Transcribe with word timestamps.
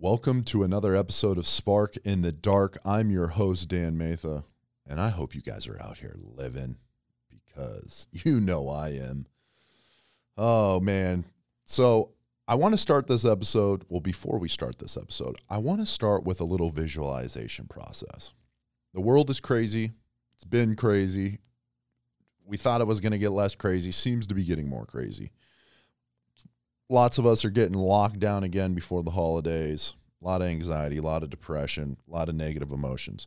Welcome 0.00 0.44
to 0.44 0.62
another 0.62 0.94
episode 0.94 1.38
of 1.38 1.46
Spark 1.48 1.96
in 2.04 2.22
the 2.22 2.30
Dark. 2.30 2.78
I'm 2.84 3.10
your 3.10 3.26
host, 3.26 3.68
Dan 3.68 3.98
Matha, 3.98 4.44
and 4.86 5.00
I 5.00 5.08
hope 5.08 5.34
you 5.34 5.42
guys 5.42 5.66
are 5.66 5.82
out 5.82 5.98
here 5.98 6.14
living 6.22 6.76
because 7.28 8.06
you 8.12 8.40
know 8.40 8.68
I 8.68 8.90
am. 8.90 9.26
Oh, 10.36 10.78
man. 10.78 11.24
So, 11.64 12.12
I 12.46 12.54
want 12.54 12.74
to 12.74 12.78
start 12.78 13.08
this 13.08 13.24
episode. 13.24 13.84
Well, 13.88 14.00
before 14.00 14.38
we 14.38 14.48
start 14.48 14.78
this 14.78 14.96
episode, 14.96 15.34
I 15.50 15.58
want 15.58 15.80
to 15.80 15.86
start 15.86 16.22
with 16.22 16.40
a 16.40 16.44
little 16.44 16.70
visualization 16.70 17.66
process. 17.66 18.34
The 18.94 19.00
world 19.00 19.30
is 19.30 19.40
crazy. 19.40 19.90
It's 20.36 20.44
been 20.44 20.76
crazy. 20.76 21.40
We 22.46 22.56
thought 22.56 22.80
it 22.80 22.86
was 22.86 23.00
going 23.00 23.10
to 23.10 23.18
get 23.18 23.32
less 23.32 23.56
crazy, 23.56 23.90
seems 23.90 24.28
to 24.28 24.34
be 24.36 24.44
getting 24.44 24.68
more 24.68 24.86
crazy 24.86 25.32
lots 26.88 27.18
of 27.18 27.26
us 27.26 27.44
are 27.44 27.50
getting 27.50 27.76
locked 27.76 28.18
down 28.18 28.44
again 28.44 28.74
before 28.74 29.02
the 29.02 29.10
holidays. 29.10 29.94
A 30.22 30.24
lot 30.24 30.42
of 30.42 30.48
anxiety, 30.48 30.96
a 30.96 31.02
lot 31.02 31.22
of 31.22 31.30
depression, 31.30 31.96
a 32.08 32.12
lot 32.12 32.28
of 32.28 32.34
negative 32.34 32.72
emotions. 32.72 33.26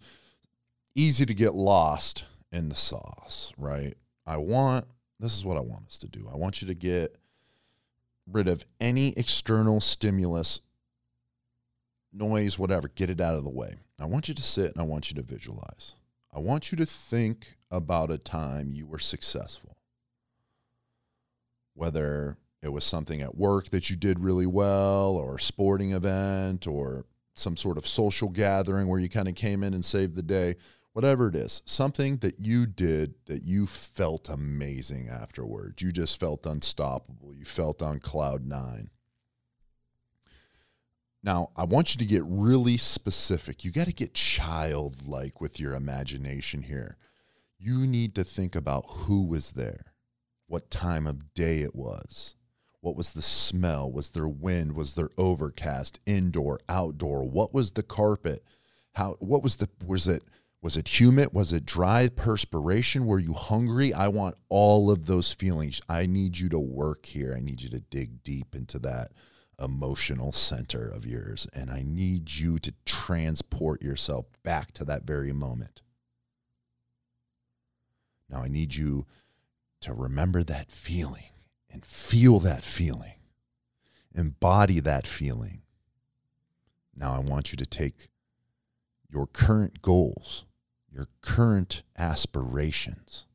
Easy 0.93 1.25
to 1.25 1.33
get 1.33 1.53
lost 1.53 2.25
in 2.52 2.69
the 2.69 2.75
sauce, 2.75 3.53
right? 3.57 3.95
I 4.25 4.38
want, 4.38 4.85
this 5.19 5.38
is 5.38 5.45
what 5.45 5.57
I 5.57 5.61
want 5.61 5.88
us 5.88 5.99
to 5.99 6.07
do. 6.07 6.29
I 6.31 6.35
want 6.35 6.61
you 6.61 6.67
to 6.67 6.73
get 6.73 7.16
rid 8.29 8.47
of 8.47 8.66
any 8.79 9.13
external 9.17 9.80
stimulus, 9.80 10.59
noise, 12.11 12.59
whatever, 12.59 12.89
get 12.89 13.09
it 13.09 13.21
out 13.21 13.35
of 13.35 13.43
the 13.43 13.49
way. 13.49 13.75
I 13.99 14.05
want 14.05 14.27
you 14.27 14.33
to 14.33 14.43
sit 14.43 14.71
and 14.71 14.81
I 14.81 14.85
want 14.85 15.09
you 15.09 15.16
to 15.16 15.21
visualize. 15.21 15.93
I 16.33 16.39
want 16.39 16.71
you 16.71 16.77
to 16.77 16.85
think 16.85 17.55
about 17.69 18.11
a 18.11 18.17
time 18.17 18.71
you 18.73 18.85
were 18.85 18.99
successful. 18.99 19.77
Whether 21.73 22.38
it 22.61 22.70
was 22.70 22.83
something 22.83 23.21
at 23.21 23.35
work 23.35 23.70
that 23.70 23.89
you 23.89 23.95
did 23.95 24.20
really 24.20 24.45
well 24.45 25.15
or 25.15 25.35
a 25.35 25.41
sporting 25.41 25.91
event 25.91 26.67
or 26.67 27.05
some 27.35 27.57
sort 27.57 27.77
of 27.77 27.88
social 27.88 28.29
gathering 28.29 28.88
where 28.88 28.99
you 28.99 29.09
kind 29.09 29.27
of 29.27 29.35
came 29.35 29.63
in 29.63 29.73
and 29.73 29.83
saved 29.83 30.16
the 30.16 30.22
day 30.22 30.55
whatever 30.94 31.27
it 31.27 31.36
is 31.36 31.61
something 31.66 32.17
that 32.17 32.39
you 32.39 32.66
did 32.66 33.16
that 33.25 33.44
you 33.44 33.66
felt 33.66 34.30
amazing 34.30 35.09
afterwards 35.09 35.81
you 35.81 35.91
just 35.91 36.19
felt 36.19 36.45
unstoppable. 36.45 37.33
You 37.33 37.45
felt 37.45 37.81
on 37.81 37.99
cloud 37.99 38.45
9 38.45 38.89
now 41.23 41.49
i 41.55 41.64
want 41.64 41.93
you 41.93 41.99
to 41.99 42.05
get 42.05 42.23
really 42.25 42.77
specific. 42.77 43.64
You 43.64 43.71
got 43.71 43.86
to 43.86 43.93
get 43.93 44.14
childlike 44.14 45.39
with 45.39 45.59
your 45.59 45.73
imagination 45.73 46.64
here. 46.64 46.97
You 47.58 47.86
need 47.88 48.16
to 48.16 48.23
think 48.23 48.55
about 48.55 48.86
who 48.88 49.23
was 49.25 49.52
there 49.52 49.93
what 50.47 50.69
time 50.69 51.08
of 51.08 51.33
day 51.33 51.59
it 51.59 51.73
was 51.73 52.36
what 52.81 52.95
was 52.95 53.13
the 53.13 53.21
smell? 53.21 53.91
Was 53.91 54.09
there 54.09 54.27
wind? 54.27 54.75
Was 54.75 54.95
there 54.95 55.09
overcast? 55.17 55.99
Indoor, 56.05 56.59
outdoor? 56.67 57.23
What 57.23 57.53
was 57.53 57.71
the 57.71 57.83
carpet? 57.83 58.43
How 58.95 59.15
what 59.19 59.43
was 59.43 59.57
the 59.57 59.69
was 59.85 60.07
it 60.07 60.23
was 60.61 60.77
it 60.77 60.99
humid? 60.99 61.29
Was 61.31 61.53
it 61.53 61.65
dry 61.65 62.09
perspiration? 62.09 63.05
Were 63.05 63.19
you 63.19 63.33
hungry? 63.33 63.93
I 63.93 64.07
want 64.09 64.35
all 64.49 64.91
of 64.91 65.05
those 65.05 65.31
feelings. 65.31 65.79
I 65.87 66.07
need 66.07 66.37
you 66.37 66.49
to 66.49 66.59
work 66.59 67.05
here. 67.05 67.33
I 67.35 67.39
need 67.39 67.61
you 67.61 67.69
to 67.69 67.79
dig 67.79 68.23
deep 68.23 68.55
into 68.55 68.79
that 68.79 69.11
emotional 69.59 70.31
center 70.31 70.87
of 70.87 71.05
yours 71.05 71.45
and 71.53 71.69
I 71.69 71.83
need 71.85 72.31
you 72.31 72.57
to 72.57 72.73
transport 72.83 73.83
yourself 73.83 74.25
back 74.41 74.71
to 74.73 74.85
that 74.85 75.03
very 75.03 75.31
moment. 75.33 75.83
Now 78.27 78.41
I 78.41 78.47
need 78.47 78.73
you 78.73 79.05
to 79.81 79.93
remember 79.93 80.43
that 80.43 80.71
feeling 80.71 81.30
and 81.72 81.86
feel 81.86 82.39
that 82.39 82.64
feeling, 82.64 83.16
embody 84.14 84.80
that 84.80 85.08
feeling. 85.08 85.61
Now, 86.95 87.16
I 87.16 87.19
want 87.19 87.52
you 87.52 87.58
to 87.58 87.66
take 87.66 88.09
your 89.09 89.27
current 89.27 89.81
goals, 89.81 90.45
your 90.92 91.08
current 91.22 91.83
aspirations, 91.97 93.25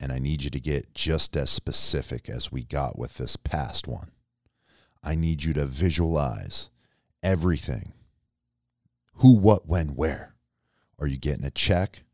and 0.00 0.12
I 0.12 0.18
need 0.18 0.44
you 0.44 0.50
to 0.50 0.60
get 0.60 0.94
just 0.94 1.36
as 1.36 1.50
specific 1.50 2.28
as 2.28 2.52
we 2.52 2.64
got 2.64 2.98
with 2.98 3.18
this 3.18 3.36
past 3.36 3.88
one. 3.88 4.12
I 5.02 5.14
need 5.14 5.44
you 5.44 5.52
to 5.54 5.64
visualize 5.64 6.70
everything 7.22 7.92
who, 9.14 9.36
what, 9.36 9.66
when, 9.66 9.88
where. 9.88 10.34
Are 10.98 11.06
you 11.06 11.16
getting 11.16 11.44
a 11.44 11.50
check? 11.50 12.04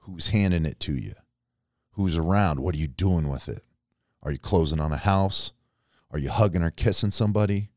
Who's 0.00 0.28
handing 0.28 0.64
it 0.64 0.80
to 0.80 0.94
you? 0.94 1.14
Who's 1.92 2.16
around? 2.16 2.60
What 2.60 2.74
are 2.74 2.78
you 2.78 2.86
doing 2.88 3.28
with 3.28 3.48
it? 3.48 3.64
Are 4.28 4.32
you 4.32 4.38
closing 4.38 4.78
on 4.78 4.92
a 4.92 4.98
house? 4.98 5.54
Are 6.10 6.18
you 6.18 6.28
hugging 6.28 6.62
or 6.62 6.70
kissing 6.70 7.10
somebody? 7.10 7.70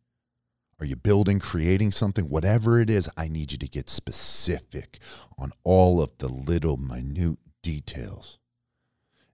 Are 0.82 0.86
you 0.86 0.98
building, 0.98 1.40
creating 1.40 1.92
something? 1.92 2.28
Whatever 2.28 2.78
it 2.82 2.90
is, 2.90 3.10
I 3.16 3.30
need 3.30 3.54
you 3.54 3.58
to 3.58 3.70
get 3.70 3.90
specific 3.90 5.00
on 5.38 5.54
all 5.64 6.02
of 6.02 6.12
the 6.18 6.28
little 6.28 6.76
minute 6.76 7.40
details. 7.62 8.38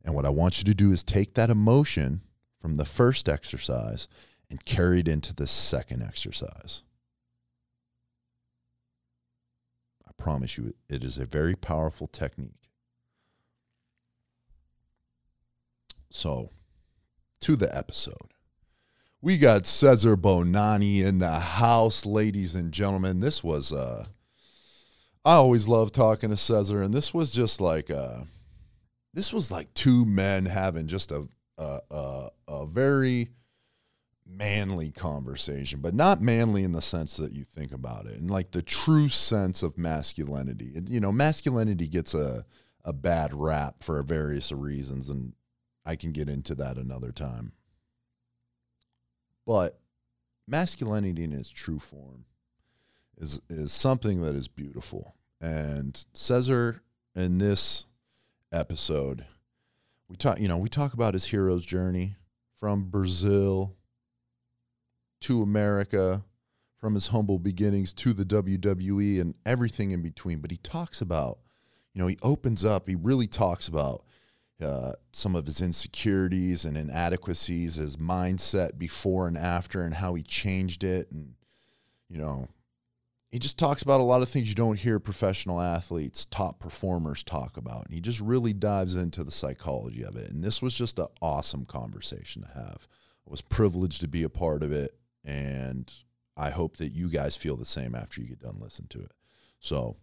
And 0.06 0.14
what 0.14 0.28
I 0.28 0.30
want 0.30 0.60
you 0.60 0.64
to 0.66 0.76
do 0.76 0.92
is 0.92 1.04
take 1.04 1.34
that 1.34 1.50
emotion 1.50 2.22
from 2.62 2.76
the 2.76 2.86
first 2.86 3.28
exercise 3.28 4.08
and 4.48 4.64
carry 4.64 5.00
it 5.00 5.08
into 5.08 5.34
the 5.34 5.48
second 5.48 6.04
exercise. 6.04 6.84
I 10.08 10.12
promise 10.22 10.56
you, 10.56 10.76
it 10.88 11.04
is 11.04 11.18
a 11.18 11.26
very 11.26 11.56
powerful 11.56 12.06
technique. 12.06 12.70
So, 16.12 16.52
to 17.42 17.56
the 17.56 17.76
episode. 17.76 18.34
We 19.22 19.38
got 19.38 19.64
Cezar 19.64 20.16
Bononi 20.16 21.04
in 21.04 21.20
the 21.20 21.40
house, 21.40 22.06
ladies 22.06 22.56
and 22.56 22.72
gentlemen. 22.72 23.20
This 23.20 23.44
was 23.44 23.74
uh 23.74 24.06
I 25.26 25.34
always 25.34 25.68
love 25.68 25.92
talking 25.92 26.30
to 26.30 26.38
Cezar, 26.38 26.84
and 26.84 26.94
this 26.94 27.14
was 27.14 27.32
just 27.32 27.60
like 27.60 27.90
uh 27.90 28.22
this 29.14 29.34
was 29.34 29.52
like 29.52 29.74
two 29.74 30.06
men 30.06 30.46
having 30.46 30.88
just 30.88 31.12
a 31.12 31.28
a 31.58 31.80
a, 31.90 32.30
a 32.48 32.66
very 32.68 33.30
manly 34.30 34.92
conversation, 34.92 35.80
but 35.80 35.94
not 35.94 36.22
manly 36.22 36.64
in 36.64 36.74
the 36.74 36.82
sense 36.82 37.18
that 37.18 37.32
you 37.32 37.44
think 37.44 37.72
about 37.72 38.06
it, 38.06 38.20
and 38.20 38.30
like 38.30 38.52
the 38.52 38.62
true 38.62 39.10
sense 39.10 39.64
of 39.64 39.78
masculinity. 39.78 40.74
And 40.76 40.88
you 40.90 41.00
know, 41.00 41.12
masculinity 41.12 41.88
gets 41.88 42.14
a 42.14 42.46
a 42.84 42.94
bad 42.94 43.34
rap 43.34 43.84
for 43.84 44.02
various 44.04 44.52
reasons, 44.52 45.10
and 45.10 45.34
I 45.88 45.96
can 45.96 46.12
get 46.12 46.28
into 46.28 46.54
that 46.56 46.78
another 46.78 47.14
time. 47.14 47.54
But 49.46 49.80
masculinity 50.46 51.24
in 51.24 51.32
its 51.32 51.50
true 51.50 51.80
form 51.80 52.26
is 53.18 53.42
is 53.50 53.72
something 53.72 54.22
that 54.22 54.36
is 54.36 54.50
beautiful. 54.50 55.16
And 55.40 56.04
Cezar 56.14 56.82
in 57.16 57.38
this 57.38 57.86
episode, 58.52 59.26
we 60.10 60.18
talk, 60.18 60.42
you 60.42 60.50
know, 60.50 60.58
we 60.58 60.68
talk 60.68 60.94
about 60.94 61.14
his 61.14 61.26
hero's 61.26 61.66
journey 61.66 62.16
from 62.60 62.90
Brazil 62.90 63.74
to 65.22 65.42
America, 65.42 66.26
from 66.76 66.96
his 66.96 67.08
humble 67.08 67.40
beginnings 67.40 67.94
to 67.94 68.12
the 68.12 68.26
WWE 68.26 69.22
and 69.22 69.36
everything 69.46 69.92
in 69.92 70.02
between. 70.02 70.40
But 70.40 70.52
he 70.52 70.58
talks 70.58 71.00
about, 71.00 71.40
you 71.94 72.02
know, 72.02 72.08
he 72.08 72.18
opens 72.22 72.66
up, 72.66 72.90
he 72.90 72.96
really 72.96 73.28
talks 73.28 73.70
about 73.70 74.04
uh, 74.62 74.94
some 75.12 75.36
of 75.36 75.46
his 75.46 75.62
insecurities 75.62 76.66
and 76.66 76.78
inadequacies, 76.78 77.76
his 77.76 77.98
mindset 77.98 78.78
before 78.78 79.28
and 79.28 79.38
after, 79.38 79.84
and 79.84 79.96
how 79.96 80.16
he 80.16 80.24
changed 80.24 80.84
it. 80.84 81.12
And, 81.12 81.34
you 82.10 82.18
know, 82.18 82.48
he 83.30 83.40
just 83.40 83.60
talks 83.60 83.82
about 83.82 84.00
a 84.00 84.04
lot 84.04 84.22
of 84.22 84.30
things 84.30 84.50
you 84.50 84.56
don't 84.56 84.80
hear 84.80 85.00
professional 85.00 85.62
athletes, 85.62 86.26
top 86.26 86.60
performers 86.60 87.24
talk 87.24 87.58
about. 87.58 87.86
And 87.86 87.94
he 87.94 88.02
just 88.02 88.20
really 88.20 88.54
dives 88.54 88.96
into 88.96 89.24
the 89.24 89.32
psychology 89.32 90.04
of 90.04 90.16
it. 90.16 90.32
And 90.32 90.44
this 90.44 90.62
was 90.62 90.74
just 90.74 90.98
an 90.98 91.08
awesome 91.22 91.66
conversation 91.66 92.44
to 92.44 92.48
have. 92.50 92.88
I 93.28 93.30
was 93.30 93.42
privileged 93.42 94.02
to 94.02 94.08
be 94.08 94.24
a 94.24 94.30
part 94.30 94.64
of 94.64 94.72
it. 94.72 94.98
And 95.24 95.94
I 96.36 96.52
hope 96.52 96.78
that 96.78 96.94
you 96.94 97.10
guys 97.10 97.36
feel 97.36 97.58
the 97.58 97.66
same 97.66 97.94
after 97.96 98.22
you 98.22 98.28
get 98.28 98.40
done 98.40 98.60
listening 98.60 98.88
to 98.90 99.02
it. 99.02 99.12
So, 99.60 99.98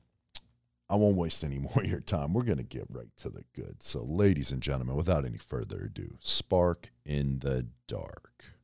I 0.89 0.97
won't 0.97 1.17
waste 1.17 1.43
any 1.43 1.59
more 1.61 1.73
of 1.77 1.87
your 1.87 2.01
time. 2.01 2.33
We're 2.33 2.43
going 2.43 2.59
to 2.59 2.65
get 2.65 2.87
right 2.89 3.15
to 3.19 3.31
the 3.31 3.45
good. 3.55 3.83
So, 3.83 4.05
ladies 4.05 4.51
and 4.53 4.63
gentlemen, 4.63 4.97
without 4.97 5.25
any 5.25 5.39
further 5.39 5.85
ado, 5.87 6.17
Spark 6.21 6.91
in 7.05 7.41
the 7.41 7.67
Dark. 7.87 8.55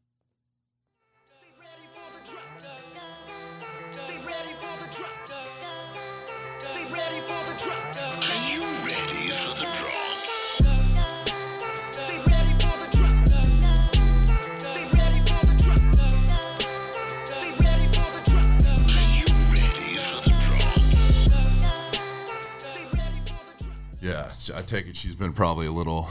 I 24.61 24.63
take 24.63 24.87
it 24.89 24.95
she's 24.95 25.15
been 25.15 25.33
probably 25.33 25.67
a 25.67 25.73
little 25.73 26.07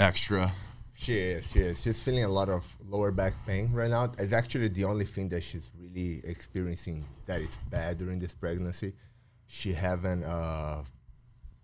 extra 0.00 0.50
She 0.94 1.16
is. 1.16 1.52
She 1.52 1.60
is. 1.60 1.80
She's 1.80 2.02
feeling 2.02 2.24
a 2.24 2.28
lot 2.28 2.48
of 2.48 2.64
lower 2.88 3.12
back 3.12 3.34
pain 3.46 3.70
right 3.72 3.88
now. 3.88 4.10
It's 4.18 4.32
actually 4.32 4.66
the 4.68 4.84
only 4.84 5.04
thing 5.04 5.28
that 5.28 5.42
she's 5.44 5.70
really 5.78 6.20
experiencing 6.24 7.04
that 7.26 7.40
is 7.40 7.56
bad 7.70 7.98
during 7.98 8.18
this 8.18 8.34
pregnancy. 8.34 8.94
She 9.46 9.72
haven't 9.74 10.24
uh, 10.24 10.82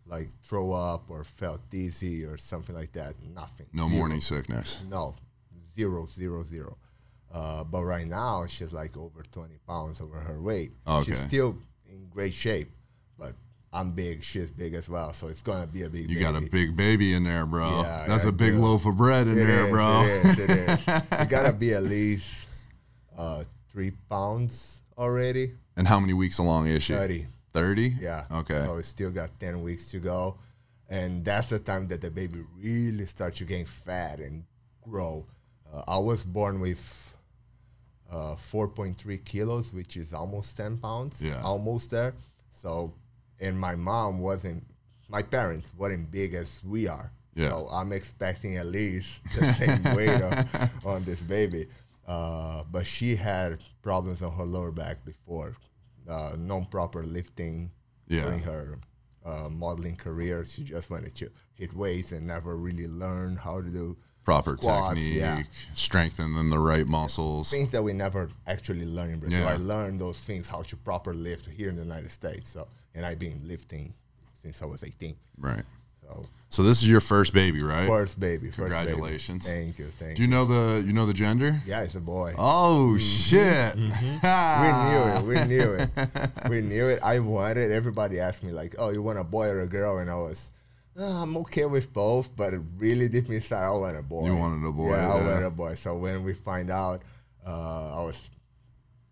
like 0.06 0.28
throw 0.44 0.70
up 0.70 1.10
or 1.10 1.24
felt 1.24 1.68
dizzy 1.68 2.24
or 2.24 2.36
something 2.36 2.76
like 2.76 2.92
that. 2.92 3.14
Nothing. 3.34 3.66
No 3.72 3.88
Zero. 3.88 3.98
morning 3.98 4.20
sickness. 4.20 4.84
No, 4.88 5.16
zero, 5.74 6.06
zero, 6.12 6.44
zero. 6.44 6.76
Uh, 7.32 7.64
but 7.64 7.82
right 7.82 8.06
now 8.06 8.46
she's 8.46 8.72
like 8.72 8.96
over 8.96 9.24
20 9.32 9.54
pounds 9.66 10.00
over 10.00 10.18
her 10.20 10.40
weight. 10.40 10.70
Okay. 10.86 11.06
She's 11.10 11.18
still 11.18 11.56
in 11.88 12.06
great 12.08 12.34
shape, 12.34 12.70
I'm 13.72 13.92
big. 13.92 14.24
She's 14.24 14.50
big 14.50 14.74
as 14.74 14.88
well, 14.88 15.12
so 15.12 15.28
it's 15.28 15.42
gonna 15.42 15.66
be 15.66 15.82
a 15.82 15.88
big. 15.88 16.10
You 16.10 16.18
got 16.18 16.34
a 16.34 16.40
big 16.40 16.76
baby 16.76 17.14
in 17.14 17.22
there, 17.24 17.46
bro. 17.46 17.82
Yeah, 17.82 18.04
That's 18.08 18.24
a 18.24 18.32
big 18.32 18.54
do. 18.54 18.58
loaf 18.60 18.84
of 18.84 18.96
bread 18.96 19.28
in 19.28 19.38
It 19.38 19.44
there, 19.44 19.64
is, 19.66 19.70
bro. 19.70 20.02
It 20.02 20.08
is. 20.08 20.38
It 20.38 20.50
is. 20.50 20.86
you 21.20 21.26
gotta 21.28 21.52
be 21.52 21.74
at 21.74 21.84
least 21.84 22.48
uh, 23.16 23.44
three 23.70 23.92
pounds 24.08 24.82
already. 24.98 25.52
and 25.76 25.86
how 25.86 26.00
many 26.00 26.12
weeks 26.14 26.38
along 26.38 26.66
is 26.66 26.82
she? 26.82 26.94
30. 26.94 27.26
30? 27.52 27.94
Yeah. 28.00 28.24
Okay. 28.32 28.64
So 28.64 28.76
we 28.76 28.82
still 28.82 29.10
got 29.10 29.30
10 29.40 29.62
weeks 29.62 29.90
to 29.92 29.98
go. 29.98 30.36
And 30.88 31.24
that's 31.24 31.48
the 31.48 31.58
time 31.60 31.86
that 31.88 32.00
the 32.00 32.10
baby 32.10 32.40
really 32.58 33.06
starts 33.06 33.38
to 33.38 33.44
gain 33.44 33.64
fat 33.66 34.18
and 34.18 34.44
grow. 34.82 35.26
Uh, 35.72 35.82
I 35.86 35.98
was 35.98 36.24
born 36.24 36.58
with 36.60 37.14
uh, 38.10 38.34
4.3 38.34 39.24
kilos, 39.24 39.72
which 39.72 39.96
is 39.96 40.12
almost 40.12 40.56
10 40.56 40.78
pounds. 40.78 41.22
Yeah. 41.22 41.40
Almost 41.42 41.92
there. 41.92 42.14
So, 42.50 42.92
and 43.40 43.58
my 43.58 43.74
mom 43.74 44.18
wasn't, 44.20 44.64
my 45.08 45.22
parents 45.22 45.72
weren't 45.76 46.10
big 46.10 46.34
as 46.34 46.60
we 46.64 46.86
are. 46.88 47.10
Yeah. 47.34 47.48
So 47.50 47.68
I'm 47.70 47.92
expecting 47.92 48.56
at 48.56 48.66
least 48.66 49.20
the 49.38 49.52
same 49.60 49.82
weight 49.96 50.20
of, 50.20 50.86
on 50.86 51.04
this 51.04 51.20
baby. 51.20 51.66
Uh, 52.06 52.64
but 52.70 52.86
she 52.86 53.14
had 53.16 53.58
problems 53.82 54.20
on 54.22 54.32
her 54.32 54.44
lower 54.44 54.72
back 54.72 55.04
before, 55.04 55.56
uh, 56.08 56.34
non-proper 56.38 57.02
lifting 57.04 57.70
Yeah. 58.08 58.22
during 58.24 58.40
her 58.40 58.78
uh, 59.24 59.48
modeling 59.48 59.96
career. 59.96 60.44
She 60.44 60.64
just 60.64 60.90
wanted 60.90 61.14
to 61.16 61.30
hit 61.54 61.72
weights 61.74 62.10
and 62.12 62.26
never 62.26 62.56
really 62.56 62.88
learn 62.88 63.36
how 63.36 63.60
to 63.60 63.68
do 63.68 63.96
Proper 64.30 64.56
squats, 64.56 64.94
technique, 65.00 65.18
yeah. 65.18 65.42
strengthening 65.74 66.50
the 66.50 66.58
right 66.58 66.86
muscles. 66.86 67.50
things 67.50 67.70
that 67.70 67.82
we 67.82 67.92
never 67.92 68.28
actually 68.46 68.86
learned 68.86 69.14
in 69.14 69.18
Brazil. 69.20 69.40
Yeah. 69.40 69.52
I 69.52 69.56
learned 69.56 70.00
those 70.00 70.18
things 70.18 70.46
how 70.46 70.62
to 70.62 70.76
proper 70.76 71.12
lift 71.14 71.46
here 71.46 71.68
in 71.68 71.76
the 71.76 71.82
United 71.82 72.10
States. 72.10 72.50
So, 72.50 72.68
and 72.94 73.04
I've 73.04 73.18
been 73.18 73.40
lifting 73.44 73.92
since 74.42 74.62
I 74.62 74.66
was 74.66 74.84
18. 74.84 75.16
Right. 75.38 75.64
So, 76.02 76.24
So 76.48 76.62
this 76.62 76.82
is 76.82 76.88
your 76.88 77.00
first 77.00 77.32
baby, 77.34 77.62
right? 77.62 77.86
first 77.86 78.18
baby, 78.18 78.46
first 78.48 78.58
baby. 78.58 78.70
Congratulations. 78.70 79.46
Thank 79.46 79.78
you, 79.78 79.86
thank 79.98 80.16
Do 80.16 80.22
you. 80.22 80.28
you 80.28 80.34
know 80.34 80.44
the 80.44 80.82
you 80.86 80.92
know 80.92 81.06
the 81.06 81.14
gender? 81.14 81.60
Yeah, 81.66 81.82
it's 81.82 81.94
a 81.94 82.00
boy. 82.00 82.34
Oh 82.38 82.98
shit! 82.98 83.74
Mm-hmm. 83.76 84.20
We 84.62 84.68
knew 84.90 85.04
it. 85.14 85.22
We 85.30 85.54
knew 85.54 85.72
it. 85.74 85.90
We 86.50 86.60
knew 86.62 86.88
it. 86.88 87.00
I 87.02 87.18
wanted. 87.20 87.70
Everybody 87.70 88.18
asked 88.20 88.42
me 88.42 88.52
like, 88.52 88.74
"Oh, 88.78 88.90
you 88.90 89.02
want 89.02 89.18
a 89.18 89.24
boy 89.24 89.48
or 89.48 89.60
a 89.62 89.66
girl?" 89.66 89.98
And 89.98 90.10
I 90.10 90.16
was, 90.16 90.50
"Ah, 90.98 91.22
I'm 91.22 91.36
okay 91.38 91.64
with 91.66 91.92
both, 91.92 92.34
but 92.36 92.54
it 92.54 92.60
really 92.78 93.08
deep 93.08 93.28
inside, 93.30 93.64
I 93.66 93.70
want 93.70 93.96
a 93.96 94.02
boy. 94.02 94.26
You 94.26 94.36
wanted 94.36 94.66
a 94.66 94.72
boy, 94.72 94.90
Yeah, 94.90 95.12
I 95.12 95.14
wanted 95.16 95.44
a 95.46 95.50
boy. 95.50 95.74
So 95.74 95.96
when 95.96 96.24
we 96.24 96.34
find 96.34 96.70
out, 96.70 97.02
uh, 97.46 98.00
I 98.00 98.04
was 98.04 98.30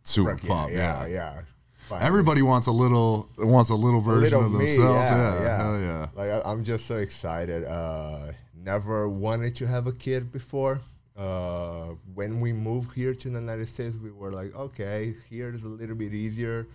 Super 0.02 0.36
yeah, 0.42 0.48
pumped. 0.48 0.74
yeah, 0.74 1.06
Yeah. 1.06 1.12
yeah. 1.34 1.40
Finally. 1.88 2.06
Everybody 2.06 2.42
wants 2.42 2.66
a 2.66 2.72
little 2.72 3.30
wants 3.38 3.70
a 3.70 3.74
little 3.74 4.00
A 4.00 4.02
version 4.02 4.22
little 4.38 4.46
of 4.46 4.52
me, 4.52 4.66
themselves. 4.66 5.10
yeah, 5.10 5.34
yeah, 5.34 5.42
yeah. 5.42 5.56
Hell 5.56 5.80
yeah. 5.80 6.08
Like 6.14 6.30
I, 6.30 6.50
I'm 6.50 6.62
just 6.64 6.84
so 6.86 6.98
excited. 6.98 7.64
Uh, 7.64 8.32
never 8.54 9.08
wanted 9.08 9.54
to 9.56 9.66
have 9.66 9.86
a 9.86 9.92
kid 9.92 10.30
before. 10.30 10.80
Uh, 11.16 11.94
when 12.14 12.40
we 12.40 12.52
moved 12.52 12.92
here 12.94 13.14
to 13.14 13.30
the 13.30 13.40
United 13.40 13.66
States, 13.68 13.96
we 13.96 14.10
were 14.10 14.30
like, 14.32 14.54
okay, 14.54 15.14
here 15.30 15.52
is 15.54 15.64
a 15.64 15.68
little 15.68 15.96
bit 15.96 16.12
easier 16.12 16.66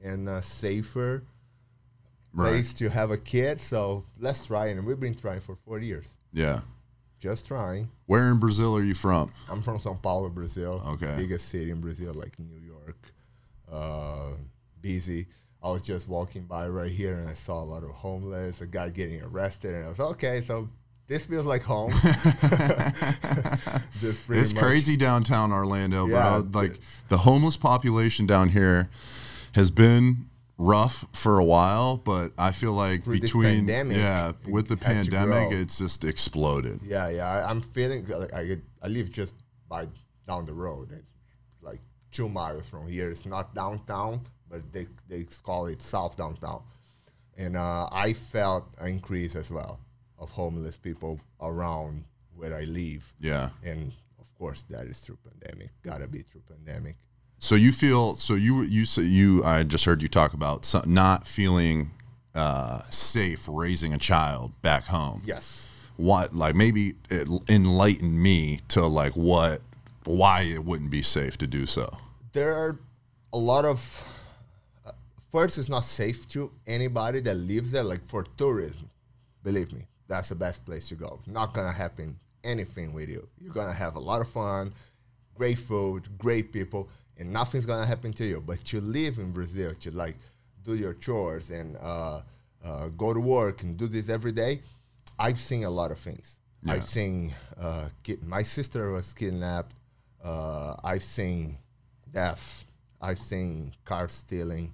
and 0.00 0.28
uh, 0.28 0.40
safer 0.40 1.22
Right. 2.34 2.48
place 2.50 2.72
to 2.74 2.88
have 2.88 3.10
a 3.10 3.18
kid. 3.18 3.60
So 3.60 4.04
let's 4.18 4.46
try 4.46 4.68
it. 4.68 4.78
And 4.78 4.86
we've 4.86 4.98
been 5.00 5.14
trying 5.14 5.40
for 5.40 5.56
four 5.66 5.78
years, 5.78 6.08
Yeah. 6.32 6.60
just 7.20 7.46
trying. 7.46 7.90
Where 8.06 8.30
in 8.30 8.38
Brazil 8.38 8.76
are 8.76 8.82
you 8.82 8.94
from? 8.94 9.30
I'm 9.50 9.62
from 9.62 9.78
São 9.78 10.00
Paulo, 10.00 10.28
Brazil. 10.30 10.82
Okay. 10.86 11.14
Biggest 11.16 11.48
city 11.48 11.70
in 11.70 11.80
Brazil, 11.80 12.12
like 12.14 12.38
New 12.38 12.58
York. 12.58 13.12
Uh, 13.70 14.30
busy. 14.80 15.26
I 15.62 15.70
was 15.70 15.82
just 15.82 16.08
walking 16.08 16.42
by 16.44 16.68
right 16.68 16.90
here 16.90 17.18
and 17.18 17.28
I 17.28 17.34
saw 17.34 17.62
a 17.62 17.64
lot 17.64 17.84
of 17.84 17.90
homeless, 17.90 18.60
a 18.62 18.66
guy 18.66 18.88
getting 18.88 19.22
arrested, 19.22 19.74
and 19.74 19.84
I 19.84 19.88
was 19.88 20.00
okay. 20.00 20.40
So 20.40 20.68
this 21.06 21.24
feels 21.26 21.46
like 21.46 21.62
home. 21.62 21.92
It's 24.04 24.52
much- 24.52 24.56
crazy 24.62 24.96
downtown 24.96 25.52
Orlando, 25.52 26.06
Yeah, 26.08 26.40
bro. 26.42 26.60
Like 26.62 26.80
the 27.08 27.18
homeless 27.18 27.56
population 27.56 28.26
down 28.26 28.48
here 28.48 28.88
has 29.52 29.70
been 29.70 30.26
rough 30.58 31.06
for 31.12 31.38
a 31.38 31.44
while, 31.44 31.96
but 31.96 32.32
I 32.38 32.52
feel 32.52 32.72
like 32.72 33.04
Through 33.04 33.20
between 33.20 33.66
pandemic, 33.66 33.96
yeah, 33.96 34.32
with 34.48 34.68
the 34.68 34.76
pandemic, 34.76 35.52
it's 35.52 35.78
just 35.78 36.04
exploded. 36.04 36.80
Yeah, 36.84 37.08
yeah. 37.08 37.28
I, 37.28 37.50
I'm 37.50 37.60
feeling 37.60 38.06
like 38.06 38.32
I, 38.32 38.56
I 38.82 38.88
live 38.88 39.10
just 39.10 39.34
by 39.68 39.88
down 40.26 40.46
the 40.46 40.54
road. 40.54 40.90
It's 40.92 41.10
like 41.60 41.80
two 42.10 42.28
miles 42.28 42.68
from 42.68 42.86
here. 42.86 43.10
It's 43.10 43.26
not 43.26 43.54
downtown, 43.54 44.20
but 44.48 44.72
they 44.72 44.86
they 45.08 45.24
call 45.42 45.66
it 45.66 45.82
South 45.82 46.16
Downtown. 46.16 46.62
And 47.36 47.56
uh, 47.56 47.88
I 47.90 48.12
felt 48.12 48.66
an 48.78 48.88
increase 48.88 49.36
as 49.36 49.50
well 49.50 49.80
of 50.18 50.30
homeless 50.30 50.76
people 50.76 51.18
around 51.40 52.04
where 52.36 52.54
I 52.54 52.64
live. 52.64 53.12
Yeah. 53.20 53.48
And 53.64 53.92
of 54.20 54.32
course, 54.34 54.62
that 54.70 54.86
is 54.86 55.00
through 55.00 55.18
pandemic. 55.24 55.70
Gotta 55.82 56.06
be 56.06 56.20
through 56.22 56.42
pandemic. 56.42 56.96
So 57.42 57.56
you 57.56 57.72
feel 57.72 58.14
so 58.14 58.34
you 58.34 58.62
you 58.62 58.84
say 58.84 59.02
you 59.02 59.42
I 59.42 59.64
just 59.64 59.84
heard 59.84 60.00
you 60.00 60.06
talk 60.06 60.32
about 60.32 60.72
not 60.86 61.26
feeling 61.26 61.90
uh, 62.36 62.82
safe 62.88 63.48
raising 63.48 63.92
a 63.92 63.98
child 63.98 64.52
back 64.62 64.84
home. 64.84 65.22
Yes. 65.26 65.68
What 65.96 66.36
like 66.36 66.54
maybe 66.54 66.94
it 67.10 67.26
enlighten 67.48 68.22
me 68.22 68.60
to 68.68 68.86
like 68.86 69.14
what 69.16 69.60
why 70.04 70.42
it 70.42 70.64
wouldn't 70.64 70.92
be 70.92 71.02
safe 71.02 71.36
to 71.38 71.48
do 71.48 71.66
so. 71.66 71.98
there 72.32 72.54
are 72.54 72.78
a 73.32 73.38
lot 73.38 73.64
of 73.64 73.78
uh, 74.86 74.92
first 75.32 75.58
it's 75.58 75.68
not 75.68 75.84
safe 75.84 76.28
to 76.28 76.48
anybody 76.68 77.18
that 77.18 77.34
lives 77.34 77.72
there 77.72 77.82
like 77.82 78.06
for 78.06 78.22
tourism 78.36 78.88
believe 79.42 79.72
me 79.72 79.82
that's 80.06 80.28
the 80.28 80.34
best 80.34 80.64
place 80.64 80.88
to 80.88 80.94
go 80.94 81.18
not 81.26 81.52
gonna 81.54 81.72
happen 81.72 82.16
anything 82.44 82.92
with 82.92 83.08
you 83.08 83.26
you're 83.40 83.52
gonna 83.52 83.72
have 83.72 83.96
a 83.96 84.00
lot 84.00 84.20
of 84.20 84.28
fun 84.28 84.72
great 85.34 85.58
food 85.58 86.08
great 86.18 86.52
people 86.52 86.88
and 87.22 87.32
nothing's 87.32 87.66
gonna 87.66 87.86
happen 87.86 88.12
to 88.12 88.24
you 88.24 88.40
but 88.40 88.72
you 88.72 88.80
live 88.80 89.18
in 89.18 89.30
brazil 89.32 89.72
to 89.80 89.90
like 89.92 90.16
do 90.64 90.74
your 90.76 90.94
chores 90.94 91.50
and 91.50 91.76
uh, 91.80 92.20
uh, 92.64 92.88
go 93.02 93.12
to 93.14 93.20
work 93.20 93.62
and 93.62 93.76
do 93.76 93.86
this 93.88 94.08
every 94.08 94.32
day 94.32 94.60
i've 95.18 95.40
seen 95.40 95.64
a 95.64 95.70
lot 95.70 95.90
of 95.90 95.98
things 95.98 96.38
Yeah. 96.62 96.74
i've 96.74 96.84
seen 96.98 97.34
uh, 97.58 97.88
kid- 98.02 98.22
my 98.36 98.42
sister 98.42 98.90
was 98.90 99.12
kidnapped 99.14 99.74
uh, 100.22 100.76
i've 100.84 101.04
seen 101.04 101.56
death. 102.12 102.64
I've 103.00 103.18
seen 103.18 103.72
car 103.84 104.08
stealing. 104.08 104.72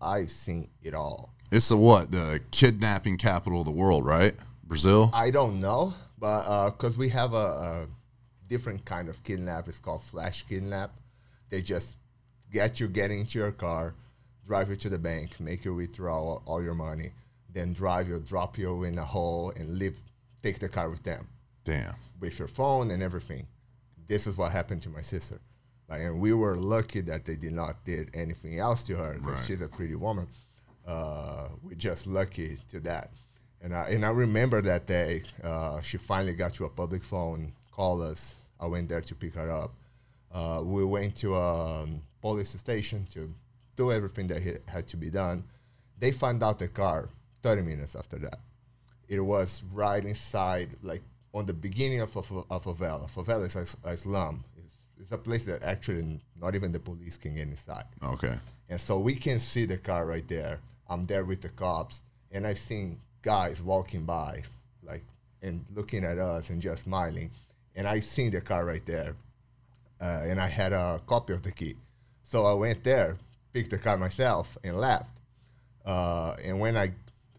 I've 0.00 0.30
seen 0.30 0.68
it 0.82 0.94
all. 0.94 1.32
It's 1.50 1.68
the 1.70 1.76
what 1.76 2.12
the 2.12 2.40
kidnapping 2.50 3.16
capital 3.16 3.60
of 3.60 3.64
the 3.66 3.72
world, 3.72 4.06
right? 4.06 4.34
Brazil. 4.64 5.10
I 5.12 5.30
don't 5.30 5.60
know, 5.60 5.94
but 6.18 6.70
because 6.70 6.96
we 6.96 7.08
have 7.08 7.32
a, 7.32 7.36
a 7.36 7.86
different 8.48 8.84
kind 8.84 9.08
of 9.08 9.24
kidnap, 9.24 9.66
it's 9.66 9.78
called 9.80 10.02
flash 10.02 10.44
kidnap. 10.48 10.92
They 11.50 11.62
just 11.62 11.94
get 12.52 12.80
you 12.80 12.88
get 12.88 13.10
into 13.10 13.38
your 13.38 13.52
car, 13.52 13.94
drive 14.46 14.70
you 14.70 14.76
to 14.76 14.88
the 14.88 14.98
bank, 14.98 15.38
make 15.40 15.64
you 15.64 15.74
withdraw 15.74 16.40
all, 16.46 16.62
your 16.62 16.74
money, 16.74 17.12
then 17.52 17.72
drive 17.72 18.08
you, 18.08 18.18
drop 18.20 18.58
you 18.58 18.84
in 18.84 18.98
a 18.98 19.04
hole, 19.04 19.52
and 19.56 19.78
leave, 19.78 19.98
take 20.42 20.58
the 20.58 20.68
car 20.68 20.90
with 20.90 21.02
them. 21.02 21.28
Damn. 21.64 21.94
with 22.20 22.38
your 22.38 22.48
phone 22.48 22.90
and 22.90 23.02
everything. 23.02 23.46
This 24.06 24.26
is 24.26 24.36
what 24.36 24.50
happened 24.52 24.82
to 24.82 24.88
my 24.88 25.02
sister. 25.02 25.38
Like, 25.88 26.00
and 26.00 26.18
we 26.20 26.32
were 26.32 26.56
lucky 26.56 27.00
that 27.02 27.24
they 27.26 27.36
did 27.36 27.52
not 27.52 27.84
did 27.84 28.10
anything 28.14 28.58
else 28.58 28.82
to 28.84 28.96
her 28.96 29.14
because 29.14 29.32
Right. 29.34 29.44
she's 29.44 29.60
a 29.60 29.68
pretty 29.68 29.94
woman. 29.94 30.26
Uh, 30.86 31.48
we're 31.62 31.74
just 31.74 32.06
lucky 32.06 32.56
to 32.70 32.80
that. 32.80 33.10
And 33.60 33.74
I, 33.74 33.90
and 33.90 34.04
I 34.06 34.10
remember 34.10 34.62
that 34.62 34.86
day, 34.86 35.22
uh, 35.44 35.80
she 35.82 35.98
finally 35.98 36.32
got 36.34 36.54
to 36.54 36.64
a 36.64 36.70
public 36.70 37.04
phone, 37.04 37.52
called 37.72 38.02
us. 38.02 38.34
I 38.58 38.66
went 38.66 38.88
there 38.88 39.00
to 39.02 39.14
pick 39.14 39.34
her 39.34 39.50
up. 39.50 39.72
Uh, 40.32 40.62
we 40.64 40.84
went 40.84 41.16
to 41.16 41.34
a 41.34 41.82
um, 41.82 42.02
police 42.20 42.50
station 42.50 43.06
to 43.12 43.32
do 43.76 43.92
everything 43.92 44.26
that 44.28 44.42
had 44.68 44.86
to 44.88 44.96
be 44.96 45.10
done. 45.10 45.44
They 45.98 46.12
found 46.12 46.42
out 46.42 46.58
the 46.58 46.68
car 46.68 47.08
30 47.42 47.62
minutes 47.62 47.96
after 47.96 48.18
that 48.18 48.38
it 49.08 49.20
was 49.20 49.64
right 49.72 50.04
inside, 50.04 50.70
like 50.82 51.02
on 51.34 51.46
the 51.46 51.52
beginning 51.52 52.00
of 52.00 52.14
a, 52.14 52.20
a 52.20 52.60
favela. 52.60 53.10
Favela 53.10 53.46
is 53.46 53.56
a, 53.56 53.88
a 53.88 53.96
slum. 53.96 54.44
It's, 54.56 54.74
it's 55.00 55.12
a 55.12 55.18
place 55.18 55.44
that 55.46 55.62
actually 55.62 56.20
not 56.40 56.54
even 56.54 56.72
the 56.72 56.78
police 56.78 57.16
can 57.16 57.34
get 57.34 57.48
inside. 57.48 57.84
Okay. 58.02 58.34
And 58.68 58.80
so 58.80 58.98
we 58.98 59.14
can 59.14 59.40
see 59.40 59.64
the 59.64 59.78
car 59.78 60.06
right 60.06 60.26
there. 60.28 60.60
I'm 60.88 61.04
there 61.04 61.24
with 61.24 61.40
the 61.42 61.48
cops, 61.48 62.02
and 62.30 62.46
I've 62.46 62.58
seen 62.58 63.00
guys 63.22 63.62
walking 63.62 64.04
by, 64.04 64.42
like, 64.82 65.04
and 65.42 65.64
looking 65.74 66.04
at 66.04 66.18
us 66.18 66.50
and 66.50 66.60
just 66.60 66.84
smiling. 66.84 67.30
and 67.76 67.86
I 67.86 68.00
seen 68.00 68.30
the 68.30 68.40
car 68.40 68.64
right 68.66 68.84
there, 68.84 69.14
uh, 70.00 70.22
and 70.24 70.40
I 70.40 70.46
had 70.46 70.72
a 70.72 71.00
copy 71.06 71.32
of 71.32 71.42
the 71.42 71.52
key. 71.52 71.76
So 72.22 72.44
I 72.44 72.52
went 72.54 72.84
there, 72.84 73.16
picked 73.52 73.70
the 73.70 73.78
car 73.78 73.96
myself, 73.96 74.56
and 74.62 74.76
left. 74.76 75.18
Uh, 75.84 76.36
and 76.44 76.60
when 76.60 76.76
I, 76.76 76.92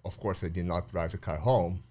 of 0.03 0.19
course, 0.19 0.43
I 0.43 0.49
did 0.49 0.65
not 0.65 0.89
drive 0.89 1.11
the 1.11 1.17
car 1.17 1.37
home. 1.37 1.83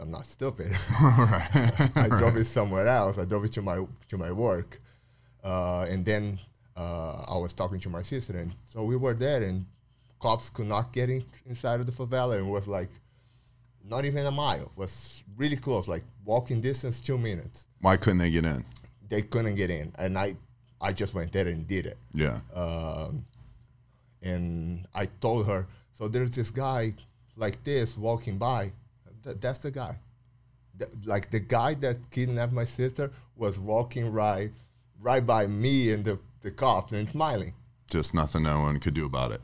I'm 0.00 0.12
not 0.12 0.26
stupid. 0.26 0.70
I 0.90 2.06
drove 2.08 2.36
it 2.36 2.44
somewhere 2.44 2.86
else. 2.86 3.18
I 3.18 3.24
drove 3.24 3.44
it 3.44 3.52
to 3.52 3.62
my 3.62 3.84
to 4.10 4.16
my 4.16 4.30
work, 4.30 4.80
uh, 5.42 5.86
and 5.88 6.04
then 6.04 6.38
uh, 6.76 7.24
I 7.26 7.36
was 7.36 7.52
talking 7.52 7.80
to 7.80 7.88
my 7.88 8.02
sister, 8.02 8.38
and 8.38 8.52
so 8.66 8.84
we 8.84 8.94
were 8.94 9.14
there, 9.14 9.42
and 9.42 9.66
cops 10.20 10.50
could 10.50 10.68
not 10.68 10.92
get 10.92 11.10
in, 11.10 11.24
inside 11.46 11.80
of 11.80 11.86
the 11.86 11.92
favela, 11.92 12.38
and 12.38 12.46
it 12.46 12.50
was 12.50 12.68
like 12.68 12.90
not 13.84 14.04
even 14.04 14.24
a 14.26 14.30
mile. 14.30 14.62
It 14.62 14.76
was 14.76 15.22
really 15.36 15.56
close, 15.56 15.88
like 15.88 16.04
walking 16.24 16.60
distance, 16.60 17.00
two 17.00 17.18
minutes. 17.18 17.66
Why 17.80 17.96
couldn't 17.96 18.18
they 18.18 18.30
get 18.30 18.44
in? 18.44 18.64
They 19.08 19.22
couldn't 19.22 19.54
get 19.56 19.70
in, 19.70 19.92
and 19.98 20.18
I 20.18 20.36
I 20.80 20.92
just 20.92 21.14
went 21.14 21.32
there 21.32 21.46
and 21.48 21.66
did 21.66 21.86
it. 21.86 21.98
Yeah. 22.14 22.38
Um, 22.54 23.24
and 24.22 24.86
I 24.94 25.06
told 25.20 25.46
her, 25.46 25.66
so 25.94 26.08
there's 26.08 26.34
this 26.34 26.50
guy 26.50 26.94
like 27.36 27.62
this 27.64 27.96
walking 27.96 28.38
by. 28.38 28.72
Th- 29.24 29.36
that's 29.40 29.58
the 29.60 29.70
guy. 29.70 29.96
Th- 30.78 30.90
like 31.04 31.30
the 31.30 31.40
guy 31.40 31.74
that 31.74 32.10
kidnapped 32.10 32.52
my 32.52 32.64
sister 32.64 33.10
was 33.36 33.58
walking 33.58 34.10
right, 34.12 34.50
right 35.00 35.24
by 35.24 35.46
me 35.46 35.92
and 35.92 36.04
the, 36.04 36.18
the 36.42 36.50
cops 36.50 36.92
and 36.92 37.08
smiling, 37.08 37.54
Just 37.90 38.14
nothing 38.14 38.42
no 38.44 38.60
one 38.60 38.78
could 38.80 38.94
do 38.94 39.06
about 39.06 39.32
it. 39.32 39.40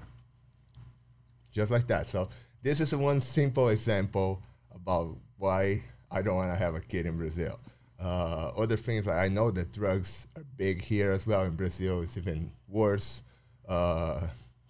just 1.52 1.70
like 1.70 1.86
that. 1.88 2.06
So 2.06 2.28
this 2.62 2.80
is 2.80 2.94
one 2.94 3.20
simple 3.20 3.68
example 3.68 4.40
about 4.74 5.16
why 5.38 5.82
I 6.10 6.22
don't 6.22 6.36
want 6.36 6.52
to 6.52 6.56
have 6.56 6.74
a 6.74 6.80
kid 6.80 7.06
in 7.06 7.16
Brazil. 7.16 7.58
Uh, 8.00 8.50
other 8.56 8.76
things, 8.76 9.06
I 9.08 9.28
know 9.28 9.50
that 9.50 9.72
drugs 9.72 10.26
are 10.36 10.44
big 10.56 10.82
here 10.82 11.12
as 11.12 11.26
well. 11.26 11.44
In 11.44 11.54
Brazil, 11.54 12.02
it's 12.02 12.16
even 12.16 12.50
worse. 12.68 13.22
Uh, 13.68 14.26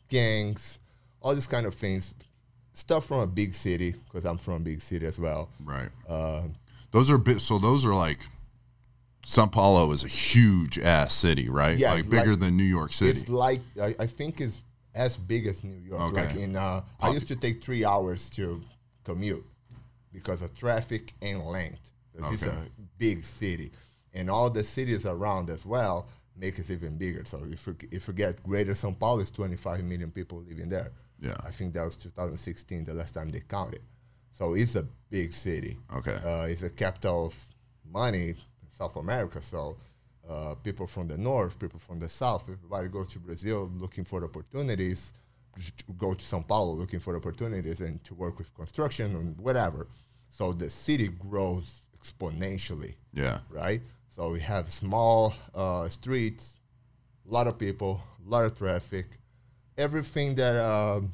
gangs, 0.09 0.79
all 1.21 1.35
these 1.35 1.47
kind 1.47 1.67
of 1.67 1.75
things. 1.75 2.15
Stuff 2.75 3.07
from 3.07 3.21
a 3.21 3.27
big 3.27 3.55
city, 3.55 3.93
because 3.93 4.25
I'm 4.25 4.37
from 4.39 4.55
a 4.55 4.61
big 4.61 4.81
city 4.81 5.07
as 5.07 5.19
well. 5.19 5.49
Right. 5.65 5.89
Uh, 6.09 6.43
Those 6.91 7.11
are 7.11 7.19
bit. 7.19 7.41
So 7.41 7.59
those 7.59 7.85
are 7.87 7.95
like. 7.95 8.21
Sao 9.27 9.47
Paulo 9.47 9.91
is 9.93 10.05
a 10.05 10.09
huge 10.09 10.79
ass 10.79 11.15
city, 11.15 11.49
right? 11.49 11.79
Yeah, 11.79 11.95
like 11.95 12.11
bigger 12.11 12.33
like- 12.33 12.41
than 12.41 12.59
New 12.59 12.63
York 12.65 12.93
City. 12.93 13.11
It's 13.13 13.27
like 13.29 13.61
I, 13.81 13.95
I 13.99 14.07
think 14.07 14.39
it's 14.43 14.61
as 14.95 15.17
big 15.17 15.47
as 15.47 15.65
New 15.65 15.79
York. 15.79 16.13
Okay. 16.13 16.27
Like 16.27 16.37
in, 16.37 16.57
uh, 16.57 16.83
I 17.01 17.11
used 17.11 17.29
to 17.29 17.37
take 17.37 17.65
three 17.65 17.87
hours 17.87 18.29
to 18.31 18.61
commute 19.03 19.43
because 20.13 20.43
of 20.43 20.55
traffic 20.55 21.15
and 21.23 21.43
length. 21.43 21.91
'Cause 22.19 22.35
It's 22.35 22.43
Okay. 22.43 22.55
a 22.55 22.69
big 22.99 23.23
city, 23.23 23.73
and 24.13 24.31
all 24.31 24.51
the 24.51 24.65
cities 24.65 25.07
around 25.07 25.51
as 25.51 25.65
well 25.65 26.09
make 26.37 26.59
it 26.59 26.71
even 26.71 26.97
bigger. 26.97 27.25
So 27.25 27.43
if 27.49 27.67
you, 27.67 27.77
if 27.91 28.09
you 28.09 28.15
get 28.15 28.43
Greater 28.43 28.73
São 28.73 28.99
Paulo, 28.99 29.21
it's 29.21 29.31
25 29.31 29.85
million 29.85 30.11
people 30.11 30.45
living 30.49 30.69
there. 30.69 30.91
Yeah. 31.21 31.37
I 31.45 31.51
think 31.51 31.75
that 31.75 31.85
was 31.85 31.97
2016, 31.97 32.85
the 32.85 32.95
last 32.95 33.15
time 33.15 33.31
they 33.31 33.41
counted. 33.41 33.83
So 34.33 34.55
it's 34.55 34.75
a 34.75 34.85
big 35.11 35.33
city. 35.33 35.79
Okay. 35.95 36.19
Uh, 36.25 36.47
it's 36.47 36.63
a 36.63 36.71
capital 36.71 37.27
of 37.27 37.49
money 37.91 38.31
in 38.31 38.37
South 38.77 38.97
America. 38.97 39.41
So 39.41 39.77
uh, 40.29 40.55
people 40.57 40.87
from 40.87 41.09
the 41.09 41.19
north, 41.19 41.59
people 41.59 41.79
from 41.79 41.99
the 42.01 42.09
south, 42.09 42.43
everybody 42.49 42.89
goes 42.89 43.09
to 43.11 43.19
Brazil 43.21 43.71
looking 43.77 44.05
for 44.05 44.25
opportunities, 44.25 45.13
to 45.57 45.93
go 45.97 46.15
to 46.15 46.25
São 46.25 46.47
Paulo 46.47 46.73
looking 46.73 46.99
for 46.99 47.17
opportunities 47.17 47.81
and 47.81 48.03
to 48.03 48.15
work 48.15 48.39
with 48.39 48.53
construction 48.55 49.15
and 49.15 49.39
whatever. 49.39 49.87
So 50.31 50.53
the 50.53 50.69
city 50.69 51.09
grows 51.09 51.83
exponentially, 52.05 52.95
yeah. 53.13 53.39
right? 53.51 53.81
So 54.09 54.31
we 54.31 54.41
have 54.41 54.71
small 54.71 55.35
uh, 55.55 55.89
streets, 55.89 56.55
a 57.29 57.33
lot 57.33 57.47
of 57.47 57.59
people, 57.59 58.01
a 58.25 58.31
lot 58.31 58.45
of 58.45 58.57
traffic, 58.57 59.07
everything 59.77 60.35
that 60.37 60.57
um, 60.57 61.13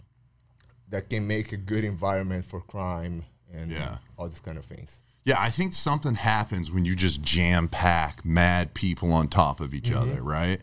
that 0.89 1.09
can 1.09 1.27
make 1.27 1.53
a 1.53 1.57
good 1.57 1.85
environment 1.85 2.45
for 2.45 2.61
crime 2.61 3.25
and 3.53 3.71
Yeah. 3.71 3.99
all 4.19 4.29
these 4.29 4.41
kind 4.41 4.59
of 4.59 4.65
things. 4.65 5.01
Yeah, 5.25 5.37
I 5.39 5.51
think 5.51 5.73
something 5.73 6.15
happens 6.15 6.73
when 6.73 6.85
you 6.85 6.97
just 6.97 7.23
jam 7.23 7.69
pack 7.69 8.25
mad 8.25 8.75
people 8.75 9.13
on 9.13 9.29
top 9.29 9.61
of 9.61 9.73
each 9.75 9.93
other, 9.93 10.23
right? 10.23 10.61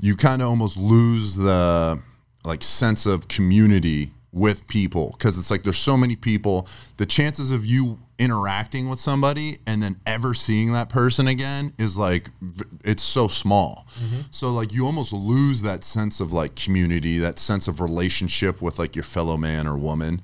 You 0.00 0.16
kind 0.16 0.42
of 0.42 0.48
almost 0.48 0.76
lose 0.76 1.36
the 1.36 2.00
like 2.44 2.62
sense 2.62 3.06
of 3.06 3.28
community 3.28 4.12
with 4.32 4.66
people 4.66 5.14
because 5.18 5.36
it's 5.38 5.50
like 5.50 5.62
there's 5.62 5.78
so 5.78 5.96
many 5.96 6.16
people. 6.16 6.66
The 6.96 7.06
chances 7.06 7.52
of 7.52 7.66
you 7.66 7.98
interacting 8.18 8.88
with 8.88 9.00
somebody 9.00 9.58
and 9.66 9.82
then 9.82 10.00
ever 10.06 10.32
seeing 10.32 10.72
that 10.72 10.88
person 10.88 11.26
again 11.26 11.72
is 11.78 11.98
like 11.98 12.30
it's 12.84 13.02
so 13.02 13.28
small. 13.28 13.86
Mm-hmm. 13.94 14.20
So 14.30 14.50
like 14.50 14.72
you 14.72 14.86
almost 14.86 15.12
lose 15.12 15.62
that 15.62 15.84
sense 15.84 16.20
of 16.20 16.32
like 16.32 16.54
community, 16.54 17.18
that 17.18 17.38
sense 17.38 17.68
of 17.68 17.80
relationship 17.80 18.62
with 18.62 18.78
like 18.78 18.96
your 18.96 19.04
fellow 19.04 19.36
man 19.36 19.66
or 19.66 19.76
woman 19.76 20.22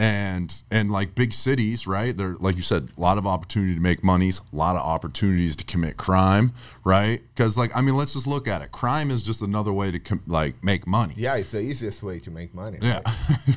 and 0.00 0.62
and 0.70 0.90
like 0.90 1.14
big 1.14 1.30
cities 1.30 1.86
right 1.86 2.16
there 2.16 2.34
like 2.40 2.56
you 2.56 2.62
said 2.62 2.88
a 2.96 3.00
lot 3.00 3.18
of 3.18 3.26
opportunity 3.26 3.74
to 3.74 3.80
make 3.80 4.02
monies 4.02 4.40
a 4.50 4.56
lot 4.56 4.74
of 4.74 4.80
opportunities 4.80 5.54
to 5.54 5.62
commit 5.64 5.98
crime 5.98 6.52
right 6.84 7.20
because 7.34 7.58
like 7.58 7.70
i 7.76 7.82
mean 7.82 7.94
let's 7.94 8.14
just 8.14 8.26
look 8.26 8.48
at 8.48 8.62
it 8.62 8.72
crime 8.72 9.10
is 9.10 9.22
just 9.22 9.42
another 9.42 9.72
way 9.74 9.90
to 9.90 9.98
com- 9.98 10.22
like 10.26 10.54
make 10.64 10.86
money 10.86 11.12
Yeah, 11.18 11.36
it's 11.36 11.50
the 11.50 11.60
easiest 11.60 12.02
way 12.02 12.18
to 12.20 12.30
make 12.30 12.54
money. 12.54 12.78
yeah 12.80 13.02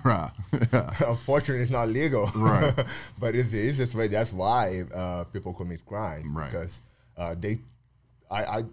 right 0.04 0.32
yeah 0.74 0.94
Unfortunately, 1.08 1.64
it's 1.64 1.72
not 1.72 1.88
legal. 1.88 2.26
Right. 2.36 2.74
but 3.20 3.36
it's 3.36 3.50
the 3.50 3.58
easiest 3.70 3.96
way. 3.96 4.08
That's 4.08 4.34
why 4.34 4.84
uh, 4.94 5.24
people 5.26 5.54
commit 5.54 5.86
crime. 5.86 6.36
Right. 6.36 6.52
Because 6.52 6.82
uh, 7.18 7.36
they, 7.40 7.58
I, 8.30 8.44
I, 8.58 8.64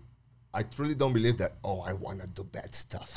I 0.52 0.62
truly 0.64 0.94
don't 0.94 1.12
believe 1.12 1.38
that. 1.38 1.52
Oh, 1.64 1.80
I 1.80 1.92
want 1.94 2.20
to 2.20 2.26
do 2.26 2.44
bad 2.44 2.74
stuff. 2.74 3.14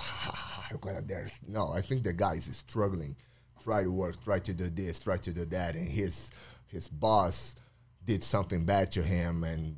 I'm 0.70 0.78
gonna 0.80 1.02
There's 1.02 1.40
No, 1.48 1.70
I 1.72 1.82
think 1.82 2.04
the 2.04 2.14
guy 2.14 2.36
is 2.36 2.46
struggling. 2.56 3.16
Try 3.64 3.84
to 3.84 3.92
work. 3.92 4.22
Try 4.24 4.40
to 4.40 4.54
do 4.54 4.70
this. 4.70 5.00
Try 5.00 5.18
to 5.18 5.32
do 5.32 5.46
that. 5.46 5.76
And 5.76 5.88
his 5.88 6.32
his 6.68 6.88
boss 6.88 7.56
did 8.04 8.24
something 8.24 8.66
bad 8.66 8.92
to 8.92 9.02
him, 9.02 9.44
and 9.44 9.78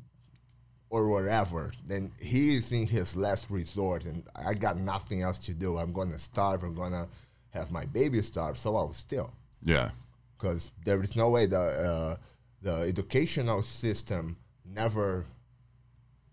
or 0.89 1.09
whatever, 1.09 1.71
then 1.85 2.11
he 2.19 2.55
is 2.55 2.71
in 2.71 2.87
his 2.87 3.15
last 3.15 3.45
resort, 3.49 4.05
and 4.05 4.23
I 4.35 4.53
got 4.53 4.77
nothing 4.77 5.21
else 5.23 5.39
to 5.39 5.53
do. 5.53 5.77
I'm 5.77 5.93
gonna 5.93 6.19
starve. 6.19 6.63
I'm 6.63 6.73
gonna 6.73 7.07
have 7.49 7.71
my 7.71 7.85
baby 7.85 8.21
starve. 8.21 8.57
So 8.57 8.75
I 8.75 8.81
will 8.81 8.93
still, 8.93 9.33
yeah 9.61 9.89
because 10.37 10.71
there 10.83 11.01
is 11.01 11.15
no 11.15 11.29
way 11.29 11.45
the 11.45 11.59
uh, 11.59 12.15
the 12.61 12.75
educational 12.87 13.61
system 13.61 14.37
never 14.65 15.25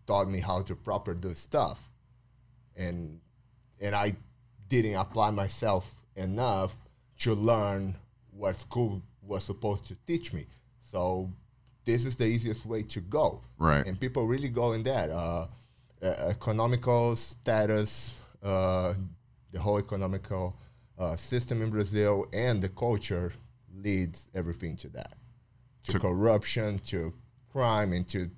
taught 0.07 0.29
me 0.29 0.41
how 0.41 0.63
to 0.63 0.75
proper 0.75 1.15
do 1.15 1.35
stuff, 1.35 1.89
and 2.77 3.21
and 3.81 3.95
I 3.95 4.17
didn't 4.69 4.95
apply 4.95 5.31
myself 5.31 5.95
enough 6.17 6.75
to 7.23 7.35
learn 7.35 7.95
what 8.31 8.57
school 8.57 9.01
was 9.23 9.45
supposed 9.45 9.85
to 9.87 9.95
teach 10.07 10.33
me. 10.33 10.47
So 10.81 11.31
this 11.85 12.05
is 12.05 12.17
the 12.17 12.25
easiest 12.27 12.67
way 12.67 12.83
to 12.83 13.01
go. 13.01 13.41
Right. 13.59 13.87
And 13.87 13.99
people 13.99 14.27
really 14.27 14.49
go 14.49 14.73
in 14.73 14.83
that 14.85 15.11
uh, 15.11 15.47
uh, 16.03 16.07
economical 16.29 17.15
status, 17.17 18.19
uh, 18.43 18.95
the 19.53 19.61
whole 19.61 19.79
economical 19.79 20.57
uh, 20.99 21.17
system 21.17 21.63
in 21.63 21.71
Brazil, 21.71 22.27
and 22.33 22.61
the 22.63 22.69
culture 22.69 23.33
leads 23.75 24.29
everything 24.35 24.77
to 24.77 24.89
that, 24.91 25.15
to, 25.85 25.93
To- 25.93 25.99
corruption, 26.01 26.81
to 26.87 27.13
crime, 27.53 27.93
and 27.93 28.07
to 28.09 28.31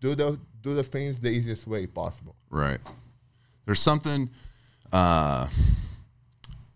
do 0.00 0.14
the 0.14 0.38
do 0.62 0.74
the 0.74 0.82
things 0.82 1.18
the 1.20 1.30
easiest 1.30 1.66
way 1.66 1.86
possible. 1.86 2.34
right 2.50 2.80
there's 3.64 3.80
something 3.80 4.28
uh 4.92 5.46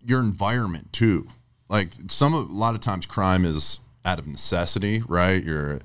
your 0.05 0.21
environment 0.21 0.93
too. 0.93 1.27
Like 1.69 1.89
some 2.09 2.35
of 2.35 2.51
a 2.51 2.53
lot 2.53 2.75
of 2.75 2.81
times 2.81 3.07
crime 3.07 3.45
is 3.45 3.81
out 4.05 4.19
of 4.19 4.27
necessity 4.27 5.03
right? 5.09 5.43
You're 5.43 5.81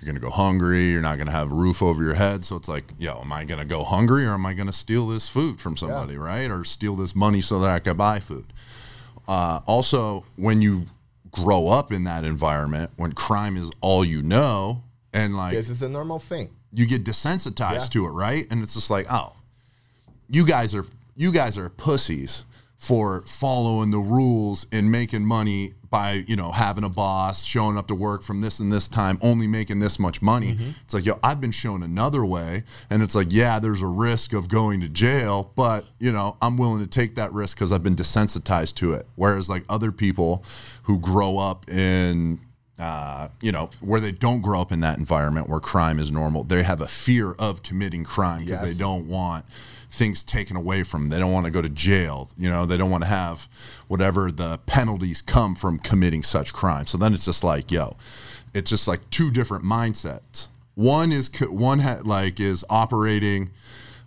you're 0.00 0.06
gonna 0.06 0.20
go 0.20 0.30
hungry 0.30 0.90
you're 0.92 1.02
not 1.02 1.18
gonna 1.18 1.30
have 1.30 1.50
a 1.50 1.54
roof 1.54 1.82
over 1.82 2.02
your 2.02 2.14
head. 2.14 2.44
So 2.44 2.56
it's 2.56 2.68
like 2.68 2.84
yo 2.98 3.20
am 3.20 3.32
i 3.32 3.44
gonna 3.44 3.64
go 3.64 3.82
hungry 3.84 4.26
or 4.26 4.34
am 4.34 4.46
i 4.46 4.54
gonna 4.54 4.72
steal 4.72 5.08
this 5.08 5.28
food 5.28 5.60
from 5.60 5.76
somebody 5.76 6.16
right? 6.16 6.50
Or 6.50 6.64
steal 6.64 6.94
this 6.96 7.14
money 7.16 7.40
so 7.40 7.58
that 7.60 7.70
i 7.70 7.78
can 7.78 7.96
buy 7.96 8.20
food. 8.20 8.46
Uh, 9.26 9.60
also 9.66 10.24
when 10.36 10.60
you 10.62 10.84
grow 11.30 11.66
up 11.68 11.90
in 11.92 12.04
that 12.04 12.24
environment 12.24 12.90
when 12.96 13.12
crime 13.12 13.56
is 13.56 13.70
all 13.80 14.04
you 14.04 14.22
know 14.22 14.82
and 15.12 15.36
like 15.36 15.52
This 15.54 15.68
is 15.70 15.82
a 15.82 15.88
normal 15.88 16.18
thing. 16.20 16.50
you 16.72 16.86
get 16.86 17.04
desensitized 17.04 17.72
Yeah. 17.72 17.78
to 17.90 18.06
it, 18.06 18.10
right? 18.10 18.46
And 18.50 18.62
it's 18.62 18.74
just 18.74 18.90
like, 18.90 19.06
oh, 19.10 19.32
you 20.28 20.46
guys 20.46 20.74
are 20.74 20.84
you 21.16 21.32
guys 21.32 21.56
are 21.58 21.70
pussies 21.70 22.44
for 22.84 23.22
following 23.22 23.90
the 23.90 23.98
rules 23.98 24.66
and 24.70 24.90
making 24.92 25.24
money 25.24 25.72
by 25.88 26.24
you 26.26 26.36
know 26.36 26.52
having 26.52 26.84
a 26.84 26.88
boss, 26.90 27.42
showing 27.44 27.78
up 27.78 27.86
to 27.86 27.94
work 27.94 28.22
from 28.22 28.42
this 28.42 28.60
and 28.60 28.70
this 28.70 28.88
time, 28.88 29.18
only 29.22 29.46
making 29.46 29.78
this 29.78 29.98
much 29.98 30.20
money. 30.20 30.56
It's 30.84 30.92
like, 30.92 31.06
yo, 31.06 31.18
I've 31.22 31.40
been 31.40 31.50
shown 31.50 31.82
another 31.82 32.26
way, 32.26 32.64
and 32.90 33.02
it's 33.02 33.14
like, 33.14 33.28
yeah, 33.30 33.58
there's 33.58 33.80
a 33.80 33.86
risk 33.86 34.34
of 34.34 34.48
going 34.48 34.80
to 34.80 34.88
jail, 34.88 35.50
but 35.56 35.86
you 35.98 36.12
know, 36.12 36.36
I'm 36.42 36.58
willing 36.58 36.80
to 36.80 36.86
take 36.86 37.14
that 37.14 37.32
risk 37.32 37.56
because 37.56 37.72
I've 37.72 37.82
been 37.82 37.96
desensitized 37.96 38.74
to 38.76 38.92
it. 38.92 39.06
Whereas 39.14 39.48
like 39.48 39.64
other 39.70 39.90
people 39.90 40.44
who 40.82 40.98
grow 40.98 41.38
up 41.38 41.70
in 41.70 42.38
uh, 42.78 43.28
you 43.40 43.52
know, 43.52 43.70
where 43.80 44.00
they 44.00 44.10
don't 44.10 44.42
grow 44.42 44.60
up 44.60 44.72
in 44.72 44.80
that 44.80 44.98
environment 44.98 45.48
where 45.48 45.60
crime 45.60 45.98
is 46.00 46.10
normal. 46.10 46.42
They 46.42 46.64
have 46.64 46.80
a 46.80 46.88
fear 46.88 47.32
of 47.38 47.62
committing 47.62 48.04
crime 48.04 48.44
because 48.44 48.60
they 48.62 48.74
don't 48.74 49.06
want 49.06 49.46
things 49.94 50.24
taken 50.24 50.56
away 50.56 50.82
from 50.82 51.02
them. 51.02 51.10
They 51.10 51.18
don't 51.18 51.32
want 51.32 51.46
to 51.46 51.52
go 51.52 51.62
to 51.62 51.68
jail. 51.68 52.28
You 52.36 52.50
know, 52.50 52.66
they 52.66 52.76
don't 52.76 52.90
want 52.90 53.04
to 53.04 53.08
have 53.08 53.48
whatever 53.88 54.30
the 54.30 54.58
penalties 54.66 55.22
come 55.22 55.54
from 55.54 55.78
committing 55.78 56.22
such 56.22 56.52
crime. 56.52 56.86
So 56.86 56.98
then 56.98 57.14
it's 57.14 57.24
just 57.24 57.44
like, 57.44 57.70
yo, 57.70 57.96
it's 58.52 58.70
just 58.70 58.88
like 58.88 59.08
two 59.10 59.30
different 59.30 59.64
mindsets. 59.64 60.48
One 60.74 61.12
is 61.12 61.30
one 61.40 61.78
ha- 61.78 62.02
like 62.04 62.40
is 62.40 62.64
operating. 62.68 63.50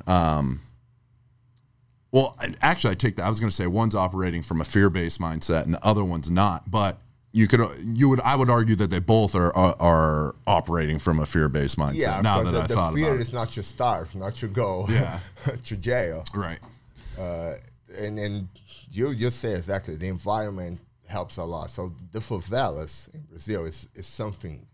Um, 0.06 0.62
well, 2.12 2.38
actually, 2.62 2.92
I 2.92 2.96
take 2.96 3.16
that. 3.18 3.26
I 3.26 3.30
was 3.30 3.40
going 3.40 3.50
to 3.50 3.56
say 3.56 3.68
one's 3.68 3.96
operating 3.96 4.42
from 4.42 4.62
a 4.62 4.66
fear-based 4.66 5.20
mindset, 5.20 5.66
and 5.66 5.74
the 5.74 5.86
other 5.86 6.04
one's 6.04 6.32
not. 6.32 6.70
But 6.70 7.00
you 7.38 7.48
could, 7.48 7.62
you 8.00 8.10
would, 8.10 8.22
I 8.22 8.36
would 8.36 8.50
argue 8.50 8.76
that 8.82 8.90
they 8.90 9.00
both 9.00 9.36
are 9.36 9.52
are, 9.56 9.76
are 9.80 10.36
operating 10.46 11.00
from 11.00 11.20
a 11.20 11.26
fear-based 11.26 11.78
mindset. 11.78 11.96
Yeah, 12.06 12.22
now 12.22 12.40
because 12.40 12.54
that 12.54 12.58
the, 12.58 12.64
I 12.64 12.68
the 12.68 12.76
thought 12.76 12.94
fear 12.96 13.08
about 13.12 13.22
is 13.22 13.34
not 13.40 13.52
to 13.52 13.64
starve, 13.64 14.16
not 14.16 14.34
to 14.42 14.48
go 14.48 14.86
Yeah. 14.90 15.20
to 15.70 15.76
jail. 15.78 16.24
right? 16.34 16.60
Uh, 17.18 17.54
and 18.04 18.18
and 18.20 18.48
you 18.92 19.10
you 19.12 19.30
say 19.32 19.54
exactly 19.56 19.96
the 19.96 20.08
environment 20.08 20.80
helps 21.06 21.38
a 21.38 21.44
lot. 21.44 21.70
So 21.70 21.94
the 22.12 22.20
favelas 22.20 22.94
in 23.14 23.22
Brazil 23.30 23.66
is, 23.66 23.88
is 23.96 24.06
something 24.08 24.66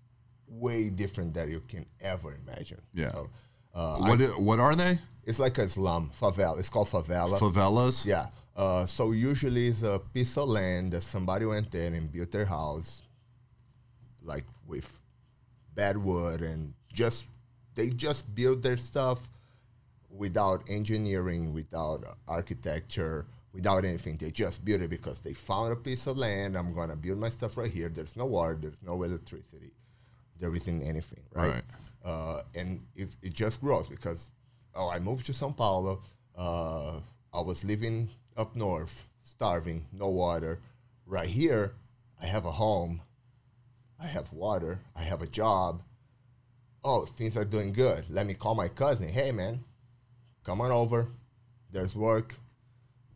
way 0.48 0.90
different 0.90 1.34
that 1.36 1.48
you 1.50 1.62
can 1.68 1.86
ever 2.02 2.30
imagine. 2.48 2.82
Yeah. 2.94 3.12
So, 3.12 3.30
uh, 3.76 3.98
What 3.98 4.22
i- 4.22 4.40
what 4.48 4.60
are 4.60 4.76
they? 4.76 5.00
it's 5.26 5.40
like 5.40 5.58
a 5.58 5.68
slum 5.70 6.12
favela. 6.22 6.60
It's 6.60 6.70
called 6.70 6.90
favela. 6.90 7.38
Favelas. 7.40 8.06
Yeah. 8.06 8.28
Uh, 8.56 8.86
so 8.86 9.12
usually 9.12 9.68
it's 9.68 9.82
a 9.82 10.00
piece 10.14 10.38
of 10.38 10.48
land 10.48 10.94
that 10.94 11.02
somebody 11.02 11.46
went 11.46 11.72
there 11.72 11.92
and 11.94 12.12
built 12.12 12.32
their 12.32 12.46
house, 12.46 13.02
like 14.22 14.46
with 14.68 15.02
bad 15.76 15.98
wood 15.98 16.42
and 16.42 16.74
just 16.94 17.26
they 17.76 17.90
just 17.90 18.34
built 18.36 18.62
their 18.62 18.78
stuff 18.78 19.20
without 20.10 20.64
engineering, 20.70 21.54
without 21.54 22.04
architecture, 22.28 23.26
without 23.54 23.84
anything. 23.84 24.18
They 24.18 24.30
just 24.30 24.64
built 24.64 24.82
it 24.82 24.90
because 24.90 25.20
they 25.20 25.34
found 25.34 25.74
a 25.74 25.76
piece 25.76 26.06
of 26.06 26.18
land. 26.18 26.56
I'm 26.56 26.74
gonna 26.74 26.96
build 26.96 27.20
my 27.20 27.30
stuff 27.30 27.58
right 27.58 27.72
here. 27.72 27.90
There's 27.90 28.16
no 28.16 28.26
water. 28.26 28.58
There's 28.62 28.84
no 28.84 29.02
electricity. 29.02 29.72
There 30.40 30.54
isn't 30.56 30.84
anything, 30.84 31.24
right? 31.34 31.54
Right. 31.54 31.64
Uh, 32.06 32.42
and 32.54 32.82
it, 32.96 33.16
it 33.24 33.34
just 33.34 33.62
grows 33.62 33.88
because 33.88 34.30
oh, 34.76 34.90
I 34.90 35.00
moved 35.00 35.26
to 35.28 35.34
Sao 35.34 35.52
Paulo. 35.52 36.02
Uh, 36.36 37.00
I 37.34 37.42
was 37.42 37.64
living 37.64 38.10
up 38.38 38.56
north, 38.56 39.06
starving, 39.24 39.86
no 39.92 40.10
water. 40.10 40.60
Right 41.06 41.30
here, 41.30 41.74
I 42.22 42.26
have 42.26 42.46
a 42.46 42.52
home. 42.52 43.02
I 44.00 44.08
have 44.08 44.32
water. 44.34 44.80
I 44.96 45.04
have 45.04 45.22
a 45.22 45.28
job. 45.28 45.82
Oh, 46.84 47.06
things 47.06 47.38
are 47.38 47.46
doing 47.46 47.72
good. 47.74 48.06
Let 48.10 48.26
me 48.26 48.34
call 48.34 48.56
my 48.56 48.68
cousin. 48.68 49.08
Hey, 49.08 49.32
man, 49.32 49.64
come 50.44 50.62
on 50.62 50.72
over. 50.72 51.08
There's 51.72 51.96
work. 51.96 52.36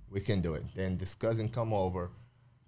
We 0.09 0.21
can 0.21 0.41
do 0.41 0.53
it. 0.53 0.63
Then 0.75 0.97
this 0.97 1.15
cousin 1.15 1.49
come 1.49 1.73
over, 1.73 2.09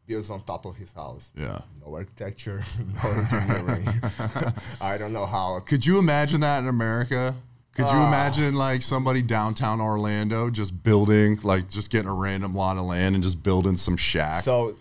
builds 0.06 0.30
on 0.30 0.44
top 0.44 0.66
of 0.66 0.76
his 0.76 0.92
house. 0.92 1.32
Yeah. 1.36 1.60
No 1.86 1.96
architecture, 1.96 2.64
no 3.04 3.10
engineering. 3.10 3.88
I 4.82 4.98
don't 4.98 5.14
know 5.14 5.26
how. 5.26 5.60
Could 5.62 5.86
you 5.86 6.00
imagine 6.00 6.42
that 6.42 6.60
in 6.60 6.68
America? 6.68 7.36
Could 7.80 7.92
you 7.94 7.98
imagine 8.08 8.56
like 8.56 8.82
somebody 8.82 9.22
downtown 9.22 9.80
Orlando 9.80 10.50
just 10.50 10.84
building, 10.84 11.40
like 11.44 11.70
just 11.70 11.90
getting 11.90 12.10
a 12.10 12.14
random 12.14 12.54
lot 12.54 12.78
of 12.78 12.84
land 12.84 13.16
and 13.16 13.24
just 13.24 13.42
building 13.42 13.78
some 13.78 13.96
shack? 13.96 14.44
So, 14.44 14.76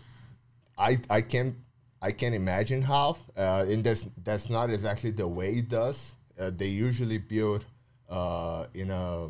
I 0.77 0.99
I 1.09 1.21
can 1.21 1.55
I 2.03 2.11
can 2.11 2.35
imagine 2.35 2.83
how, 2.83 3.17
uh, 3.37 3.67
and 3.69 3.85
that's 3.85 4.05
that's 4.25 4.51
not 4.51 4.71
exactly 4.71 5.11
the 5.13 5.29
way 5.29 5.55
it 5.55 5.69
does. 5.69 6.17
Uh, 6.39 6.51
they 6.51 6.67
usually 6.67 7.19
build 7.19 7.65
uh, 8.11 8.67
in 8.75 8.91
a 8.91 9.29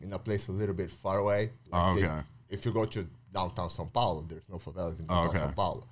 in 0.00 0.12
a 0.12 0.18
place 0.18 0.46
a 0.46 0.52
little 0.52 0.74
bit 0.74 0.90
far 0.90 1.18
away. 1.18 1.50
Oh, 1.72 1.94
they- 1.96 2.04
okay. 2.04 2.20
if 2.50 2.64
you 2.64 2.70
go 2.72 2.84
to 2.84 3.04
downtown 3.34 3.68
São 3.68 3.92
Paulo, 3.92 4.24
there's 4.28 4.48
no 4.48 4.58
favelas 4.58 4.98
in 5.00 5.06
Oh, 5.08 5.24
downtown 5.24 5.28
okay. 5.28 5.38
São 5.52 5.56
Paulo. 5.56 5.84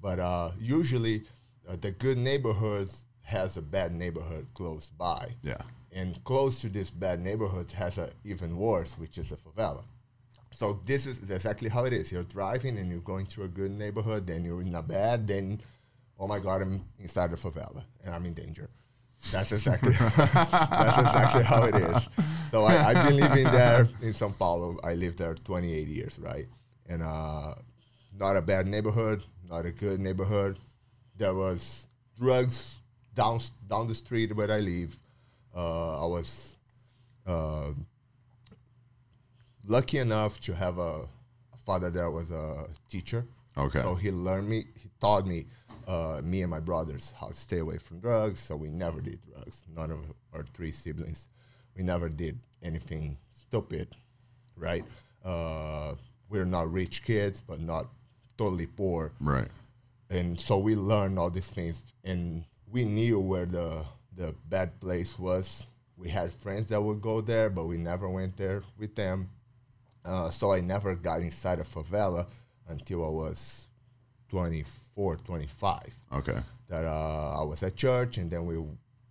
But 0.00 0.18
uh, 0.20 0.52
usually, 0.60 1.24
uh, 1.68 1.76
the 1.80 1.90
good 1.90 2.16
neighborhoods 2.16 3.04
has 3.22 3.56
a 3.56 3.62
bad 3.62 3.92
neighborhood 3.92 4.46
close 4.54 4.90
by. 4.96 5.30
yeah. 5.42 5.58
And 5.92 6.22
close 6.24 6.60
to 6.60 6.68
this 6.68 6.90
bad 6.90 7.20
neighborhood 7.20 7.70
has 7.72 7.98
a 7.98 8.10
even 8.24 8.56
worse, 8.56 8.96
which 8.98 9.18
is 9.18 9.32
a 9.32 9.36
favela. 9.36 9.84
So 10.52 10.80
this 10.84 11.06
is 11.06 11.30
exactly 11.30 11.68
how 11.68 11.84
it 11.84 11.92
is. 11.92 12.10
You're 12.12 12.24
driving 12.24 12.78
and 12.78 12.90
you're 12.90 13.00
going 13.00 13.26
through 13.26 13.44
a 13.44 13.48
good 13.48 13.70
neighborhood, 13.70 14.26
then 14.26 14.44
you're 14.44 14.62
in 14.62 14.74
a 14.74 14.82
bad, 14.82 15.26
then 15.26 15.60
oh 16.18 16.26
my 16.26 16.38
god, 16.38 16.62
I'm 16.62 16.84
inside 16.98 17.30
the 17.30 17.36
favela 17.36 17.84
and 18.04 18.14
I'm 18.14 18.26
in 18.26 18.34
danger. 18.34 18.68
That's 19.32 19.52
exactly 19.52 19.92
that's 20.16 20.98
exactly 20.98 21.42
how 21.42 21.64
it 21.64 21.74
is. 21.74 22.08
So 22.50 22.64
I, 22.64 22.88
I've 22.88 23.06
been 23.06 23.16
living 23.16 23.44
there 23.44 23.88
in 24.02 24.12
São 24.12 24.36
Paulo. 24.36 24.78
I 24.82 24.94
lived 24.94 25.18
there 25.18 25.34
28 25.34 25.88
years, 25.88 26.18
right? 26.18 26.46
And 26.88 27.02
uh, 27.02 27.54
not 28.18 28.36
a 28.36 28.42
bad 28.42 28.66
neighborhood, 28.66 29.22
not 29.48 29.66
a 29.66 29.70
good 29.70 30.00
neighborhood. 30.00 30.58
There 31.16 31.34
was 31.34 31.86
drugs 32.18 32.80
down 33.14 33.40
down 33.68 33.86
the 33.86 33.94
street 33.94 34.34
where 34.34 34.50
I 34.50 34.60
live. 34.60 34.98
Uh, 35.54 36.02
I 36.04 36.06
was 36.06 36.56
uh, 37.26 37.72
lucky 39.66 39.98
enough 39.98 40.40
to 40.42 40.54
have 40.54 40.78
a, 40.78 41.00
a 41.52 41.56
father 41.64 41.90
that 41.90 42.10
was 42.10 42.30
a 42.30 42.66
teacher. 42.88 43.24
Okay. 43.56 43.80
So 43.82 43.94
he 43.94 44.10
learned 44.10 44.48
me, 44.48 44.64
he 44.82 44.90
taught 45.00 45.26
me, 45.26 45.46
uh, 45.86 46.20
me 46.24 46.42
and 46.42 46.50
my 46.50 46.60
brothers, 46.60 47.12
how 47.18 47.28
to 47.28 47.34
stay 47.34 47.58
away 47.58 47.78
from 47.78 47.98
drugs. 48.00 48.38
So 48.38 48.56
we 48.56 48.68
never 48.70 49.00
did 49.00 49.18
drugs. 49.32 49.64
None 49.74 49.90
of 49.90 49.98
our 50.32 50.44
three 50.54 50.72
siblings. 50.72 51.28
We 51.76 51.82
never 51.82 52.08
did 52.08 52.38
anything 52.62 53.16
stupid, 53.32 53.88
right? 54.56 54.84
Uh, 55.24 55.94
we're 56.28 56.44
not 56.44 56.70
rich 56.72 57.02
kids, 57.02 57.40
but 57.40 57.60
not 57.60 57.86
totally 58.38 58.66
poor 58.66 59.12
Right. 59.20 59.48
and 60.08 60.40
so 60.40 60.56
we 60.58 60.74
learned 60.74 61.18
all 61.18 61.28
these 61.28 61.48
things 61.48 61.82
and 62.04 62.42
we 62.72 62.86
knew 62.86 63.20
where 63.20 63.44
the 63.44 63.84
the 64.16 64.34
bad 64.48 64.78
place 64.80 65.18
was 65.18 65.66
we 65.96 66.08
had 66.08 66.32
friends 66.32 66.66
that 66.68 66.80
would 66.80 67.00
go 67.00 67.20
there 67.20 67.50
but 67.50 67.66
we 67.66 67.76
never 67.76 68.08
went 68.08 68.36
there 68.36 68.62
with 68.78 68.94
them. 68.94 69.28
Uh, 70.04 70.30
so 70.30 70.50
i 70.52 70.60
never 70.60 70.94
got 70.96 71.20
inside 71.20 71.58
a 71.58 71.62
favela 71.62 72.26
until 72.68 73.04
i 73.04 73.08
was 73.08 73.68
24 74.30 75.16
25 75.16 75.94
Okay. 76.12 76.38
that 76.68 76.84
uh, 76.86 77.40
i 77.40 77.44
was 77.44 77.62
at 77.62 77.76
church 77.76 78.16
and 78.16 78.30
then 78.30 78.46
we 78.46 78.56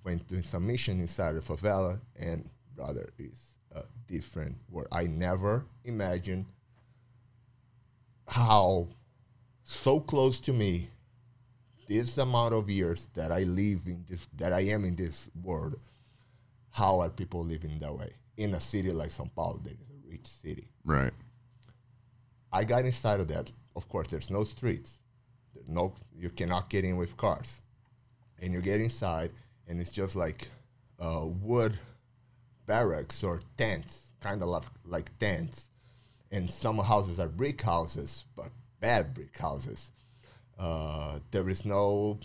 went 0.03 0.27
to 0.27 0.41
some 0.41 0.65
mission 0.65 0.99
inside 0.99 1.33
the 1.33 1.41
favela 1.41 1.99
and 2.19 2.49
brother 2.75 3.09
is 3.19 3.39
a 3.75 3.83
different 4.07 4.55
world. 4.71 4.87
I 4.91 5.03
never 5.03 5.65
imagined 5.85 6.45
how 8.27 8.87
so 9.63 9.99
close 9.99 10.39
to 10.41 10.53
me 10.53 10.89
this 11.89 12.19
amount 12.19 12.53
of 12.53 12.69
years 12.69 13.09
that 13.15 13.31
I 13.31 13.39
live 13.39 13.81
in 13.87 14.05
this 14.07 14.27
that 14.37 14.53
I 14.53 14.61
am 14.61 14.85
in 14.85 14.95
this 14.95 15.27
world, 15.43 15.75
how 16.69 16.99
are 17.01 17.09
people 17.09 17.43
living 17.43 17.79
that 17.79 17.93
way 17.93 18.13
in 18.37 18.53
a 18.53 18.59
city 18.59 18.91
like 18.91 19.09
São 19.09 19.29
Paulo 19.35 19.59
that 19.63 19.73
is 19.73 19.89
a 19.89 20.09
rich 20.09 20.27
city? 20.27 20.69
Right. 20.85 21.11
I 22.53 22.63
got 22.63 22.85
inside 22.85 23.19
of 23.19 23.27
that. 23.29 23.51
Of 23.75 23.89
course, 23.89 24.07
there's 24.07 24.29
no 24.29 24.43
streets. 24.43 24.99
There's 25.53 25.67
no 25.67 25.95
you 26.15 26.29
cannot 26.29 26.69
get 26.69 26.85
in 26.85 26.95
with 26.95 27.17
cars, 27.17 27.59
and 28.39 28.53
you 28.53 28.61
get 28.61 28.79
inside, 28.79 29.31
and 29.67 29.81
it's 29.81 29.91
just 29.91 30.15
like 30.15 30.47
uh, 30.99 31.25
wood 31.25 31.77
barracks 32.67 33.23
or 33.23 33.41
tents, 33.57 34.13
kind 34.19 34.43
of 34.43 34.47
like, 34.49 34.63
like 34.85 35.19
tents. 35.19 35.69
And 36.31 36.47
some 36.47 36.77
houses 36.77 37.19
are 37.19 37.27
brick 37.27 37.61
houses, 37.61 38.25
but 38.35 38.51
bad 38.79 39.15
brick 39.15 39.35
houses. 39.35 39.91
Uh, 40.59 41.19
there 41.31 41.47
is 41.49 41.63
no 41.65 42.19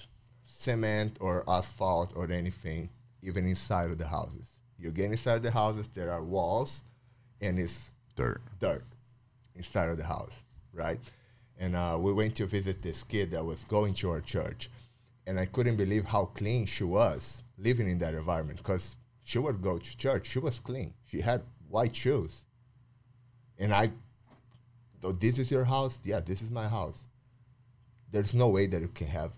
cement 0.45 1.17
or 1.21 1.45
asphalt 1.49 2.13
or 2.17 2.31
anything, 2.31 2.91
even 3.23 3.47
inside 3.47 3.91
of 3.91 3.99
the 3.99 4.07
houses. 4.07 4.47
You 4.79 4.91
get 4.91 5.11
inside 5.13 5.43
the 5.43 5.51
houses, 5.53 5.89
there 5.95 6.11
are 6.11 6.25
walls, 6.25 6.83
and 7.41 7.59
it's 7.59 7.91
Dirt. 8.17 8.43
dirt 8.61 8.85
inside 9.55 9.89
of 9.89 9.97
the 9.97 10.05
house, 10.05 10.43
right? 10.73 11.01
And 11.59 11.77
uh, 11.77 11.97
we 12.01 12.13
went 12.13 12.37
to 12.37 12.47
visit 12.47 12.83
this 12.83 13.03
kid 13.03 13.31
that 13.33 13.45
was 13.45 13.65
going 13.65 13.95
to 13.95 14.11
our 14.11 14.21
church, 14.21 14.69
and 15.27 15.39
I 15.39 15.47
couldn't 15.47 15.77
believe 15.77 16.05
how 16.05 16.27
clean 16.27 16.67
she 16.67 16.85
was 16.85 17.45
living 17.57 17.89
in 17.89 17.99
that 17.99 18.15
environment 18.15 18.59
because 18.59 18.97
she 19.23 19.39
would 19.39 19.63
go 19.63 19.79
to 19.79 19.97
church. 19.97 20.27
She 20.29 20.39
was 20.39 20.61
clean. 20.61 20.93
She 21.07 21.21
had 21.21 21.43
white 21.69 21.95
shoes. 21.95 22.45
And 23.59 23.73
I, 23.73 23.91
though 25.01 25.13
this 25.13 25.39
is 25.39 25.51
your 25.51 25.65
house? 25.65 25.99
Yeah, 26.05 26.21
this 26.21 26.43
is 26.43 26.51
my 26.51 26.69
house. 26.69 27.07
There's 28.15 28.33
no 28.33 28.47
way 28.47 28.69
that 28.69 28.81
you 28.81 28.87
can 28.87 29.09
have 29.09 29.33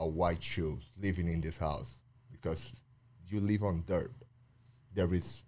a 0.00 0.04
white 0.04 0.42
shoe 0.42 0.80
living 1.00 1.28
in 1.28 1.40
this 1.40 1.56
house 1.58 1.98
because 2.32 2.72
you 3.28 3.38
live 3.38 3.62
on 3.62 3.84
dirt. 3.86 4.10
There 4.92 5.14
is 5.14 5.44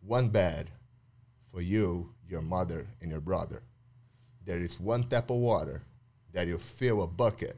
one 0.00 0.28
bed 0.28 0.70
for 1.52 1.60
you, 1.60 2.12
your 2.28 2.42
mother, 2.42 2.88
and 3.00 3.12
your 3.12 3.20
brother. 3.20 3.62
There 4.44 4.58
is 4.58 4.80
one 4.80 5.04
tap 5.08 5.30
of 5.30 5.36
water 5.36 5.82
that 6.32 6.48
you 6.48 6.58
fill 6.58 7.04
a 7.04 7.06
bucket, 7.06 7.56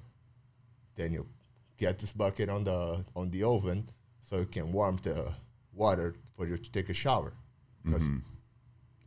then 0.96 1.14
you 1.14 1.26
get 1.78 1.98
this 1.98 2.12
bucket 2.12 2.50
on 2.50 2.64
the 2.64 3.06
on 3.16 3.30
the 3.30 3.44
oven 3.44 3.88
so 4.20 4.36
you 4.40 4.44
can 4.44 4.70
warm 4.70 4.98
the 5.02 5.32
water 5.72 6.14
for 6.36 6.46
you 6.46 6.58
to 6.58 6.70
take 6.72 6.90
a 6.90 6.94
shower. 6.94 7.32
'Cause- 7.86 8.02
mm-hmm. 8.02 8.18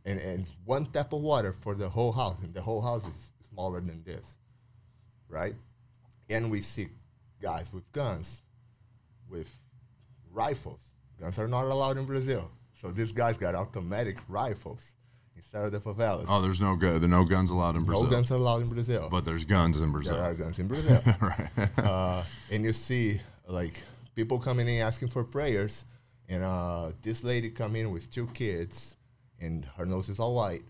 and 0.06 0.18
and 0.18 0.52
one 0.64 0.86
tap 0.86 1.12
of 1.12 1.20
water 1.20 1.52
for 1.52 1.76
the 1.76 1.88
whole 1.88 2.10
house, 2.10 2.36
and 2.42 2.52
the 2.52 2.62
whole 2.62 2.82
house 2.82 3.06
is 3.06 3.30
smaller 3.48 3.80
than 3.80 4.02
this, 4.02 4.38
right? 5.28 5.54
And 6.28 6.50
we 6.50 6.60
see 6.60 6.88
guys 7.40 7.72
with 7.72 7.90
guns, 7.92 8.42
with 9.28 9.50
rifles. 10.32 10.80
Guns 11.20 11.38
are 11.38 11.48
not 11.48 11.64
allowed 11.64 11.96
in 11.96 12.04
Brazil, 12.04 12.50
so 12.80 12.90
these 12.90 13.12
guys 13.12 13.36
got 13.36 13.54
automatic 13.54 14.18
rifles 14.28 14.92
instead 15.34 15.64
of 15.64 15.72
the 15.72 15.80
favelas. 15.80 16.26
Oh, 16.28 16.40
there's 16.42 16.60
no 16.60 16.76
gu- 16.76 16.98
there 16.98 17.08
no 17.08 17.24
guns 17.24 17.50
allowed 17.50 17.76
in 17.76 17.84
Brazil. 17.84 18.04
no 18.04 18.10
guns 18.10 18.30
are 18.30 18.34
allowed 18.34 18.62
in 18.62 18.68
Brazil, 18.68 19.08
But 19.10 19.24
there's 19.24 19.44
guns 19.44 19.80
in 19.80 19.92
Brazil. 19.92 20.14
there 20.14 20.24
are 20.24 20.34
guns 20.34 20.58
in 20.58 20.66
Brazil. 20.68 21.00
right. 21.22 21.78
uh, 21.78 22.22
and 22.50 22.64
you 22.64 22.72
see 22.72 23.20
like 23.46 23.82
people 24.14 24.38
coming 24.38 24.68
in 24.68 24.80
asking 24.82 25.08
for 25.08 25.24
prayers, 25.24 25.84
and 26.28 26.42
uh, 26.42 26.90
this 27.02 27.22
lady 27.24 27.50
come 27.50 27.76
in 27.76 27.90
with 27.92 28.10
two 28.10 28.26
kids, 28.28 28.96
and 29.40 29.64
her 29.76 29.86
nose 29.86 30.08
is 30.08 30.18
all 30.18 30.34
white, 30.34 30.62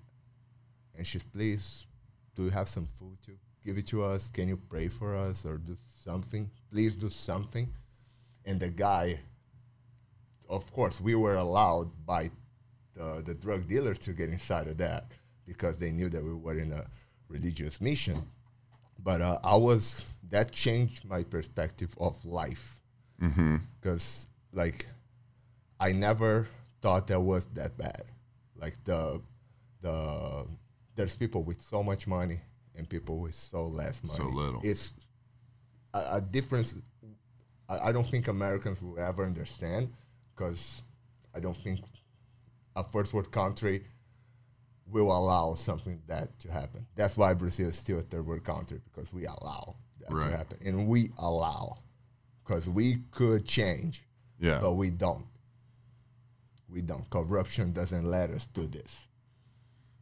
and 0.96 1.06
she's 1.06 1.22
please, 1.22 1.86
do 2.34 2.44
you 2.44 2.50
have 2.50 2.68
some 2.68 2.86
food 2.86 3.16
to 3.24 3.32
give 3.66 3.78
it 3.78 3.86
to 3.88 4.04
us? 4.04 4.30
Can 4.30 4.48
you 4.48 4.56
pray 4.56 4.88
for 4.88 5.16
us 5.16 5.44
or 5.44 5.58
do 5.58 5.76
something? 6.04 6.50
Please 6.70 6.94
do 6.94 7.10
something. 7.10 7.68
And 8.44 8.60
the 8.60 8.68
guy, 8.68 9.20
of 10.48 10.72
course, 10.72 11.00
we 11.00 11.14
were 11.14 11.36
allowed 11.36 11.90
by 12.06 12.30
the, 12.94 13.22
the 13.26 13.34
drug 13.34 13.66
dealers 13.68 13.98
to 14.00 14.12
get 14.12 14.30
inside 14.30 14.68
of 14.68 14.78
that 14.78 15.04
because 15.44 15.76
they 15.76 15.90
knew 15.90 16.08
that 16.08 16.22
we 16.22 16.32
were 16.34 16.58
in 16.58 16.72
a 16.72 16.86
religious 17.28 17.80
mission 17.80 18.22
but 19.02 19.20
uh, 19.20 19.38
I 19.44 19.56
was 19.56 20.06
that 20.30 20.50
changed 20.52 21.04
my 21.04 21.22
perspective 21.22 21.94
of 22.00 22.22
life 22.24 22.80
because 23.80 24.26
like 24.52 24.86
I 25.78 25.92
never 25.92 26.48
thought 26.82 27.06
that 27.08 27.20
was 27.20 27.46
that 27.54 27.76
bad. 27.76 28.04
Like 28.56 28.74
the 28.84 29.20
the 29.82 30.46
there's 30.96 31.14
people 31.14 31.42
with 31.42 31.60
so 31.62 31.82
much 31.82 32.06
money 32.06 32.40
and 32.76 32.88
people 32.88 33.18
with 33.18 33.34
so 33.34 33.66
less 33.66 34.02
money. 34.04 34.18
So 34.18 34.28
little. 34.28 34.60
It's 34.62 34.92
a, 35.94 36.16
a 36.16 36.20
difference. 36.20 36.74
I, 37.68 37.88
I 37.88 37.92
don't 37.92 38.06
think 38.06 38.28
Americans 38.28 38.82
will 38.82 38.98
ever 38.98 39.24
understand 39.24 39.92
because 40.34 40.82
I 41.34 41.40
don't 41.40 41.56
think 41.56 41.80
a 42.76 42.84
first 42.84 43.12
world 43.12 43.30
country 43.32 43.84
will 44.88 45.10
allow 45.10 45.54
something 45.54 46.00
that 46.06 46.38
to 46.40 46.52
happen. 46.52 46.86
That's 46.94 47.16
why 47.16 47.34
Brazil 47.34 47.68
is 47.68 47.76
still 47.76 47.98
a 47.98 48.02
third 48.02 48.26
world 48.26 48.44
country 48.44 48.80
because 48.84 49.12
we 49.12 49.24
allow 49.26 49.74
that 50.00 50.12
Right. 50.12 50.30
to 50.30 50.36
happen, 50.36 50.58
and 50.64 50.86
we 50.86 51.10
allow 51.18 51.78
because 52.44 52.68
we 52.68 52.98
could 53.10 53.44
change, 53.44 54.04
Yeah. 54.38 54.60
but 54.60 54.74
we 54.74 54.90
don't. 54.90 55.26
We 56.68 56.80
don't. 56.82 57.08
Corruption 57.10 57.72
doesn't 57.72 58.04
let 58.08 58.30
us 58.30 58.46
do 58.46 58.66
this. 58.68 59.08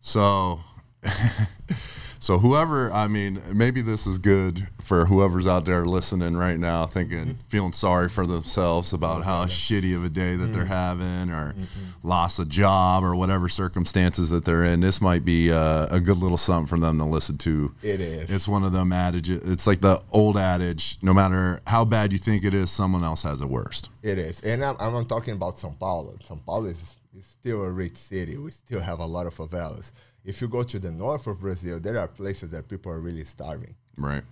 So, 0.00 0.60
so 2.24 2.38
whoever, 2.38 2.90
I 2.90 3.06
mean, 3.06 3.42
maybe 3.52 3.82
this 3.82 4.06
is 4.06 4.16
good 4.16 4.66
for 4.80 5.04
whoever's 5.04 5.46
out 5.46 5.66
there 5.66 5.84
listening 5.84 6.38
right 6.38 6.58
now, 6.58 6.86
thinking, 6.86 7.18
mm-hmm. 7.18 7.48
feeling 7.48 7.72
sorry 7.72 8.08
for 8.08 8.24
themselves 8.24 8.94
about 8.94 9.24
how 9.24 9.44
shitty 9.44 9.94
of 9.94 10.04
a 10.04 10.08
day 10.08 10.34
that 10.34 10.46
they're 10.46 10.64
mm. 10.64 10.68
having, 10.68 11.30
or 11.30 11.52
mm-hmm. 11.52 11.84
lost 12.02 12.38
a 12.38 12.46
job, 12.46 13.04
or 13.04 13.14
whatever 13.14 13.50
circumstances 13.50 14.30
that 14.30 14.46
they're 14.46 14.64
in. 14.64 14.80
This 14.80 15.02
might 15.02 15.22
be 15.26 15.52
uh, 15.52 15.86
a 15.90 16.00
good 16.00 16.16
little 16.16 16.38
something 16.38 16.66
for 16.66 16.80
them 16.80 16.96
to 16.96 17.04
listen 17.04 17.36
to. 17.38 17.74
It 17.82 18.00
is. 18.00 18.30
It's 18.30 18.48
one 18.48 18.64
of 18.64 18.72
them 18.72 18.90
adages. 18.90 19.46
It's 19.46 19.66
like 19.66 19.82
the 19.82 20.02
old 20.10 20.38
adage: 20.38 20.96
no 21.02 21.12
matter 21.12 21.60
how 21.66 21.84
bad 21.84 22.10
you 22.10 22.18
think 22.18 22.42
it 22.42 22.54
is, 22.54 22.70
someone 22.70 23.04
else 23.04 23.22
has 23.24 23.42
it 23.42 23.50
worst. 23.50 23.90
It 24.02 24.16
is, 24.16 24.40
and 24.40 24.64
I'm, 24.64 24.76
I'm 24.80 25.04
talking 25.04 25.34
about 25.34 25.56
São 25.56 25.78
Paulo. 25.78 26.16
São 26.26 26.42
Paulo 26.42 26.66
is, 26.68 26.96
is 27.18 27.26
still 27.26 27.62
a 27.64 27.70
rich 27.70 27.98
city. 27.98 28.38
We 28.38 28.50
still 28.50 28.80
have 28.80 29.00
a 29.00 29.06
lot 29.06 29.26
of 29.26 29.34
favelas. 29.34 29.92
If 30.24 30.40
you 30.40 30.48
go 30.48 30.62
to 30.62 30.78
the 30.78 30.90
north 30.90 31.26
of 31.26 31.40
Brazil, 31.40 31.78
there 31.80 31.98
are 31.98 32.08
places 32.08 32.50
that 32.50 32.66
people 32.68 32.90
are 32.92 33.00
really 33.00 33.24
starving. 33.24 33.74
Right? 33.98 34.22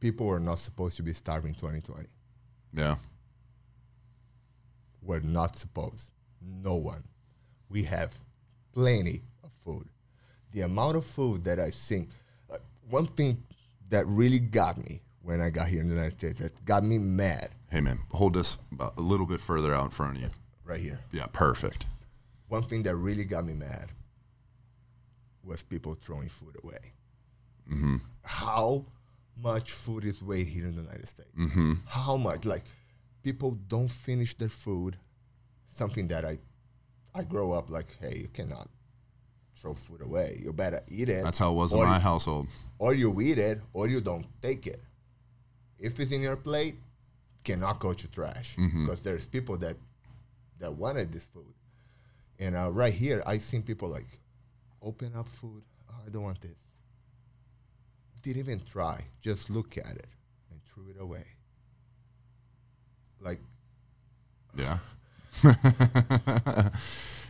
People 0.00 0.26
were 0.26 0.40
not 0.40 0.58
supposed 0.58 0.96
to 0.96 1.02
be 1.02 1.12
starving 1.12 1.54
2020. 1.54 2.06
Yeah. 2.74 2.96
We're 5.02 5.20
not 5.20 5.56
supposed. 5.56 6.10
No 6.42 6.74
one. 6.74 7.04
We 7.68 7.84
have 7.84 8.18
plenty 8.72 9.22
of 9.44 9.50
food. 9.64 9.86
The 10.52 10.62
amount 10.62 10.96
of 10.96 11.06
food 11.06 11.44
that 11.44 11.60
I've 11.60 11.74
seen. 11.74 12.08
Uh, 12.52 12.56
one 12.88 13.06
thing 13.06 13.42
that 13.90 14.06
really 14.06 14.38
got 14.40 14.76
me 14.78 15.00
when 15.22 15.40
I 15.40 15.50
got 15.50 15.68
here 15.68 15.80
in 15.80 15.88
the 15.88 15.94
United 15.94 16.18
States, 16.18 16.40
that 16.40 16.64
got 16.64 16.82
me 16.82 16.98
mad, 16.98 17.50
Hey 17.70 17.80
man, 17.80 18.00
hold 18.10 18.34
this 18.34 18.58
a 18.80 19.00
little 19.00 19.26
bit 19.26 19.38
further 19.38 19.72
out 19.74 19.84
in 19.84 19.90
front 19.90 20.16
of 20.16 20.22
you. 20.22 20.30
right 20.64 20.80
here. 20.80 20.98
Yeah, 21.12 21.26
perfect. 21.32 21.86
one 22.48 22.62
thing 22.64 22.82
that 22.84 22.96
really 22.96 23.24
got 23.24 23.44
me 23.44 23.52
mad 23.52 23.86
was 25.50 25.62
people 25.62 25.94
throwing 25.94 26.28
food 26.28 26.56
away. 26.62 26.92
Mm-hmm. 27.70 27.96
How 28.22 28.84
much 29.42 29.72
food 29.72 30.04
is 30.04 30.22
wasted 30.22 30.54
here 30.54 30.66
in 30.66 30.76
the 30.76 30.82
United 30.82 31.08
States? 31.08 31.36
Mm-hmm. 31.36 31.72
How 31.86 32.16
much? 32.16 32.44
Like, 32.44 32.64
people 33.22 33.58
don't 33.68 33.88
finish 33.88 34.34
their 34.34 34.48
food. 34.48 34.96
Something 35.66 36.08
that 36.08 36.24
I, 36.24 36.38
I 37.14 37.24
grow 37.24 37.52
up 37.52 37.70
like, 37.70 37.86
hey, 38.00 38.16
you 38.22 38.28
cannot 38.32 38.68
throw 39.56 39.74
food 39.74 40.02
away. 40.02 40.40
You 40.42 40.52
better 40.52 40.82
eat 40.88 41.08
it. 41.08 41.22
That's 41.22 41.38
how 41.38 41.50
it 41.52 41.54
was 41.54 41.72
in 41.72 41.80
my 41.80 41.96
you- 41.96 42.00
household. 42.00 42.46
Or 42.78 42.94
you 42.94 43.20
eat 43.20 43.38
it, 43.38 43.60
or 43.72 43.88
you 43.88 44.00
don't 44.00 44.26
take 44.40 44.66
it. 44.66 44.80
If 45.78 45.98
it's 46.00 46.12
in 46.12 46.22
your 46.22 46.36
plate, 46.36 46.76
cannot 47.42 47.78
go 47.80 47.92
to 47.94 48.08
trash 48.08 48.54
mm-hmm. 48.56 48.84
because 48.84 49.00
there's 49.00 49.26
people 49.26 49.56
that 49.58 49.76
that 50.58 50.74
wanted 50.74 51.10
this 51.10 51.24
food. 51.24 51.54
And 52.38 52.54
uh, 52.54 52.70
right 52.70 52.92
here, 52.92 53.22
I 53.26 53.38
seen 53.38 53.62
people 53.62 53.88
like 53.88 54.06
open 54.82 55.12
up 55.16 55.28
food. 55.28 55.62
Oh, 55.90 55.94
I 56.06 56.10
don't 56.10 56.22
want 56.22 56.40
this. 56.40 56.58
Didn't 58.22 58.40
even 58.40 58.60
try. 58.60 59.02
Just 59.22 59.48
look 59.50 59.78
at 59.78 59.96
it 59.96 60.08
and 60.50 60.60
threw 60.66 60.84
it 60.90 61.00
away. 61.00 61.24
Like 63.20 63.40
Yeah. 64.56 64.78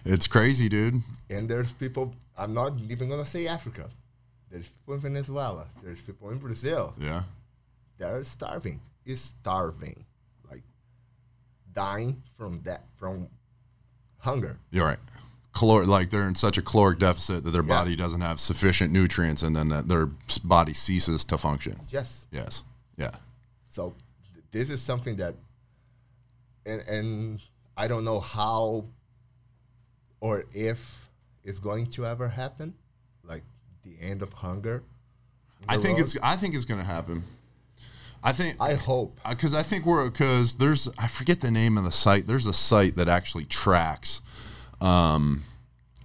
it's 0.05 0.27
crazy, 0.27 0.69
dude. 0.69 1.03
And 1.29 1.49
there's 1.49 1.73
people, 1.73 2.15
I'm 2.37 2.55
not 2.55 2.73
even 2.89 3.09
to 3.09 3.27
say 3.27 3.47
Africa. 3.47 3.89
There's 4.51 4.69
people 4.69 4.95
in 4.95 5.01
Venezuela. 5.01 5.67
There's 5.83 6.03
people 6.03 6.31
in 6.31 6.39
Brazil. 6.39 6.95
Yeah. 6.99 7.23
They're 7.99 8.25
starving. 8.25 8.81
Is 9.05 9.21
starving. 9.21 10.05
Like 10.51 10.63
dying 11.73 12.23
from 12.37 12.63
that, 12.63 12.85
from 12.97 13.29
hunger. 14.19 14.59
You're 14.71 14.87
right. 14.87 14.99
Like 15.61 16.11
they're 16.11 16.29
in 16.29 16.35
such 16.35 16.59
a 16.59 16.63
caloric 16.63 16.99
deficit 17.01 17.45
that 17.45 17.51
their 17.51 17.63
Yeah. 17.63 17.69
body 17.69 17.97
doesn't 17.97 18.21
have 18.21 18.39
sufficient 18.41 18.93
nutrients 18.93 19.43
and 19.43 19.55
then 19.55 19.69
that 19.69 19.89
their 19.89 20.07
body 20.45 20.75
ceases 20.75 21.25
to 21.25 21.39
function. 21.39 21.81
Yes. 21.91 22.27
Yes. 22.31 22.65
Yeah. 22.97 23.11
So 23.69 23.95
th- 24.33 24.45
this 24.53 24.71
is 24.71 24.81
something 24.81 25.17
that, 25.17 25.35
and, 26.67 26.81
and 26.83 27.41
I 27.77 27.89
don't 27.89 28.05
know 28.05 28.21
how 28.21 28.85
or 30.21 30.45
if 30.55 31.09
it's 31.45 31.59
going 31.59 31.87
to 31.93 32.07
ever 32.07 32.29
happen, 32.29 32.75
like 33.25 33.43
the 33.83 33.95
end 34.01 34.23
of 34.23 34.33
hunger. 34.35 34.83
I 35.69 35.77
think 35.77 35.99
world. 35.99 36.01
it's 36.01 36.17
I 36.23 36.37
think 36.37 36.55
it's 36.55 36.65
going 36.65 36.81
to 36.81 36.87
happen. 36.87 37.25
I 38.23 38.33
think 38.33 38.57
I 38.61 38.75
hope. 38.75 39.19
Uh, 39.25 39.31
because 39.31 39.55
I 39.55 39.63
think 39.63 39.87
we're 39.87 40.09
because 40.11 40.57
there's 40.57 40.89
I 40.99 41.07
forget 41.09 41.41
the 41.41 41.51
name 41.51 41.79
of 41.79 41.85
the 41.85 41.93
site. 41.93 42.27
There's 42.27 42.47
a 42.47 42.53
site 42.53 42.97
that 42.97 43.09
actually 43.09 43.47
tracks, 43.47 44.21
um, 44.81 45.45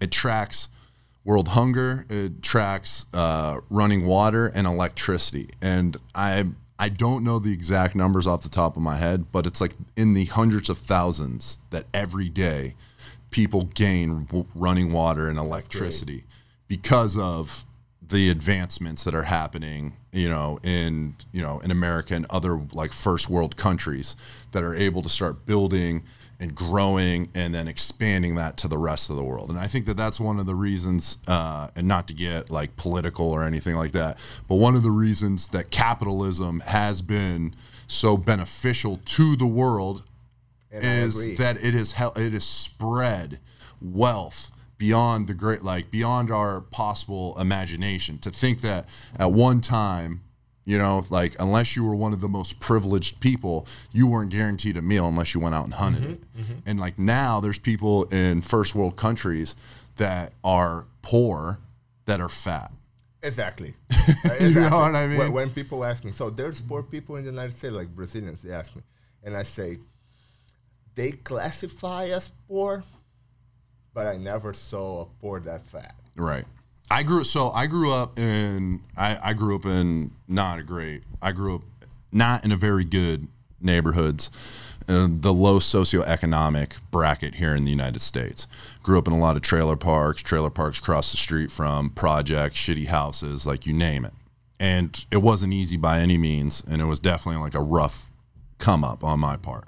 it 0.02 0.12
tracks 0.12 0.70
world 1.24 1.50
hunger, 1.50 2.06
it 2.10 2.42
tracks 2.42 3.06
uh, 3.14 3.60
running 3.70 4.06
water 4.06 4.52
and 4.54 4.68
electricity, 4.68 5.50
and 5.62 5.98
I 6.14 6.46
I 6.78 6.90
don't 6.90 7.24
know 7.24 7.40
the 7.40 7.54
exact 7.54 7.96
numbers 7.96 8.28
off 8.28 8.42
the 8.42 8.50
top 8.50 8.76
of 8.76 8.84
my 8.84 8.98
head, 8.98 9.32
but 9.32 9.46
it's 9.46 9.62
like 9.62 9.76
in 9.96 10.14
the 10.14 10.26
hundreds 10.26 10.70
of 10.70 10.78
thousands 10.78 11.60
that 11.70 11.86
every 11.94 12.30
day 12.30 12.76
people 13.32 13.64
gain 13.74 14.26
w- 14.26 14.46
running 14.54 14.92
water 14.92 15.30
and 15.30 15.40
electricity 15.40 16.26
because 16.68 17.18
of 17.18 17.66
the 18.02 18.30
advancements 18.30 19.04
that 19.04 19.16
are 19.16 19.24
happening, 19.24 19.94
you 20.12 20.30
know, 20.30 20.60
in 20.64 21.16
you 21.32 21.42
know 21.42 21.60
in 21.60 21.72
America 21.72 22.14
and 22.14 22.26
other 22.30 22.62
like 22.74 22.94
first 22.94 23.30
world 23.30 23.56
countries 23.56 24.16
that 24.52 24.64
are 24.64 24.76
able 24.76 25.02
to 25.02 25.10
start 25.10 25.46
building 25.46 26.04
and 26.40 26.54
growing 26.54 27.30
and 27.34 27.56
then 27.56 27.68
expanding 27.68 28.36
that 28.36 28.58
to 28.58 28.68
the 28.68 28.78
rest 28.78 29.10
of 29.10 29.16
the 29.16 29.24
world. 29.24 29.50
And 29.50 29.58
I 29.58 29.68
think 29.68 29.86
that 29.86 29.96
that's 29.96 30.20
one 30.20 30.40
of 30.40 30.46
the 30.46 30.56
reasons, 30.56 31.18
uh, 31.28 31.70
and 31.76 31.88
not 31.88 32.08
to 32.08 32.14
get 32.14 32.50
like 32.50 32.76
political 32.76 33.32
or 33.32 33.44
anything 33.44 33.76
like 33.76 33.94
that, 33.94 34.18
but 34.48 34.56
one 34.56 34.76
of 34.76 34.84
the 34.84 34.92
reasons 34.92 35.48
that 35.50 35.72
capitalism 35.72 36.62
has 36.62 37.02
been 37.02 37.54
so 37.88 38.18
beneficial 38.18 39.00
to 39.06 39.36
the 39.36 39.48
world 39.48 40.06
And 40.72 40.84
is 40.84 41.38
that 41.38 41.64
it 41.64 41.74
is 41.76 41.94
hel- 41.94 42.14
it 42.18 42.34
is 42.34 42.44
spread 42.44 43.40
wealth 43.82 44.52
beyond 44.78 45.28
the 45.28 45.34
great 45.34 45.64
like 45.64 45.90
beyond 45.90 46.32
our 46.32 46.60
possible 46.60 47.40
imagination 47.40 48.18
to 48.20 48.30
think 48.30 48.60
that 48.62 48.88
at 49.18 49.32
one 49.32 49.62
time 49.62 50.22
You 50.66 50.80
know, 50.80 51.06
like 51.12 51.36
unless 51.40 51.76
you 51.76 51.84
were 51.84 51.96
one 51.96 52.12
of 52.12 52.22
the 52.22 52.28
most 52.28 52.60
privileged 52.60 53.20
people, 53.20 53.68
you 53.92 54.08
weren't 54.08 54.32
guaranteed 54.32 54.78
a 54.78 54.82
meal 54.82 55.08
unless 55.08 55.36
you 55.36 55.40
went 55.40 55.54
out 55.54 55.66
and 55.66 55.76
hunted 55.76 56.02
mm-hmm, 56.02 56.12
it. 56.14 56.38
Mm-hmm. 56.38 56.54
And 56.66 56.80
like 56.80 56.98
now, 56.98 57.40
there's 57.40 57.60
people 57.60 58.06
in 58.06 58.42
first 58.42 58.74
world 58.74 58.96
countries 58.96 59.56
that 59.98 60.34
are 60.44 60.88
poor 61.04 61.60
that 62.06 62.20
are 62.20 62.30
fat. 62.30 62.72
Exactly. 63.22 63.74
exactly. 63.90 64.22
Uh, 64.46 64.48
you 64.48 64.70
know 64.70 64.78
what 64.78 64.96
I 64.96 65.08
mean? 65.08 65.18
When, 65.18 65.32
when 65.34 65.50
people 65.50 65.84
ask 65.84 66.04
me, 66.04 66.12
so 66.12 66.30
there's 66.30 66.62
poor 66.62 66.84
people 66.84 67.16
in 67.16 67.26
the 67.26 67.32
United 67.32 67.54
States, 67.54 67.74
like 67.74 67.88
Brazilians, 67.88 68.44
they 68.44 68.52
ask 68.52 68.76
me, 68.76 68.84
and 69.24 69.36
I 69.36 69.42
say, 69.44 69.80
they 70.94 71.12
classify 71.12 72.06
as 72.06 72.32
poor, 72.48 72.84
but 73.94 74.08
I 74.08 74.18
never 74.18 74.54
saw 74.54 75.02
a 75.02 75.06
poor 75.06 75.40
that 75.42 75.66
fat. 75.66 75.96
Right. 76.16 76.46
I 76.90 77.04
grew 77.04 77.24
so 77.24 77.50
I 77.50 77.68
grew 77.68 77.92
up 77.92 78.20
in 78.20 78.82
I, 78.96 79.18
I 79.22 79.34
grew 79.34 79.56
up 79.56 79.66
in 79.66 80.12
not 80.28 80.60
a 80.60 80.64
great 80.64 81.04
I 81.22 81.32
grew 81.32 81.56
up 81.56 81.62
not 82.12 82.46
in 82.46 82.52
a 82.52 82.58
very 82.58 82.86
good 82.86 83.28
neighborhoods 83.60 84.30
uh, 84.88 85.08
the 85.10 85.34
low 85.34 85.58
socioeconomic 85.58 86.74
bracket 86.92 87.36
here 87.36 87.56
in 87.56 87.64
the 87.64 87.72
United 87.72 88.02
States. 88.02 88.48
Grew 88.84 89.00
up 89.00 89.08
in 89.08 89.14
a 89.14 89.18
lot 89.18 89.36
of 89.36 89.42
trailer 89.42 89.76
parks, 89.76 90.22
trailer 90.22 90.52
parks 90.52 90.78
across 90.78 91.10
the 91.10 91.18
street 91.18 91.52
from 91.52 91.90
projects, 91.90 92.58
shitty 92.58 92.86
houses, 92.86 93.48
like 93.48 93.66
you 93.66 93.74
name 93.74 94.06
it. 94.06 94.14
And 94.60 95.04
it 95.10 95.18
wasn't 95.18 95.54
easy 95.54 95.76
by 95.76 96.00
any 96.00 96.20
means, 96.20 96.64
and 96.70 96.82
it 96.82 96.86
was 96.86 97.00
definitely 97.00 97.42
like 97.42 97.56
a 97.56 97.62
rough 97.62 98.12
come 98.60 98.84
up 98.84 99.04
on 99.04 99.20
my 99.20 99.38
part. 99.38 99.68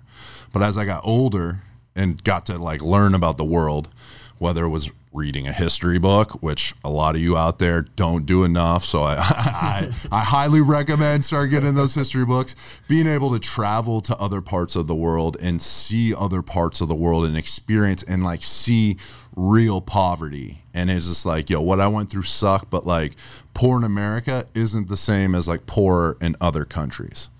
But 0.53 0.61
as 0.61 0.77
I 0.77 0.85
got 0.85 1.01
older 1.03 1.61
and 1.95 2.23
got 2.23 2.45
to 2.45 2.57
like 2.59 2.81
learn 2.83 3.15
about 3.15 3.37
the 3.37 3.45
world, 3.45 3.89
whether 4.37 4.63
it 4.65 4.69
was 4.69 4.91
reading 5.17 5.47
a 5.47 5.51
history 5.51 5.97
book, 5.97 6.43
which 6.43 6.75
a 6.83 6.89
lot 6.89 7.15
of 7.15 7.21
you 7.21 7.35
out 7.35 7.57
there 7.57 7.81
don't 7.81 8.25
do 8.27 8.43
enough. 8.43 8.85
So 8.85 9.01
I, 9.01 9.15
I, 9.19 9.89
I 10.11 10.19
highly 10.19 10.61
recommend 10.61 11.25
start 11.25 11.49
getting 11.49 11.73
those 11.73 11.95
history 11.95 12.25
books. 12.25 12.55
Being 12.87 13.07
able 13.07 13.31
to 13.31 13.39
travel 13.39 13.99
to 14.01 14.15
other 14.17 14.41
parts 14.41 14.75
of 14.75 14.85
the 14.85 14.95
world 14.95 15.35
and 15.41 15.61
see 15.61 16.13
other 16.13 16.43
parts 16.43 16.79
of 16.81 16.87
the 16.87 16.95
world 16.95 17.25
and 17.25 17.35
experience 17.35 18.03
and 18.03 18.23
like 18.23 18.43
see 18.43 18.97
real 19.35 19.81
poverty. 19.81 20.59
And 20.73 20.91
it's 20.91 21.07
just 21.07 21.25
like, 21.25 21.49
yo, 21.49 21.61
what 21.61 21.79
I 21.79 21.87
went 21.87 22.11
through 22.11 22.23
sucked, 22.23 22.69
but 22.69 22.85
like 22.85 23.15
poor 23.55 23.77
in 23.77 23.83
America 23.83 24.45
isn't 24.53 24.87
the 24.87 24.97
same 24.97 25.33
as 25.33 25.47
like 25.47 25.65
poor 25.65 26.15
in 26.21 26.35
other 26.39 26.63
countries. 26.63 27.31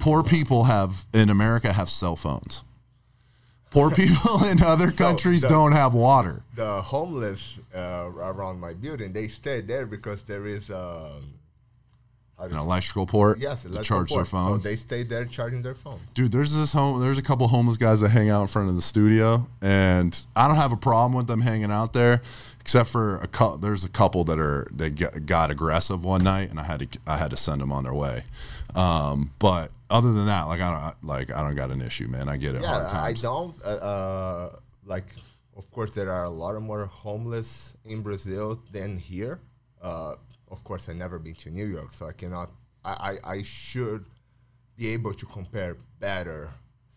Poor 0.00 0.24
people 0.24 0.64
have 0.64 1.04
in 1.12 1.30
America 1.30 1.72
have 1.72 1.88
cell 1.90 2.16
phones. 2.16 2.64
Poor 3.76 3.90
people 4.02 4.44
in 4.44 4.62
other 4.62 4.90
countries 4.90 5.42
the- 5.42 5.48
don't 5.48 5.72
have 5.72 5.92
water. 5.92 6.42
The 6.54 6.80
homeless 6.80 7.58
uh, 7.74 8.10
around 8.16 8.58
my 8.58 8.72
building, 8.72 9.12
they 9.12 9.28
stay 9.28 9.60
there 9.60 9.84
because 9.84 10.22
there 10.22 10.46
is 10.46 10.70
um, 10.70 11.34
An 12.38 12.56
electrical 12.56 13.06
port 13.06 13.38
yes, 13.38 13.62
to 13.62 13.68
electrical 13.68 13.98
charge 13.98 14.08
their 14.10 14.16
port. 14.18 14.28
phone. 14.28 14.60
So 14.62 14.68
they 14.68 14.76
stay 14.76 15.02
there 15.02 15.26
charging 15.26 15.60
their 15.60 15.74
phones. 15.74 16.00
Dude, 16.14 16.32
there's 16.32 16.54
this 16.54 16.72
home. 16.72 17.00
There's 17.00 17.18
a 17.18 17.22
couple 17.22 17.46
homeless 17.48 17.76
guys 17.76 18.00
that 18.00 18.08
hang 18.10 18.30
out 18.30 18.40
in 18.42 18.48
front 18.48 18.70
of 18.70 18.76
the 18.76 18.82
studio, 18.82 19.46
and 19.60 20.18
I 20.34 20.48
don't 20.48 20.56
have 20.56 20.72
a 20.72 20.76
problem 20.78 21.12
with 21.12 21.26
them 21.26 21.42
hanging 21.42 21.70
out 21.70 21.92
there, 21.92 22.22
except 22.60 22.88
for 22.88 23.16
a 23.18 23.26
couple. 23.26 23.58
There's 23.58 23.84
a 23.84 23.90
couple 23.90 24.24
that 24.24 24.38
are 24.38 24.66
they 24.74 24.88
got, 24.88 25.26
got 25.26 25.50
aggressive 25.50 26.02
one 26.02 26.24
night, 26.24 26.48
and 26.50 26.58
I 26.58 26.62
had 26.64 26.80
to 26.90 26.98
I 27.06 27.18
had 27.18 27.30
to 27.30 27.36
send 27.36 27.60
them 27.60 27.72
on 27.72 27.84
their 27.84 27.94
way. 27.94 28.24
Um, 28.74 29.32
but 29.38 29.70
other 29.90 30.12
than 30.12 30.26
that, 30.26 30.44
like 30.48 30.60
I 30.60 30.70
don't 30.70 31.04
like 31.04 31.30
I 31.32 31.42
don't 31.42 31.54
got 31.54 31.70
an 31.70 31.82
issue, 31.82 32.08
man. 32.08 32.28
I 32.28 32.36
get 32.36 32.54
it. 32.54 32.62
Yeah, 32.62 32.88
I 32.92 33.12
don't 33.12 33.54
uh, 33.64 33.68
uh, 33.68 34.56
like. 34.84 35.06
Of 35.56 35.70
course, 35.70 35.92
there 35.92 36.10
are 36.12 36.24
a 36.24 36.30
lot 36.30 36.54
of 36.54 36.62
more 36.62 36.84
homeless 36.84 37.74
in 37.86 38.02
Brazil 38.02 38.60
than 38.72 38.98
here. 38.98 39.40
Uh, 39.80 40.16
of 40.50 40.62
course, 40.64 40.90
I've 40.90 40.96
never 40.96 41.18
been 41.18 41.34
to 41.36 41.50
New 41.50 41.64
York, 41.64 41.94
so 41.94 42.06
I 42.06 42.12
cannot. 42.12 42.50
I, 42.84 43.18
I, 43.24 43.32
I 43.36 43.42
should 43.42 44.04
be 44.76 44.88
able 44.88 45.14
to 45.14 45.24
compare 45.24 45.78
better 45.98 46.52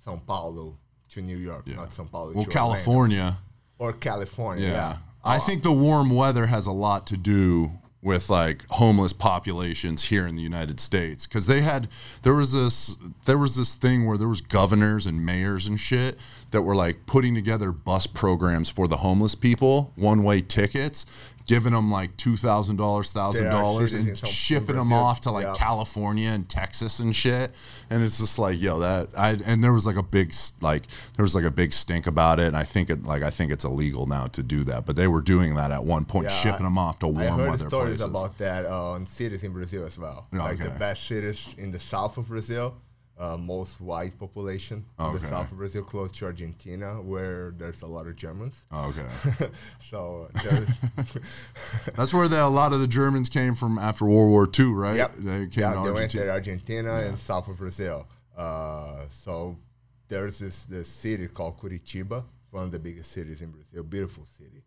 São 0.05 0.25
Paulo 0.25 0.77
to 1.11 1.21
New 1.21 1.37
York, 1.37 1.67
not 1.67 1.91
São 1.91 2.11
Paulo 2.11 2.33
well, 2.33 2.43
to 2.43 2.49
Orlando. 2.49 2.53
California. 2.53 3.37
or 3.77 3.93
California. 3.93 4.67
Yeah. 4.67 4.73
Yeah, 4.73 4.97
I 5.23 5.39
think 5.39 5.63
the 5.63 5.71
warm 5.71 6.09
weather 6.09 6.45
has 6.45 6.65
a 6.65 6.71
lot 6.71 7.07
to 7.07 7.17
do 7.17 7.71
with 8.01 8.29
like 8.29 8.65
homeless 8.69 9.11
populations 9.11 10.05
here 10.05 10.25
in 10.25 10.35
the 10.35 10.41
United 10.41 10.79
States. 10.79 11.27
Cuz 11.27 11.47
they 11.47 11.61
had 11.61 11.89
there 12.21 12.33
was 12.33 12.51
this 12.53 12.95
there 13.25 13.37
was 13.37 13.55
this 13.55 13.75
thing 13.75 14.05
where 14.05 14.17
there 14.17 14.27
was 14.27 14.41
governors 14.41 15.05
and 15.05 15.25
mayors 15.25 15.67
and 15.67 15.79
shit 15.79 16.17
that 16.51 16.61
were 16.61 16.75
like 16.75 17.05
putting 17.05 17.35
together 17.35 17.71
bus 17.71 18.07
programs 18.07 18.69
for 18.69 18.87
the 18.87 18.97
homeless 18.97 19.35
people, 19.35 19.91
one-way 19.95 20.41
tickets, 20.41 21.05
giving 21.49 21.73
them 21.73 21.89
like 21.91 22.15
$2,000, 22.17 22.77
$1,000 22.77 23.93
and 23.95 24.15
shipping 24.17 24.75
them 24.75 24.93
off 24.93 25.21
to 25.21 25.31
like 25.31 25.45
Yeah. 25.45 25.55
California 25.57 26.29
and 26.29 26.47
Texas 26.47 26.99
and 26.99 27.15
shit. 27.15 27.51
And 27.89 28.03
it's 28.03 28.19
just 28.19 28.37
like, 28.37 28.61
yo, 28.61 28.79
that 28.79 29.09
I 29.17 29.31
and 29.45 29.63
there 29.63 29.73
was 29.73 29.85
like 29.87 29.95
a 29.95 30.03
big 30.03 30.31
like 30.61 30.83
there 31.15 31.23
was 31.23 31.33
like 31.33 31.43
a 31.45 31.51
big 31.51 31.73
stink 31.73 32.05
about 32.05 32.39
it. 32.39 32.45
And 32.47 32.55
I 32.55 32.63
think 32.63 32.89
it 32.91 33.03
like 33.03 33.23
I 33.23 33.31
think 33.31 33.51
it's 33.51 33.63
illegal 33.65 34.05
now 34.05 34.27
to 34.27 34.43
do 34.43 34.63
that. 34.65 34.85
But 34.85 34.95
they 34.95 35.07
were 35.07 35.21
doing 35.21 35.55
that 35.55 35.71
at 35.71 35.83
one 35.83 36.05
point, 36.05 36.25
Yeah, 36.29 36.35
shipping 36.41 36.61
I- 36.61 36.69
them 36.69 36.77
off 36.77 36.99
to 36.99 37.07
warm 37.07 37.19
I 37.25 37.29
heard 37.37 37.49
weather 37.49 37.67
stories 37.67 37.97
places. 37.97 38.05
about 38.05 38.37
that 38.37 38.65
uh, 38.67 38.91
on 38.91 39.07
cities 39.07 39.43
in 39.43 39.51
Brazil 39.51 39.85
as 39.85 39.97
well. 39.97 40.27
Like 40.31 40.59
the 40.59 40.69
best 40.69 41.07
cities 41.07 41.55
in 41.57 41.71
the 41.71 41.79
south 41.79 42.17
of 42.17 42.27
Brazil, 42.27 42.75
uh, 43.19 43.35
most 43.37 43.81
white 43.81 44.17
population 44.17 44.85
in 44.97 45.05
Okay. 45.05 45.17
the 45.19 45.27
south 45.27 45.51
of 45.51 45.57
Brazil, 45.57 45.83
close 45.83 46.11
to 46.13 46.25
Argentina, 46.25 47.01
where 47.01 47.51
there's 47.57 47.81
a 47.81 47.87
lot 47.87 48.07
of 48.07 48.15
Germans. 48.15 48.65
okay, 48.73 49.05
so 49.79 50.29
that's 51.95 52.13
where 52.13 52.27
the, 52.27 52.43
a 52.43 52.47
lot 52.47 52.73
of 52.73 52.79
the 52.79 52.87
Germans 52.87 53.29
came 53.29 53.55
from 53.55 53.77
after 53.77 54.05
World 54.05 54.29
War 54.29 54.47
II, 54.57 54.65
right? 54.73 54.95
yep, 54.95 55.13
They 55.17 55.47
came 55.47 55.63
yeah, 55.63 55.73
to 55.73 55.79
they 55.83 55.91
went 55.91 56.15
Argentina. 56.15 56.25
to 56.25 56.31
Argentina 56.31 56.93
and 57.07 57.19
south 57.19 57.47
of 57.47 57.57
Brazil. 57.57 58.07
Uh, 58.37 59.05
so 59.09 59.57
there's 60.07 60.39
this 60.39 60.65
this 60.65 60.87
city 60.87 61.27
called 61.27 61.57
Curitiba, 61.59 62.23
one 62.51 62.63
of 62.63 62.71
the 62.71 62.79
biggest 62.79 63.11
cities 63.11 63.41
in 63.41 63.51
Brazil, 63.51 63.83
beautiful 63.83 64.25
city. 64.25 64.63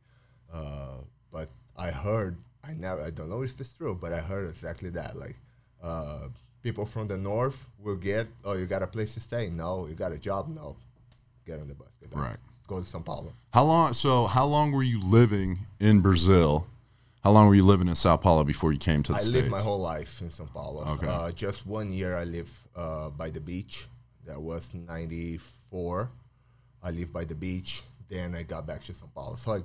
Uh, 0.52 0.98
but 1.32 1.48
I 1.76 1.90
heard, 1.90 2.36
I 2.62 2.74
never, 2.74 3.00
I 3.02 3.10
don't 3.10 3.30
know 3.30 3.42
if 3.42 3.58
it's 3.58 3.70
true, 3.70 3.96
but 3.98 4.12
I 4.12 4.20
heard 4.20 4.46
exactly 4.48 4.90
that. 4.90 5.16
Like, 5.16 5.36
uh, 5.82 6.28
people 6.62 6.86
from 6.86 7.08
the 7.08 7.18
north 7.18 7.66
will 7.82 7.96
get, 7.96 8.26
oh, 8.44 8.54
you 8.54 8.66
got 8.66 8.82
a 8.82 8.86
place 8.86 9.14
to 9.14 9.20
stay? 9.20 9.50
No. 9.50 9.86
You 9.88 9.94
got 9.94 10.12
a 10.12 10.18
job? 10.18 10.48
No. 10.54 10.76
Get 11.46 11.60
on 11.60 11.68
the 11.68 11.74
bus. 11.74 11.88
Get. 12.00 12.16
Right. 12.16 12.36
Go 12.66 12.80
to 12.80 12.86
São 12.86 13.04
Paulo. 13.04 13.32
How 13.52 13.64
long? 13.64 13.92
So 13.92 14.26
how 14.26 14.46
long 14.46 14.72
were 14.72 14.84
you 14.84 15.00
living 15.02 15.58
in 15.80 16.00
Brazil? 16.00 16.66
How 17.24 17.30
long 17.30 17.46
were 17.46 17.54
you 17.54 17.64
living 17.64 17.88
in 17.88 17.94
Sao 17.94 18.16
Paulo 18.16 18.44
before 18.44 18.72
you 18.72 18.78
came 18.78 19.02
to 19.04 19.12
the 19.12 19.18
I 19.18 19.20
states? 19.20 19.32
lived 19.32 19.50
my 19.50 19.60
whole 19.60 19.80
life 19.80 20.20
in 20.20 20.28
São 20.28 20.52
Paulo. 20.52 20.84
Okay. 20.94 21.06
Uh, 21.06 21.30
just 21.32 21.66
one 21.66 21.92
year 21.92 22.16
I 22.16 22.24
lived 22.24 22.52
uh, 22.74 23.10
by 23.10 23.30
the 23.30 23.40
beach. 23.40 23.86
That 24.26 24.40
was 24.40 24.72
94. 24.74 26.10
I 26.82 26.90
lived 26.90 27.12
by 27.12 27.24
the 27.24 27.34
beach. 27.34 27.82
Then 28.08 28.34
I 28.34 28.42
got 28.42 28.66
back 28.66 28.84
to 28.84 28.92
São 28.92 29.12
Paulo. 29.14 29.36
So 29.36 29.52
I, 29.52 29.62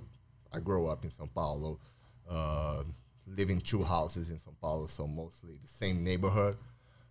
I 0.56 0.60
grew 0.60 0.88
up 0.88 1.04
in 1.04 1.12
São 1.12 1.30
Paulo. 1.34 1.80
Uh, 2.30 2.84
live 3.36 3.50
in 3.50 3.62
two 3.62 3.84
houses 3.84 4.30
in 4.30 4.38
São 4.38 4.54
Paulo, 4.62 4.88
so 4.88 5.08
mostly 5.08 5.60
the 5.62 5.68
same 5.68 6.04
neighborhood. 6.04 6.56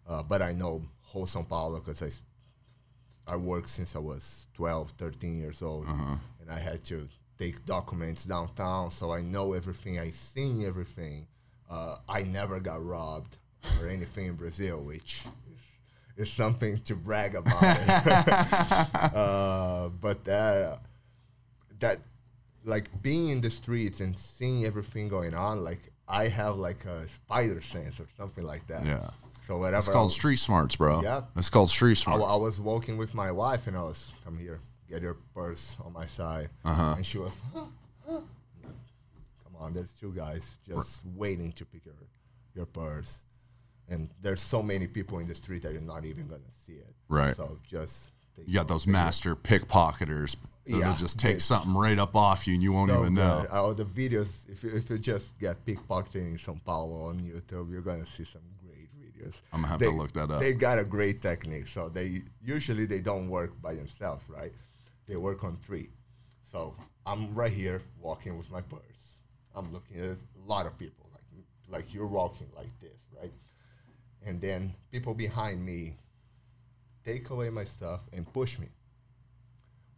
Uh, 0.09 0.23
but 0.23 0.43
I 0.43 0.53
know 0.53 0.83
whole 1.03 1.27
São 1.27 1.49
Paulo 1.49 1.79
because 1.79 2.03
I, 2.03 3.33
I 3.33 3.37
worked 3.37 3.69
since 3.69 3.97
I 3.97 3.99
was 3.99 4.47
12, 4.55 4.91
13 4.93 5.39
years 5.39 5.63
old. 5.63 5.87
And 6.41 6.51
I 6.51 6.59
had 6.59 6.85
to 6.85 7.09
take 7.39 7.65
documents 7.67 8.25
downtown, 8.25 8.91
so 8.91 9.13
I 9.13 9.23
know 9.23 9.53
everything. 9.53 9.99
I 9.99 10.09
seen 10.09 10.65
everything. 10.65 11.27
Uh, 11.69 11.97
I 12.09 12.23
never 12.23 12.61
got 12.61 12.85
robbed 12.85 13.37
or 13.81 13.89
anything 13.89 14.27
in 14.27 14.35
Brazil, 14.35 14.83
which 14.83 15.25
is, 16.17 16.29
is 16.29 16.33
something 16.33 16.79
to 16.83 16.95
brag 16.95 17.35
about. 17.35 17.63
uh, 19.15 19.89
but 20.01 20.25
that, 20.25 20.81
that, 21.81 21.99
like 22.65 22.91
being 23.03 23.29
in 23.29 23.41
the 23.41 23.51
streets 23.51 24.01
and 24.01 24.17
seeing 24.17 24.65
everything 24.65 25.09
going 25.09 25.35
on, 25.35 25.65
like 25.65 25.93
I 26.09 26.29
have 26.29 26.57
like 26.57 26.85
a 26.85 27.09
spider 27.09 27.61
sense 27.61 28.01
or 28.01 28.07
something 28.17 28.45
like 28.45 28.67
that. 28.69 28.85
Yeah. 28.85 29.11
So 29.47 29.59
whatever. 29.59 29.77
It's 29.79 29.89
called 29.89 30.11
street 30.11 30.37
smarts, 30.41 30.75
bro. 30.75 31.03
Yeah. 31.03 31.23
It's 31.37 31.49
called 31.49 31.71
street 31.71 31.99
smarts. 31.99 32.21
wa- 32.21 32.35
I 32.35 32.37
was 32.37 32.61
walking 32.61 32.97
with 32.97 33.15
my 33.15 33.31
wife 33.31 33.69
and 33.69 33.77
I 33.77 33.83
was, 33.83 34.13
come 34.25 34.37
here, 34.37 34.59
get 34.91 35.03
your 35.03 35.15
purse 35.35 35.77
on 35.85 35.93
my 35.93 36.05
side. 36.07 36.49
Uh-huh. 36.65 36.95
And 36.97 37.07
she 37.07 37.19
was, 37.19 37.41
come 37.55 38.25
on, 39.61 39.73
there's 39.73 39.93
two 39.93 40.13
guys 40.13 40.57
just 40.67 41.03
waiting 41.15 41.53
to 41.53 41.65
pick 41.65 41.87
your, 41.87 41.95
your 42.57 42.67
purse. 42.67 43.23
And 43.89 44.09
there's 44.21 44.41
so 44.41 44.65
many 44.65 44.89
people 44.89 45.21
in 45.21 45.29
the 45.29 45.35
street 45.37 45.63
that 45.63 45.73
you're 45.73 45.81
not 45.81 46.05
even 46.05 46.27
going 46.27 46.43
to 46.43 46.51
see 46.53 46.73
it. 46.73 46.93
Right. 47.09 47.37
So 47.37 47.57
just. 47.65 48.11
take 48.37 48.49
You 48.49 48.55
got 48.55 48.67
those 48.67 48.85
master 48.89 49.37
pickpocketers 49.37 50.35
Yeah, 50.67 50.97
just 50.99 51.21
take 51.21 51.35
they- 51.35 51.39
something 51.39 51.73
right 51.73 52.01
up 52.01 52.17
off 52.17 52.49
you 52.49 52.55
and 52.55 52.63
you 52.65 52.73
won't 52.73 52.91
so 52.91 53.01
even 53.01 53.15
know. 53.15 53.47
All 53.53 53.75
the 53.75 53.85
videos, 53.85 54.49
if 54.51 54.65
you, 54.65 54.71
if 54.75 54.91
you 54.91 54.99
just 54.99 55.39
get 55.39 55.65
pickpocketing 55.65 56.33
in 56.33 56.37
São 56.37 56.59
Paulo 56.65 57.09
on 57.11 57.21
YouTube, 57.21 57.71
you're 57.71 57.81
gonna 57.81 58.05
see 58.07 58.25
some 58.25 58.43
great 58.61 58.66
videos. 59.17 59.41
I'm 59.53 59.61
gonna 59.61 59.69
have 59.69 59.81
They- 59.81 59.87
to 59.87 59.93
look 59.93 60.13
that 60.13 60.31
up. 60.31 60.41
They 60.41 60.55
got 60.55 60.79
a 60.79 60.85
great 60.85 61.23
technique. 61.23 61.67
So 61.69 61.89
they 61.89 62.23
usually 62.43 62.87
they 62.87 63.01
don't 63.01 63.29
work 63.29 63.61
by 63.61 63.75
themselves, 63.75 64.29
right? 64.29 64.53
They 65.07 65.17
work 65.17 65.45
on 65.45 65.57
three. 65.57 65.91
So 66.43 66.77
I'm 67.05 67.35
right 67.35 67.53
here 67.53 67.83
walking 68.01 68.37
with 68.37 68.51
my 68.51 68.61
purse. 68.61 68.83
I'm 69.55 69.73
looking 69.73 69.99
at 70.01 70.11
a 70.17 70.19
lot 70.47 70.67
of 70.67 70.77
people, 70.79 71.09
like 71.13 71.23
like 71.69 71.95
you're 71.95 72.07
walking 72.07 72.49
like 72.55 72.79
this, 72.81 73.01
right? 73.21 73.33
and 74.23 74.41
then 74.41 74.75
people 74.91 75.15
behind 75.15 75.65
me 75.65 75.97
take 77.05 77.31
away 77.31 77.49
my 77.49 77.63
stuff 77.63 78.01
and 78.13 78.31
push 78.33 78.59
me. 78.59 78.67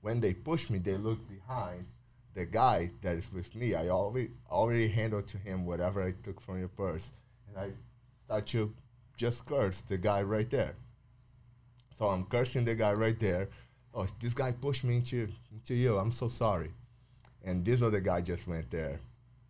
When 0.02 0.20
they 0.20 0.34
push 0.34 0.68
me, 0.68 0.78
they 0.78 0.98
look 0.98 1.26
behind 1.28 1.86
the 2.34 2.44
guy 2.44 2.90
that 3.00 3.16
is 3.16 3.32
with 3.32 3.54
me. 3.54 3.74
I 3.74 3.88
already 3.88 4.30
already 4.50 4.88
handled 4.88 5.26
to 5.28 5.38
him 5.38 5.64
whatever 5.64 6.02
I 6.02 6.12
took 6.12 6.40
from 6.42 6.58
your 6.58 6.68
purse, 6.68 7.12
and 7.48 7.56
I 7.56 7.70
start 8.26 8.46
to 8.48 8.74
just 9.18 9.44
cursed 9.44 9.88
the 9.88 9.98
guy 9.98 10.22
right 10.22 10.48
there. 10.48 10.74
So 11.98 12.06
I'm 12.06 12.24
cursing 12.24 12.64
the 12.64 12.76
guy 12.76 12.92
right 12.94 13.18
there. 13.18 13.48
Oh, 13.92 14.06
this 14.20 14.32
guy 14.32 14.52
pushed 14.52 14.84
me 14.84 14.96
into 14.96 15.28
into 15.52 15.74
you. 15.74 15.98
I'm 15.98 16.12
so 16.12 16.28
sorry. 16.28 16.70
And 17.44 17.64
this 17.64 17.82
other 17.82 18.00
guy 18.00 18.20
just 18.20 18.46
went 18.46 18.70
there 18.70 19.00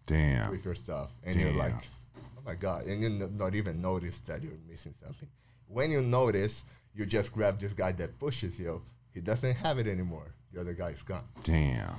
Damn. 0.06 0.50
with 0.50 0.64
your 0.64 0.74
stuff, 0.74 1.10
and 1.24 1.36
you're 1.36 1.52
like, 1.52 1.72
Damn. 1.72 2.22
oh 2.38 2.42
my 2.46 2.54
god, 2.54 2.86
and 2.86 3.02
you 3.02 3.08
n- 3.08 3.36
not 3.36 3.54
even 3.54 3.80
notice 3.82 4.20
that 4.20 4.42
you're 4.42 4.52
missing 4.68 4.94
something. 5.04 5.28
When 5.68 5.90
you 5.90 6.02
notice, 6.02 6.64
you 6.94 7.04
just 7.04 7.32
grab 7.32 7.60
this 7.60 7.72
guy 7.74 7.92
that 7.92 8.18
pushes 8.18 8.58
you. 8.58 8.80
He 9.12 9.20
doesn't 9.20 9.54
have 9.56 9.78
it 9.78 9.86
anymore. 9.86 10.32
The 10.52 10.60
other 10.60 10.72
guy's 10.72 11.02
gone. 11.02 11.24
Damn. 11.42 11.96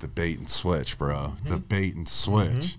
The 0.00 0.08
bait 0.08 0.38
and 0.38 0.48
switch, 0.50 0.98
bro. 0.98 1.14
Mm-hmm. 1.36 1.50
The 1.50 1.58
bait 1.58 1.94
and 1.94 2.08
switch. 2.08 2.76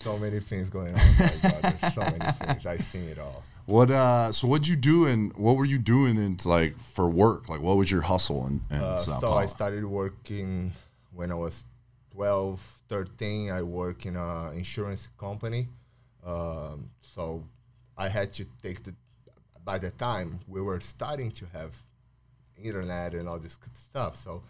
So 0.00 0.18
many 0.18 0.40
things 0.40 0.68
going 0.68 0.94
on. 0.94 1.00
there's 1.18 1.94
so 1.94 2.00
many 2.00 2.18
things. 2.44 2.66
I've 2.66 2.82
seen 2.82 3.08
it 3.08 3.18
all. 3.18 3.42
What 3.66 3.90
uh 3.90 4.32
so 4.32 4.48
what'd 4.48 4.66
you 4.66 4.76
do 4.76 5.06
and 5.06 5.32
what 5.36 5.56
were 5.56 5.64
you 5.64 5.78
doing 5.78 6.16
in 6.16 6.38
like 6.44 6.78
for 6.78 7.08
work? 7.08 7.48
Like 7.48 7.60
what 7.60 7.76
was 7.76 7.90
your 7.90 8.00
hustle 8.00 8.46
in 8.46 8.60
Uh, 8.70 8.96
so? 8.96 9.32
I 9.34 9.46
started 9.46 9.84
working 9.84 10.72
when 11.12 11.30
I 11.30 11.34
was 11.34 11.66
12, 12.14 12.60
13. 12.88 13.50
I 13.50 13.62
work 13.62 14.06
in 14.06 14.16
an 14.16 14.56
insurance 14.56 15.08
company. 15.18 15.68
Um, 16.26 16.90
so 17.14 17.44
I 17.96 18.08
had 18.08 18.32
to 18.34 18.44
take 18.62 18.82
the. 18.82 18.94
By 19.64 19.78
the 19.78 19.90
time 19.92 20.40
we 20.48 20.60
were 20.62 20.80
starting 20.80 21.30
to 21.32 21.44
have 21.52 21.76
internet 22.56 23.14
and 23.14 23.28
all 23.28 23.38
this 23.38 23.56
good 23.56 23.76
stuff, 23.76 24.16
so 24.16 24.42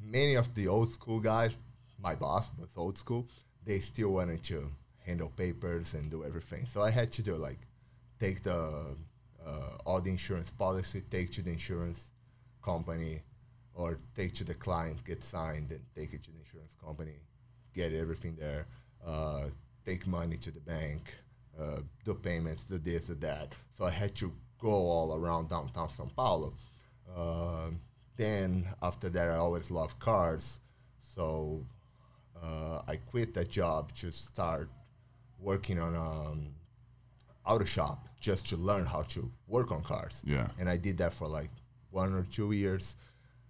many 0.00 0.34
of 0.34 0.54
the 0.54 0.66
old 0.66 0.90
school 0.90 1.20
guys, 1.20 1.56
my 2.02 2.14
boss 2.14 2.50
was 2.58 2.70
old 2.76 2.98
school. 2.98 3.28
They 3.64 3.78
still 3.80 4.12
wanted 4.12 4.42
to 4.44 4.70
handle 5.06 5.32
papers 5.36 5.94
and 5.94 6.10
do 6.10 6.24
everything. 6.24 6.66
So 6.66 6.82
I 6.82 6.90
had 6.90 7.12
to 7.12 7.22
do 7.22 7.36
like 7.36 7.60
take 8.18 8.42
the 8.42 8.96
uh, 9.46 9.76
all 9.86 10.00
the 10.00 10.10
insurance 10.10 10.50
policy, 10.50 11.02
take 11.10 11.30
to 11.32 11.42
the 11.42 11.50
insurance 11.50 12.10
company, 12.62 13.22
or 13.74 13.98
take 14.16 14.34
to 14.34 14.44
the 14.44 14.54
client, 14.54 15.04
get 15.04 15.22
signed, 15.22 15.70
and 15.70 15.80
take 15.94 16.12
it 16.12 16.22
to 16.24 16.32
the 16.32 16.38
insurance 16.38 16.74
company, 16.84 17.14
get 17.74 17.92
everything 17.92 18.34
there, 18.38 18.66
uh, 19.06 19.44
take 19.84 20.06
money 20.06 20.36
to 20.38 20.50
the 20.50 20.60
bank, 20.60 21.14
uh, 21.60 21.80
do 22.04 22.14
payments, 22.14 22.64
do 22.64 22.78
this, 22.78 23.06
do 23.06 23.14
that. 23.14 23.52
So 23.74 23.84
I 23.84 23.90
had 23.90 24.14
to 24.16 24.32
go 24.58 24.70
all 24.70 25.14
around 25.14 25.50
downtown 25.50 25.88
São 25.88 26.14
Paulo. 26.16 26.54
Uh, 27.14 27.68
then 28.16 28.66
after 28.82 29.08
that, 29.10 29.28
I 29.28 29.36
always 29.36 29.70
loved 29.70 29.98
cars, 30.00 30.60
so 30.98 31.64
uh, 32.42 32.80
I 32.88 32.96
quit 32.96 33.34
that 33.34 33.50
job 33.50 33.94
to 33.96 34.10
start 34.10 34.68
working 35.46 35.78
on 35.78 35.94
um, 35.94 36.48
auto 37.46 37.64
shop 37.64 38.08
just 38.20 38.48
to 38.48 38.56
learn 38.56 38.84
how 38.84 39.02
to 39.02 39.30
work 39.46 39.70
on 39.70 39.80
cars. 39.82 40.22
Yeah. 40.26 40.48
And 40.58 40.68
I 40.68 40.76
did 40.76 40.98
that 40.98 41.12
for 41.12 41.28
like 41.28 41.50
one 41.90 42.12
or 42.12 42.24
two 42.24 42.50
years. 42.50 42.96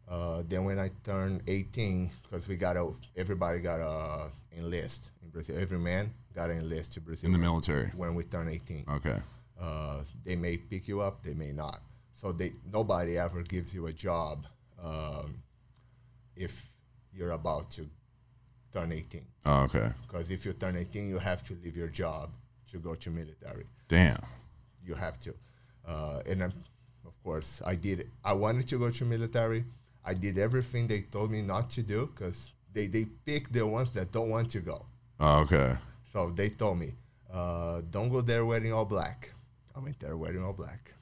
Uh, 0.06 0.42
then 0.46 0.64
when 0.64 0.78
I 0.78 0.90
turned 1.02 1.42
18, 1.46 2.10
because 2.22 2.46
we 2.46 2.56
got 2.56 2.74
to, 2.74 2.94
everybody 3.16 3.60
got 3.60 3.78
to 3.78 4.30
enlist 4.58 5.10
in 5.22 5.30
Brazil. 5.30 5.56
Every 5.58 5.78
man 5.78 6.12
got 6.34 6.48
to 6.48 6.52
enlist 6.52 6.92
to 6.92 7.00
Brazil 7.00 7.28
in 7.28 7.32
the 7.32 7.38
military. 7.38 7.90
when 7.96 8.14
we 8.14 8.24
turn 8.24 8.48
18. 8.48 8.84
Okay. 8.96 9.18
Uh, 9.58 10.02
they 10.22 10.36
may 10.36 10.58
pick 10.58 10.86
you 10.86 11.00
up, 11.00 11.22
they 11.24 11.32
may 11.32 11.50
not. 11.50 11.80
So 12.12 12.30
they 12.30 12.52
nobody 12.70 13.18
ever 13.18 13.42
gives 13.42 13.74
you 13.74 13.86
a 13.86 13.92
job 13.92 14.46
um, 14.82 15.42
if 16.36 16.70
you're 17.12 17.32
about 17.32 17.70
to 17.72 17.88
turn 18.76 18.92
18. 18.92 19.24
Oh, 19.46 19.62
okay. 19.64 19.88
Because 20.06 20.30
if 20.30 20.44
you 20.44 20.52
turn 20.52 20.76
18, 20.76 21.08
you 21.08 21.18
have 21.18 21.42
to 21.44 21.56
leave 21.62 21.76
your 21.76 21.88
job 21.88 22.30
to 22.70 22.78
go 22.78 22.94
to 22.94 23.10
military. 23.10 23.66
Damn. 23.88 24.20
You 24.84 24.94
have 24.94 25.18
to. 25.20 25.34
Uh, 25.86 26.20
and 26.26 26.42
I'm, 26.44 26.52
of 27.06 27.14
course, 27.24 27.62
I 27.64 27.74
did. 27.76 28.10
I 28.24 28.34
wanted 28.34 28.68
to 28.68 28.78
go 28.78 28.90
to 28.90 29.04
military. 29.04 29.64
I 30.04 30.14
did 30.14 30.38
everything 30.38 30.86
they 30.86 31.02
told 31.02 31.30
me 31.30 31.40
not 31.42 31.70
to 31.70 31.82
do 31.82 32.10
because 32.12 32.52
they, 32.72 32.86
they 32.86 33.06
pick 33.24 33.50
the 33.50 33.66
ones 33.66 33.92
that 33.94 34.12
don't 34.12 34.30
want 34.30 34.50
to 34.50 34.60
go. 34.60 34.84
Oh, 35.20 35.40
okay. 35.40 35.72
So 36.12 36.30
they 36.30 36.50
told 36.50 36.78
me, 36.78 36.92
uh, 37.32 37.80
don't 37.90 38.10
go 38.10 38.20
there 38.20 38.44
wearing 38.44 38.72
all 38.72 38.84
black. 38.84 39.32
I 39.74 39.80
went 39.80 39.98
there 40.00 40.16
wearing 40.16 40.44
all 40.44 40.52
black. 40.52 40.92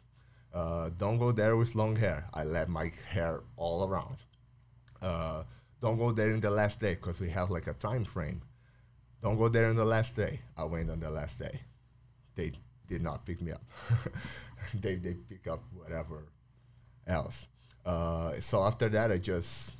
Uh, 0.52 0.90
don't 0.98 1.18
go 1.18 1.32
there 1.32 1.56
with 1.56 1.74
long 1.74 1.96
hair. 1.96 2.24
I 2.32 2.44
let 2.44 2.68
my 2.68 2.92
hair 3.10 3.40
all 3.56 3.88
around. 3.88 4.18
Don't 5.84 5.98
go 5.98 6.12
there 6.12 6.30
in 6.30 6.40
the 6.40 6.48
last 6.48 6.80
day 6.80 6.94
because 6.94 7.20
we 7.20 7.28
have 7.28 7.50
like 7.50 7.66
a 7.66 7.74
time 7.74 8.06
frame. 8.06 8.40
Don't 9.20 9.36
go 9.36 9.50
there 9.50 9.68
in 9.68 9.76
the 9.76 9.84
last 9.84 10.16
day. 10.16 10.40
I 10.56 10.64
went 10.64 10.88
on 10.88 10.98
the 10.98 11.10
last 11.10 11.38
day. 11.38 11.60
They 12.34 12.52
did 12.88 13.02
not 13.02 13.26
pick 13.26 13.42
me 13.42 13.52
up. 13.52 13.62
they 14.80 14.94
they 14.94 15.12
pick 15.12 15.46
up 15.46 15.62
whatever 15.74 16.22
else. 17.06 17.48
Uh, 17.84 18.40
so 18.40 18.62
after 18.62 18.88
that, 18.88 19.12
I 19.12 19.18
just 19.18 19.72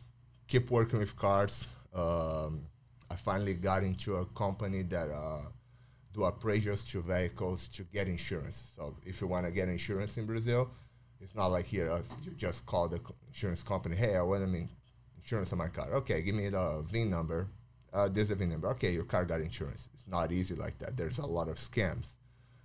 keep 0.47 0.71
working 0.71 0.99
with 0.99 1.17
cars. 1.17 1.69
Um, 1.95 2.67
I 3.11 3.17
finally 3.17 3.55
got 3.55 3.83
into 3.83 4.17
a 4.17 4.27
company 4.27 4.83
that 4.83 5.09
uh, 5.11 5.45
do 6.13 6.21
appraisals 6.21 6.87
to 6.91 7.01
vehicles 7.01 7.67
to 7.69 7.83
get 7.85 8.09
insurance. 8.09 8.73
So 8.77 8.95
if 9.07 9.23
you 9.23 9.27
want 9.27 9.47
to 9.47 9.53
get 9.53 9.71
insurance 9.71 10.19
in 10.19 10.27
Brazil, 10.27 10.71
it's 11.23 11.35
not 11.35 11.47
like 11.47 11.65
here 11.65 11.91
uh, 11.91 12.03
you 12.23 12.33
just 12.33 12.67
call 12.67 12.89
the 12.89 12.99
co- 12.99 13.15
insurance 13.27 13.63
company. 13.63 13.97
Hey, 13.97 14.17
I 14.17 14.23
want 14.23 14.43
to 14.43 14.47
mean 14.47 14.69
insurance 15.25 15.53
on 15.53 15.59
my 15.59 15.69
car. 15.69 15.89
Okay, 15.95 16.23
give 16.23 16.35
me 16.35 16.49
the 16.51 16.85
VIN 16.87 17.11
number. 17.11 17.49
Uh, 17.93 18.09
there's 18.09 18.29
the 18.29 18.35
VIN 18.35 18.51
number. 18.51 18.69
Okay, 18.69 18.93
your 18.93 19.05
car 19.05 19.25
got 19.25 19.41
insurance. 19.41 19.89
It's 19.95 20.07
not 20.07 20.31
easy 20.33 20.55
like 20.55 20.79
that. 20.79 20.97
There's 20.97 21.19
a 21.19 21.27
lot 21.27 21.49
of 21.49 21.57
scams. 21.57 22.11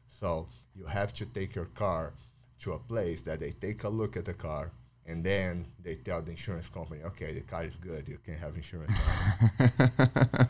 So 0.07 0.47
you 0.75 0.85
have 0.85 1.13
to 1.15 1.25
take 1.25 1.55
your 1.55 1.65
car 1.65 2.13
to 2.61 2.73
a 2.73 2.79
place 2.79 3.21
that 3.21 3.39
they 3.39 3.51
take 3.51 3.83
a 3.85 3.89
look 3.89 4.17
at 4.17 4.25
the 4.25 4.33
car 4.33 4.71
and 5.05 5.23
then 5.23 5.65
they 5.81 5.95
tell 5.95 6.21
the 6.21 6.31
insurance 6.31 6.69
company, 6.69 7.01
okay, 7.03 7.33
the 7.33 7.41
car 7.41 7.63
is 7.63 7.75
good. 7.77 8.07
You 8.07 8.19
can 8.23 8.35
have 8.35 8.55
insurance. 8.55 8.91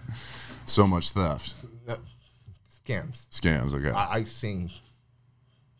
So 0.70 0.86
much 0.86 1.10
theft. 1.12 1.56
No, 1.88 1.96
Scams. 2.70 3.28
Scams. 3.30 3.74
Okay. 3.74 3.90
I, 3.90 4.18
I've 4.18 4.28
seen 4.28 4.70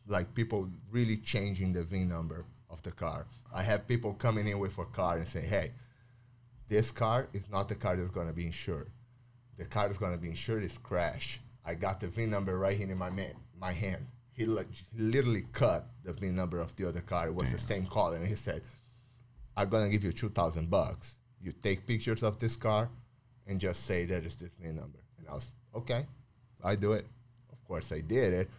like 0.08 0.34
people 0.34 0.68
really 0.90 1.18
changing 1.18 1.74
the 1.74 1.84
VIN 1.84 2.10
number 2.10 2.44
of 2.72 2.82
the 2.82 2.92
car. 2.92 3.28
I 3.54 3.62
have 3.62 3.88
people 3.88 4.14
coming 4.14 4.48
in 4.48 4.58
with 4.58 4.76
a 4.80 4.86
car 4.86 5.18
and 5.18 5.28
say, 5.28 5.42
"Hey, 5.42 5.74
this 6.70 6.92
car 6.92 7.28
is 7.34 7.50
not 7.50 7.68
the 7.68 7.76
car 7.76 7.96
that's 7.96 8.12
going 8.12 8.28
to 8.28 8.34
be 8.34 8.46
insured. 8.46 8.90
The 9.58 9.66
car 9.66 9.88
that's 9.88 9.98
going 9.98 10.14
to 10.14 10.18
be 10.18 10.30
insured 10.30 10.64
is 10.64 10.78
crash. 10.78 11.42
I 11.66 11.76
got 11.76 12.00
the 12.00 12.08
VIN 12.08 12.30
number 12.30 12.58
right 12.58 12.78
here 12.78 12.90
in 12.90 12.98
my 12.98 13.10
man, 13.10 13.34
my 13.60 13.72
hand. 13.72 14.06
He, 14.32 14.46
like, 14.46 14.68
literally 14.96 15.46
cut 15.52 15.86
the 16.04 16.14
VIN 16.14 16.36
number 16.36 16.62
of 16.62 16.74
the 16.78 16.88
other 16.88 17.02
car. 17.02 17.28
It 17.28 17.36
was 17.36 17.52
the 17.52 17.60
same 17.60 17.86
color, 17.88 18.16
and 18.16 18.26
he 18.26 18.36
said, 18.36 18.62
"I'm 19.58 19.68
going 19.68 19.84
to 19.84 19.92
give 19.92 20.06
you 20.06 20.14
two 20.14 20.30
thousand 20.30 20.70
bucks. 20.70 21.16
You 21.42 21.52
take 21.52 21.86
pictures 21.86 22.24
of 22.24 22.40
this 22.40 22.56
car, 22.56 22.90
and 23.48 23.60
just 23.60 23.86
say 23.86 24.06
that 24.06 24.24
it's 24.24 24.36
this 24.36 24.52
VIN 24.62 24.78
number." 24.78 25.00
And 25.18 25.28
I 25.28 25.34
was 25.34 25.52
okay. 25.76 26.06
I 26.64 26.76
do 26.76 26.94
it. 26.94 27.06
Of 27.52 27.62
course, 27.66 27.92
I 27.92 28.00
did 28.00 28.34
it. 28.34 28.50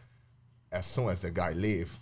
As 0.71 0.85
soon 0.85 1.09
as 1.09 1.21
the 1.21 1.31
guy 1.31 1.53
leave, 1.53 1.99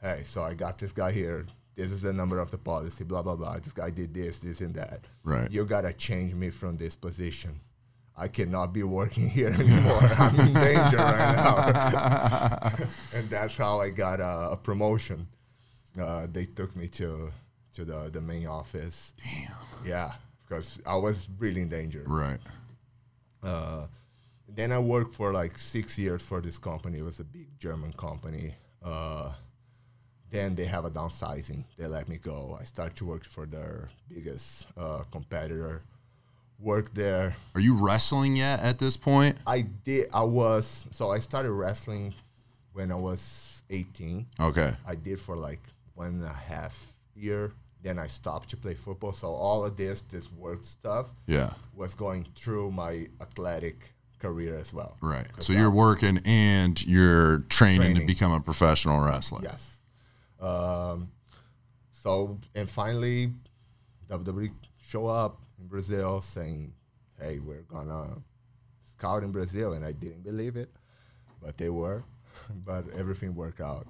hey, 0.00 0.22
so 0.24 0.44
I 0.44 0.54
got 0.54 0.78
this 0.78 0.92
guy 0.92 1.10
here. 1.10 1.46
This 1.76 1.92
is 1.92 2.00
the 2.00 2.12
number 2.12 2.40
of 2.40 2.50
the 2.50 2.58
policy. 2.58 3.04
Blah 3.04 3.22
blah 3.22 3.36
blah. 3.36 3.58
This 3.58 3.72
guy 3.72 3.90
did 3.90 4.14
this, 4.14 4.38
this, 4.38 4.60
and 4.60 4.74
that. 4.74 5.00
Right. 5.22 5.50
You 5.50 5.64
gotta 5.66 5.92
change 5.92 6.34
me 6.34 6.50
from 6.50 6.78
this 6.78 6.96
position. 6.96 7.60
I 8.16 8.28
cannot 8.28 8.72
be 8.72 8.82
working 8.82 9.28
here 9.36 9.48
anymore. 9.48 10.00
I'm 10.18 10.40
in 10.40 10.54
danger 10.54 10.96
right 10.96 11.36
now. 11.36 12.86
and 13.14 13.28
that's 13.28 13.56
how 13.56 13.80
I 13.80 13.90
got 13.90 14.20
a, 14.20 14.52
a 14.52 14.56
promotion. 14.56 15.26
Uh, 16.00 16.26
they 16.32 16.46
took 16.46 16.74
me 16.74 16.88
to 16.88 17.30
to 17.74 17.84
the 17.84 18.08
the 18.10 18.22
main 18.22 18.46
office. 18.46 19.12
Damn. 19.22 19.56
Yeah, 19.84 20.12
because 20.48 20.78
I 20.86 20.96
was 20.96 21.28
really 21.38 21.60
in 21.60 21.68
danger. 21.68 22.04
Right. 22.06 22.40
Uh, 23.42 23.86
then 24.48 24.72
I 24.72 24.78
worked 24.78 25.14
for 25.14 25.32
like 25.32 25.58
six 25.58 25.98
years 25.98 26.22
for 26.22 26.40
this 26.40 26.58
company. 26.58 26.98
It 26.98 27.04
was 27.04 27.20
a 27.20 27.24
big 27.24 27.48
German 27.58 27.92
company. 27.92 28.54
Uh, 28.82 29.32
then 30.30 30.54
they 30.54 30.64
have 30.66 30.84
a 30.84 30.90
downsizing. 30.90 31.64
They 31.78 31.86
let 31.86 32.08
me 32.08 32.16
go. 32.16 32.56
I 32.60 32.64
start 32.64 32.96
to 32.96 33.04
work 33.04 33.24
for 33.24 33.46
their 33.46 33.88
biggest 34.12 34.66
uh, 34.76 35.04
competitor. 35.10 35.82
Work 36.58 36.94
there. 36.94 37.36
Are 37.54 37.60
you 37.60 37.74
wrestling 37.74 38.34
yet 38.36 38.60
at 38.60 38.78
this 38.78 38.96
point? 38.96 39.36
I 39.46 39.60
did. 39.62 40.08
I 40.12 40.24
was 40.24 40.86
so 40.90 41.10
I 41.10 41.18
started 41.18 41.52
wrestling 41.52 42.14
when 42.72 42.90
I 42.90 42.94
was 42.94 43.62
18. 43.68 44.26
Okay. 44.40 44.72
I 44.86 44.94
did 44.94 45.20
for 45.20 45.36
like 45.36 45.60
one 45.94 46.08
and 46.08 46.24
a 46.24 46.28
half 46.32 46.92
year. 47.14 47.52
Then 47.82 47.98
I 47.98 48.06
stopped 48.06 48.48
to 48.50 48.56
play 48.56 48.74
football. 48.74 49.12
So 49.12 49.28
all 49.28 49.64
of 49.66 49.76
this, 49.76 50.00
this 50.02 50.32
work 50.32 50.64
stuff, 50.64 51.08
Yeah. 51.26 51.50
was 51.74 51.94
going 51.94 52.26
through 52.34 52.70
my 52.72 53.06
athletic 53.20 53.92
career 54.18 54.56
as 54.56 54.72
well. 54.72 54.96
Right. 55.02 55.26
So 55.40 55.52
you're 55.52 55.70
working 55.70 56.18
and 56.24 56.84
you're 56.86 57.40
training, 57.50 57.94
to 57.96 58.04
become 58.06 58.32
a 58.32 58.40
professional 58.40 59.00
wrestler. 59.00 59.40
Yes. 59.42 59.75
Um, 60.40 61.10
so 61.92 62.38
and 62.54 62.68
finally, 62.68 63.32
WWE 64.08 64.50
show 64.78 65.06
up 65.06 65.40
in 65.58 65.66
Brazil 65.66 66.20
saying, 66.20 66.72
"Hey, 67.20 67.38
we're 67.38 67.62
gonna 67.62 68.18
scout 68.84 69.22
in 69.22 69.32
Brazil," 69.32 69.72
and 69.72 69.84
I 69.84 69.92
didn't 69.92 70.22
believe 70.22 70.56
it, 70.56 70.70
but 71.42 71.56
they 71.58 71.70
were. 71.70 72.04
But 72.64 72.84
everything 72.94 73.34
worked 73.34 73.60
out. 73.60 73.88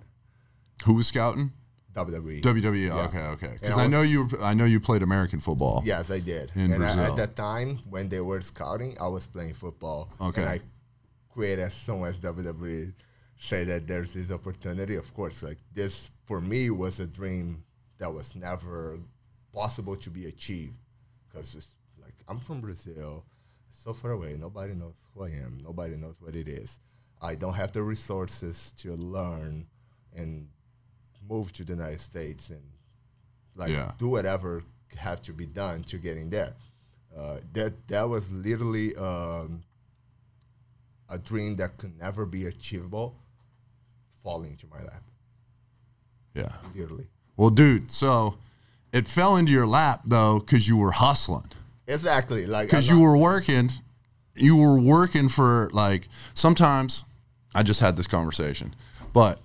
Who 0.84 0.94
was 0.94 1.08
scouting? 1.08 1.52
WWE. 1.94 2.40
WWE. 2.42 2.86
Yeah. 2.86 3.04
Okay, 3.06 3.22
okay. 3.34 3.58
Because 3.60 3.76
I 3.76 3.86
know 3.86 4.00
you. 4.02 4.28
I 4.40 4.54
know 4.54 4.64
you 4.64 4.80
played 4.80 5.02
American 5.02 5.40
football. 5.40 5.82
Yes, 5.84 6.10
I 6.10 6.20
did. 6.20 6.52
In 6.54 6.72
and 6.72 6.84
I- 6.84 7.10
at 7.10 7.16
that 7.16 7.36
time, 7.36 7.80
when 7.90 8.08
they 8.08 8.20
were 8.20 8.40
scouting, 8.40 8.96
I 9.00 9.08
was 9.08 9.26
playing 9.26 9.54
football. 9.54 10.10
Okay. 10.20 10.42
And 10.42 10.50
I 10.50 10.60
quit 11.28 11.58
as 11.58 11.74
soon 11.74 12.04
as 12.04 12.18
WWE 12.18 12.92
say 13.38 13.64
that 13.64 13.86
there's 13.86 14.14
this 14.14 14.30
opportunity. 14.30 14.96
Of 14.96 15.12
course, 15.14 15.42
like 15.42 15.58
this 15.74 16.10
for 16.24 16.40
me 16.40 16.70
was 16.70 17.00
a 17.00 17.06
dream 17.06 17.62
that 17.98 18.12
was 18.12 18.34
never 18.36 18.98
possible 19.52 19.96
to 19.96 20.10
be 20.10 20.26
achieved 20.26 20.74
because 21.28 21.54
it's 21.54 21.74
like 22.02 22.14
I'm 22.28 22.38
from 22.40 22.60
Brazil, 22.60 23.24
so 23.70 23.92
far 23.92 24.12
away. 24.12 24.36
Nobody 24.38 24.74
knows 24.74 24.94
who 25.14 25.24
I 25.24 25.28
am. 25.30 25.60
Nobody 25.62 25.96
knows 25.96 26.16
what 26.20 26.34
it 26.34 26.48
is. 26.48 26.78
I 27.22 27.34
don't 27.34 27.54
have 27.54 27.72
the 27.72 27.82
resources 27.82 28.72
to 28.78 28.92
learn 28.94 29.66
and 30.14 30.48
move 31.28 31.52
to 31.54 31.64
the 31.64 31.72
United 31.72 32.00
States 32.00 32.50
and 32.50 32.62
like 33.54 33.70
Yeah. 33.70 33.92
do 33.98 34.08
whatever 34.08 34.62
have 34.96 35.20
to 35.22 35.32
be 35.32 35.46
done 35.46 35.82
to 35.84 35.98
getting 35.98 36.30
there. 36.30 36.54
Uh, 37.16 37.38
that 37.54 37.88
that 37.88 38.02
was 38.08 38.30
literally 38.32 38.94
um, 38.96 39.62
a 41.08 41.18
dream 41.18 41.56
that 41.56 41.76
could 41.78 41.96
never 41.98 42.26
be 42.26 42.46
achievable, 42.46 43.16
falling 44.26 44.50
into 44.50 44.66
my 44.66 44.80
lap, 44.82 45.04
Yeah. 46.34 46.48
literally. 46.74 47.06
Well, 47.36 47.50
dude. 47.50 47.92
So 47.92 48.38
it 48.92 49.06
fell 49.06 49.36
into 49.36 49.52
your 49.52 49.68
lap 49.68 50.00
though 50.04 50.40
because 50.40 50.66
you 50.66 50.76
were 50.76 50.90
hustling. 50.90 51.52
Exactly, 51.86 52.44
like 52.46 52.66
because 52.66 52.88
you 52.88 53.00
were 53.00 53.16
working 53.16 53.70
you 54.34 54.56
were 54.56 54.78
working 54.78 55.28
for 55.30 55.70
like 55.72 56.08
sometimes 56.34 57.04
i 57.54 57.62
just 57.62 57.80
had 57.80 57.96
this 57.96 58.06
conversation 58.06 58.74
but 59.14 59.40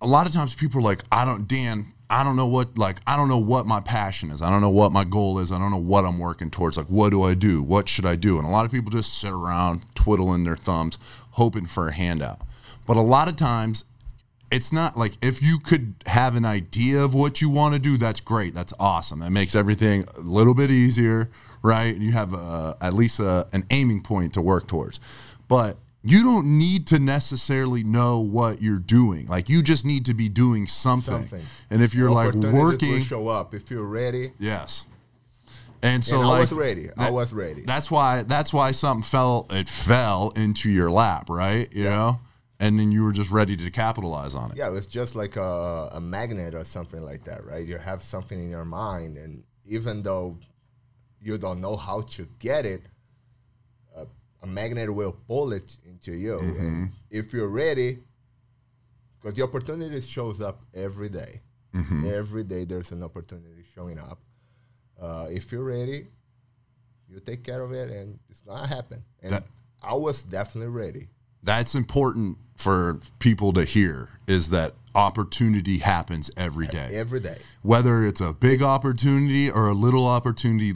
a 0.00 0.06
lot 0.06 0.24
of 0.24 0.32
times 0.32 0.54
people 0.54 0.78
are 0.78 0.84
like 0.84 1.02
i 1.10 1.24
don't 1.24 1.48
dan 1.48 1.86
i 2.08 2.22
don't 2.22 2.36
know 2.36 2.46
what 2.46 2.78
like 2.78 2.98
i 3.08 3.16
don't 3.16 3.28
know 3.28 3.38
what 3.40 3.66
my 3.66 3.80
passion 3.80 4.30
is 4.30 4.40
i 4.40 4.48
don't 4.48 4.60
know 4.60 4.70
what 4.70 4.92
my 4.92 5.02
goal 5.02 5.40
is 5.40 5.50
i 5.50 5.58
don't 5.58 5.72
know 5.72 5.76
what 5.78 6.04
i'm 6.04 6.20
working 6.20 6.48
towards 6.48 6.76
like 6.76 6.86
what 6.86 7.10
do 7.10 7.22
i 7.24 7.34
do 7.34 7.60
what 7.60 7.88
should 7.88 8.06
i 8.06 8.14
do 8.14 8.38
and 8.38 8.46
a 8.46 8.50
lot 8.50 8.64
of 8.64 8.70
people 8.70 8.88
just 8.88 9.18
sit 9.18 9.32
around 9.32 9.82
twiddling 9.96 10.44
their 10.44 10.54
thumbs 10.56 10.96
hoping 11.32 11.66
for 11.66 11.88
a 11.88 11.92
handout 11.92 12.40
but 12.92 13.00
a 13.00 13.00
lot 13.00 13.26
of 13.26 13.36
times 13.36 13.86
it's 14.50 14.70
not 14.70 14.98
like 14.98 15.14
if 15.22 15.42
you 15.42 15.58
could 15.58 15.94
have 16.04 16.36
an 16.36 16.44
idea 16.44 17.02
of 17.02 17.14
what 17.14 17.40
you 17.40 17.48
want 17.48 17.72
to 17.72 17.80
do, 17.80 17.96
that's 17.96 18.20
great. 18.20 18.52
That's 18.52 18.74
awesome. 18.78 19.20
That 19.20 19.30
makes 19.30 19.54
everything 19.54 20.04
a 20.14 20.20
little 20.20 20.52
bit 20.52 20.70
easier, 20.70 21.30
right? 21.62 21.96
You 21.96 22.12
have 22.12 22.34
a, 22.34 22.76
at 22.82 22.92
least 22.92 23.18
a, 23.18 23.48
an 23.54 23.64
aiming 23.70 24.02
point 24.02 24.34
to 24.34 24.42
work 24.42 24.66
towards. 24.66 25.00
But 25.48 25.78
you 26.04 26.22
don't 26.22 26.58
need 26.58 26.86
to 26.88 26.98
necessarily 26.98 27.82
know 27.82 28.18
what 28.18 28.60
you're 28.60 28.78
doing. 28.78 29.26
Like 29.26 29.48
you 29.48 29.62
just 29.62 29.86
need 29.86 30.04
to 30.04 30.12
be 30.12 30.28
doing 30.28 30.66
something. 30.66 31.14
Something. 31.14 31.46
And 31.70 31.82
if 31.82 31.94
you're 31.94 32.10
like 32.10 32.34
working, 32.34 33.00
show 33.00 33.26
up 33.26 33.54
if 33.54 33.70
you're 33.70 33.86
ready. 33.86 34.32
yes. 34.38 34.84
And 35.80 36.04
so 36.04 36.18
and 36.18 36.28
like 36.28 36.36
I 36.36 36.40
was 36.40 36.52
ready. 36.52 36.90
I 36.98 37.08
was 37.08 37.32
ready. 37.32 37.62
that's 37.62 37.90
why 37.90 38.22
that's 38.24 38.52
why 38.52 38.72
something 38.72 39.02
fell 39.02 39.46
it 39.48 39.70
fell 39.70 40.34
into 40.36 40.68
your 40.68 40.90
lap, 40.90 41.30
right? 41.30 41.72
You 41.72 41.84
know? 41.84 42.20
And 42.62 42.78
then 42.78 42.92
you 42.92 43.02
were 43.02 43.12
just 43.12 43.30
ready 43.32 43.56
to 43.56 43.70
capitalize 43.72 44.34
on 44.36 44.52
it. 44.52 44.56
Yeah, 44.56 44.72
it's 44.78 44.86
just 44.86 45.16
like 45.22 45.34
a, 45.36 45.88
a 45.98 46.00
magnet 46.00 46.54
or 46.54 46.64
something 46.64 47.02
like 47.10 47.24
that, 47.24 47.44
right? 47.44 47.66
You 47.66 47.76
have 47.76 48.00
something 48.14 48.38
in 48.44 48.48
your 48.50 48.64
mind, 48.64 49.16
and 49.18 49.42
even 49.64 50.02
though 50.02 50.38
you 51.20 51.38
don't 51.38 51.60
know 51.60 51.76
how 51.76 52.02
to 52.16 52.22
get 52.38 52.64
it, 52.64 52.82
uh, 53.96 54.04
a 54.42 54.46
magnet 54.46 54.88
will 54.94 55.16
pull 55.26 55.52
it 55.52 55.76
into 55.90 56.12
you. 56.24 56.38
And 56.38 56.92
if 57.10 57.32
you're 57.32 57.48
ready, 57.48 57.98
because 59.20 59.34
the 59.36 59.42
opportunity 59.42 60.00
shows 60.00 60.40
up 60.40 60.60
every 60.72 61.08
day. 61.08 61.40
Every 62.20 62.44
day 62.44 62.62
there's 62.64 62.92
an 62.92 63.02
opportunity 63.02 63.64
showing 63.74 63.98
up. 63.98 64.18
Uh, 65.00 65.26
if 65.30 65.50
you're 65.50 65.64
ready, 65.64 66.06
you 67.08 67.18
take 67.20 67.42
care 67.42 67.62
of 67.62 67.72
it, 67.72 67.90
and 67.90 68.18
it's 68.30 68.42
gonna 68.42 68.66
happen. 68.78 69.02
And 69.22 69.32
That- 69.32 69.46
I 69.82 69.94
was 69.96 70.22
definitely 70.22 70.70
ready. 70.84 71.08
That's 71.42 71.74
important 71.74 72.38
for 72.56 73.00
people 73.18 73.52
to 73.54 73.64
hear 73.64 74.08
is 74.28 74.50
that 74.50 74.72
opportunity 74.94 75.78
happens 75.78 76.30
every 76.36 76.66
day 76.66 76.88
Every 76.92 77.18
day. 77.18 77.38
whether 77.62 78.04
it's 78.04 78.20
a 78.20 78.32
big 78.34 78.62
opportunity 78.62 79.50
or 79.50 79.68
a 79.68 79.72
little 79.74 80.06
opportunity 80.06 80.72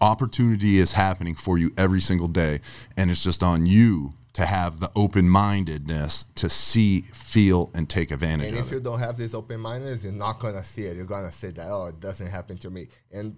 opportunity 0.00 0.78
is 0.78 0.92
happening 0.92 1.34
for 1.34 1.56
you 1.56 1.72
every 1.76 2.00
single 2.00 2.28
day 2.28 2.60
and 2.98 3.10
it's 3.10 3.22
just 3.24 3.42
on 3.42 3.64
you 3.66 4.12
to 4.34 4.44
have 4.46 4.78
the 4.78 4.90
open-mindedness 4.94 6.26
to 6.36 6.48
see 6.48 7.00
feel 7.12 7.70
and 7.74 7.88
take 7.90 8.10
advantage 8.12 8.46
of. 8.48 8.52
And 8.54 8.60
of 8.60 8.66
if 8.66 8.72
you 8.72 8.78
don't 8.80 9.00
have 9.00 9.16
this 9.16 9.34
open 9.34 9.58
mindedness, 9.58 10.04
you're 10.04 10.12
not 10.12 10.38
gonna 10.38 10.62
see 10.62 10.84
it. 10.84 10.96
You're 10.96 11.04
gonna 11.04 11.32
say 11.32 11.50
that, 11.50 11.66
oh, 11.68 11.86
it 11.86 11.98
doesn't 11.98 12.28
happen 12.28 12.56
to 12.58 12.70
me. 12.70 12.86
And 13.10 13.36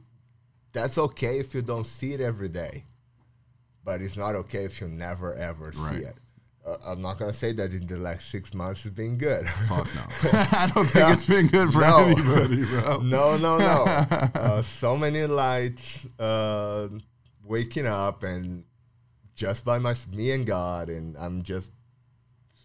that's 0.72 0.98
okay 0.98 1.38
if 1.38 1.54
you 1.54 1.62
don't 1.62 1.86
see 1.86 2.12
it 2.12 2.20
every 2.20 2.48
day. 2.50 2.84
But 3.84 4.02
it's 4.02 4.18
not 4.18 4.34
okay 4.34 4.64
if 4.64 4.80
you 4.82 4.88
never 4.88 5.34
ever 5.34 5.72
Right. 5.76 6.00
see 6.00 6.04
it. 6.06 6.16
Uh, 6.64 6.76
I'm 6.86 7.02
not 7.02 7.18
gonna 7.18 7.32
say 7.32 7.50
that 7.52 7.72
in 7.72 7.86
the 7.88 7.96
last 7.98 8.30
six 8.30 8.54
months 8.54 8.86
it's 8.86 8.94
been 8.94 9.18
good. 9.18 9.44
fuck 9.68 9.88
no 9.96 10.02
i 10.52 10.70
don't 10.72 10.86
think 10.86 11.08
it's 11.10 11.24
been 11.26 11.48
good 11.48 11.72
for 11.72 11.80
No. 11.80 12.04
anybody 12.04 12.64
bro 12.64 12.98
no, 13.02 13.36
no, 13.36 13.58
no. 13.58 13.84
uh, 14.34 14.62
so 14.62 14.96
many 14.96 15.26
lights, 15.26 16.06
uh, 16.20 16.86
waking 17.44 17.86
up 17.86 18.22
and 18.22 18.62
just 19.34 19.64
by 19.64 19.78
my 19.80 19.94
me 20.12 20.30
and 20.30 20.46
God, 20.46 20.88
and 20.88 21.16
I'm 21.16 21.42
just 21.42 21.72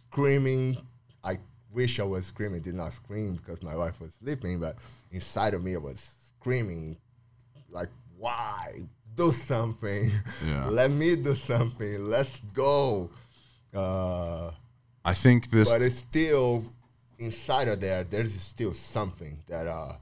screaming. 0.09 0.77
I 1.23 1.39
wish 1.71 1.99
I 1.99 2.03
was 2.03 2.25
screaming. 2.25 2.61
Did 2.61 2.75
not 2.75 2.93
scream 2.93 3.35
because 3.35 3.63
my 3.63 3.75
wife 3.75 3.99
was 3.99 4.13
sleeping, 4.21 4.59
but 4.59 4.77
inside 5.11 5.53
of 5.53 5.63
me 5.63 5.73
I 5.75 5.79
was 5.79 6.11
screaming, 6.39 6.97
like, 7.69 7.89
"Why 8.17 8.81
do 9.15 9.31
something? 9.31 10.11
Yeah. 10.45 10.67
Let 10.67 10.91
me 10.91 11.15
do 11.15 11.35
something. 11.35 12.09
Let's 12.09 12.39
go." 12.53 13.09
Uh, 13.77 14.51
i 15.05 15.13
think 15.13 15.49
this 15.49 15.69
but 15.69 15.81
it's 15.81 15.97
still 15.97 16.63
inside 17.19 17.67
of 17.67 17.79
there. 17.79 18.03
There's 18.03 18.33
still 18.39 18.73
something 18.73 19.37
that 19.47 19.67
uh, 19.67 19.93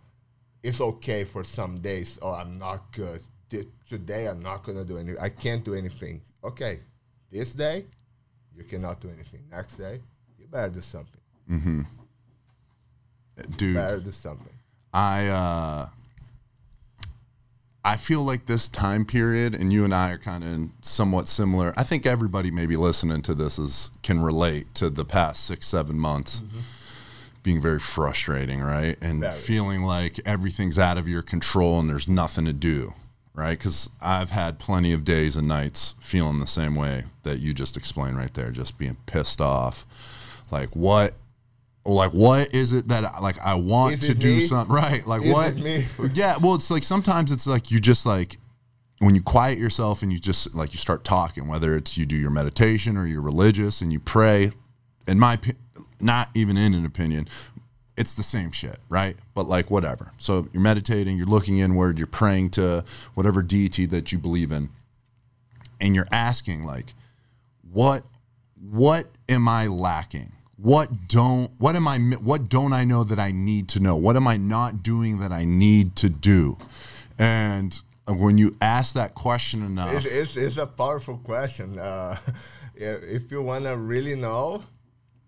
it's 0.63 0.81
okay 0.81 1.23
for 1.23 1.43
some 1.43 1.77
days. 1.79 2.19
Oh, 2.21 2.33
I'm 2.33 2.57
not 2.57 2.91
good. 2.91 3.21
Th- 3.49 3.67
Today 3.87 4.27
I'm 4.27 4.41
not 4.41 4.63
gonna 4.63 4.83
do 4.83 4.97
anything. 4.97 5.21
I 5.21 5.29
can't 5.29 5.63
do 5.63 5.75
anything. 5.75 6.21
Okay, 6.43 6.79
this 7.31 7.53
day 7.53 7.85
you 8.55 8.63
cannot 8.63 8.99
do 8.99 9.09
anything. 9.09 9.41
Next 9.51 9.75
day 9.75 10.01
you 10.39 10.47
better 10.47 10.69
do 10.69 10.81
something. 10.81 11.21
Mm-hmm. 11.49 11.81
Dude 13.57 13.75
Better 13.75 13.99
do 13.99 14.11
something. 14.11 14.53
I 14.93 15.27
uh 15.27 15.89
I 17.85 17.97
feel 17.97 18.23
like 18.23 18.47
this 18.47 18.67
time 18.67 19.05
period, 19.05 19.53
and 19.53 19.71
you 19.71 19.85
and 19.85 19.93
I 19.93 20.09
are 20.09 20.17
kind 20.17 20.43
of 20.43 20.69
somewhat 20.83 21.29
similar. 21.29 21.71
I 21.77 21.83
think 21.83 22.07
everybody 22.07 22.49
maybe 22.49 22.75
listening 22.75 23.21
to 23.21 23.35
this 23.35 23.59
is 23.59 23.91
can 24.01 24.21
relate 24.21 24.73
to 24.75 24.89
the 24.89 25.05
past 25.05 25.45
six, 25.45 25.67
seven 25.67 25.99
months 25.99 26.41
mm-hmm. 26.41 26.61
being 27.43 27.61
very 27.61 27.77
frustrating, 27.77 28.59
right? 28.59 28.97
And 29.01 29.21
Very. 29.21 29.35
feeling 29.35 29.83
like 29.83 30.19
everything's 30.25 30.79
out 30.79 30.97
of 30.97 31.07
your 31.07 31.21
control 31.21 31.79
and 31.79 31.87
there's 31.87 32.07
nothing 32.07 32.45
to 32.45 32.53
do, 32.53 32.95
right? 33.35 33.55
Because 33.55 33.91
I've 34.01 34.31
had 34.31 34.57
plenty 34.57 34.91
of 34.91 35.05
days 35.05 35.35
and 35.35 35.47
nights 35.47 35.93
feeling 35.99 36.39
the 36.39 36.47
same 36.47 36.73
way 36.73 37.03
that 37.21 37.37
you 37.37 37.53
just 37.53 37.77
explained 37.77 38.17
right 38.17 38.33
there, 38.33 38.49
just 38.49 38.79
being 38.79 38.97
pissed 39.05 39.39
off. 39.39 39.85
Like 40.49 40.75
what? 40.75 41.13
Like 41.85 42.11
what 42.11 42.53
is 42.53 42.73
it 42.73 42.87
that 42.87 43.21
like 43.21 43.39
I 43.45 43.55
want 43.55 44.01
to 44.01 44.15
do 44.15 44.37
me? 44.37 44.41
something 44.41 44.75
right? 44.75 45.05
Like 45.05 45.23
Is 45.23 45.31
what? 45.31 45.55
me? 45.55 45.85
yeah, 46.13 46.35
well, 46.41 46.55
it's 46.55 46.71
like 46.71 46.83
sometimes 46.83 47.31
it's 47.31 47.45
like 47.45 47.69
you 47.69 47.79
just 47.79 48.05
like 48.05 48.39
when 48.99 49.13
you 49.13 49.21
quiet 49.21 49.59
yourself 49.59 50.01
and 50.01 50.11
you 50.11 50.19
just 50.19 50.55
like 50.55 50.73
you 50.73 50.79
start 50.79 51.03
talking, 51.03 51.47
whether 51.47 51.75
it's 51.75 51.97
you 51.97 52.05
do 52.05 52.15
your 52.15 52.31
meditation 52.31 52.97
or 52.97 53.05
you're 53.05 53.21
religious 53.21 53.81
and 53.81 53.93
you 53.93 53.99
pray. 53.99 54.51
In 55.07 55.19
my, 55.19 55.37
not 55.99 56.29
even 56.33 56.57
in 56.57 56.73
an 56.73 56.85
opinion, 56.85 57.27
it's 57.97 58.13
the 58.13 58.23
same 58.23 58.51
shit, 58.51 58.79
right? 58.89 59.15
But 59.33 59.47
like 59.47 59.69
whatever. 59.69 60.11
So 60.17 60.47
you're 60.51 60.63
meditating, 60.63 61.17
you're 61.17 61.27
looking 61.27 61.59
inward, 61.59 61.97
you're 61.97 62.07
praying 62.07 62.51
to 62.51 62.83
whatever 63.13 63.41
deity 63.41 63.85
that 63.87 64.11
you 64.11 64.17
believe 64.17 64.51
in, 64.51 64.69
and 65.79 65.95
you're 65.95 66.07
asking 66.11 66.63
like, 66.63 66.93
what, 67.71 68.03
what 68.59 69.07
am 69.29 69.47
I 69.47 69.67
lacking? 69.67 70.31
What 70.65 71.07
don't 71.07 71.51
what 71.59 71.75
am 71.75 71.87
I 71.87 71.99
what 71.99 72.49
don't 72.49 72.73
I 72.73 72.85
know 72.85 73.03
that 73.03 73.19
I 73.19 73.31
need 73.31 73.69
to 73.69 73.79
know? 73.79 73.95
What 73.95 74.15
am 74.15 74.27
I 74.27 74.37
not 74.37 74.81
doing 74.81 75.19
that 75.19 75.31
I 75.31 75.45
need 75.45 75.95
to 75.97 76.09
do? 76.09 76.57
And 77.19 77.79
when 78.07 78.39
you 78.39 78.57
ask 78.59 78.95
that 78.95 79.13
question 79.13 79.63
enough, 79.63 79.93
It's, 79.93 80.05
it's, 80.07 80.35
it's 80.35 80.57
a 80.57 80.65
powerful 80.65 81.19
question. 81.19 81.77
Uh, 81.77 82.17
if 82.75 83.31
you 83.31 83.43
want 83.43 83.65
to 83.65 83.77
really 83.77 84.15
know, 84.15 84.63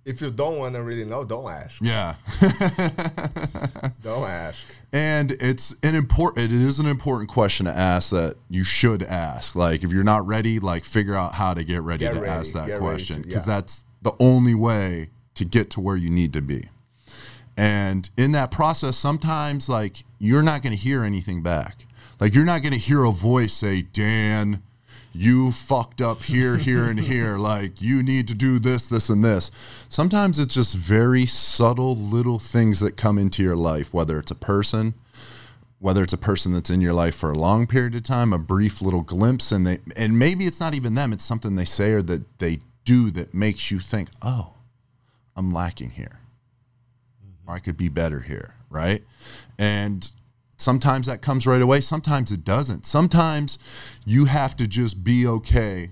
if 0.05 0.21
you 0.21 0.31
don't 0.31 0.57
want 0.57 0.73
to 0.73 0.81
really 0.81 1.05
know, 1.05 1.23
don't 1.23 1.51
ask. 1.51 1.83
yeah. 1.83 2.15
Don't 4.01 4.23
ask. 4.23 4.65
And 4.91 5.33
it's 5.33 5.75
an 5.83 5.93
important. 5.93 6.51
It 6.51 6.61
is 6.61 6.79
an 6.79 6.87
important 6.87 7.29
question 7.29 7.67
to 7.67 7.71
ask 7.71 8.09
that 8.09 8.37
you 8.49 8.63
should 8.63 9.03
ask. 9.03 9.55
Like 9.55 9.83
if 9.83 9.91
you're 9.91 10.03
not 10.03 10.25
ready, 10.25 10.59
like 10.59 10.83
figure 10.83 11.13
out 11.13 11.35
how 11.35 11.53
to 11.53 11.63
get 11.63 11.83
ready 11.83 12.05
Get 12.05 12.15
to 12.15 12.21
ready, 12.21 12.31
ask 12.31 12.53
that 12.53 12.79
question 12.79 13.21
because 13.21 13.45
yeah. 13.45 13.55
that's 13.55 13.85
the 14.01 14.13
only 14.19 14.55
way 14.55 15.09
to 15.37 15.45
get 15.45 15.69
to 15.71 15.79
where 15.81 15.95
you 15.95 16.09
need 16.09 16.33
to 16.33 16.41
be. 16.41 16.69
And 17.57 18.09
in 18.15 18.33
that 18.33 18.51
process, 18.51 18.97
sometimes 18.97 19.67
like 19.67 20.03
you're 20.19 20.43
not 20.43 20.61
going 20.61 20.73
to 20.73 20.79
hear 20.79 21.03
anything 21.03 21.41
back. 21.41 21.85
Like 22.19 22.33
you're 22.33 22.45
not 22.45 22.61
going 22.61 22.73
to 22.73 22.79
hear 22.79 23.03
a 23.03 23.11
voice 23.11 23.53
say, 23.53 23.81
"Dan, 23.81 24.61
you 25.13 25.51
fucked 25.51 26.01
up 26.01 26.23
here, 26.23 26.57
here, 26.57 26.85
and 26.85 26.99
here. 26.99 27.37
Like 27.37 27.81
you 27.81 28.03
need 28.03 28.27
to 28.27 28.35
do 28.35 28.59
this, 28.59 28.87
this, 28.87 29.09
and 29.09 29.23
this." 29.23 29.49
Sometimes 29.89 30.37
it's 30.37 30.53
just 30.53 30.75
very 30.75 31.25
subtle 31.25 31.95
little 31.95 32.39
things 32.39 32.79
that 32.79 32.97
come 32.97 33.17
into 33.17 33.41
your 33.43 33.55
life, 33.55 33.93
whether 33.93 34.19
it's 34.19 34.31
a 34.31 34.35
person, 34.35 34.93
whether 35.79 36.03
it's 36.03 36.13
a 36.13 36.17
person 36.17 36.53
that's 36.53 36.69
in 36.69 36.81
your 36.81 36.93
life 36.93 37.15
for 37.15 37.31
a 37.31 37.37
long 37.37 37.65
period 37.65 37.95
of 37.95 38.03
time, 38.03 38.33
a 38.33 38.39
brief 38.39 38.81
little 38.81 39.01
glimpse, 39.01 39.51
and 39.51 39.65
they 39.65 39.79
and 39.95 40.17
maybe 40.17 40.45
it's 40.45 40.59
not 40.59 40.75
even 40.75 40.93
them, 40.93 41.11
it's 41.11 41.25
something 41.25 41.55
they 41.55 41.65
say 41.65 41.91
or 41.93 42.03
that 42.03 42.39
they 42.39 42.59
do 42.85 43.11
that 43.11 43.33
makes 43.33 43.69
you 43.69 43.79
think, 43.79 44.09
oh, 44.21 44.53
I'm 45.37 45.51
lacking 45.51 45.91
here. 45.91 46.19
Or 47.47 47.55
I 47.55 47.59
could 47.59 47.77
be 47.77 47.87
better 47.87 48.19
here, 48.21 48.55
right? 48.69 49.03
And 49.57 50.11
sometimes 50.57 51.07
that 51.07 51.21
comes 51.21 51.47
right 51.47 51.61
away, 51.61 51.79
sometimes 51.79 52.31
it 52.31 52.43
doesn't. 52.43 52.85
Sometimes 52.85 53.57
you 54.05 54.25
have 54.25 54.57
to 54.57 54.67
just 54.67 55.03
be 55.03 55.25
okay 55.25 55.91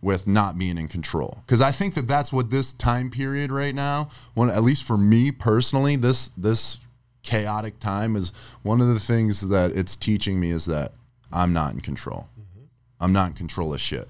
with 0.00 0.26
not 0.26 0.56
being 0.56 0.78
in 0.78 0.86
control 0.86 1.38
because 1.40 1.60
i 1.62 1.72
think 1.72 1.94
that 1.94 2.06
that's 2.06 2.32
what 2.32 2.50
this 2.50 2.72
time 2.74 3.10
period 3.10 3.50
right 3.50 3.74
now 3.74 4.08
one 4.34 4.50
at 4.50 4.62
least 4.62 4.84
for 4.84 4.96
me 4.96 5.32
personally 5.32 5.96
this 5.96 6.28
this 6.36 6.78
chaotic 7.22 7.80
time 7.80 8.14
is 8.14 8.30
one 8.62 8.80
of 8.80 8.86
the 8.86 9.00
things 9.00 9.48
that 9.48 9.72
it's 9.72 9.96
teaching 9.96 10.38
me 10.38 10.50
is 10.50 10.66
that 10.66 10.92
i'm 11.32 11.52
not 11.52 11.72
in 11.72 11.80
control 11.80 12.28
mm-hmm. 12.38 12.66
i'm 13.00 13.12
not 13.12 13.28
in 13.28 13.32
control 13.32 13.72
of 13.72 13.80
shit 13.80 14.06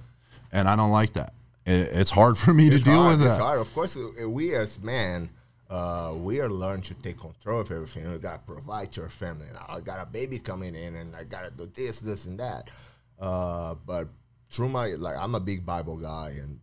and 0.53 0.69
i 0.69 0.75
don't 0.75 0.91
like 0.91 1.13
that 1.13 1.33
it's 1.67 2.11
hard 2.11 2.39
for 2.39 2.55
me 2.55 2.71
to 2.71 2.79
deal 2.79 2.95
hard, 2.95 3.19
with 3.19 3.27
it's 3.27 3.37
that 3.37 3.43
hard. 3.43 3.61
Of 3.61 3.73
course, 3.75 3.97
we 4.27 4.55
as 4.55 4.81
men, 4.81 5.31
uh, 5.69 6.15
we 6.17 6.41
are 6.41 6.49
learned 6.49 6.85
to 6.85 6.95
take 6.95 7.19
control 7.19 7.61
of 7.61 7.71
everything. 7.71 8.11
We 8.11 8.19
gotta 8.19 8.39
provide 8.39 8.93
to 8.93 9.03
our 9.03 9.09
family. 9.09 9.47
Now, 9.53 9.67
I 9.69 9.81
got 9.81 10.01
a 10.01 10.07
baby 10.07 10.39
coming 10.39 10.75
in, 10.75 10.95
and 10.97 11.15
I 11.17 11.25
gotta 11.25 11.51
do 11.51 11.67
this, 11.75 12.01
this, 12.01 12.27
and 12.27 12.39
that. 12.39 12.71
Uh, 13.19 13.75
but 13.87 14.09
through 14.51 14.69
my 14.69 14.87
like, 14.91 15.17
I'm 15.17 15.35
a 15.35 15.41
big 15.41 15.67
Bible 15.67 15.97
guy 15.97 16.35
and 16.39 16.61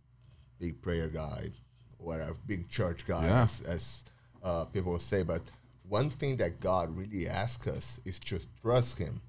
big 0.58 0.80
prayer 0.80 1.08
guy, 1.08 1.50
whatever, 1.98 2.36
big 2.46 2.68
church 2.68 3.06
guy, 3.06 3.26
Yeah. 3.26 3.42
as, 3.42 3.60
as 3.62 4.04
uh, 4.42 4.64
people 4.64 4.92
would 4.92 5.02
say. 5.02 5.22
But 5.22 5.42
one 5.86 6.08
thing 6.08 6.36
that 6.38 6.60
God 6.60 6.96
really 6.96 7.28
asks 7.28 7.66
us 7.66 8.00
is 8.06 8.18
to 8.20 8.40
trust 8.62 8.98
Him, 8.98 9.20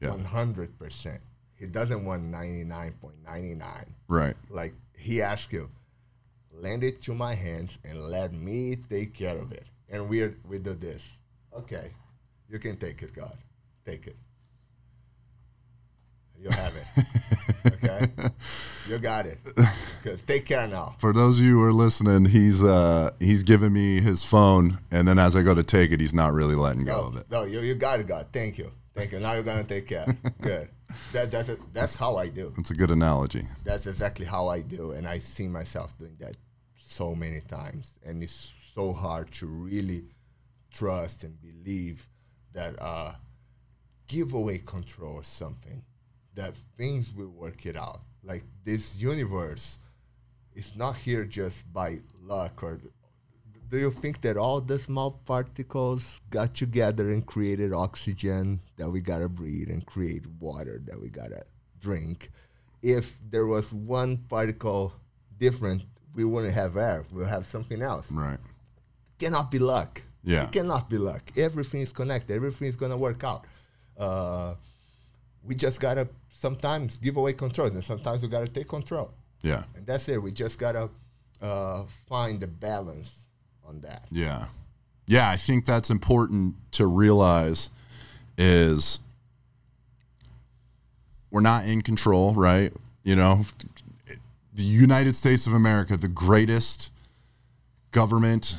one 0.00 0.24
hundred 0.24 0.78
percent. 0.78 1.20
He 1.54 1.66
doesn't 1.66 2.04
want 2.04 2.24
ninety 2.24 2.64
nine 2.64 2.92
point 3.00 3.14
ninety 3.24 3.54
nine 3.54 3.94
right 4.08 4.34
like 4.50 4.74
he 5.02 5.20
asked 5.20 5.52
you 5.52 5.68
lend 6.52 6.84
it 6.84 7.02
to 7.02 7.14
my 7.14 7.34
hands 7.34 7.78
and 7.84 7.98
let 8.04 8.32
me 8.32 8.76
take 8.88 9.14
care 9.14 9.36
of 9.36 9.52
it. 9.52 9.66
And 9.88 10.08
we 10.08 10.22
are, 10.22 10.36
we 10.48 10.58
do 10.58 10.74
this. 10.74 11.16
Okay 11.56 11.90
you 12.52 12.58
can 12.58 12.76
take 12.76 13.02
it 13.02 13.14
god. 13.14 13.36
Take 13.84 14.06
it. 14.06 14.16
You 16.38 16.50
have 16.50 16.74
it. 16.76 17.06
Okay? 17.84 18.08
You 18.88 18.98
got 18.98 19.26
it. 19.26 19.38
Take 20.26 20.46
care 20.46 20.66
now. 20.66 20.96
For 20.98 21.12
those 21.12 21.38
of 21.38 21.44
you 21.44 21.58
who 21.58 21.62
are 21.64 21.72
listening 21.72 22.26
he's 22.26 22.62
uh 22.62 23.10
he's 23.20 23.42
giving 23.42 23.72
me 23.72 24.00
his 24.00 24.22
phone 24.24 24.78
and 24.90 25.06
then 25.06 25.18
as 25.18 25.36
i 25.36 25.42
go 25.42 25.54
to 25.54 25.62
take 25.62 25.92
it 25.92 26.00
he's 26.00 26.14
not 26.14 26.32
really 26.32 26.54
letting 26.56 26.84
go 26.84 27.02
no, 27.02 27.06
of 27.06 27.16
it. 27.16 27.26
no 27.30 27.44
you, 27.44 27.60
you 27.60 27.74
got 27.74 28.00
it 28.00 28.06
god. 28.06 28.26
Thank 28.32 28.58
you 28.58 28.72
thank 28.94 29.12
you 29.12 29.20
now 29.20 29.32
you're 29.34 29.42
gonna 29.42 29.64
take 29.64 29.86
care 29.86 30.06
good 30.40 30.68
that, 31.12 31.30
that's, 31.30 31.50
that's 31.72 31.96
how 31.96 32.16
i 32.16 32.28
do 32.28 32.52
it's 32.58 32.70
a 32.70 32.74
good 32.74 32.90
analogy 32.90 33.44
that's 33.64 33.86
exactly 33.86 34.26
how 34.26 34.48
I 34.48 34.60
do, 34.60 34.92
and 34.92 35.06
I 35.06 35.18
see 35.18 35.48
myself 35.48 35.96
doing 35.96 36.16
that 36.20 36.36
so 36.76 37.14
many 37.14 37.40
times, 37.40 37.98
and 38.04 38.22
it's 38.22 38.52
so 38.74 38.92
hard 38.92 39.30
to 39.32 39.46
really 39.46 40.04
trust 40.70 41.24
and 41.24 41.40
believe 41.40 42.06
that 42.52 42.74
uh, 42.80 43.12
give 44.08 44.34
away 44.34 44.58
control 44.58 45.14
or 45.14 45.24
something, 45.24 45.82
that 46.34 46.54
things 46.76 47.10
will 47.12 47.30
work 47.30 47.66
it 47.66 47.76
out. 47.76 48.00
Like 48.22 48.42
this 48.64 49.00
universe 49.00 49.78
is 50.54 50.76
not 50.76 50.96
here 50.96 51.24
just 51.24 51.70
by 51.72 51.98
luck 52.20 52.62
or. 52.62 52.80
Do 53.72 53.78
you 53.78 53.90
think 53.90 54.20
that 54.20 54.36
all 54.36 54.60
the 54.60 54.78
small 54.78 55.12
particles 55.24 56.20
got 56.28 56.54
together 56.54 57.10
and 57.10 57.24
created 57.24 57.72
oxygen 57.72 58.60
that 58.76 58.90
we 58.90 59.00
gotta 59.00 59.30
breathe 59.30 59.70
and 59.70 59.84
create 59.86 60.24
water 60.38 60.80
that 60.84 61.00
we 61.00 61.08
gotta 61.08 61.42
drink? 61.80 62.30
if 62.82 63.20
there 63.30 63.46
was 63.46 63.72
one 63.72 64.16
particle 64.28 64.92
different, 65.38 65.82
we 66.14 66.24
wouldn't 66.24 66.52
have 66.52 66.76
air. 66.76 67.04
We'll 67.12 67.26
have 67.26 67.46
something 67.46 67.80
else. 67.80 68.10
right 68.10 68.38
Cannot 69.18 69.50
be 69.50 69.58
luck. 69.60 70.02
Yeah. 70.24 70.44
It 70.44 70.52
cannot 70.52 70.90
be 70.90 70.98
luck. 70.98 71.22
Everything 71.36 71.80
is 71.80 71.92
connected. 71.92 72.34
Everything 72.34 72.68
is 72.68 72.76
gonna 72.76 72.96
work 72.96 73.22
out. 73.24 73.46
Uh, 73.96 74.54
we 75.44 75.54
just 75.54 75.80
gotta 75.80 76.08
sometimes 76.30 76.98
give 76.98 77.16
away 77.16 77.32
control, 77.32 77.68
and 77.68 77.84
sometimes 77.84 78.22
we 78.22 78.28
gotta 78.28 78.48
take 78.48 78.68
control, 78.68 79.12
yeah 79.42 79.62
and 79.74 79.86
that's 79.86 80.08
it. 80.08 80.20
We 80.22 80.32
just 80.32 80.58
gotta 80.58 80.90
uh, 81.40 81.84
find 82.08 82.40
the 82.40 82.46
balance 82.46 83.26
on 83.66 83.80
that. 83.82 84.04
Yeah. 84.10 84.46
Yeah, 85.06 85.28
I 85.28 85.36
think 85.36 85.64
that's 85.64 85.90
important 85.90 86.54
to 86.72 86.86
realize 86.86 87.70
is 88.38 89.00
we're 91.30 91.40
not 91.40 91.66
in 91.66 91.82
control, 91.82 92.34
right? 92.34 92.72
You 93.04 93.16
know, 93.16 93.44
the 94.54 94.62
United 94.62 95.14
States 95.14 95.46
of 95.46 95.52
America, 95.54 95.96
the 95.96 96.08
greatest 96.08 96.90
government, 97.90 98.56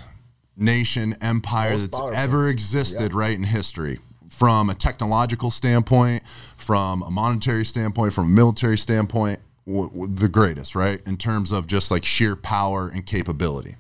nation, 0.58 1.16
empire 1.22 1.72
Most 1.72 1.82
that's 1.82 1.98
powerful. 2.00 2.18
ever 2.18 2.50
existed, 2.50 3.14
right, 3.14 3.36
in 3.36 3.44
history. 3.44 4.00
From 4.30 4.70
a 4.70 4.74
technological 4.76 5.52
standpoint, 5.52 6.24
from 6.58 7.04
a 7.04 7.12
monetary 7.12 7.64
standpoint, 7.66 8.14
from 8.14 8.26
a 8.26 8.30
military 8.30 8.78
standpoint, 8.78 9.40
w- 9.68 9.90
w- 9.90 10.14
the 10.14 10.28
greatest, 10.28 10.76
right? 10.76 11.02
In 11.06 11.18
terms 11.18 11.52
of 11.52 11.68
just 11.68 11.92
like 11.92 12.04
sheer 12.04 12.36
power 12.36 12.90
and 12.90 13.06
capability 13.06 13.76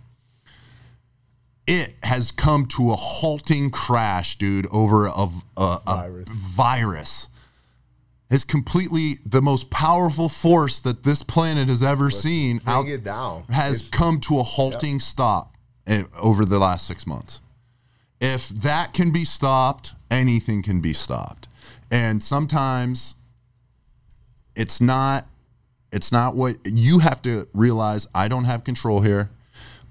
it 1.66 1.96
has 2.04 2.32
come 2.32 2.66
to 2.68 2.92
a 2.92 2.96
halting 2.96 3.70
crash, 3.72 4.38
dude, 4.38 4.68
over 4.72 5.06
a, 5.08 5.12
a, 5.12 5.30
a 5.58 5.80
Virus. 5.96 6.30
virus. 6.30 7.28
It's 8.30 8.44
completely 8.44 9.20
the 9.26 9.42
most 9.42 9.70
powerful 9.70 10.28
force 10.28 10.80
that 10.82 11.04
this 11.04 11.22
planet 11.24 11.68
has 11.70 11.84
ever 11.84 12.10
seen 12.10 12.62
out 12.66 12.88
it 12.88 13.04
down. 13.04 13.44
has 13.50 13.76
It's- 13.78 13.90
come 13.90 14.20
to 14.22 14.40
a 14.40 14.44
halting 14.44 15.00
stop 15.00 15.54
eh, 15.86 16.04
over 16.20 16.44
the 16.44 16.58
last 16.60 16.88
six 16.88 17.06
months. 17.06 17.42
If 18.20 18.50
that 18.50 18.94
can 18.94 19.12
be 19.12 19.24
stopped, 19.26 19.94
anything 20.10 20.64
can 20.64 20.80
be 20.82 20.94
stopped. 20.94 21.48
And 21.92 22.24
sometimes 22.24 23.16
it's 24.56 24.82
not 24.82 25.28
it's 25.92 26.12
not 26.12 26.36
what 26.36 26.56
you 26.66 27.00
have 27.00 27.22
to 27.22 27.48
realize 27.54 28.08
I 28.16 28.28
don't 28.28 28.46
have 28.46 28.64
control 28.64 29.02
here. 29.02 29.30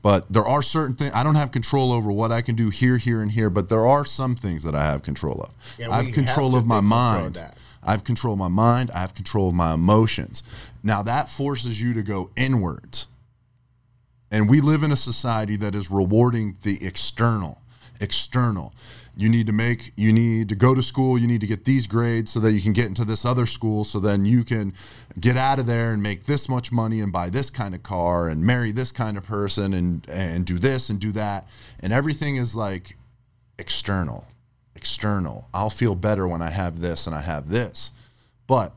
But 0.03 0.33
there 0.33 0.45
are 0.45 0.63
certain 0.63 0.97
things 0.97 1.13
I 1.15 1.23
don't 1.23 1.37
have 1.37 1.53
control 1.53 1.93
over 1.93 2.11
what 2.11 2.33
I 2.33 2.43
can 2.43 2.57
do 2.57 2.71
here, 2.71 2.97
here, 2.97 3.23
and 3.23 3.31
here. 3.31 3.49
But 3.51 3.69
there 3.69 3.87
are 3.87 4.05
some 4.05 4.35
things 4.35 4.65
that 4.65 4.75
I 4.75 4.85
have 4.85 5.03
control 5.03 5.41
of. 5.41 5.55
And 5.81 5.93
I 5.93 6.03
have 6.03 6.13
control 6.13 6.53
have 6.53 6.63
of 6.63 6.67
my 6.67 6.81
take 6.81 6.89
control 6.89 7.27
of 7.27 7.35
mind. 7.35 7.39
I 7.85 7.91
have 7.93 8.05
control 8.05 8.33
of 8.35 8.39
my 8.39 8.49
mind. 8.49 8.91
I 8.93 8.99
have 8.99 9.15
control 9.15 9.49
of 9.49 9.55
my 9.55 9.75
emotions. 9.75 10.43
Now 10.83 11.03
that 11.03 11.31
forces 11.31 11.81
you 11.81 11.95
to 11.95 12.03
go 12.03 12.31
inwards. 12.37 13.09
And 14.31 14.49
we 14.49 14.61
live 14.61 14.83
in 14.83 14.91
a 14.91 14.97
society 14.97 15.57
that 15.57 15.75
is 15.75 15.91
rewarding 15.91 16.57
the 16.63 16.85
external. 16.85 17.61
External. 18.01 18.75
You 19.15 19.29
need 19.29 19.47
to 19.47 19.53
make, 19.53 19.93
you 19.95 20.11
need 20.11 20.49
to 20.49 20.55
go 20.55 20.75
to 20.75 20.83
school, 20.83 21.19
you 21.19 21.27
need 21.27 21.43
to 21.43 21.47
get 21.47 21.67
these 21.67 21.87
grades 21.87 22.33
so 22.33 22.41
that 22.41 22.53
you 22.53 22.63
can 22.63 22.73
get 22.73 22.87
into 22.87 23.05
this 23.05 23.27
other 23.27 23.45
school 23.45 23.85
so 23.85 24.01
then 24.01 24.25
you 24.25 24.43
can 24.43 24.73
get 25.21 25.37
out 25.37 25.59
of 25.59 25.67
there 25.67 25.93
and 25.93 26.03
make 26.03 26.25
this 26.25 26.49
much 26.49 26.73
money 26.73 27.01
and 27.01 27.13
buy 27.13 27.29
this 27.29 27.51
kind 27.51 27.75
of 27.75 27.83
car 27.83 28.29
and 28.29 28.43
marry 28.43 28.73
this 28.73 28.91
kind 28.91 29.19
of 29.19 29.25
person 29.25 29.75
and 29.75 30.09
and 30.09 30.47
do 30.47 30.59
this 30.59 30.89
and 30.89 30.99
do 30.99 31.13
that. 31.13 31.47
And 31.81 31.93
everything 31.93 32.37
is 32.37 32.57
like 32.57 32.97
external. 33.59 34.27
External. 34.75 35.47
I'll 35.53 35.71
feel 35.71 35.95
better 35.95 36.27
when 36.27 36.41
I 36.41 36.49
have 36.49 36.81
this 36.81 37.07
and 37.07 37.15
I 37.15 37.21
have 37.21 37.51
this. 37.51 37.91
But 38.47 38.73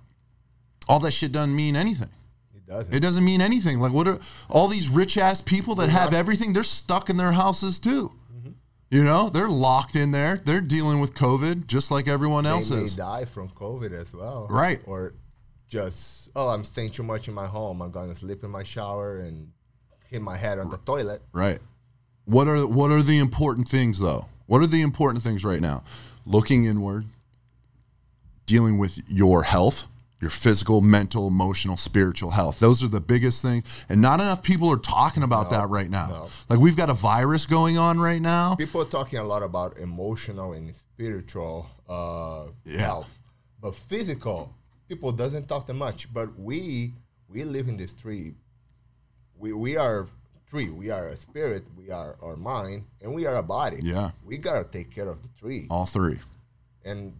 all 0.89 0.99
that 0.99 1.11
shit 1.11 1.31
doesn't 1.31 1.55
mean 1.55 1.77
anything. 1.77 2.09
It 2.53 2.65
doesn't. 2.65 2.93
It 2.93 2.99
doesn't 2.99 3.23
mean 3.23 3.39
anything. 3.39 3.79
Like 3.79 3.93
what 3.93 4.05
are 4.05 4.19
all 4.49 4.67
these 4.67 4.89
rich 4.89 5.17
ass 5.17 5.39
people 5.39 5.75
that 5.75 5.88
have 5.88 6.13
everything? 6.13 6.51
They're 6.51 6.63
stuck 6.63 7.09
in 7.09 7.15
their 7.15 7.31
houses 7.31 7.79
too. 7.79 8.11
You 8.95 9.03
know, 9.03 9.27
they're 9.27 9.49
locked 9.49 9.97
in 9.97 10.11
there. 10.11 10.37
They're 10.37 10.61
dealing 10.61 11.01
with 11.01 11.15
COVID 11.15 11.67
just 11.67 11.91
like 11.91 12.07
everyone 12.07 12.45
else 12.45 12.69
they 12.69 12.77
may 12.77 12.83
is. 12.83 12.95
die 12.95 13.25
from 13.25 13.49
COVID 13.49 13.91
as 13.91 14.13
well. 14.13 14.47
Right. 14.49 14.79
Or 14.85 15.15
just, 15.67 16.29
oh, 16.33 16.47
I'm 16.47 16.63
staying 16.63 16.91
too 16.91 17.03
much 17.03 17.27
in 17.27 17.33
my 17.33 17.45
home. 17.45 17.81
I'm 17.81 17.91
going 17.91 18.07
to 18.07 18.15
sleep 18.15 18.45
in 18.45 18.51
my 18.51 18.63
shower 18.63 19.19
and 19.19 19.51
hit 20.09 20.21
my 20.21 20.37
head 20.37 20.59
on 20.59 20.69
the 20.69 20.77
toilet. 20.77 21.21
Right. 21.33 21.59
What 22.23 22.47
are 22.47 22.65
what 22.65 22.89
are 22.89 23.03
the 23.03 23.19
important 23.19 23.67
things 23.67 23.99
though? 23.99 24.29
What 24.45 24.61
are 24.61 24.67
the 24.67 24.81
important 24.81 25.25
things 25.25 25.43
right 25.43 25.59
now? 25.59 25.83
Looking 26.25 26.63
inward, 26.63 27.05
dealing 28.45 28.77
with 28.77 28.97
your 29.09 29.43
health, 29.43 29.89
your 30.26 30.32
physical, 30.32 30.82
mental, 30.82 31.28
emotional, 31.28 31.78
spiritual 31.78 32.32
health. 32.32 32.59
Those 32.59 32.84
are 32.84 32.88
the 32.88 32.99
biggest 32.99 33.43
things. 33.43 33.86
And 33.89 34.01
not 34.01 34.19
enough 34.19 34.41
people 34.41 34.71
are 34.71 34.78
talking 34.78 35.21
about 35.21 35.51
that 35.51 35.69
right 35.69 35.88
now. 35.89 36.07
no. 36.07 36.30
Like 36.49 36.57
we've 36.59 36.76
got 36.76 36.89
a 36.89 36.95
virus 36.95 37.45
going 37.45 37.78
on 37.78 37.99
right 37.99 38.19
now. 38.21 38.55
People 38.55 38.82
are 38.82 38.86
talking 38.89 39.19
a 39.19 39.23
lot 39.23 39.43
about 39.43 39.78
emotional 39.78 40.53
and 40.53 40.73
spiritual 40.73 41.69
uh, 41.88 42.47
Yeah. 42.63 42.80
health, 42.80 43.19
but 43.61 43.76
physical 43.76 44.51
people 44.89 45.11
doesn't 45.11 45.47
talk 45.47 45.67
that 45.67 45.76
much. 45.76 46.11
But 46.11 46.28
we 46.39 46.93
we 47.30 47.43
live 47.43 47.67
in 47.67 47.78
this 47.78 47.93
tree. 47.93 48.34
We 49.38 49.53
we 49.53 49.78
are 49.78 50.07
tree. 50.49 50.71
We 50.71 50.89
are 50.89 51.07
a 51.09 51.15
spirit. 51.15 51.65
We 51.78 51.91
are 51.91 52.15
our 52.23 52.36
mind, 52.36 52.86
and 53.01 53.13
we 53.13 53.28
are 53.28 53.36
a 53.36 53.43
body. 53.43 53.78
Yeah. 53.84 54.09
we 54.26 54.38
gotta 54.39 54.63
take 54.63 54.89
care 54.89 55.07
of 55.07 55.21
the 55.21 55.30
tree. 55.39 55.67
All 55.69 55.86
three. 55.86 56.17
and 56.84 57.13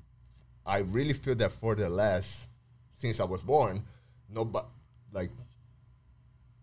I 0.66 0.80
really 0.80 1.14
feel 1.14 1.36
that 1.36 1.52
for 1.52 1.76
the 1.76 1.88
last 1.90 2.50
since 2.96 3.20
I 3.20 3.26
was 3.26 3.44
born, 3.44 3.84
no, 4.30 4.46
but 4.46 4.68
like, 5.12 5.32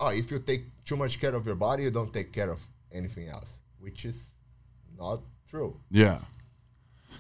oh, 0.01 0.11
if 0.11 0.31
you 0.31 0.39
take 0.39 0.65
too 0.85 0.97
much 0.97 1.21
care 1.21 1.35
of 1.35 1.47
your 1.47 1.55
body, 1.55 1.85
you 1.85 1.91
don't 1.91 2.13
take 2.13 2.33
care 2.33 2.51
of 2.51 2.67
anything 2.91 3.29
else, 3.29 3.59
which 3.79 4.05
is 4.05 4.31
not 4.99 5.21
true. 5.49 5.77
Yeah. 5.91 6.19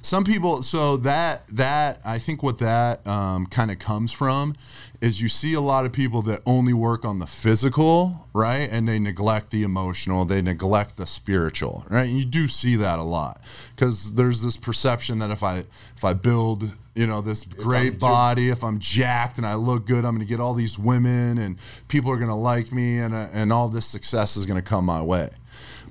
Some 0.00 0.24
people, 0.24 0.62
so 0.62 0.96
that 0.98 1.46
that 1.48 2.00
I 2.04 2.18
think 2.18 2.42
what 2.42 2.58
that 2.58 3.06
um, 3.06 3.46
kind 3.46 3.70
of 3.70 3.78
comes 3.78 4.12
from 4.12 4.56
is 5.00 5.20
you 5.20 5.28
see 5.28 5.52
a 5.54 5.60
lot 5.60 5.84
of 5.84 5.92
people 5.92 6.22
that 6.22 6.40
only 6.46 6.72
work 6.72 7.04
on 7.04 7.18
the 7.18 7.26
physical, 7.26 8.28
right, 8.32 8.68
and 8.70 8.88
they 8.88 8.98
neglect 8.98 9.50
the 9.50 9.64
emotional, 9.64 10.24
they 10.24 10.40
neglect 10.40 10.96
the 10.96 11.06
spiritual, 11.06 11.84
right. 11.88 12.08
And 12.08 12.18
you 12.18 12.24
do 12.24 12.48
see 12.48 12.76
that 12.76 12.98
a 12.98 13.02
lot 13.02 13.40
because 13.74 14.14
there's 14.14 14.42
this 14.42 14.56
perception 14.56 15.18
that 15.18 15.30
if 15.30 15.42
I 15.42 15.64
if 15.96 16.04
I 16.04 16.14
build, 16.14 16.70
you 16.94 17.06
know, 17.06 17.20
this 17.20 17.44
great 17.44 17.94
I'm 17.94 17.98
body, 17.98 18.48
if 18.50 18.64
I'm 18.64 18.78
jacked 18.78 19.38
and 19.38 19.46
I 19.46 19.54
look 19.54 19.86
good, 19.86 20.04
I'm 20.04 20.14
going 20.14 20.26
to 20.26 20.28
get 20.28 20.40
all 20.40 20.54
these 20.54 20.78
women 20.78 21.38
and 21.38 21.58
people 21.88 22.10
are 22.10 22.16
going 22.16 22.28
to 22.28 22.34
like 22.34 22.72
me, 22.72 22.98
and 22.98 23.14
uh, 23.14 23.28
and 23.32 23.52
all 23.52 23.68
this 23.68 23.86
success 23.86 24.36
is 24.36 24.46
going 24.46 24.60
to 24.60 24.68
come 24.68 24.84
my 24.84 25.02
way. 25.02 25.30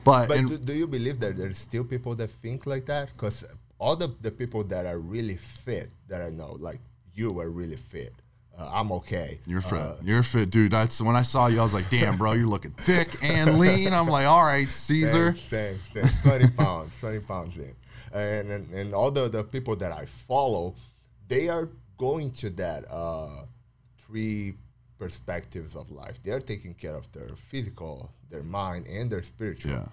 But, 0.03 0.29
But 0.29 0.37
do, 0.37 0.57
do 0.57 0.73
you 0.73 0.87
believe 0.87 1.19
that 1.19 1.37
there's 1.37 1.57
still 1.57 1.83
people 1.83 2.15
that 2.15 2.31
think 2.31 2.65
like 2.65 2.85
that? 2.87 3.11
Because 3.13 3.45
all 3.81 3.95
the, 3.95 4.13
the 4.21 4.29
people 4.29 4.63
that 4.65 4.85
are 4.85 4.99
really 4.99 5.35
fit 5.35 5.89
that 6.07 6.21
I 6.21 6.29
know, 6.29 6.55
like 6.59 6.79
you 7.15 7.39
are 7.39 7.49
really 7.49 7.75
fit. 7.75 8.13
Uh, 8.55 8.69
I'm 8.71 8.91
okay. 8.91 9.39
You're 9.47 9.61
fit. 9.61 9.79
Uh, 9.79 9.95
You're 10.03 10.23
fit, 10.23 10.51
dude. 10.51 10.71
That's 10.71 11.01
when 11.01 11.15
I 11.15 11.23
saw 11.23 11.47
you. 11.47 11.59
I 11.59 11.63
was 11.63 11.73
like, 11.73 11.89
"Damn, 11.89 12.17
bro, 12.17 12.33
you're 12.33 12.47
looking 12.47 12.71
thick 12.71 13.09
and 13.23 13.57
lean." 13.63 13.93
I'm 13.93 14.07
like, 14.07 14.27
"All 14.27 14.43
right, 14.43 14.67
Cezar." 14.67 15.35
Same, 15.49 15.79
same, 15.93 16.03
same. 16.03 16.39
20 16.39 16.47
pounds, 16.57 16.93
20 16.99 17.19
pounds 17.21 17.55
in. 17.57 17.73
And, 18.13 18.51
and, 18.51 18.73
and 18.73 18.93
all 18.93 19.09
the, 19.09 19.29
the 19.29 19.43
people 19.45 19.77
that 19.77 19.93
I 19.93 20.05
follow, 20.05 20.75
they 21.29 21.47
are 21.47 21.69
going 21.97 22.31
to 22.33 22.49
that 22.51 22.85
uh, 22.91 23.45
three 23.97 24.55
perspectives 24.99 25.75
of 25.77 25.89
life. 25.89 26.21
They're 26.21 26.41
taking 26.41 26.73
care 26.73 26.93
of 26.93 27.09
their 27.13 27.29
physical, 27.35 28.11
their 28.29 28.43
mind, 28.43 28.85
and 28.85 29.09
their 29.09 29.23
spiritual. 29.23 29.71
Yeah. 29.71 29.87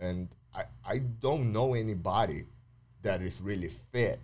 And 0.00 0.28
I, 0.52 0.64
I 0.84 0.98
don't 0.98 1.52
know 1.52 1.74
anybody 1.74 2.44
that 3.02 3.22
is 3.22 3.40
really 3.40 3.68
fit 3.68 4.20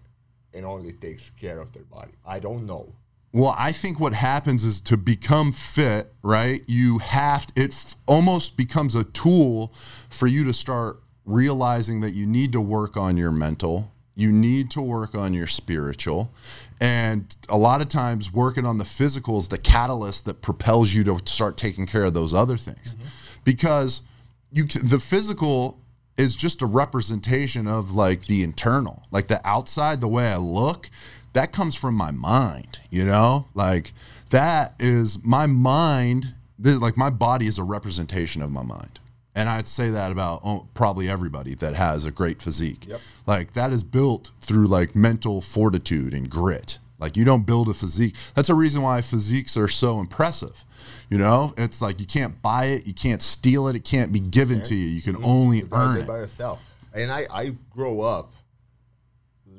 and 0.55 0.65
only 0.65 0.93
takes 0.93 1.31
care 1.31 1.61
of 1.61 1.73
their 1.73 1.85
body. 1.85 2.13
I 2.27 2.41
don't 2.41 2.67
know. 2.67 2.93
Well, 3.33 3.55
I 3.59 3.73
think 3.73 4.01
what 4.01 4.15
happens 4.15 4.65
is 4.65 4.81
to 4.83 4.97
become 4.97 5.53
fit, 5.53 6.13
right? 6.23 6.63
You 6.67 6.99
have 6.99 7.47
it 7.55 7.73
f- 7.73 7.97
almost 8.07 8.57
becomes 8.57 8.95
a 8.95 9.05
tool 9.05 9.75
for 10.09 10.27
you 10.27 10.45
to 10.45 10.55
start 10.55 11.01
realizing 11.27 12.01
that 12.01 12.13
you 12.13 12.27
need 12.27 12.53
to 12.53 12.61
work 12.61 12.97
on 12.97 13.17
your 13.19 13.33
mental, 13.33 13.93
you 14.15 14.33
need 14.33 14.71
to 14.71 14.81
work 14.81 15.15
on 15.15 15.35
your 15.35 15.47
spiritual, 15.47 16.33
and 16.81 17.37
a 17.49 17.59
lot 17.59 17.83
of 17.83 17.89
times 17.89 18.33
working 18.33 18.65
on 18.65 18.79
the 18.79 18.85
physical 18.85 19.37
is 19.37 19.49
the 19.49 19.59
catalyst 19.59 20.25
that 20.25 20.41
propels 20.41 20.95
you 20.95 21.05
to 21.05 21.21
start 21.27 21.59
taking 21.59 21.85
care 21.85 22.05
of 22.05 22.15
those 22.15 22.33
other 22.33 22.57
things. 22.57 22.95
Mm-hmm. 22.95 23.07
Because 23.45 24.03
you 24.51 24.65
the 24.65 24.99
physical 24.99 25.79
is 26.17 26.37
just 26.37 26.63
a 26.63 26.67
representation 26.67 27.67
of 27.67 27.93
like 27.93 28.27
the 28.27 28.43
internal, 28.43 29.03
like 29.11 29.27
the 29.27 29.41
outside, 29.47 30.01
the 30.01 30.09
way 30.09 30.29
I 30.29 30.37
look 30.37 30.91
that 31.37 31.53
comes 31.53 31.75
from 31.75 31.95
my 31.95 32.11
mind, 32.11 32.81
you 32.91 33.05
know? 33.05 33.47
Like 33.53 33.93
that 34.31 34.75
is 34.79 35.23
my 35.23 35.47
mind, 35.47 36.35
this, 36.59 36.81
like 36.81 36.97
my 36.97 37.11
body 37.11 37.47
is 37.47 37.59
a 37.59 37.63
representation 37.63 38.41
of 38.41 38.51
my 38.51 38.63
mind. 38.63 39.01
And 39.35 39.51
I'd 39.51 39.67
say 39.67 39.91
that 39.91 40.11
about 40.11 40.41
oh, 40.45 40.67
probably 40.73 41.11
everybody 41.11 41.55
that 41.57 41.75
has 41.75 42.07
a 42.07 42.11
great 42.11 42.41
physique. 42.41 42.87
Yep. 42.89 43.01
Like 43.27 43.53
that 43.53 43.71
is 43.71 43.83
built 43.83 44.31
through 44.41 44.67
like 44.67 44.97
mental 44.97 45.43
fortitude 45.43 46.15
and 46.15 46.31
grit. 46.31 46.79
Like 46.99 47.17
you 47.17 47.25
don't 47.25 47.45
build 47.45 47.69
a 47.69 47.75
physique. 47.75 48.15
That's 48.35 48.49
a 48.49 48.55
reason 48.55 48.83
why 48.83 49.03
physiques 49.03 49.57
are 49.57 49.69
so 49.69 50.01
impressive. 50.01 50.65
You 51.11 51.19
know, 51.19 51.53
it's 51.57 51.83
like 51.83 52.01
you 52.01 52.07
can't 52.07 52.41
buy 52.41 52.67
it, 52.67 52.87
you 52.87 52.95
can't 52.95 53.21
steal 53.23 53.69
it, 53.69 53.77
it 53.77 53.85
can't 53.85 54.13
be 54.13 54.21
given 54.21 54.63
to 54.63 54.75
you. 54.75 54.87
You 54.89 55.03
can 55.03 55.23
only 55.23 55.59
You 55.59 55.69
earn 55.73 56.01
it. 56.01 56.07
by 56.07 56.19
yourself. 56.19 56.61
And 56.95 57.11
I, 57.13 57.27
I 57.31 57.53
grow 57.71 58.01
up 58.01 58.33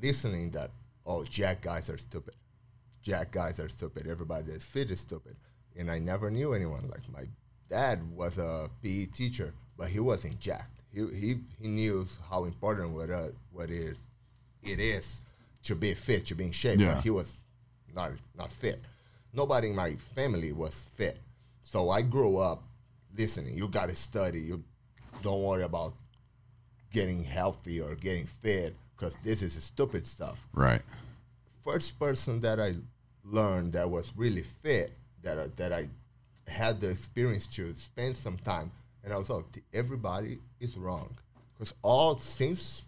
listening 0.01 0.51
that, 0.51 0.71
oh, 1.05 1.23
Jack 1.23 1.61
guys 1.61 1.89
are 1.89 1.97
stupid. 1.97 2.33
Jack 3.03 3.31
guys 3.31 3.59
are 3.59 3.69
stupid. 3.69 4.07
Everybody 4.07 4.51
that's 4.51 4.65
fit 4.65 4.89
is 4.89 4.99
stupid. 4.99 5.35
And 5.77 5.91
I 5.91 5.99
never 5.99 6.31
knew 6.31 6.53
anyone. 6.53 6.89
Like 6.89 7.01
my 7.13 7.25
dad 7.69 7.99
was 8.15 8.37
a 8.37 8.69
PE 8.81 9.05
teacher, 9.07 9.53
but 9.77 9.89
he 9.89 9.99
wasn't 9.99 10.39
jacked. 10.39 10.81
He, 10.93 11.05
he, 11.15 11.35
he 11.61 11.67
knew 11.67 12.05
how 12.29 12.45
important 12.45 12.91
what, 12.91 13.09
uh, 13.11 13.27
what 13.51 13.69
is, 13.69 14.07
it 14.63 14.79
is 14.79 15.21
to 15.67 15.75
be 15.75 15.93
fit, 15.93 16.25
to 16.27 16.35
be 16.35 16.45
in 16.45 16.51
shape. 16.51 16.79
Yeah. 16.79 17.01
He 17.01 17.09
was 17.09 17.43
not, 17.93 18.11
not 18.37 18.51
fit. 18.51 18.81
Nobody 19.33 19.69
in 19.69 19.75
my 19.75 19.95
family 20.15 20.51
was 20.53 20.85
fit. 20.95 21.17
So 21.61 21.89
I 21.89 22.01
grew 22.01 22.37
up 22.37 22.63
listening. 23.15 23.57
You 23.57 23.67
got 23.67 23.89
to 23.89 23.95
study. 23.95 24.39
You 24.39 24.63
don't 25.21 25.43
worry 25.43 25.63
about 25.63 25.93
getting 26.91 27.23
healthy 27.23 27.81
or 27.81 27.95
getting 27.95 28.25
fit 28.25 28.75
because 28.95 29.17
this 29.23 29.41
is 29.41 29.53
stupid 29.61 30.05
stuff. 30.05 30.45
Right. 30.53 30.81
First 31.65 31.99
person 31.99 32.39
that 32.41 32.59
I 32.59 32.75
learned 33.25 33.73
that 33.73 33.89
was 33.89 34.09
really 34.15 34.43
fit, 34.43 34.93
that 35.21 35.37
I, 35.37 35.47
that 35.57 35.73
I 35.73 35.89
had 36.47 36.79
the 36.79 36.89
experience 36.89 37.45
to 37.47 37.75
spend 37.75 38.15
some 38.15 38.37
time, 38.37 38.71
and 39.03 39.13
I 39.13 39.17
was 39.17 39.29
like, 39.29 39.43
everybody 39.73 40.39
is 40.61 40.77
wrong 40.77 41.15
because 41.53 41.73
all 41.81 42.17
since 42.19 42.83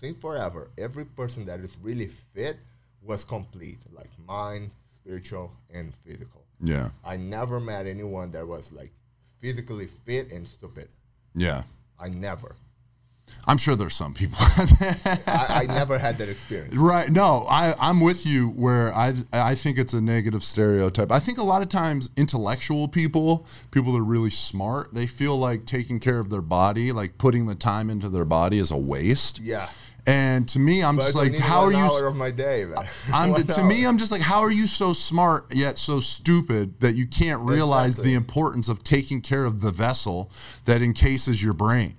since 0.00 0.20
forever, 0.20 0.68
every 0.78 1.04
person 1.04 1.44
that 1.46 1.60
is 1.60 1.74
really 1.82 2.08
fit 2.34 2.58
was 3.02 3.24
complete, 3.24 3.78
like 3.92 4.10
mind, 4.26 4.70
spiritual, 4.92 5.52
and 5.72 5.94
physical. 5.94 6.42
Yeah. 6.60 6.88
I 7.04 7.16
never 7.16 7.60
met 7.60 7.86
anyone 7.86 8.30
that 8.32 8.46
was 8.46 8.72
like 8.72 8.90
physically 9.40 9.86
fit 10.04 10.32
and 10.32 10.46
stupid. 10.46 10.88
Yeah. 11.34 11.62
I 11.98 12.08
never. 12.08 12.54
I'm 13.48 13.58
sure 13.58 13.74
there's 13.74 13.94
some 13.94 14.14
people. 14.14 14.38
I, 14.40 15.62
I 15.62 15.66
never 15.66 15.98
had 15.98 16.18
that 16.18 16.28
experience. 16.28 16.76
Right. 16.76 17.10
No, 17.10 17.46
I, 17.48 17.74
I'm 17.78 18.00
with 18.00 18.24
you 18.26 18.50
where 18.50 18.92
I 18.94 19.14
I 19.32 19.54
think 19.54 19.78
it's 19.78 19.94
a 19.94 20.00
negative 20.00 20.44
stereotype. 20.44 21.10
I 21.10 21.18
think 21.18 21.38
a 21.38 21.42
lot 21.42 21.62
of 21.62 21.68
times 21.68 22.10
intellectual 22.16 22.86
people, 22.88 23.46
people 23.70 23.92
that 23.92 23.98
are 23.98 24.04
really 24.04 24.30
smart, 24.30 24.94
they 24.94 25.06
feel 25.06 25.36
like 25.36 25.64
taking 25.64 26.00
care 26.00 26.18
of 26.18 26.30
their 26.30 26.42
body, 26.42 26.92
like 26.92 27.18
putting 27.18 27.46
the 27.46 27.54
time 27.54 27.90
into 27.90 28.08
their 28.08 28.24
body 28.24 28.58
is 28.58 28.70
a 28.70 28.76
waste. 28.76 29.40
Yeah. 29.40 29.68
And 30.08 30.48
to 30.50 30.58
me, 30.60 30.84
I'm 30.84 30.96
But 30.96 31.02
just 31.02 31.14
like, 31.16 31.34
how 31.36 31.62
are 31.64 31.72
you? 31.72 32.06
of 32.06 32.14
my 32.14 32.30
day, 32.30 32.64
man. 32.64 32.86
I'm 33.12 33.34
to 33.34 33.60
hour. 33.60 33.64
me, 33.66 33.84
I'm 33.86 33.98
just 33.98 34.12
like, 34.12 34.20
how 34.22 34.40
are 34.40 34.52
you 34.52 34.66
so 34.68 34.92
smart 34.92 35.52
yet 35.52 35.78
so 35.78 35.98
stupid 36.00 36.78
that 36.80 36.94
you 36.94 37.06
can't 37.06 37.42
realize 37.42 37.94
Exactly. 37.94 38.10
the 38.12 38.16
importance 38.16 38.68
of 38.68 38.84
taking 38.84 39.20
care 39.20 39.44
of 39.44 39.60
the 39.62 39.72
vessel 39.72 40.30
that 40.64 40.80
encases 40.80 41.42
your 41.42 41.54
brain? 41.54 41.94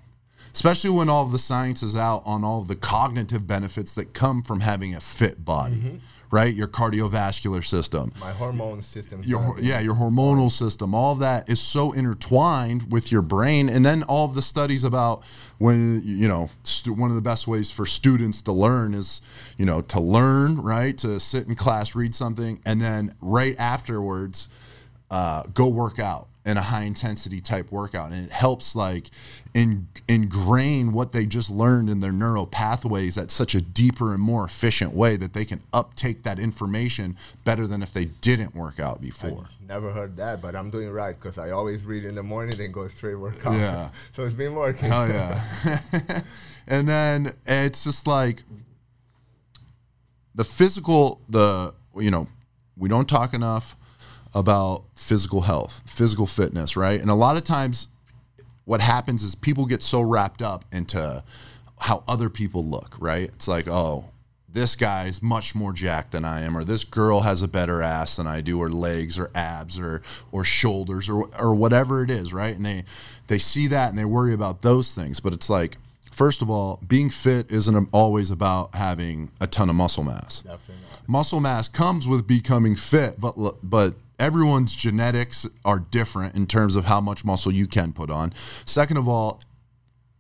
Especially 0.53 0.89
when 0.89 1.09
all 1.09 1.23
of 1.23 1.31
the 1.33 1.37
science 1.39 1.83
is 1.83 1.95
out 1.95 2.23
on 2.25 2.43
all 2.45 2.61
of 2.61 2.67
the 2.69 2.75
cognitive 2.77 3.45
benefits 3.45 3.93
that 3.95 4.13
come 4.13 4.41
from 4.41 4.61
having 4.61 4.95
a 4.95 5.01
fit 5.01 5.43
body, 5.43 5.75
Mm-hmm. 5.75 5.97
Right? 6.31 6.53
Your 6.53 6.67
cardiovascular 6.67 7.65
system, 7.65 8.11
my 8.19 8.31
hormone 8.31 8.81
system. 8.81 9.21
your 9.23 9.55
yeah, 9.59 9.79
your 9.79 9.95
hormonal 9.95 10.51
system, 10.51 10.93
all 10.93 11.13
of 11.13 11.19
that 11.19 11.49
is 11.49 11.59
so 11.59 11.91
intertwined 11.91 12.91
with 12.91 13.11
your 13.11 13.21
brain, 13.21 13.69
and 13.69 13.85
then 13.85 14.03
all 14.03 14.25
of 14.25 14.33
the 14.33 14.41
studies 14.41 14.83
about 14.83 15.23
when 15.57 16.01
you 16.03 16.27
know 16.27 16.49
one 16.85 17.09
of 17.09 17.15
the 17.15 17.21
best 17.21 17.47
ways 17.47 17.71
for 17.71 17.85
students 17.85 18.41
to 18.43 18.51
learn 18.51 18.93
is 18.93 19.21
you 19.57 19.65
know 19.65 19.81
to 19.81 19.99
learn 19.99 20.61
right 20.61 20.97
to 20.97 21.19
sit 21.19 21.47
in 21.47 21.55
class, 21.55 21.95
read 21.95 22.13
something, 22.13 22.59
and 22.65 22.81
then 22.81 23.13
right 23.21 23.55
afterwards 23.57 24.49
uh, 25.09 25.43
go 25.53 25.67
work 25.67 25.99
out. 25.99 26.27
in 26.45 26.55
a 26.55 26.61
high 26.61 26.83
intensity 26.83 27.41
type 27.41 27.71
workout 27.73 28.13
and 28.13 28.25
it 28.25 28.31
helps 28.31 28.73
like 28.73 29.09
in, 29.57 29.87
ingrain 30.07 30.93
what 30.93 31.13
they 31.13 31.25
just 31.25 31.49
learned 31.49 31.89
in 31.89 31.99
their 31.99 32.11
neural 32.11 32.45
pathways 32.45 33.17
at 33.17 33.31
such 33.31 33.55
a 33.55 33.59
deeper 33.59 34.13
and 34.13 34.21
more 34.21 34.45
efficient 34.45 34.93
way 34.93 35.17
that 35.17 35.33
they 35.33 35.45
can 35.45 35.61
uptake 35.73 36.21
that 36.21 36.37
information 36.37 37.17
better 37.43 37.65
than 37.65 37.81
if 37.81 37.91
they 37.91 38.05
didn't 38.05 38.53
work 38.53 38.79
out 38.79 39.01
before. 39.01 39.49
Never 39.67 39.91
heard 39.91 40.15
that, 40.17 40.43
but 40.43 40.55
I'm 40.55 40.69
doing 40.69 40.91
right 40.91 41.15
because 41.15 41.39
I 41.39 41.49
always 41.49 41.83
read 41.85 42.05
in 42.05 42.13
the 42.13 42.21
morning, 42.21 42.55
then 42.55 42.71
go 42.71 42.87
straight 42.87 43.15
work 43.15 43.43
out. 43.47 43.53
Yeah. 43.53 43.89
so 44.13 44.25
it's 44.25 44.35
been 44.35 44.53
working. 44.53 44.91
Oh 44.93 45.07
yeah. 45.07 46.21
and 46.67 46.87
then 46.87 47.31
it's 47.47 47.83
just 47.83 48.05
like 48.05 48.43
the 50.35 50.43
physical 50.43 51.19
the 51.27 51.73
you 51.95 52.11
know, 52.11 52.27
we 52.77 52.89
don't 52.89 53.09
talk 53.09 53.33
enough 53.33 53.75
about 54.35 54.83
physical 54.93 55.41
health, 55.41 55.81
physical 55.87 56.27
fitness, 56.27 56.77
right? 56.77 57.01
And 57.01 57.09
a 57.09 57.15
lot 57.15 57.37
of 57.37 57.43
times 57.43 57.87
what 58.67 58.81
happens 58.81 59.23
is 59.23 59.33
people 59.33 59.65
get 59.65 59.81
so 59.81 60.01
wrapped 60.01 60.41
up 60.41 60.65
into 60.73 61.23
how 61.79 62.03
other 62.05 62.29
people 62.29 62.65
look, 62.65 62.97
right? 62.99 63.29
It's 63.29 63.47
like, 63.47 63.65
oh, 63.65 64.09
this 64.49 64.75
guy's 64.75 65.21
much 65.23 65.55
more 65.55 65.71
jacked 65.71 66.11
than 66.11 66.25
I 66.25 66.41
am, 66.41 66.57
or 66.57 66.65
this 66.65 66.83
girl 66.83 67.21
has 67.21 67.41
a 67.41 67.47
better 67.47 67.81
ass 67.81 68.17
than 68.17 68.27
I 68.27 68.41
do, 68.41 68.61
or 68.61 68.69
legs, 68.69 69.17
or 69.17 69.31
abs, 69.33 69.79
or 69.79 70.01
or 70.33 70.43
shoulders, 70.43 71.07
or 71.07 71.29
or 71.39 71.55
whatever 71.55 72.03
it 72.03 72.11
is, 72.11 72.33
right? 72.33 72.53
And 72.53 72.65
they 72.65 72.83
they 73.27 73.39
see 73.39 73.67
that 73.67 73.89
and 73.89 73.97
they 73.97 74.03
worry 74.03 74.33
about 74.33 74.63
those 74.63 74.93
things. 74.93 75.21
But 75.21 75.31
it's 75.31 75.49
like, 75.49 75.77
first 76.11 76.41
of 76.41 76.49
all, 76.49 76.81
being 76.85 77.09
fit 77.09 77.49
isn't 77.49 77.89
always 77.93 78.31
about 78.31 78.75
having 78.75 79.31
a 79.39 79.47
ton 79.47 79.69
of 79.69 79.77
muscle 79.77 80.03
mass. 80.03 80.41
Definitely. 80.41 80.75
Muscle 81.07 81.39
mass 81.39 81.69
comes 81.69 82.05
with 82.05 82.27
becoming 82.27 82.75
fit, 82.75 83.17
but 83.17 83.35
but 83.63 83.93
everyone's 84.19 84.75
genetics 84.75 85.47
are 85.63 85.79
different 85.79 86.35
in 86.35 86.47
terms 86.47 86.75
of 86.75 86.85
how 86.85 87.01
much 87.01 87.23
muscle 87.25 87.51
you 87.51 87.67
can 87.67 87.93
put 87.93 88.09
on. 88.09 88.33
Second 88.65 88.97
of 88.97 89.07
all, 89.07 89.41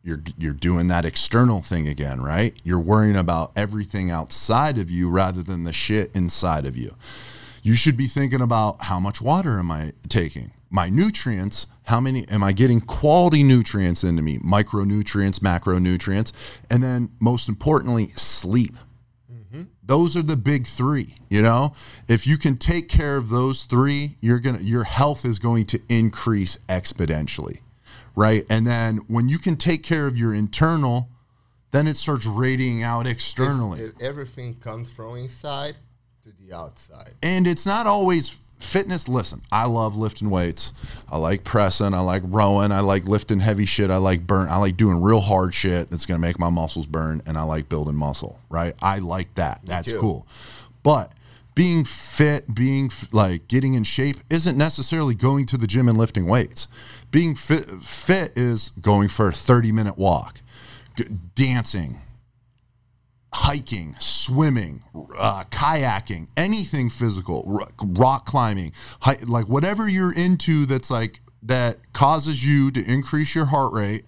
you're 0.03 0.23
you're 0.37 0.53
doing 0.53 0.87
that 0.87 1.03
external 1.03 1.61
thing 1.61 1.87
again, 1.87 2.21
right? 2.21 2.55
You're 2.63 2.79
worrying 2.79 3.17
about 3.17 3.51
everything 3.55 4.09
outside 4.09 4.77
of 4.77 4.89
you 4.89 5.09
rather 5.09 5.43
than 5.43 5.65
the 5.65 5.73
shit 5.73 6.15
inside 6.15 6.65
of 6.65 6.77
you. 6.77 6.95
You 7.61 7.75
should 7.75 7.97
be 7.97 8.07
thinking 8.07 8.39
about 8.39 8.83
how 8.83 8.99
much 8.99 9.21
water 9.21 9.59
am 9.59 9.69
I 9.69 9.91
taking? 10.07 10.51
My 10.69 10.89
nutrients, 10.89 11.67
how 11.83 11.99
many 11.99 12.27
am 12.29 12.43
I 12.43 12.53
getting 12.53 12.79
quality 12.79 13.43
nutrients 13.43 14.03
into 14.03 14.21
me? 14.21 14.37
Micronutrients, 14.39 15.39
macronutrients, 15.39 16.31
and 16.69 16.81
then 16.81 17.09
most 17.19 17.49
importantly, 17.49 18.07
sleep. 18.15 18.77
Those 19.83 20.17
are 20.17 20.21
the 20.21 20.37
big 20.37 20.67
three. 20.67 21.15
You 21.29 21.41
know, 21.41 21.73
if 22.07 22.25
you 22.27 22.37
can 22.37 22.57
take 22.57 22.89
care 22.89 23.17
of 23.17 23.29
those 23.29 23.63
three, 23.63 24.17
you're 24.21 24.39
gonna 24.39 24.59
your 24.59 24.83
health 24.83 25.25
is 25.25 25.39
going 25.39 25.65
to 25.67 25.79
increase 25.89 26.57
exponentially, 26.67 27.59
right? 28.15 28.45
And 28.49 28.65
then 28.67 28.97
when 29.07 29.29
you 29.29 29.37
can 29.39 29.55
take 29.55 29.83
care 29.83 30.07
of 30.07 30.17
your 30.17 30.33
internal, 30.33 31.09
then 31.71 31.87
it 31.87 31.97
starts 31.97 32.25
radiating 32.25 32.83
out 32.83 33.05
externally. 33.07 33.79
It's- 33.81 33.95
it- 33.99 34.05
everything 34.05 34.55
comes 34.55 34.89
from 34.89 35.15
inside 35.17 35.75
to 36.23 36.31
the 36.43 36.53
outside. 36.53 37.13
and 37.21 37.47
it's 37.47 37.65
not 37.65 37.87
always 37.87 38.35
fitness 38.59 39.07
listen 39.07 39.41
i 39.51 39.65
love 39.65 39.95
lifting 39.95 40.29
weights. 40.29 40.73
I 41.09 41.17
like 41.17 41.43
pressing 41.43 41.93
i 41.93 41.99
like 41.99 42.23
rowing 42.25 42.71
i 42.71 42.79
like 42.79 43.05
lifting 43.05 43.39
heavy 43.39 43.65
shit 43.65 43.91
i 43.91 43.97
like 43.97 44.25
burn 44.25 44.49
i 44.49 44.57
like 44.57 44.77
doing 44.77 45.01
real 45.01 45.21
hard 45.21 45.53
shit 45.53 45.89
that's 45.89 46.05
going 46.05 46.19
to 46.19 46.27
make 46.27 46.39
my 46.39 46.49
muscles 46.49 46.85
burn 46.85 47.21
and 47.25 47.37
i 47.37 47.43
like 47.43 47.69
building 47.69 47.95
muscle 47.95 48.39
right? 48.49 48.75
I 48.81 48.99
like 48.99 49.35
that. 49.35 49.61
That's 49.63 49.91
too. 49.91 49.99
cool. 49.99 50.27
But 50.83 51.11
being 51.55 51.83
fit 51.85 52.53
being 52.53 52.91
like 53.11 53.47
getting 53.47 53.73
in 53.73 53.83
shape 53.83 54.17
isn't 54.29 54.57
necessarily 54.57 55.15
going 55.15 55.45
to 55.47 55.57
the 55.57 55.67
gym 55.67 55.89
and 55.89 55.97
lifting 55.97 56.27
weights. 56.27 56.67
Being 57.11 57.35
fit 57.35 57.65
fit 57.81 58.33
is 58.35 58.71
going 58.81 59.09
for 59.09 59.29
a 59.29 59.33
30 59.33 59.71
minute 59.71 59.97
walk 59.97 60.41
dancing 61.35 62.01
hiking, 63.37 63.95
swimming, 63.99 64.81
uh, 65.15 65.43
kayaking, 65.51 66.27
anything 66.35 66.89
physical, 66.89 67.43
ro- 67.45 67.67
rock 67.79 68.25
climbing, 68.25 68.73
like 69.27 69.47
whatever 69.47 69.87
you're 69.87 70.13
into 70.13 70.65
that's 70.65 70.89
like 70.89 71.19
that 71.43 71.77
causes 71.93 72.43
you 72.43 72.71
to 72.71 72.83
increase 72.91 73.35
your 73.35 73.45
heart 73.45 73.71
rate 73.73 74.05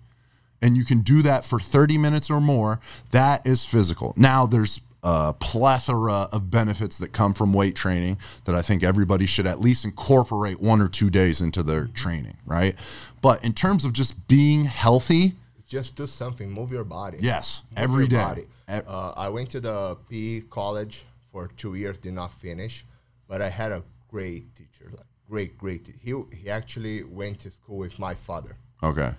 and 0.63 0.75
you 0.75 0.83
can 0.83 1.01
do 1.01 1.21
that 1.21 1.45
for 1.45 1.59
30 1.59 1.99
minutes 1.99 2.31
or 2.31 2.41
more, 2.41 2.79
that 3.11 3.45
is 3.45 3.63
physical. 3.65 4.15
Now 4.17 4.47
there's 4.47 4.81
a 5.03 5.33
plethora 5.33 6.27
of 6.31 6.49
benefits 6.49 6.97
that 6.97 7.13
come 7.13 7.35
from 7.35 7.53
weight 7.53 7.75
training 7.75 8.17
that 8.45 8.55
I 8.55 8.63
think 8.63 8.81
everybody 8.81 9.27
should 9.27 9.45
at 9.45 9.61
least 9.61 9.85
incorporate 9.85 10.59
one 10.59 10.81
or 10.81 10.87
two 10.87 11.11
days 11.11 11.39
into 11.39 11.61
their 11.61 11.85
training, 11.85 12.37
right? 12.47 12.75
But 13.21 13.43
in 13.43 13.53
terms 13.53 13.85
of 13.85 13.93
just 13.93 14.27
being 14.27 14.65
healthy, 14.65 15.35
Just 15.69 15.95
do 15.95 16.07
something. 16.07 16.49
Move 16.51 16.71
your 16.71 16.83
body. 16.83 17.19
yes, 17.21 17.63
Move 17.69 17.77
every 17.83 18.07
day. 18.07 18.47
Uh, 18.67 19.13
I 19.15 19.29
went 19.29 19.49
to 19.51 19.59
the 19.59 19.95
PE 20.09 20.41
college 20.49 21.05
for 21.31 21.47
two 21.57 21.75
years, 21.75 21.99
did 21.99 22.13
not 22.15 22.31
finish, 22.33 22.83
but 23.27 23.39
I 23.41 23.49
had 23.49 23.71
a 23.71 23.83
great 24.07 24.43
teacher, 24.55 24.89
like 24.91 25.05
great, 25.29 25.57
great. 25.59 25.83
He 26.01 26.11
he 26.35 26.49
actually 26.49 27.03
went 27.03 27.39
to 27.41 27.51
school 27.51 27.77
with 27.77 27.99
my 27.99 28.15
father, 28.15 28.57
Okay. 28.81 29.11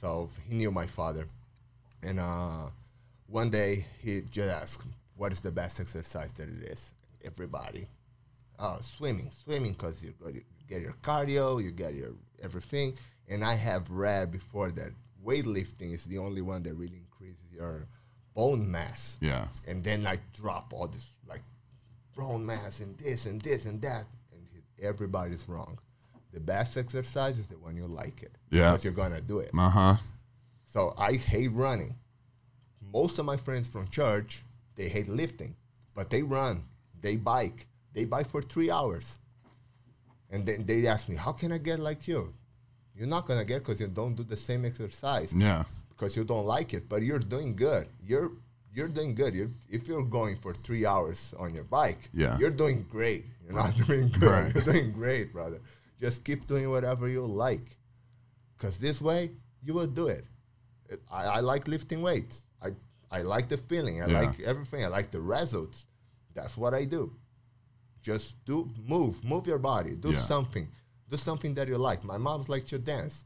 so 0.00 0.30
he 0.48 0.54
knew 0.54 0.70
my 0.70 0.86
father. 0.86 1.24
And 2.02 2.18
uh, 2.18 2.70
one 3.26 3.50
day 3.50 3.84
he 4.00 4.22
just 4.30 4.50
asked, 4.62 4.82
"What 5.14 5.30
is 5.32 5.40
the 5.40 5.50
best 5.50 5.78
exercise 5.78 6.32
that 6.38 6.48
it 6.48 6.62
is?" 6.74 6.94
Everybody, 7.22 7.86
uh, 8.58 8.78
swimming, 8.80 9.30
swimming, 9.44 9.72
because 9.72 10.02
you, 10.02 10.14
you 10.32 10.42
get 10.66 10.80
your 10.80 10.94
cardio, 11.02 11.62
you 11.62 11.70
get 11.70 11.92
your 11.94 12.12
everything. 12.42 12.94
And 13.30 13.44
I 13.44 13.54
have 13.56 13.90
read 13.90 14.30
before 14.32 14.70
that 14.70 14.92
weightlifting 15.24 15.94
is 15.94 16.04
the 16.04 16.18
only 16.18 16.42
one 16.42 16.62
that 16.64 16.74
really 16.74 16.96
increases 16.96 17.44
your 17.52 17.86
bone 18.34 18.70
mass. 18.70 19.16
Yeah. 19.20 19.46
And 19.66 19.82
then 19.82 20.06
I 20.06 20.18
drop 20.34 20.72
all 20.72 20.86
this 20.86 21.06
like 21.28 21.42
bone 22.16 22.44
mass 22.46 22.80
and 22.80 22.96
this 22.98 23.26
and 23.26 23.40
this 23.40 23.64
and 23.64 23.80
that, 23.82 24.04
and 24.32 24.46
everybody's 24.80 25.48
wrong. 25.48 25.78
The 26.32 26.40
best 26.40 26.76
exercise 26.76 27.38
is 27.38 27.46
the 27.46 27.58
one 27.58 27.76
you 27.76 27.86
like 27.86 28.22
it. 28.22 28.32
Yeah. 28.50 28.70
Because 28.70 28.84
you're 28.84 28.92
gonna 28.92 29.20
do 29.20 29.40
it. 29.40 29.50
Uh 29.56 29.70
huh. 29.70 29.96
So 30.66 30.94
I 30.98 31.14
hate 31.14 31.52
running. 31.52 31.94
Most 32.92 33.18
of 33.18 33.24
my 33.24 33.36
friends 33.36 33.68
from 33.68 33.88
church, 33.88 34.42
they 34.76 34.88
hate 34.88 35.08
lifting, 35.08 35.56
but 35.94 36.10
they 36.10 36.22
run, 36.22 36.64
they 37.00 37.16
bike, 37.16 37.66
they 37.92 38.04
bike 38.04 38.28
for 38.28 38.40
three 38.40 38.70
hours. 38.70 39.18
And 40.30 40.46
then 40.46 40.64
they 40.66 40.86
ask 40.86 41.08
me, 41.08 41.16
how 41.16 41.32
can 41.32 41.52
I 41.52 41.58
get 41.58 41.80
like 41.80 42.06
you? 42.06 42.34
You're 42.98 43.06
not 43.08 43.26
gonna 43.26 43.44
get 43.44 43.60
because 43.60 43.78
you 43.80 43.86
don't 43.86 44.14
do 44.16 44.24
the 44.24 44.36
same 44.36 44.64
exercise 44.64 45.32
Yeah. 45.32 45.62
because 45.88 46.16
you 46.16 46.24
don't 46.24 46.46
like 46.46 46.74
it, 46.74 46.88
but 46.88 47.02
you're 47.02 47.20
doing 47.20 47.54
good. 47.54 47.86
You're 48.04 48.32
you're 48.74 48.88
doing 48.88 49.14
good. 49.14 49.34
You're, 49.34 49.50
if 49.70 49.88
you're 49.88 50.04
going 50.04 50.36
for 50.38 50.52
three 50.54 50.84
hours 50.84 51.32
on 51.38 51.54
your 51.54 51.64
bike, 51.64 52.10
Yeah. 52.12 52.36
you're 52.38 52.50
doing 52.50 52.84
great. 52.90 53.24
You're 53.44 53.54
not 53.54 53.74
doing 53.86 54.08
good. 54.10 54.22
Right. 54.30 54.54
You're 54.54 54.64
doing 54.64 54.92
great, 54.92 55.32
brother. 55.32 55.60
Just 55.98 56.22
keep 56.24 56.46
doing 56.46 56.68
whatever 56.70 57.08
you 57.08 57.24
like, 57.24 57.76
because 58.56 58.78
this 58.78 59.00
way 59.00 59.30
you 59.62 59.74
will 59.74 59.86
do 59.86 60.08
it. 60.08 60.24
It- 60.90 61.02
I, 61.10 61.24
I 61.24 61.40
like 61.40 61.66
lifting 61.68 62.02
weights. 62.02 62.44
I 62.60 62.70
I 63.10 63.22
like 63.22 63.48
the 63.48 63.56
feeling. 63.56 64.02
I 64.02 64.06
Yeah. 64.08 64.20
like 64.22 64.40
everything. 64.40 64.84
I 64.84 64.88
like 64.88 65.10
the 65.10 65.20
results. 65.20 65.86
That's 66.34 66.56
what 66.56 66.74
I 66.74 66.84
do. 66.84 67.12
Just 68.02 68.34
do 68.44 68.68
move, 68.86 69.22
move 69.24 69.46
your 69.46 69.58
body. 69.58 69.94
Do 69.96 70.10
Yeah. 70.10 70.18
something. 70.18 70.68
Do 71.10 71.16
something 71.16 71.54
that 71.54 71.68
you 71.68 71.76
like. 71.78 72.04
My 72.04 72.16
mom's 72.18 72.48
like 72.48 72.66
to 72.66 72.78
dance. 72.78 73.24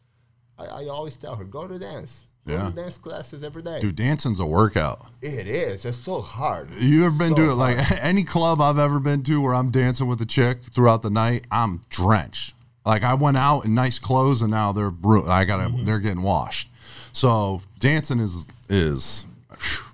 I, 0.59 0.64
I 0.66 0.85
always 0.87 1.16
tell 1.16 1.35
her, 1.35 1.45
go 1.45 1.66
to 1.66 1.78
dance. 1.78 2.26
Go 2.47 2.55
Yeah. 2.55 2.68
to 2.70 2.74
dance 2.74 2.99
classes 2.99 3.43
every 3.43 3.62
day. 3.62 3.80
Dude, 3.80 3.97
dancing's 3.97 4.41
a 4.41 4.47
workout. 4.47 5.07
It 5.20 5.47
is. 5.47 5.85
It's 5.85 5.97
so 5.97 6.20
hard. 6.20 6.68
You 6.78 7.07
ever 7.07 7.16
been 7.16 7.30
So 7.30 7.37
to 7.37 7.51
it? 7.51 7.55
Like 7.55 7.78
any 8.03 8.24
club 8.24 8.61
I've 8.61 8.78
ever 8.78 8.99
been 9.01 9.22
to 9.24 9.41
where 9.41 9.55
I'm 9.55 9.70
dancing 9.70 10.07
with 10.07 10.20
a 10.20 10.26
chick 10.26 10.59
throughout 10.74 11.03
the 11.03 11.11
night, 11.11 11.45
I'm 11.51 11.83
drenched. 11.89 12.55
Like 12.85 13.05
I 13.05 13.14
went 13.14 13.37
out 13.37 13.64
in 13.64 13.74
nice 13.74 13.99
clothes 14.01 14.43
and 14.43 14.51
now 14.51 14.72
they're 14.72 14.91
bru- 14.91 15.28
I 15.28 15.45
gotta 15.45 15.64
Mm-hmm. 15.70 15.85
they're 15.85 16.01
getting 16.01 16.22
washed. 16.22 16.68
So 17.12 17.62
dancing 17.78 18.18
is 18.18 18.49
is 18.68 19.24
phew, 19.57 19.85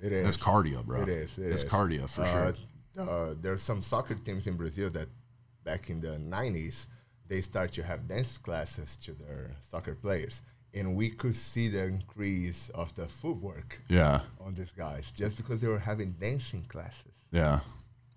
It 0.02 0.12
is. 0.12 0.24
that's 0.24 0.36
cardio, 0.36 0.84
bro. 0.84 1.02
It 1.02 1.08
is. 1.08 1.36
It 1.38 1.46
it's 1.50 1.62
is. 1.64 1.68
cardio 1.68 2.08
for 2.08 2.22
Uh, 2.22 2.52
sure. 2.96 3.08
Uh, 3.08 3.34
there's 3.40 3.62
some 3.62 3.82
soccer 3.82 4.14
teams 4.14 4.46
in 4.46 4.56
Brazil 4.56 4.88
that 4.90 5.08
back 5.64 5.90
in 5.90 6.00
the 6.00 6.16
90s, 6.18 6.86
they 7.28 7.40
start 7.40 7.72
to 7.72 7.82
have 7.82 8.08
dance 8.08 8.38
classes 8.38 8.96
to 8.98 9.12
their 9.12 9.50
soccer 9.60 9.94
players. 9.94 10.42
And 10.74 10.94
we 10.94 11.08
could 11.10 11.34
see 11.34 11.68
the 11.68 11.84
increase 11.86 12.70
of 12.74 12.94
the 12.94 13.06
footwork 13.06 13.80
Yeah. 13.88 14.20
on 14.40 14.54
these 14.54 14.72
guys 14.72 15.10
just 15.14 15.36
because 15.36 15.60
they 15.60 15.66
were 15.68 15.78
having 15.78 16.12
dancing 16.12 16.64
classes. 16.68 17.12
Yeah. 17.32 17.60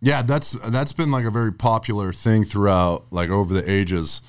Yeah, 0.04 0.22
that's 0.24 0.54
that's 0.70 0.94
been 0.94 1.12
like 1.12 1.26
a 1.26 1.32
very 1.32 1.54
popular 1.54 2.12
thing 2.12 2.44
throughout 2.44 3.06
like 3.14 3.30
over 3.30 3.54
the 3.54 3.70
ages 3.70 4.22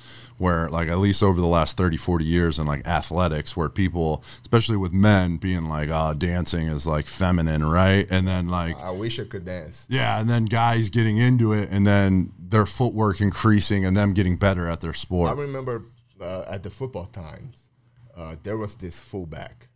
where 0.43 0.69
like 0.69 0.89
at 0.89 0.97
least 0.97 1.23
over 1.23 1.39
the 1.39 1.47
last 1.47 1.77
30 1.77 1.95
40 1.95 2.25
years 2.25 2.59
in 2.59 2.67
like 2.67 2.85
athletics 2.85 3.55
where 3.55 3.69
people 3.69 4.23
especially 4.41 4.75
with 4.75 4.91
men 4.91 5.37
being 5.37 5.69
like 5.69 5.89
oh 5.89 6.13
dancing 6.13 6.67
is 6.67 6.85
like 6.85 7.07
feminine, 7.07 7.63
right? 7.63 8.05
And 8.11 8.27
then 8.27 8.49
like 8.49 8.77
I 8.77 8.91
wish 8.91 9.19
I 9.19 9.23
could 9.23 9.45
dance. 9.45 9.87
yeah, 9.89 10.19
and 10.19 10.29
then 10.29 10.45
guys 10.45 10.89
getting 10.89 11.17
into 11.17 11.53
it 11.53 11.69
and 11.71 11.87
then 11.87 12.33
their 12.37 12.65
footwork 12.65 13.21
increasing 13.21 13.85
and 13.85 13.95
them 13.95 14.13
getting 14.13 14.35
better 14.35 14.67
at 14.67 14.81
their 14.81 14.93
sport. 14.93 15.31
I 15.31 15.41
remember 15.41 15.85
uh, 16.19 16.45
at 16.47 16.61
the 16.61 16.69
football 16.69 17.05
times, 17.05 17.69
uh, 18.15 18.35
there 18.43 18.57
was 18.57 18.75
this 18.75 18.99
fullback, 18.99 19.69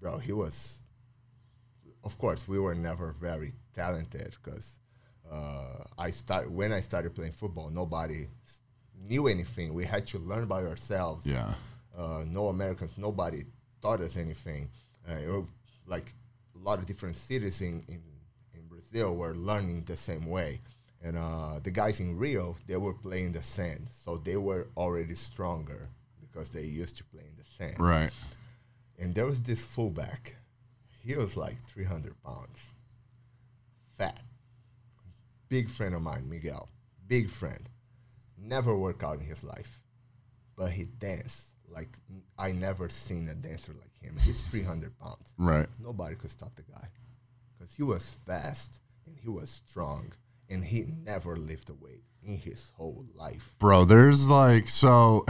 bro. 0.00 0.18
He 0.18 0.32
was, 0.32 0.80
of 2.02 2.16
course, 2.18 2.48
we 2.48 2.58
were 2.58 2.74
never 2.74 3.14
very 3.20 3.52
talented 3.74 4.34
because 4.42 4.80
uh, 5.30 5.84
I 5.98 6.10
start 6.10 6.50
when 6.50 6.72
I 6.72 6.80
started 6.80 7.14
playing 7.14 7.32
football, 7.32 7.70
nobody 7.70 8.26
knew 9.08 9.28
anything. 9.28 9.74
We 9.74 9.84
had 9.84 10.06
to 10.08 10.18
learn 10.18 10.46
by 10.46 10.64
ourselves. 10.64 11.26
Yeah. 11.26 11.52
Uh, 11.96 12.24
no 12.26 12.48
Americans, 12.48 12.94
nobody 12.98 13.44
taught 13.80 14.00
us 14.00 14.16
anything. 14.16 14.68
Uh, 15.08 15.42
like 15.86 16.12
a 16.54 16.58
lot 16.58 16.78
of 16.78 16.86
different 16.86 17.16
cities 17.16 17.60
in, 17.60 17.84
in, 17.88 18.02
in 18.54 18.66
Brazil 18.68 19.16
were 19.16 19.34
learning 19.34 19.84
the 19.84 19.96
same 19.96 20.26
way. 20.26 20.60
And 21.02 21.18
uh, 21.18 21.60
the 21.62 21.70
guys 21.70 22.00
in 22.00 22.16
Rio, 22.16 22.56
they 22.66 22.76
were 22.76 22.94
playing 22.94 23.32
the 23.32 23.42
sand, 23.42 23.88
so 23.90 24.16
they 24.16 24.36
were 24.36 24.68
already 24.76 25.14
stronger 25.14 25.88
because 26.20 26.48
they 26.48 26.62
used 26.62 26.96
to 26.96 27.04
play 27.04 27.22
in 27.22 27.36
the 27.36 27.44
sand. 27.58 27.78
Right. 27.78 28.10
And 28.98 29.14
there 29.14 29.26
was 29.26 29.42
this 29.42 29.62
fullback. 29.62 30.36
He 31.02 31.14
was 31.14 31.36
like 31.36 31.56
300 31.68 32.14
pounds, 32.22 32.58
fat, 33.98 34.22
big 35.50 35.68
friend 35.68 35.94
of 35.94 36.00
mine, 36.00 36.26
Miguel, 36.28 36.70
big 37.06 37.28
friend. 37.28 37.68
Never 38.44 38.76
worked 38.76 39.02
out 39.02 39.18
in 39.18 39.24
his 39.24 39.42
life, 39.42 39.80
but 40.56 40.70
he 40.70 40.84
danced 40.84 41.54
like 41.74 41.98
I 42.38 42.52
never 42.52 42.88
seen 42.88 43.28
a 43.28 43.34
dancer 43.34 43.72
like 43.72 44.00
him. 44.00 44.16
He's 44.20 44.42
300 44.44 44.98
pounds. 44.98 45.34
Right. 45.38 45.66
Nobody 45.82 46.14
could 46.14 46.30
stop 46.30 46.54
the 46.56 46.62
guy 46.62 46.88
because 47.56 47.74
he 47.74 47.82
was 47.82 48.08
fast 48.26 48.80
and 49.06 49.16
he 49.18 49.28
was 49.28 49.62
strong 49.66 50.12
and 50.48 50.64
he 50.64 50.84
never 51.04 51.36
lifted 51.36 51.80
weight 51.80 52.04
in 52.22 52.38
his 52.38 52.72
whole 52.76 53.04
life. 53.14 53.54
Bro, 53.58 53.86
there's 53.86 54.28
like 54.28 54.68
so 54.68 55.24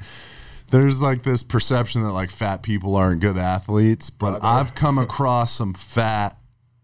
there's 0.70 1.00
like 1.00 1.22
this 1.22 1.42
perception 1.42 2.02
that 2.02 2.12
like 2.12 2.30
fat 2.30 2.62
people 2.62 2.96
aren't 2.96 3.20
good 3.20 3.38
athletes, 3.38 4.10
but 4.10 4.40
Brother. 4.40 4.46
I've 4.46 4.74
come 4.74 4.98
across 4.98 5.52
some 5.52 5.74
fat 5.74 6.36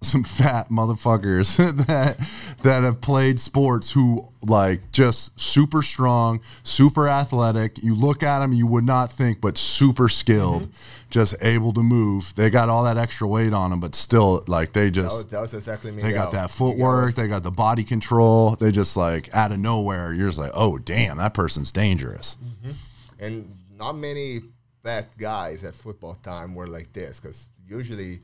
some 0.04 0.24
fat 0.24 0.68
motherfuckers 0.70 1.56
that 1.86 2.18
that 2.62 2.82
have 2.82 3.00
played 3.00 3.40
sports 3.40 3.90
who 3.92 4.28
like 4.42 4.92
just 4.92 5.38
super 5.40 5.82
strong, 5.82 6.40
super 6.62 7.08
athletic. 7.08 7.82
You 7.82 7.94
look 7.94 8.22
at 8.22 8.40
them, 8.40 8.52
you 8.52 8.66
would 8.66 8.84
not 8.84 9.10
think, 9.10 9.40
but 9.40 9.56
super 9.56 10.08
skilled, 10.08 10.64
mm-hmm. 10.64 11.10
just 11.10 11.34
able 11.42 11.72
to 11.72 11.82
move. 11.82 12.34
They 12.34 12.50
got 12.50 12.68
all 12.68 12.84
that 12.84 12.96
extra 12.96 13.26
weight 13.26 13.52
on 13.52 13.70
them, 13.70 13.80
but 13.80 13.94
still, 13.94 14.44
like 14.46 14.72
they 14.72 14.90
That 14.90 15.04
was, 15.04 15.12
just 15.12 15.30
that 15.30 15.40
was 15.40 15.54
exactly 15.54 15.90
me. 15.90 16.02
they 16.02 16.12
got 16.12 16.32
that 16.32 16.50
footwork, 16.50 17.14
they 17.14 17.28
got 17.28 17.42
the 17.42 17.50
body 17.50 17.84
control. 17.84 18.56
They 18.56 18.70
just 18.70 18.96
like 18.96 19.34
out 19.34 19.52
of 19.52 19.58
nowhere, 19.58 20.12
you're 20.12 20.28
just 20.28 20.38
like, 20.38 20.52
oh 20.54 20.78
damn, 20.78 21.18
that 21.18 21.34
person's 21.34 21.72
dangerous. 21.72 22.36
Mm-hmm. 22.42 22.72
and 23.20 23.58
not 23.76 23.92
many 23.94 24.40
fat 24.82 25.16
guys 25.18 25.64
at 25.64 25.74
football 25.74 26.14
time 26.16 26.54
were 26.54 26.66
like 26.66 26.92
this 26.92 27.18
because 27.18 27.48
usually 27.66 28.20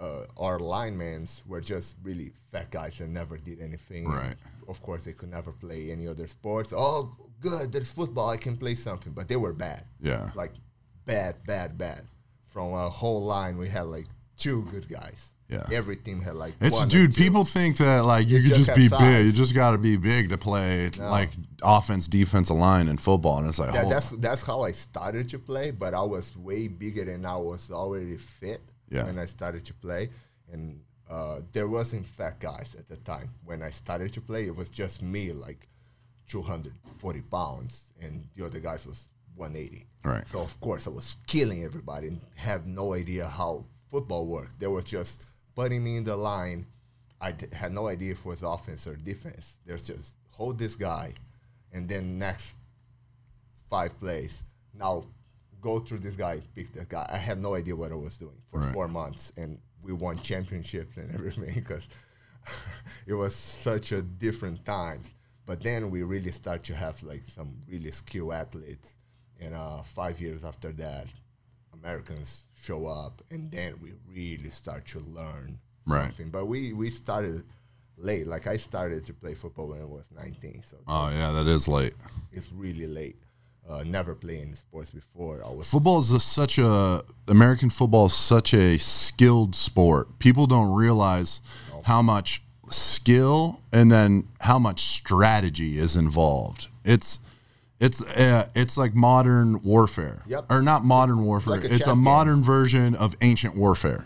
uh, 0.00 0.24
our 0.38 0.58
linemen 0.58 1.28
were 1.46 1.60
just 1.60 1.96
really 2.02 2.32
fat 2.50 2.70
guys 2.70 2.98
that 2.98 3.08
never 3.08 3.36
did 3.36 3.60
anything. 3.60 4.08
Right. 4.08 4.36
Of 4.68 4.80
course, 4.82 5.04
they 5.04 5.12
could 5.12 5.30
never 5.30 5.52
play 5.52 5.90
any 5.90 6.08
other 6.08 6.26
sports. 6.26 6.72
Oh, 6.74 7.14
good, 7.40 7.72
there's 7.72 7.90
football. 7.90 8.30
I 8.30 8.36
can 8.36 8.56
play 8.56 8.74
something, 8.74 9.12
but 9.12 9.28
they 9.28 9.36
were 9.36 9.52
bad. 9.52 9.84
Yeah. 10.00 10.30
like 10.34 10.52
bad, 11.04 11.36
bad, 11.46 11.76
bad. 11.76 12.04
From 12.46 12.72
a 12.72 12.88
whole 12.88 13.22
line, 13.22 13.58
we 13.58 13.68
had 13.68 13.86
like 13.86 14.06
two 14.36 14.64
good 14.70 14.88
guys. 14.88 15.32
Yeah. 15.48 15.66
every 15.72 15.96
team 15.96 16.20
had 16.20 16.34
like 16.34 16.54
It's 16.60 16.86
dude. 16.86 17.12
People 17.16 17.44
think 17.44 17.76
that 17.78 18.04
like 18.04 18.28
you, 18.28 18.38
You 18.38 18.50
could 18.50 18.56
just 18.56 18.66
just 18.66 18.76
be 18.76 18.88
have 18.88 19.00
big. 19.00 19.26
You 19.26 19.32
just 19.32 19.52
got 19.52 19.72
to 19.72 19.78
be 19.78 19.96
big 19.96 20.28
to 20.28 20.38
play 20.38 20.90
like 20.96 21.30
offense, 21.60 22.06
defensive 22.06 22.54
line 22.56 22.86
in 22.86 22.98
football. 22.98 23.38
And 23.38 23.48
it's 23.48 23.58
like, 23.58 23.74
Yeah, 23.74 23.80
hold 23.80 23.92
that's 23.92 24.10
that's 24.10 24.42
how 24.42 24.62
I 24.62 24.70
started 24.70 25.28
to 25.30 25.40
play, 25.40 25.72
but 25.72 25.92
I 25.92 26.02
was 26.02 26.36
way 26.36 26.68
bigger 26.68 27.10
and 27.10 27.26
I 27.26 27.36
was 27.36 27.72
already 27.72 28.16
fit 28.16 28.60
Yeah. 28.90 29.04
when 29.04 29.18
I 29.18 29.24
started 29.24 29.64
to 29.66 29.74
play. 29.74 30.10
And 30.52 30.80
uh, 31.08 31.40
there 31.52 31.68
wasn't 31.68 32.06
fat 32.06 32.38
guys 32.40 32.74
at 32.78 32.88
the 32.88 32.96
time 32.98 33.30
when 33.44 33.62
I 33.62 33.70
started 33.70 34.12
to 34.14 34.20
play. 34.20 34.44
It 34.46 34.54
was 34.56 34.70
just 34.70 35.02
me, 35.02 35.32
like 35.32 35.68
240 36.28 37.20
pounds, 37.22 37.90
and 38.00 38.28
the 38.36 38.44
other 38.46 38.60
guys 38.60 38.86
was 38.86 39.08
180. 39.36 39.86
Right. 40.04 40.26
So 40.26 40.40
of 40.40 40.58
course 40.60 40.86
I 40.86 40.90
was 40.90 41.16
killing 41.26 41.64
everybody 41.64 42.08
and 42.08 42.20
have 42.36 42.66
no 42.66 42.94
idea 42.94 43.26
how 43.26 43.64
football 43.90 44.26
worked. 44.26 44.58
They 44.60 44.66
was 44.66 44.84
just 44.84 45.20
putting 45.54 45.82
me 45.82 45.96
in 45.96 46.04
the 46.04 46.16
line. 46.16 46.66
I 47.20 47.32
d- 47.32 47.46
had 47.52 47.72
no 47.72 47.88
idea 47.88 48.12
if 48.12 48.20
it 48.20 48.26
was 48.26 48.42
offense 48.42 48.86
or 48.86 48.94
defense. 48.96 49.56
There's 49.66 49.86
just 49.86 50.14
hold 50.30 50.58
this 50.58 50.76
guy, 50.76 51.12
and 51.72 51.88
then 51.88 52.18
next 52.18 52.54
five 53.68 53.98
plays. 53.98 54.42
Now 54.72 55.04
go 55.60 55.80
through 55.80 55.98
this 56.00 56.16
guy, 56.16 56.40
pick 56.54 56.72
that 56.74 56.88
guy. 56.88 57.08
I 57.12 57.16
had 57.18 57.40
no 57.40 57.54
idea 57.54 57.74
what 57.76 57.92
I 57.92 57.96
was 57.96 58.16
doing 58.16 58.36
for 58.50 58.60
Right. 58.60 58.72
four 58.72 58.88
months, 58.88 59.32
and 59.36 59.58
we 59.82 59.92
won 59.92 60.18
championships 60.20 60.96
and 60.96 61.12
everything 61.14 61.54
because 61.54 61.86
it 63.06 63.14
was 63.14 63.34
such 63.34 63.92
a 63.92 64.02
different 64.02 64.64
times. 64.64 65.14
But 65.46 65.62
then 65.62 65.90
we 65.90 66.02
really 66.02 66.32
start 66.32 66.62
to 66.64 66.74
have 66.74 67.02
like 67.02 67.24
some 67.24 67.56
really 67.68 67.90
skilled 67.90 68.32
athletes, 68.32 68.94
and 69.40 69.54
uh, 69.54 69.82
five 69.82 70.20
years 70.20 70.44
after 70.44 70.70
that, 70.72 71.06
Americans 71.72 72.44
show 72.62 72.86
up, 72.86 73.22
and 73.30 73.50
then 73.50 73.74
we 73.82 73.92
really 74.14 74.50
start 74.50 74.86
to 74.86 75.00
learn 75.00 75.58
Right. 75.86 76.06
something. 76.06 76.30
But 76.30 76.46
we 76.46 76.72
we 76.72 76.90
started 76.90 77.44
late. 77.96 78.26
Like 78.26 78.46
I 78.46 78.56
started 78.56 79.04
to 79.06 79.12
play 79.14 79.34
football 79.34 79.68
when 79.68 79.80
I 79.80 79.86
was 79.86 80.08
19, 80.14 80.62
so 80.62 80.76
oh 80.86 81.10
yeah, 81.10 81.32
that 81.32 81.46
is 81.46 81.66
late. 81.68 81.94
it's 82.32 82.50
really 82.52 82.86
late. 82.86 83.16
Uh, 83.68 83.84
never 83.84 84.14
playing 84.16 84.54
sports 84.56 84.90
before. 84.90 85.40
I 85.46 85.50
was 85.52 85.70
Football 85.70 86.00
is 86.00 86.10
a, 86.10 86.18
such 86.18 86.58
a 86.58 87.04
American 87.28 87.70
football 87.70 88.06
is 88.06 88.14
such 88.14 88.52
a 88.52 88.78
skilled 88.78 89.54
sport. 89.54 90.18
People 90.18 90.46
don't 90.48 90.74
realize 90.74 91.40
how 91.84 92.02
much 92.02 92.42
skill 92.68 93.60
and 93.72 93.90
then 93.90 94.26
how 94.40 94.58
much 94.58 94.80
strategy 94.80 95.78
is 95.78 95.94
involved. 95.96 96.66
It's 96.84 97.20
it's 97.78 98.02
uh, 98.16 98.48
it's 98.54 98.76
like 98.76 98.94
modern 98.94 99.62
warfare, 99.62 100.22
Yep. 100.26 100.46
or 100.50 100.62
not 100.62 100.84
modern 100.84 101.24
warfare. 101.24 101.54
like 101.56 101.64
a 101.64 101.72
it's 101.74 101.86
a 101.86 101.94
game. 101.94 102.02
modern 102.02 102.42
version 102.42 102.94
of 102.94 103.16
ancient 103.20 103.56
warfare. 103.56 104.04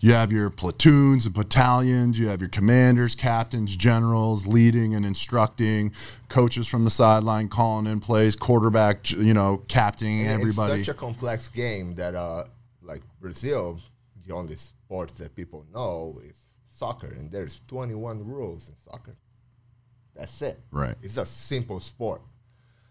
You 0.00 0.12
have 0.12 0.30
your 0.30 0.50
platoons 0.50 1.26
and 1.26 1.34
battalions. 1.34 2.18
You 2.18 2.28
have 2.28 2.40
your 2.40 2.48
commanders, 2.48 3.14
captains, 3.14 3.76
generals 3.76 4.46
leading 4.46 4.94
and 4.94 5.04
instructing, 5.04 5.92
coaches 6.28 6.68
from 6.68 6.84
the 6.84 6.90
sideline 6.90 7.48
calling 7.48 7.86
in 7.86 8.00
plays, 8.00 8.36
quarterback, 8.36 9.10
you 9.10 9.34
know, 9.34 9.62
captaining 9.68 10.26
And 10.26 10.40
everybody. 10.40 10.80
It's 10.80 10.86
such 10.86 10.94
a 10.94 10.98
complex 10.98 11.48
game 11.48 11.94
that, 11.96 12.14
uh, 12.14 12.44
like 12.82 13.02
Brazil, 13.20 13.80
the 14.26 14.34
only 14.34 14.56
sport 14.56 15.10
that 15.16 15.34
people 15.34 15.66
know 15.72 16.20
is 16.24 16.36
soccer, 16.68 17.08
and 17.08 17.30
there's 17.30 17.60
21 17.66 18.24
rules 18.24 18.68
in 18.68 18.74
soccer. 18.76 19.16
That's 20.14 20.42
it. 20.42 20.60
Right. 20.70 20.96
It's 21.02 21.16
a 21.16 21.24
simple 21.24 21.80
sport. 21.80 22.22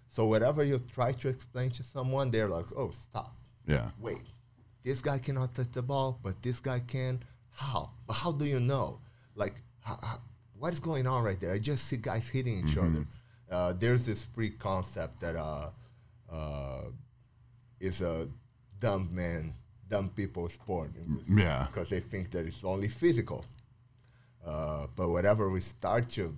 So 0.09 0.25
whatever 0.25 0.63
you 0.63 0.79
try 0.91 1.11
to 1.13 1.27
explain 1.29 1.69
to 1.71 1.83
someone, 1.83 2.31
they're 2.31 2.47
like, 2.47 2.65
"Oh, 2.75 2.89
stop! 2.89 3.35
yeah. 3.67 3.91
Wait, 3.99 4.21
this 4.87 5.01
guy 5.01 5.17
cannot 5.19 5.53
touch 5.53 5.71
the 5.73 5.81
ball, 5.81 6.17
but 6.23 6.41
this 6.41 6.61
guy 6.61 6.79
can. 6.79 7.21
How? 7.51 7.91
But 8.07 8.13
how 8.13 8.31
do 8.31 8.45
you 8.45 8.61
know? 8.61 8.99
Like, 9.35 9.55
how, 9.81 9.99
how- 10.01 10.21
what 10.57 10.71
is 10.73 10.79
going 10.79 11.05
on 11.05 11.23
right 11.23 11.39
there? 11.39 11.51
I 11.51 11.59
just 11.59 11.85
see 11.87 11.97
guys 11.97 12.27
hitting 12.29 12.57
each 12.65 12.77
other. 12.77 13.05
Uh, 13.51 13.73
there's 13.73 14.05
this 14.05 14.23
pre-concept 14.23 15.19
that 15.19 15.35
uh, 15.35 15.69
uh, 16.31 16.81
is 17.79 18.01
a 18.01 18.27
dumb 18.79 19.09
man, 19.13 19.53
dumb 19.89 20.09
people 20.09 20.49
sport. 20.49 20.89
Yeah. 21.29 21.67
because 21.67 21.89
they 21.89 21.99
think 21.99 22.31
that 22.31 22.45
it's 22.47 22.63
only 22.63 22.87
physical. 22.87 23.45
Uh, 24.45 24.87
but 24.95 25.09
whatever 25.09 25.49
we 25.49 25.59
start 25.59 26.09
to 26.11 26.35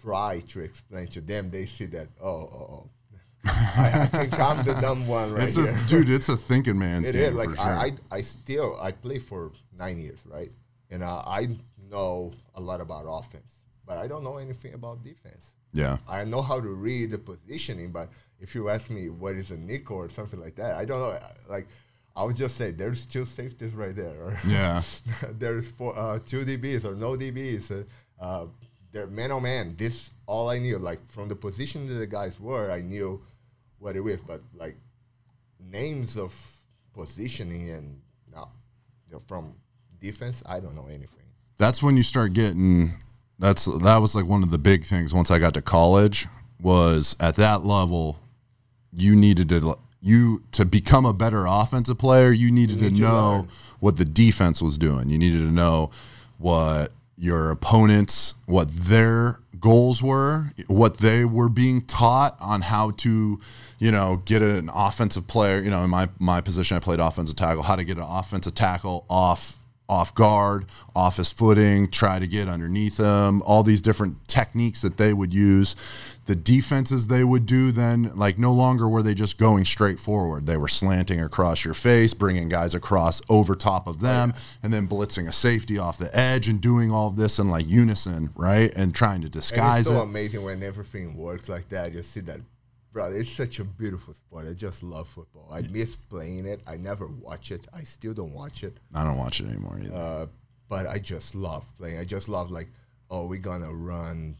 try 0.00 0.40
to 0.48 0.60
explain 0.60 1.06
to 1.08 1.20
them, 1.20 1.50
they 1.50 1.66
see 1.66 1.86
that 1.86 2.08
oh, 2.22 2.48
oh, 2.52 2.68
oh. 2.72 2.90
I, 3.46 3.90
I 4.02 4.06
think 4.06 4.38
I'm 4.38 4.64
the 4.64 4.74
dumb 4.74 5.06
one 5.06 5.32
right 5.34 5.44
It's 5.44 5.56
here. 5.56 5.76
dude. 5.88 6.10
It's 6.10 6.28
a 6.28 6.36
thinking 6.36 6.78
man's 6.78 7.08
It 7.08 7.12
game 7.12 7.22
is 7.32 7.34
like 7.34 7.50
sure. 7.50 7.60
I, 7.60 7.92
I, 8.10 8.16
I 8.18 8.20
still 8.22 8.78
I 8.80 8.92
play 8.92 9.18
for 9.18 9.52
nine 9.78 9.98
years, 9.98 10.24
right? 10.26 10.50
And 10.90 11.02
uh, 11.02 11.22
I 11.26 11.48
know 11.90 12.32
a 12.54 12.60
lot 12.60 12.80
about 12.80 13.04
offense, 13.08 13.52
but 13.86 13.98
I 13.98 14.06
don't 14.06 14.22
know 14.24 14.38
anything 14.38 14.74
about 14.74 15.02
defense. 15.04 15.52
yeah. 15.72 15.98
I 16.08 16.24
know 16.24 16.40
how 16.42 16.60
to 16.60 16.68
read 16.68 17.10
the 17.10 17.18
positioning, 17.18 17.90
but 17.90 18.08
if 18.40 18.54
you 18.54 18.68
ask 18.68 18.90
me 18.90 19.08
what 19.10 19.34
is 19.34 19.50
a 19.50 19.56
nickel 19.56 19.96
or 19.96 20.08
something 20.08 20.40
like 20.40 20.54
that, 20.56 20.76
I 20.76 20.84
don't 20.84 21.00
know. 21.00 21.18
Like 21.48 21.66
I 22.16 22.24
would 22.24 22.36
just 22.36 22.56
say 22.56 22.70
there's 22.70 23.06
two 23.06 23.24
safeties 23.24 23.74
right 23.74 23.94
there. 23.94 24.38
Yeah. 24.46 24.82
there's 25.38 25.68
four, 25.68 25.98
uh, 25.98 26.18
two 26.24 26.44
DBs 26.44 26.84
or 26.84 26.94
no 26.94 27.16
DBs. 27.16 27.70
Uh, 27.72 27.84
uh, 28.22 28.46
they're 28.92 29.08
man 29.08 29.32
on 29.32 29.42
man. 29.42 29.74
This 29.76 30.12
all 30.26 30.48
I 30.48 30.58
knew. 30.60 30.78
Like 30.78 31.00
from 31.10 31.28
the 31.28 31.34
position 31.34 31.88
that 31.88 31.94
the 31.94 32.06
guys 32.06 32.38
were, 32.38 32.70
I 32.70 32.80
knew 32.80 33.20
what 33.84 33.96
it 33.96 34.00
was. 34.00 34.20
But 34.20 34.40
like 34.54 34.76
names 35.60 36.16
of 36.16 36.34
positioning 36.94 37.70
and 37.70 38.00
no, 38.32 38.48
you 39.06 39.12
know, 39.14 39.22
from 39.26 39.54
defense, 40.00 40.42
I 40.46 40.58
don't 40.58 40.74
know 40.74 40.86
anything. 40.86 41.26
That's 41.58 41.82
when 41.82 41.96
you 41.96 42.02
start 42.02 42.32
getting. 42.32 42.92
That's 43.38 43.66
that 43.66 43.96
was 43.98 44.14
like 44.14 44.24
one 44.24 44.42
of 44.42 44.50
the 44.50 44.58
big 44.58 44.84
things 44.84 45.12
once 45.12 45.30
I 45.30 45.38
got 45.38 45.54
to 45.54 45.62
college 45.62 46.26
was 46.60 47.14
at 47.20 47.36
that 47.36 47.64
level, 47.64 48.18
you 48.92 49.14
needed 49.14 49.48
to 49.50 49.76
you 50.00 50.42
to 50.52 50.64
become 50.64 51.04
a 51.04 51.12
better 51.12 51.44
offensive 51.46 51.98
player. 51.98 52.32
You 52.32 52.50
needed 52.50 52.80
need 52.80 52.90
to 52.90 52.96
to 52.96 53.02
know 53.02 53.30
learn. 53.38 53.48
what 53.80 53.96
the 53.98 54.04
defense 54.04 54.62
was 54.62 54.78
doing. 54.78 55.10
You 55.10 55.18
needed 55.18 55.38
to 55.38 55.50
know 55.50 55.90
what 56.38 56.92
your 57.16 57.50
opponents, 57.50 58.34
what 58.46 58.68
their 58.74 59.40
goals 59.60 60.02
were, 60.02 60.52
what 60.66 60.98
they 60.98 61.24
were 61.24 61.48
being 61.48 61.80
taught 61.82 62.36
on 62.40 62.62
how 62.62 62.90
to, 62.90 63.40
you 63.78 63.90
know, 63.90 64.20
get 64.24 64.42
an 64.42 64.70
offensive 64.72 65.26
player. 65.26 65.62
You 65.62 65.70
know, 65.70 65.84
in 65.84 65.90
my 65.90 66.08
my 66.18 66.40
position, 66.40 66.76
I 66.76 66.80
played 66.80 67.00
offensive 67.00 67.36
tackle. 67.36 67.62
How 67.62 67.76
to 67.76 67.84
get 67.84 67.96
an 67.96 68.04
offensive 68.04 68.54
tackle 68.54 69.04
off 69.08 69.58
off 69.94 70.14
guard, 70.14 70.66
off 70.94 71.16
his 71.18 71.30
footing, 71.30 71.88
try 71.88 72.18
to 72.18 72.26
get 72.26 72.48
underneath 72.48 72.98
him, 72.98 73.40
all 73.42 73.62
these 73.62 73.80
different 73.80 74.26
techniques 74.26 74.82
that 74.82 74.96
they 74.96 75.14
would 75.14 75.32
use. 75.32 75.76
The 76.26 76.34
defenses 76.34 77.06
they 77.06 77.22
would 77.22 77.44
do 77.46 77.70
then, 77.70 78.10
like 78.14 78.38
no 78.38 78.52
longer 78.52 78.88
were 78.88 79.02
they 79.02 79.14
just 79.14 79.38
going 79.38 79.64
straight 79.66 80.00
forward. 80.00 80.46
They 80.46 80.56
were 80.56 80.68
slanting 80.68 81.20
across 81.20 81.64
your 81.64 81.74
face, 81.74 82.14
bringing 82.14 82.48
guys 82.48 82.74
across 82.74 83.20
over 83.28 83.54
top 83.54 83.86
of 83.86 84.00
them, 84.00 84.32
oh, 84.34 84.40
and 84.62 84.72
then 84.72 84.88
blitzing 84.88 85.28
a 85.28 85.32
safety 85.32 85.78
off 85.78 85.98
the 85.98 86.14
edge 86.16 86.48
and 86.48 86.60
doing 86.60 86.90
all 86.90 87.10
this 87.10 87.38
in 87.38 87.48
like 87.50 87.68
unison, 87.68 88.30
right? 88.34 88.72
And 88.74 88.94
trying 88.94 89.20
to 89.20 89.26
And 89.26 89.32
disguise 89.32 89.80
it's 89.80 89.88
so 89.88 90.00
it. 90.00 90.04
amazing 90.04 90.42
when 90.42 90.62
everything 90.62 91.14
works 91.14 91.48
like 91.48 91.68
that. 91.68 91.92
You 91.92 92.02
see 92.02 92.20
that, 92.20 92.40
brother. 92.94 93.16
It's 93.16 93.30
such 93.30 93.58
a 93.58 93.64
beautiful 93.64 94.14
sport. 94.14 94.46
I 94.48 94.54
just 94.54 94.82
love 94.82 95.08
football. 95.08 95.48
I 95.52 95.62
miss 95.70 95.96
playing 95.96 96.46
it. 96.46 96.60
I 96.66 96.78
never 96.78 97.08
watch 97.20 97.50
it. 97.50 97.66
I 97.74 97.82
still 97.82 98.14
don't 98.14 98.32
watch 98.32 98.64
it. 98.64 98.78
I 98.94 99.04
don't 99.04 99.18
watch 99.18 99.40
it 99.40 99.48
anymore 99.48 99.78
either. 99.82 99.94
Uh, 99.94 100.26
but 100.70 100.86
I 100.86 100.98
just 100.98 101.34
love 101.34 101.66
playing. 101.76 101.98
I 101.98 102.04
just 102.04 102.28
love 102.30 102.50
like, 102.50 102.68
oh, 103.10 103.26
we're 103.26 103.40
gonna 103.40 103.72
run 103.72 104.36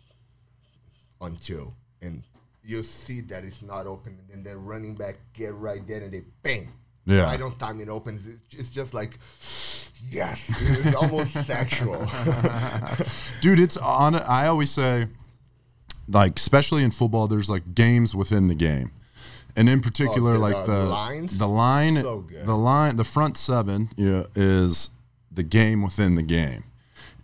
until 1.20 1.74
and 2.00 2.22
you 2.62 2.82
see 2.82 3.20
that 3.20 3.44
it's 3.44 3.60
not 3.60 3.86
open, 3.86 4.16
and 4.18 4.44
then 4.44 4.52
the 4.52 4.58
running 4.58 4.94
back 4.94 5.16
get 5.34 5.54
right 5.54 5.86
there, 5.86 6.00
and 6.02 6.10
they 6.10 6.22
bang. 6.42 6.70
Yeah. 7.04 7.24
Right 7.24 7.42
on 7.42 7.58
time 7.58 7.80
it 7.80 7.90
opens. 7.90 8.26
It's, 8.26 8.54
it's 8.54 8.70
just 8.70 8.94
like, 8.94 9.18
yes, 10.10 10.48
it's 10.62 10.96
almost 10.96 11.32
sexual. 11.46 11.98
dude 13.42 13.60
it's 13.60 13.76
on 13.76 14.14
i 14.14 14.46
always 14.46 14.70
say 14.70 15.06
like 16.08 16.38
especially 16.38 16.84
in 16.84 16.90
football 16.90 17.26
there's 17.26 17.50
like 17.50 17.74
games 17.74 18.14
within 18.14 18.48
the 18.48 18.54
game 18.54 18.90
and 19.56 19.68
in 19.68 19.80
particular 19.80 20.32
oh, 20.32 20.34
the- 20.34 20.38
like 20.38 20.66
the 20.66 20.72
the 20.72 20.84
lines? 20.84 21.38
the 21.38 21.48
line 21.48 21.96
So 21.96 22.24
the 22.44 22.56
line 22.56 22.96
the 22.96 23.04
front 23.04 23.36
seven 23.36 23.90
you 23.96 24.10
know, 24.10 24.26
is 24.34 24.90
the 25.30 25.42
game 25.42 25.82
within 25.82 26.14
the 26.14 26.22
game 26.22 26.64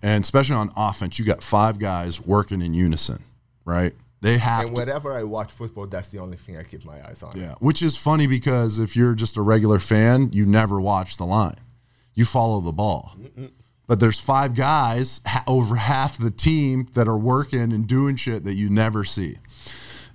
and 0.03 0.25
especially 0.25 0.57
on 0.57 0.73
offense 0.77 1.19
you 1.19 1.25
got 1.25 1.43
five 1.43 1.79
guys 1.79 2.21
working 2.21 2.63
in 2.63 2.75
unison 2.75 3.25
right 3.65 3.95
they 4.23 4.37
have 4.39 4.67
and 4.67 4.77
to 4.77 4.81
whenever 4.83 5.13
I 5.13 5.23
watch 5.23 5.51
football, 5.51 5.87
that's 5.87 6.09
the 6.09 6.19
only 6.19 6.37
thing 6.37 6.57
I 6.59 6.63
keep 6.63 6.85
my 6.85 7.01
eyes 7.07 7.23
on. 7.23 7.33
yeah, 7.35 7.55
which 7.61 7.83
is 7.83 7.97
funny 7.97 8.27
because 8.27 8.79
if 8.79 8.95
you're 8.95 9.15
just 9.15 9.37
a 9.39 9.43
regular 9.43 9.79
fan, 9.79 10.29
you 10.33 10.45
never 10.45 10.79
watch 10.81 11.17
the 11.17 11.25
line. 11.25 11.57
You 12.15 12.27
follow 12.27 12.61
the 12.61 12.73
ball. 12.73 13.17
But 13.91 13.99
there's 13.99 14.21
five 14.21 14.55
guys 14.55 15.21
ha- 15.27 15.43
over 15.49 15.75
half 15.75 16.17
the 16.17 16.31
team 16.31 16.87
that 16.93 17.09
are 17.09 17.19
working 17.19 17.73
and 17.73 17.89
doing 17.89 18.15
shit 18.15 18.45
that 18.45 18.55
you 18.55 18.71
never 18.71 19.03
see. 19.03 19.39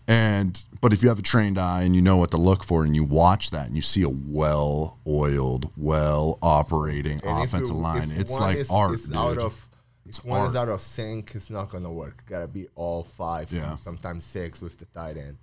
And 0.07 0.63
but 0.79 0.93
if 0.93 1.03
you 1.03 1.09
have 1.09 1.19
a 1.19 1.21
trained 1.21 1.57
eye 1.57 1.83
and 1.83 1.93
you 1.93 2.01
know 2.01 2.15
what 2.15 2.31
to 2.31 2.37
look 2.37 2.63
for 2.63 2.85
and 2.85 2.95
you 2.95 3.03
watch 3.03 3.49
that 3.49 3.67
and 3.67 3.75
you 3.75 3.81
see 3.81 4.03
a 4.03 4.07
well-oiled, 4.07 5.71
well-operating 5.75 7.19
And 7.21 7.43
offensive 7.43 7.75
line, 7.75 8.11
it's 8.11 8.31
like 8.31 8.59
is, 8.59 8.69
art, 8.69 9.01
dude. 9.01 9.13
out 9.13 9.39
of 9.39 9.67
if 10.05 10.23
one 10.23 10.47
is 10.47 10.55
out 10.55 10.69
of 10.69 10.79
sync, 10.79 11.35
it's 11.35 11.49
not 11.49 11.69
gonna 11.69 11.91
work. 11.91 12.23
Gotta 12.29 12.47
be 12.47 12.67
all 12.75 13.03
five, 13.03 13.51
Yeah. 13.51 13.75
sometimes 13.75 14.23
six 14.23 14.61
with 14.61 14.77
the 14.77 14.85
tight 14.85 15.17
end. 15.17 15.35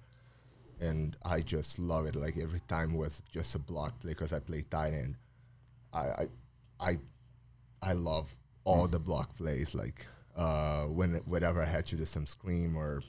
And 0.80 1.18
I 1.22 1.42
just 1.42 1.78
love 1.78 2.06
it. 2.06 2.16
Like 2.16 2.38
every 2.38 2.60
time 2.60 2.94
was 2.94 3.22
just 3.30 3.54
a 3.56 3.58
block 3.58 4.00
play 4.00 4.12
because 4.12 4.32
I 4.32 4.38
play 4.38 4.62
tight 4.70 4.94
end. 4.94 5.16
I 5.92 6.00
I 6.00 6.28
I, 6.80 6.98
I 7.82 7.92
love 7.94 8.34
all 8.64 8.86
the 8.86 8.98
block 9.00 9.36
plays. 9.36 9.74
Like 9.74 10.06
uh, 10.36 10.84
when 10.84 11.14
whenever 11.26 11.60
I 11.62 11.66
had 11.66 11.84
to 11.86 11.96
do 11.96 12.04
some 12.04 12.26
screen 12.26 12.74
or 12.76 13.02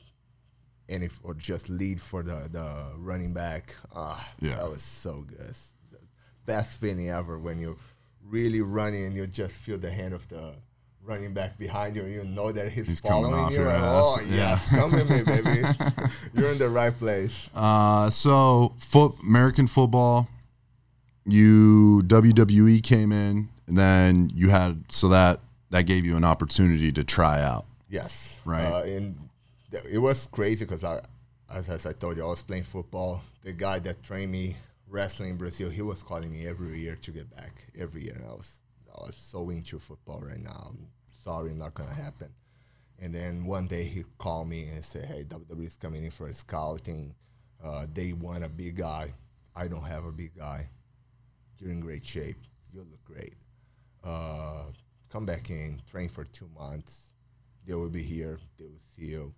any 0.89 1.09
or 1.23 1.33
just 1.35 1.69
lead 1.69 2.01
for 2.01 2.23
the 2.23 2.49
the 2.51 2.91
running 2.97 3.33
back. 3.33 3.75
Ah, 3.95 4.27
Yeah. 4.41 4.55
that 4.57 4.69
was 4.69 4.81
so 4.81 5.23
good. 5.27 5.55
Best 6.45 6.77
feeling 6.79 7.09
ever 7.09 7.37
when 7.39 7.59
you're 7.61 7.77
really 8.25 8.61
running 8.61 9.05
and 9.05 9.15
you 9.15 9.27
just 9.27 9.53
feel 9.53 9.77
the 9.77 9.91
hand 9.91 10.13
of 10.13 10.27
the 10.27 10.53
running 11.05 11.33
back 11.33 11.57
behind 11.57 11.95
you 11.95 12.01
and 12.03 12.13
you 12.13 12.23
know 12.25 12.51
that 12.51 12.71
he's, 12.71 12.87
He's 12.87 13.01
coming 13.01 13.31
following 13.31 13.51
you. 13.53 13.59
Your 13.59 13.69
ass. 13.69 13.83
Oh 13.85 14.21
yeah, 14.29 14.35
yeah. 14.35 14.59
come 14.79 14.91
with 14.91 15.09
me, 15.09 15.23
baby. 15.23 15.61
You're 16.33 16.51
in 16.51 16.57
the 16.57 16.69
right 16.69 16.97
place. 16.97 17.49
Uh, 17.55 18.09
so 18.09 18.73
foot 18.77 19.15
American 19.23 19.67
football, 19.67 20.27
you 21.25 22.01
WWE 22.05 22.81
came 22.83 23.11
in, 23.11 23.49
and 23.67 23.77
then 23.77 24.29
you 24.33 24.49
had 24.49 24.83
so 24.89 25.09
that 25.09 25.39
that 25.69 25.83
gave 25.83 26.05
you 26.05 26.15
an 26.17 26.23
opportunity 26.23 26.91
to 26.91 27.03
try 27.03 27.41
out. 27.41 27.65
Yes. 27.89 28.39
Right. 28.45 28.65
Uh, 28.65 28.83
and 28.83 29.29
th- 29.71 29.85
it 29.91 29.97
was 29.97 30.27
crazy 30.27 30.65
because 30.65 30.83
I, 30.83 31.01
as, 31.53 31.69
as 31.69 31.85
I 31.85 31.93
told 31.93 32.17
you, 32.17 32.23
I 32.23 32.27
was 32.27 32.41
playing 32.41 32.63
football. 32.63 33.21
The 33.43 33.53
guy 33.53 33.79
that 33.79 34.03
trained 34.03 34.31
me 34.31 34.55
wrestling 34.87 35.31
in 35.31 35.37
Brazil, 35.37 35.69
he 35.69 35.81
was 35.81 36.03
calling 36.03 36.31
me 36.31 36.47
every 36.47 36.79
year 36.79 36.95
to 37.01 37.11
get 37.11 37.29
back 37.35 37.65
every 37.77 38.03
year, 38.03 38.13
and 38.15 38.25
I 38.25 38.33
was 38.33 38.59
I 38.95 39.07
was 39.07 39.15
so 39.15 39.49
into 39.49 39.79
football 39.79 40.21
right 40.25 40.41
now. 40.41 40.67
I'm 40.69 40.87
sorry, 41.23 41.53
not 41.53 41.73
gonna 41.73 41.93
happen. 41.93 42.29
And 42.99 43.13
then 43.13 43.45
one 43.45 43.67
day 43.67 43.83
he 43.83 44.03
called 44.17 44.47
me 44.47 44.67
and 44.73 44.85
said, 44.85 45.05
"Hey, 45.05 45.23
WWE 45.23 45.65
is 45.67 45.75
coming 45.75 46.03
in 46.03 46.11
for 46.11 46.27
a 46.27 46.33
scouting. 46.33 47.15
Uh, 47.63 47.87
they 47.91 48.13
want 48.13 48.43
a 48.43 48.49
big 48.49 48.77
guy. 48.77 49.13
I 49.55 49.67
don't 49.67 49.83
have 49.83 50.05
a 50.05 50.11
big 50.11 50.37
guy. 50.37 50.67
You're 51.57 51.71
in 51.71 51.79
great 51.79 52.05
shape. 52.05 52.37
You 52.73 52.81
look 52.81 53.03
great. 53.05 53.33
Uh, 54.03 54.65
come 55.09 55.25
back 55.25 55.49
in, 55.49 55.81
train 55.89 56.09
for 56.09 56.25
two 56.25 56.49
months. 56.57 57.13
They 57.65 57.73
will 57.73 57.89
be 57.89 58.03
here. 58.03 58.39
They 58.57 58.65
will 58.65 58.85
see 58.95 59.07
you." 59.07 59.33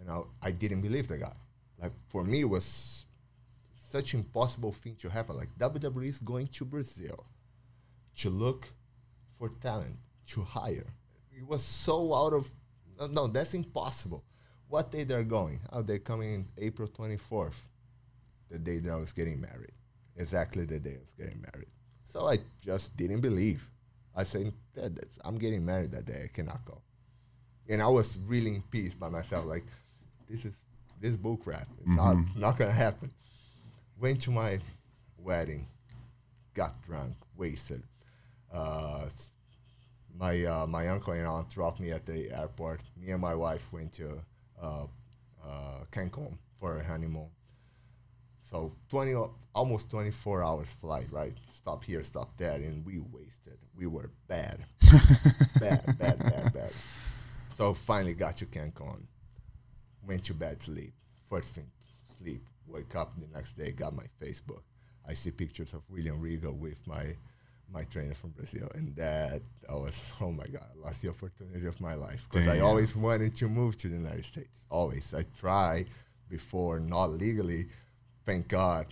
And 0.00 0.10
I, 0.10 0.20
I 0.42 0.50
didn't 0.50 0.82
believe 0.82 1.08
the 1.08 1.18
guy. 1.18 1.36
Like 1.80 1.92
for 2.08 2.24
me, 2.24 2.40
it 2.40 2.48
was 2.48 3.04
such 3.74 4.14
impossible 4.14 4.72
thing 4.72 4.96
to 4.96 5.08
happen. 5.08 5.36
Like 5.36 5.56
WWE 5.58 6.06
is 6.06 6.18
going 6.18 6.48
to 6.48 6.64
Brazil 6.64 7.24
to 8.18 8.30
look 8.30 8.68
for 9.38 9.50
talent 9.60 9.96
to 10.26 10.42
hire. 10.42 10.92
It 11.32 11.46
was 11.46 11.64
so 11.64 12.14
out 12.14 12.32
of 12.32 12.50
no, 12.98 13.06
no 13.06 13.26
that's 13.26 13.54
impossible. 13.54 14.24
What 14.68 14.90
day 14.90 15.04
they're 15.04 15.24
going? 15.24 15.60
Oh, 15.72 15.82
they're 15.82 15.98
coming 15.98 16.34
in 16.34 16.48
April 16.58 16.88
twenty 16.88 17.16
fourth, 17.16 17.66
the 18.50 18.58
day 18.58 18.78
that 18.80 18.92
I 18.92 18.96
was 18.96 19.12
getting 19.12 19.40
married. 19.40 19.72
Exactly 20.16 20.64
the 20.64 20.80
day 20.80 20.96
I 20.96 21.00
was 21.00 21.14
getting 21.16 21.40
married. 21.40 21.68
So 22.04 22.26
I 22.26 22.38
just 22.60 22.96
didn't 22.96 23.20
believe. 23.20 23.70
I 24.20 24.24
said, 24.24 24.52
"That- 24.74 24.94
that- 24.96 25.10
I'm 25.26 25.38
getting 25.38 25.64
married 25.64 25.92
that 25.92 26.04
day. 26.06 26.20
I 26.24 26.28
cannot 26.28 26.64
go. 26.64 26.82
And 27.68 27.80
I 27.80 27.86
was 27.98 28.18
really 28.32 28.54
in 28.56 28.62
peace 28.62 28.94
by 28.94 29.08
myself. 29.08 29.44
Like, 29.46 29.64
this 30.28 30.44
is 30.44 30.54
this 31.00 31.16
bull 31.16 31.36
crap. 31.36 31.68
It's 31.78 31.86
not 32.02 32.16
not 32.36 32.56
gonna 32.58 32.72
happen. 32.86 33.10
Went 34.04 34.20
to 34.22 34.30
my 34.32 34.58
wedding, 35.18 35.68
got 36.54 36.72
drunk, 36.82 37.14
wasted. 37.36 37.82
Uh, 38.50 39.08
my 40.14 40.44
uh, 40.44 40.66
my 40.66 40.88
uncle 40.88 41.12
and 41.12 41.26
aunt 41.26 41.48
dropped 41.50 41.78
me 41.80 41.92
at 41.92 42.04
the 42.06 42.20
airport. 42.32 42.80
Me 42.96 43.10
and 43.12 43.20
my 43.20 43.34
wife 43.34 43.72
went 43.72 43.92
to 43.94 44.06
uh, 44.60 44.86
uh, 45.44 45.84
Cancun 45.92 46.36
for 46.56 46.78
a 46.80 46.84
honeymoon. 46.84 47.30
So 48.50 48.72
twenty 48.88 49.14
o- 49.14 49.34
almost 49.54 49.90
twenty 49.90 50.10
four 50.10 50.42
hours 50.42 50.70
flight, 50.70 51.06
right? 51.10 51.34
Stop 51.52 51.84
here, 51.84 52.02
stop 52.02 52.36
there, 52.38 52.54
and 52.54 52.84
we 52.84 52.98
wasted. 52.98 53.58
We 53.76 53.86
were 53.86 54.10
bad, 54.26 54.64
bad, 55.60 55.98
bad, 55.98 56.18
bad, 56.18 56.52
bad. 56.52 56.72
So 57.56 57.74
finally 57.74 58.14
got 58.14 58.36
to 58.38 58.46
Cancun. 58.46 59.02
Went 60.06 60.24
to 60.24 60.34
bed, 60.34 60.62
sleep. 60.62 60.92
First 61.28 61.54
thing, 61.54 61.66
sleep. 62.18 62.40
Wake 62.66 62.96
up 62.96 63.12
the 63.20 63.26
next 63.36 63.52
day, 63.56 63.72
got 63.72 63.94
my 63.94 64.06
Facebook. 64.22 64.62
I 65.06 65.12
see 65.12 65.30
pictures 65.30 65.72
of 65.74 65.82
William 65.90 66.20
Regal 66.20 66.54
with 66.54 66.86
my 66.86 67.14
my 67.70 67.82
trainer 67.84 68.14
from 68.14 68.30
Brazil, 68.30 68.70
and 68.74 68.96
that 68.96 69.42
I 69.68 69.74
was 69.74 70.00
oh 70.22 70.32
my 70.32 70.46
god, 70.46 70.64
I 70.74 70.86
lost 70.86 71.02
the 71.02 71.10
opportunity 71.10 71.66
of 71.66 71.78
my 71.82 71.94
life 71.94 72.26
because 72.30 72.48
I 72.48 72.60
always 72.60 72.96
wanted 72.96 73.36
to 73.36 73.48
move 73.48 73.76
to 73.78 73.88
the 73.88 73.96
United 73.96 74.24
States. 74.24 74.62
Always, 74.70 75.12
I 75.12 75.24
tried 75.38 75.88
before, 76.30 76.80
not 76.80 77.10
legally. 77.10 77.66
Thank 78.28 78.48
God, 78.48 78.84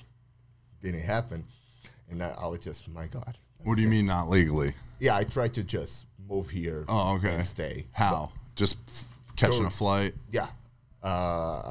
didn't 0.82 1.03
happen, 1.03 1.45
and 2.11 2.22
I, 2.22 2.34
I 2.39 2.47
was 2.47 2.61
just 2.61 2.89
my 2.89 3.07
God. 3.07 3.37
What 3.64 3.76
do 3.76 3.82
you 3.82 3.89
mean 3.89 4.07
not 4.07 4.30
legally? 4.30 4.72
Yeah, 4.99 5.14
I 5.14 5.24
tried 5.24 5.53
to 5.55 5.62
just 5.62 6.07
move 6.26 6.49
here. 6.49 6.87
Oh, 6.89 7.16
okay. 7.16 7.34
And 7.34 7.45
stay. 7.45 7.84
How? 7.93 8.32
Just 8.55 8.78
f- 8.89 9.05
catching 9.37 9.61
So- 9.61 9.66
a 9.66 9.70
flight? 9.70 10.14
Yeah, 10.32 10.47
uh, 11.05 11.09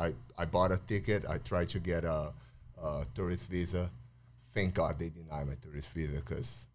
I 0.05 0.13
I 0.37 0.45
bought 0.45 0.73
a 0.73 0.77
ticket. 0.77 1.25
I 1.27 1.39
tried 1.39 1.69
to 1.69 1.79
get 1.79 2.03
a, 2.03 2.33
a 2.79 3.07
tourist 3.15 3.47
visa. 3.47 3.89
Thank 4.53 4.75
God 4.75 4.99
they 4.99 5.09
denied 5.09 5.47
my 5.47 5.55
tourist 5.59 5.89
visa 5.89 6.17
because 6.17 6.67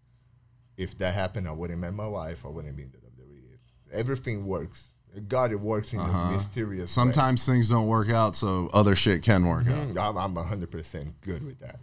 if 0.76 0.98
that 0.98 1.14
happened, 1.14 1.46
I 1.46 1.52
wouldn't 1.52 1.78
met 1.78 1.94
my 1.94 2.08
wife. 2.08 2.44
I 2.44 2.48
wouldn't 2.48 2.76
be 2.76 2.82
in 2.82 2.90
the 2.90 2.98
WWE. 2.98 3.58
Everything 3.92 4.44
works 4.44 4.88
God, 5.28 5.52
it 5.52 5.60
works 5.60 5.92
in 5.92 6.00
a 6.00 6.30
mysterious 6.32 6.82
way. 6.82 7.02
Sometimes 7.02 7.44
things 7.44 7.68
don't 7.68 7.88
work 7.88 8.10
out, 8.10 8.36
so 8.36 8.70
other 8.72 8.94
shit 8.94 9.22
can 9.22 9.44
work 9.44 9.66
out. 9.66 9.88
Mm, 9.88 9.98
I'm, 9.98 10.16
I'm 10.16 10.34
100% 10.34 11.12
good 11.20 11.44
with 11.44 11.58
that. 11.60 11.80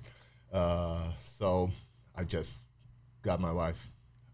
Uh, 0.51 1.11
so 1.25 1.69
I 2.15 2.23
just 2.23 2.63
got 3.21 3.39
my 3.41 3.51
wife. 3.51 3.89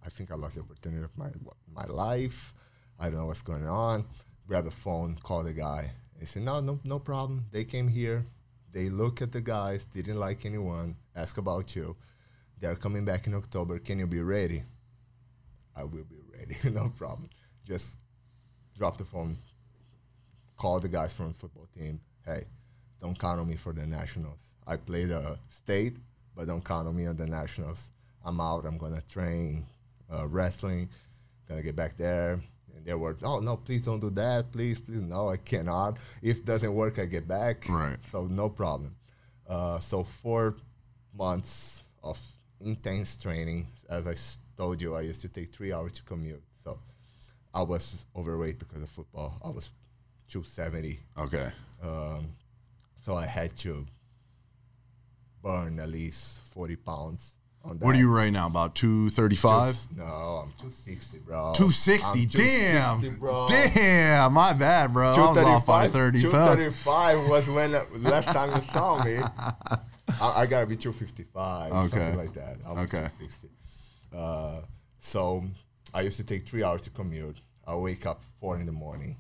I 0.05 0.09
think 0.09 0.31
I 0.31 0.35
lost 0.35 0.55
the 0.55 0.61
opportunity 0.61 1.03
of 1.03 1.17
my 1.17 1.29
my 1.73 1.85
life. 1.85 2.53
I 2.99 3.09
don't 3.09 3.19
know 3.19 3.25
what's 3.25 3.41
going 3.41 3.67
on. 3.67 4.05
Grab 4.47 4.65
the 4.65 4.71
phone, 4.71 5.15
call 5.23 5.43
the 5.43 5.53
guy. 5.53 5.91
He 6.19 6.25
said, 6.25 6.43
no, 6.43 6.59
no, 6.59 6.79
no 6.83 6.99
problem. 6.99 7.45
They 7.51 7.63
came 7.63 7.87
here. 7.87 8.25
They 8.71 8.89
look 8.89 9.21
at 9.21 9.31
the 9.31 9.41
guys, 9.41 9.85
didn't 9.85 10.19
like 10.19 10.45
anyone, 10.45 10.95
ask 11.15 11.37
about 11.37 11.75
you. 11.75 11.95
They're 12.59 12.75
coming 12.75 13.05
back 13.05 13.27
in 13.27 13.33
October. 13.33 13.79
Can 13.79 13.99
you 13.99 14.07
be 14.07 14.21
ready? 14.21 14.63
I 15.75 15.83
will 15.83 16.05
be 16.05 16.21
ready. 16.37 16.55
no 16.73 16.89
problem. 16.95 17.29
Just 17.65 17.97
drop 18.78 18.97
the 18.97 19.03
phone, 19.03 19.38
call 20.57 20.80
the 20.80 20.88
guys 20.88 21.13
from 21.13 21.30
the 21.30 21.34
football 21.34 21.67
team. 21.78 21.99
Hey, 22.26 22.45
don't 23.01 23.17
count 23.17 23.39
on 23.39 23.47
me 23.47 23.55
for 23.55 23.74
the 23.74 23.86
nationals. 23.86 24.39
I 24.65 24.78
played 24.78 25.11
a 25.11 25.38
state, 25.49 25.97
but 26.36 26.47
don't 26.47 26.63
count 26.63 26.88
on 26.88 26.95
me 26.95 27.05
on 27.05 27.17
the 27.17 27.28
nationals. 27.28 27.91
I'm 28.26 28.39
out. 28.39 28.65
I'm 28.65 28.78
gonna 28.78 29.01
train 29.01 29.65
uh, 30.11 30.28
wrestling. 30.28 30.89
Gonna 31.47 31.61
get 31.61 31.76
back 31.76 31.97
there. 31.97 32.39
And 32.76 32.86
they 32.86 32.93
were, 32.93 33.17
oh 33.24 33.39
no, 33.39 33.57
please 33.57 33.86
don't 33.86 33.99
do 33.99 34.09
that. 34.11 34.51
Please, 34.51 34.80
please, 34.80 35.01
no, 35.01 35.30
I 35.30 35.38
cannot. 35.38 35.97
If 36.21 36.39
it 36.39 36.45
doesn't 36.45 36.74
work, 36.74 36.97
I 36.99 37.05
get 37.05 37.28
back. 37.28 37.67
Right. 37.67 37.97
So 38.11 38.26
no 38.28 38.49
problem. 38.49 38.95
Uh, 39.47 39.80
so 39.80 40.03
four 40.03 40.55
months 41.13 41.84
of 42.01 42.19
intense 42.61 43.17
training. 43.17 43.67
As 43.89 44.07
I 44.07 44.15
told 44.57 44.82
you, 44.82 44.95
I 44.95 45.01
used 45.01 45.21
to 45.21 45.28
take 45.28 45.53
three 45.53 45.74
hours 45.74 45.93
to 45.93 46.03
commute. 46.03 46.41
So 46.63 46.80
I 47.54 47.62
was 47.62 48.04
overweight 48.16 48.60
because 48.60 48.82
of 48.82 48.89
football. 48.89 49.38
I 49.43 49.49
was 49.49 49.70
270. 50.30 50.99
Okay. 51.18 51.49
Um, 51.84 52.28
so 53.06 53.16
I 53.16 53.26
had 53.26 53.56
to 53.58 53.86
burn 55.41 55.80
at 55.80 55.89
least 55.89 56.39
40 56.54 56.76
pounds 56.78 57.36
on 57.64 57.78
that. 57.78 57.86
What 57.86 57.95
are 57.95 57.99
you 57.99 58.10
right 58.14 58.32
now? 58.32 58.47
About 58.47 58.76
two 58.76 59.10
thirty-five. 59.10 59.74
Just- 59.74 59.95
No, 59.95 60.04
I'm 60.04 60.51
260, 60.58 61.20
bro. 61.20 61.54
Two 61.56 61.72
sixty. 61.72 62.22
I'm 62.24 62.28
Damn. 62.28 63.01
260, 63.01 63.20
bro. 63.20 63.47
Damn. 63.47 64.34
My 64.34 64.54
bad, 64.54 64.91
bro. 64.93 65.12
I 65.12 65.18
was 65.32 65.38
off 65.38 65.66
by 65.66 65.88
235, 65.88 66.32
235 66.32 67.30
was 67.30 67.47
when 67.49 67.72
last 68.04 68.26
time 68.26 68.51
you 68.56 68.62
saw 68.62 69.04
me. 69.04 69.18
I, 70.22 70.41
I 70.41 70.45
gotta 70.45 70.66
be 70.68 70.76
255, 70.76 71.72
Okay. 71.72 71.88
something 71.89 72.18
like 72.18 72.34
that. 72.34 72.58
I 72.66 72.70
was 72.72 72.80
Okay. 72.80 73.08
260. 73.20 73.49
Uh, 74.16 74.62
so 74.99 75.43
I 75.93 76.01
used 76.01 76.17
to 76.17 76.23
take 76.23 76.47
three 76.47 76.63
hours 76.63 76.84
to 76.84 76.89
commute. 76.89 77.41
I 77.65 77.75
wake 77.75 78.05
up 78.05 78.23
four 78.39 78.59
in 78.59 78.65
the 78.65 78.71
morning, 78.71 79.17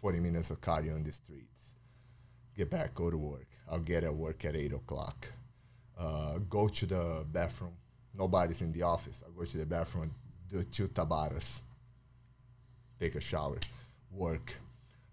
40 0.00 0.20
minutes 0.20 0.50
of 0.50 0.60
cardio 0.60 0.94
on 0.94 1.02
the 1.02 1.12
streets. 1.12 1.74
Get 2.56 2.70
back, 2.70 2.94
go 2.94 3.10
to 3.10 3.18
work. 3.18 3.48
I'll 3.70 3.80
get 3.80 4.04
at 4.04 4.14
work 4.14 4.44
at 4.44 4.56
eight 4.56 4.72
o'clock. 4.72 5.28
Uh, 5.98 6.38
go 6.48 6.68
to 6.68 6.86
the 6.86 7.26
bathroom. 7.30 7.74
Nobody's 8.14 8.62
in 8.62 8.72
the 8.72 8.82
office. 8.82 9.22
I 9.26 9.30
go 9.36 9.44
to 9.44 9.58
the 9.58 9.66
bathroom, 9.66 10.14
do 10.48 10.62
two 10.62 10.88
tabatas, 10.88 11.60
take 12.98 13.14
a 13.14 13.20
shower, 13.20 13.58
work, 14.10 14.54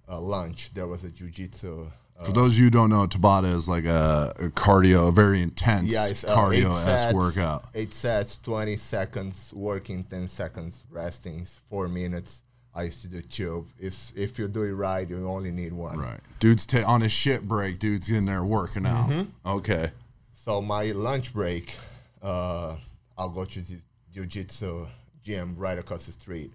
uh, 0.07 0.19
lunch. 0.19 0.73
There 0.73 0.87
was 0.87 1.03
a 1.03 1.09
jujitsu. 1.09 1.91
For 2.23 2.31
those 2.31 2.53
of 2.53 2.57
you 2.57 2.65
who 2.65 2.69
don't 2.69 2.89
know, 2.89 3.07
Tabata 3.07 3.51
is 3.51 3.67
like 3.67 3.85
a, 3.85 4.33
a 4.39 4.49
cardio, 4.49 5.09
a 5.09 5.11
very 5.11 5.41
intense 5.41 5.91
yeah, 5.91 6.07
it's 6.07 6.23
uh, 6.23 6.35
cardio 6.35 6.71
esque 6.87 7.15
workout. 7.15 7.65
Eight 7.75 7.93
sets, 7.93 8.37
20 8.37 8.77
seconds, 8.77 9.53
working 9.55 10.03
10 10.03 10.27
seconds, 10.27 10.83
resting 10.89 11.45
four 11.69 11.87
minutes. 11.87 12.43
I 12.75 12.83
used 12.83 13.01
to 13.03 13.07
do 13.07 13.21
two. 13.21 13.67
If, 13.79 14.11
if 14.15 14.39
you 14.39 14.47
do 14.47 14.63
it 14.63 14.73
right, 14.73 15.07
you 15.07 15.27
only 15.27 15.51
need 15.51 15.73
one. 15.73 15.97
Right. 15.97 16.19
Dude's 16.39 16.65
ta- 16.65 16.87
on 16.87 17.01
his 17.01 17.11
shit 17.11 17.47
break. 17.47 17.77
Dude's 17.77 18.09
in 18.09 18.25
there 18.25 18.43
working 18.43 18.85
out. 18.85 19.09
Mm-hmm. 19.09 19.47
Okay. 19.47 19.91
So 20.33 20.61
my 20.61 20.85
lunch 20.91 21.33
break, 21.33 21.75
uh, 22.21 22.75
I'll 23.17 23.29
go 23.29 23.45
to 23.45 23.61
the 23.61 23.77
jiu-jitsu 24.11 24.87
gym 25.23 25.55
right 25.55 25.77
across 25.77 26.05
the 26.05 26.11
street, 26.11 26.51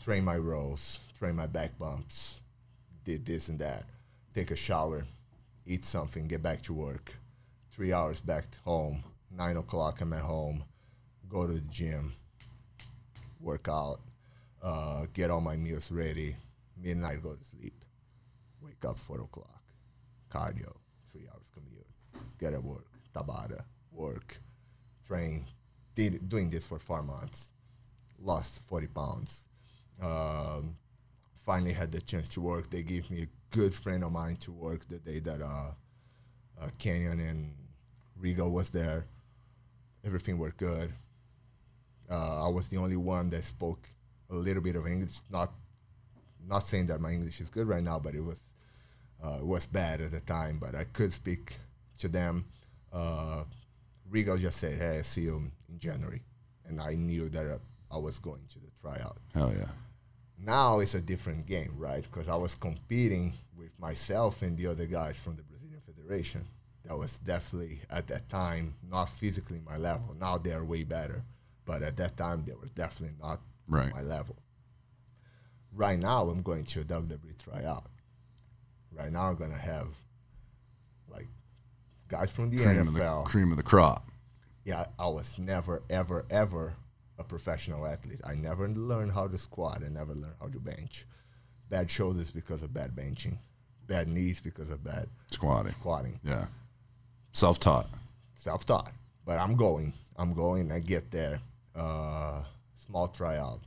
train 0.00 0.24
my 0.24 0.36
rows, 0.36 0.98
train 1.18 1.36
my 1.36 1.46
back 1.46 1.78
bumps, 1.78 2.40
did 3.04 3.24
this 3.24 3.48
and 3.48 3.58
that, 3.58 3.84
take 4.38 4.52
a 4.52 4.56
shower, 4.56 5.04
eat 5.66 5.84
something, 5.84 6.28
get 6.28 6.40
back 6.40 6.62
to 6.62 6.72
work. 6.72 7.12
Three 7.72 7.92
hours 7.92 8.20
back 8.20 8.44
home, 8.64 9.02
nine 9.36 9.56
o'clock 9.56 10.00
I'm 10.00 10.12
at 10.12 10.20
home, 10.20 10.62
go 11.28 11.48
to 11.48 11.54
the 11.54 11.60
gym, 11.62 12.12
work 13.40 13.66
out, 13.68 13.98
uh, 14.62 15.06
get 15.12 15.32
all 15.32 15.40
my 15.40 15.56
meals 15.56 15.90
ready, 15.90 16.36
midnight 16.80 17.20
go 17.20 17.34
to 17.34 17.44
sleep, 17.44 17.84
wake 18.60 18.84
up 18.86 19.00
four 19.00 19.20
o'clock, 19.20 19.60
cardio, 20.32 20.72
three 21.10 21.26
hours 21.32 21.50
commute, 21.52 22.28
get 22.38 22.52
at 22.52 22.62
work, 22.62 22.86
Tabata, 23.12 23.62
work, 23.90 24.40
train, 25.04 25.46
did, 25.96 26.28
doing 26.28 26.48
this 26.48 26.64
for 26.64 26.78
four 26.78 27.02
months, 27.02 27.50
lost 28.22 28.60
40 28.68 28.86
pounds. 28.86 29.42
Um, 30.00 30.76
finally 31.44 31.72
had 31.72 31.90
the 31.90 32.00
chance 32.00 32.28
to 32.28 32.40
work. 32.40 32.70
They 32.70 32.84
gave 32.84 33.10
me 33.10 33.26
good 33.50 33.74
friend 33.74 34.04
of 34.04 34.12
mine 34.12 34.36
to 34.36 34.52
work 34.52 34.86
the 34.88 34.98
day 34.98 35.18
that 35.20 35.40
uh, 35.40 35.70
uh, 36.60 36.68
Canyon 36.78 37.20
and 37.20 37.54
Rigo 38.20 38.50
was 38.50 38.70
there. 38.70 39.04
Everything 40.04 40.38
worked 40.38 40.58
good. 40.58 40.92
Uh, 42.10 42.46
I 42.46 42.48
was 42.48 42.68
the 42.68 42.76
only 42.76 42.96
one 42.96 43.30
that 43.30 43.44
spoke 43.44 43.86
a 44.30 44.34
little 44.34 44.62
bit 44.62 44.76
of 44.76 44.86
English. 44.86 45.20
Not, 45.30 45.50
not 46.46 46.60
saying 46.60 46.86
that 46.86 47.00
my 47.00 47.12
English 47.12 47.40
is 47.40 47.50
good 47.50 47.68
right 47.68 47.82
now, 47.82 47.98
but 47.98 48.14
it 48.14 48.22
was, 48.22 48.40
uh, 49.22 49.38
it 49.40 49.46
was 49.46 49.66
bad 49.66 50.00
at 50.00 50.12
the 50.12 50.20
time. 50.20 50.58
But 50.58 50.74
I 50.74 50.84
could 50.84 51.12
speak 51.12 51.58
to 51.98 52.08
them. 52.08 52.44
Uh, 52.92 53.44
Rigo 54.10 54.38
just 54.40 54.58
said, 54.58 54.78
"Hey, 54.78 55.02
see 55.02 55.22
you 55.22 55.50
in 55.68 55.78
January," 55.78 56.22
and 56.66 56.80
I 56.80 56.94
knew 56.94 57.28
that 57.28 57.46
uh, 57.46 57.58
I 57.90 57.98
was 57.98 58.18
going 58.18 58.40
to 58.48 58.58
the 58.58 58.70
tryout. 58.80 59.18
Hell 59.34 59.52
yeah. 59.54 59.66
Now 60.40 60.80
it's 60.80 60.94
a 60.94 61.00
different 61.00 61.46
game, 61.46 61.72
right? 61.76 62.02
Because 62.02 62.28
I 62.28 62.36
was 62.36 62.54
competing 62.54 63.32
with 63.56 63.70
myself 63.78 64.42
and 64.42 64.56
the 64.56 64.66
other 64.68 64.86
guys 64.86 65.18
from 65.18 65.36
the 65.36 65.42
Brazilian 65.42 65.80
Federation. 65.84 66.46
That 66.84 66.96
was 66.96 67.18
definitely 67.18 67.80
at 67.90 68.06
that 68.08 68.28
time 68.30 68.74
not 68.88 69.06
physically 69.10 69.60
my 69.64 69.76
level. 69.76 70.14
Now 70.18 70.38
they're 70.38 70.64
way 70.64 70.84
better, 70.84 71.22
but 71.66 71.82
at 71.82 71.96
that 71.98 72.16
time 72.16 72.44
they 72.46 72.54
were 72.54 72.68
definitely 72.74 73.16
not 73.20 73.40
Right. 73.66 73.92
my 73.92 74.00
level. 74.00 74.36
Right 75.74 75.98
now 75.98 76.22
I'm 76.28 76.40
going 76.42 76.64
to 76.64 76.80
a 76.80 76.84
WWE 76.84 77.36
tryout. 77.38 77.86
Right 78.92 79.12
now 79.12 79.28
I'm 79.28 79.36
gonna 79.36 79.58
have 79.58 79.88
like 81.08 81.28
guys 82.08 82.30
from 82.30 82.48
the 82.50 82.62
Cream 82.62 82.78
of 82.88 82.94
the 82.94 83.00
NFL. 83.00 83.24
cream 83.26 83.50
of 83.50 83.56
the 83.58 83.62
crop. 83.62 84.08
yeah, 84.64 84.86
I 84.98 85.08
was 85.08 85.38
never, 85.38 85.82
ever, 85.90 86.24
ever 86.30 86.74
a 87.18 87.24
professional 87.24 87.86
athlete. 87.86 88.20
I 88.24 88.34
never 88.34 88.68
learned 88.68 89.12
how 89.12 89.26
to 89.28 89.38
squat. 89.38 89.82
I 89.84 89.88
never 89.88 90.12
learned 90.14 90.34
how 90.40 90.48
to 90.48 90.58
bench. 90.60 91.04
Bad 91.68 91.90
shoulders 91.90 92.30
because 92.30 92.62
of 92.62 92.72
bad 92.72 92.94
benching. 92.94 93.38
Bad 93.86 94.08
knees 94.08 94.40
because 94.40 94.70
of 94.70 94.84
bad 94.84 95.06
Squatting. 95.30 95.72
squatting. 95.72 96.20
Yeah. 96.22 96.46
Self 97.32 97.58
taught. 97.58 97.88
Self-taught. 98.34 98.92
But 99.26 99.38
I'm 99.38 99.56
going. 99.56 99.92
I'm 100.16 100.32
going. 100.32 100.70
I 100.72 100.78
get 100.78 101.10
there. 101.10 101.40
Uh, 101.74 102.42
small 102.76 103.08
tryout. 103.08 103.60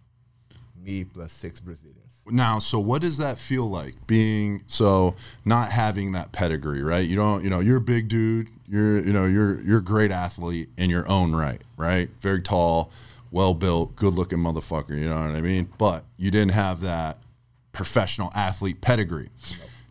Me 0.76 1.04
plus 1.04 1.32
six 1.32 1.60
Brazilians. 1.60 1.98
Now, 2.28 2.60
so 2.60 2.80
what 2.80 3.02
does 3.02 3.18
that 3.18 3.38
feel 3.38 3.70
like 3.70 3.96
being 4.08 4.64
so 4.68 5.16
not 5.46 5.72
having 5.72 6.12
that 6.14 6.32
pedigree, 6.32 6.82
right? 6.82 7.06
You 7.06 7.16
don't, 7.16 7.44
you 7.44 7.50
know, 7.50 7.60
you're 7.60 7.78
a 7.78 7.82
big 7.82 8.08
dude. 8.08 8.48
You're, 8.68 9.00
you 9.00 9.12
know, 9.14 9.26
you're 9.26 9.60
you're 9.62 9.80
a 9.80 9.84
great 9.84 10.12
athlete 10.12 10.70
in 10.78 10.90
your 10.90 11.08
own 11.10 11.36
right, 11.36 11.62
right? 11.78 12.10
Very 12.22 12.42
tall, 12.42 12.92
well 13.32 13.54
built, 13.54 13.96
good 13.96 14.14
looking 14.14 14.38
motherfucker. 14.40 14.90
You 14.98 15.10
know 15.10 15.16
what 15.16 15.36
I 15.36 15.42
mean? 15.42 15.70
But 15.78 16.06
you 16.18 16.30
didn't 16.30 16.52
have 16.52 16.82
that 16.82 17.18
professional 17.72 18.30
athlete 18.36 18.82
pedigree. 18.82 19.30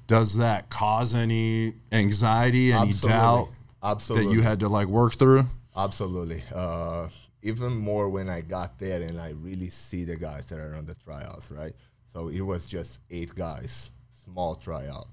Does 0.06 0.36
that 0.36 0.70
cause 0.70 1.14
any 1.14 1.74
anxiety, 1.92 2.72
any 2.72 2.88
Absolutely. 2.88 3.08
doubt 3.08 3.48
Absolutely. 3.82 4.26
that 4.28 4.34
you 4.34 4.42
had 4.42 4.60
to 4.60 4.68
like 4.68 4.86
work 4.88 5.14
through? 5.14 5.46
Absolutely. 5.76 6.42
Uh, 6.54 7.08
even 7.42 7.72
more 7.72 8.10
when 8.10 8.28
I 8.28 8.42
got 8.42 8.78
there 8.78 9.00
and 9.02 9.20
I 9.20 9.30
really 9.30 9.70
see 9.70 10.04
the 10.04 10.16
guys 10.16 10.46
that 10.50 10.58
are 10.58 10.74
on 10.74 10.84
the 10.84 10.94
tryouts, 10.94 11.50
right? 11.50 11.72
So 12.12 12.28
it 12.28 12.40
was 12.40 12.66
just 12.66 13.00
eight 13.10 13.34
guys, 13.34 13.90
small 14.10 14.56
tryout. 14.56 15.06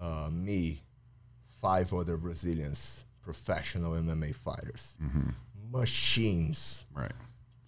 Uh, 0.00 0.28
me, 0.32 0.82
five 1.60 1.92
other 1.94 2.16
Brazilians, 2.16 3.04
professional 3.22 3.92
MMA 3.92 4.34
fighters, 4.34 4.96
machines. 5.70 6.86
Right. 6.94 7.12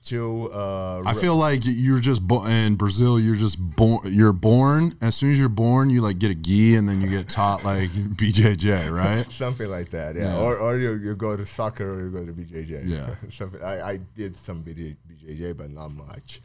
Two, 0.04 0.50
uh, 0.52 1.02
I 1.06 1.14
feel 1.14 1.36
like 1.36 1.60
you're 1.64 2.00
just 2.00 2.26
bo- 2.26 2.44
in 2.44 2.74
Brazil. 2.74 3.20
You're 3.20 3.36
just 3.36 3.56
born. 3.60 4.12
You're 4.12 4.32
born. 4.32 4.96
As 5.00 5.14
soon 5.14 5.30
as 5.30 5.38
you're 5.38 5.48
born, 5.48 5.90
you 5.90 6.00
like 6.00 6.18
get 6.18 6.32
a 6.32 6.34
gi, 6.34 6.74
and 6.74 6.88
then 6.88 7.00
you 7.00 7.08
get 7.08 7.28
taught 7.28 7.64
like 7.64 7.88
BJJ, 7.90 8.90
right? 8.92 9.30
something 9.32 9.70
like 9.70 9.90
that, 9.90 10.16
yeah. 10.16 10.22
Yeah. 10.22 10.40
Or, 10.40 10.58
or 10.58 10.76
you, 10.76 10.94
you 10.94 11.14
go 11.14 11.36
to 11.36 11.46
soccer 11.46 11.88
or 11.88 12.02
you 12.02 12.10
go 12.10 12.26
to 12.26 12.32
BJJ. 12.32 12.82
Yeah. 12.84 13.14
something. 13.30 13.62
I, 13.62 13.90
I 13.90 13.96
did 14.16 14.34
some 14.34 14.64
BJJ, 14.64 15.56
but 15.56 15.70
not 15.70 15.90
much. 15.92 16.40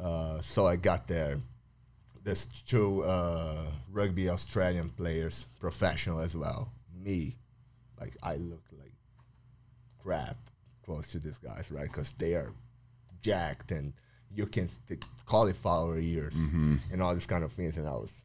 Uh, 0.00 0.40
so 0.40 0.66
I 0.66 0.74
got 0.74 1.06
there. 1.06 1.38
there's 2.24 2.46
two 2.46 3.04
uh, 3.04 3.66
rugby 3.92 4.28
Australian 4.28 4.90
players, 4.90 5.46
professional 5.60 6.18
as 6.20 6.36
well. 6.36 6.72
Me, 6.92 7.36
like 8.00 8.16
I 8.20 8.34
look 8.34 8.64
like 8.76 8.92
crap 10.02 10.36
close 10.84 11.06
to 11.08 11.20
these 11.20 11.38
guys, 11.38 11.70
right? 11.70 11.86
Because 11.86 12.12
they 12.18 12.34
are 12.34 12.52
jacked 13.26 13.72
and 13.72 13.92
you 14.32 14.46
can 14.46 14.68
st- 14.68 15.04
cauliflower 15.24 15.98
ears 15.98 16.34
mm-hmm. 16.34 16.76
and 16.92 17.02
all 17.02 17.14
this 17.14 17.26
kind 17.26 17.42
of 17.42 17.52
things. 17.52 17.76
And 17.76 17.88
I 17.88 17.92
was 17.92 18.22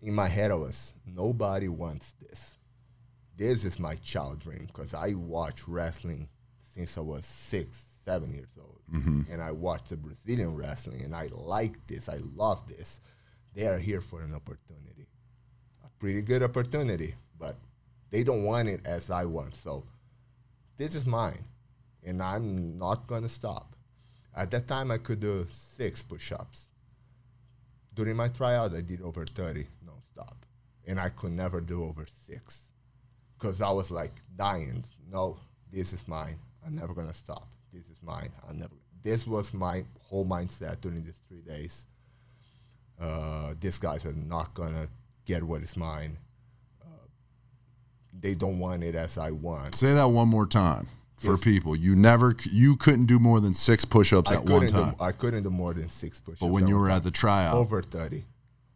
in 0.00 0.14
my 0.14 0.28
head, 0.28 0.50
I 0.50 0.54
was 0.54 0.94
nobody 1.06 1.68
wants 1.68 2.14
this. 2.20 2.58
This 3.36 3.64
is 3.64 3.78
my 3.78 3.96
child 3.96 4.40
dream 4.40 4.66
because 4.66 4.94
I 4.94 5.14
watch 5.14 5.66
wrestling 5.68 6.28
since 6.62 6.96
I 6.98 7.00
was 7.00 7.24
six, 7.24 7.86
seven 8.04 8.32
years 8.32 8.50
old, 8.58 8.80
mm-hmm. 8.92 9.22
and 9.30 9.42
I 9.42 9.52
watched 9.52 9.90
the 9.90 9.96
Brazilian 9.96 10.54
wrestling, 10.54 11.02
and 11.02 11.14
I 11.14 11.28
like 11.32 11.74
this. 11.86 12.08
I 12.08 12.18
love 12.34 12.66
this. 12.68 13.00
They 13.54 13.66
are 13.66 13.78
here 13.78 14.00
for 14.00 14.22
an 14.22 14.34
opportunity, 14.34 15.06
a 15.84 15.88
pretty 15.98 16.22
good 16.22 16.42
opportunity, 16.42 17.14
but 17.38 17.56
they 18.10 18.24
don't 18.24 18.44
want 18.44 18.68
it 18.68 18.80
as 18.84 19.10
I 19.10 19.24
want. 19.24 19.54
So 19.54 19.84
this 20.76 20.94
is 20.94 21.06
mine, 21.06 21.44
and 22.04 22.22
I'm 22.22 22.76
not 22.76 23.06
gonna 23.06 23.28
stop. 23.28 23.74
At 24.34 24.50
that 24.52 24.68
time, 24.68 24.90
I 24.90 24.98
could 24.98 25.20
do 25.20 25.46
six 25.48 26.02
push-ups. 26.02 26.68
During 27.94 28.16
my 28.16 28.28
tryout, 28.28 28.74
I 28.74 28.80
did 28.80 29.02
over 29.02 29.26
30 29.26 29.66
nonstop, 29.84 30.36
and 30.86 31.00
I 31.00 31.08
could 31.08 31.32
never 31.32 31.60
do 31.60 31.82
over 31.82 32.06
six 32.26 32.60
because 33.36 33.60
I 33.60 33.70
was 33.70 33.90
like 33.90 34.12
dying. 34.36 34.84
No, 35.10 35.38
this 35.72 35.92
is 35.92 36.06
mine. 36.06 36.36
I'm 36.64 36.76
never 36.76 36.94
gonna 36.94 37.14
stop. 37.14 37.48
This 37.72 37.88
is 37.88 38.00
mine. 38.02 38.30
I 38.48 38.52
never. 38.52 38.74
This 39.02 39.26
was 39.26 39.52
my 39.52 39.84
whole 40.00 40.26
mindset 40.26 40.80
during 40.80 41.04
these 41.04 41.20
three 41.28 41.40
days. 41.40 41.86
Uh, 43.00 43.54
these 43.60 43.78
guys 43.78 44.06
are 44.06 44.12
not 44.12 44.54
gonna 44.54 44.88
get 45.24 45.42
what 45.42 45.62
is 45.62 45.76
mine. 45.76 46.16
Uh, 46.80 47.06
they 48.20 48.34
don't 48.34 48.58
want 48.58 48.82
it 48.82 48.94
as 48.94 49.18
I 49.18 49.30
want. 49.30 49.74
Say 49.74 49.94
that 49.94 50.06
one 50.08 50.28
more 50.28 50.46
time 50.46 50.86
for 51.18 51.32
Yes. 51.32 51.40
people. 51.40 51.76
You 51.76 51.94
never, 51.96 52.34
you 52.50 52.76
couldn't 52.76 53.06
do 53.06 53.18
more 53.18 53.40
than 53.40 53.52
six 53.54 53.84
push-ups 53.84 54.30
I 54.30 54.36
at 54.36 54.44
one 54.44 54.68
time. 54.68 54.90
do. 54.92 54.96
I 55.00 55.12
couldn't 55.12 55.42
do 55.42 55.50
more 55.50 55.74
than 55.74 55.88
six 55.88 56.20
push-ups. 56.20 56.40
but 56.40 56.48
when 56.48 56.66
you 56.66 56.78
were 56.78 56.88
at 56.90 57.02
the 57.02 57.10
tryout, 57.10 57.54
over 57.56 57.82
thirty, 57.82 58.24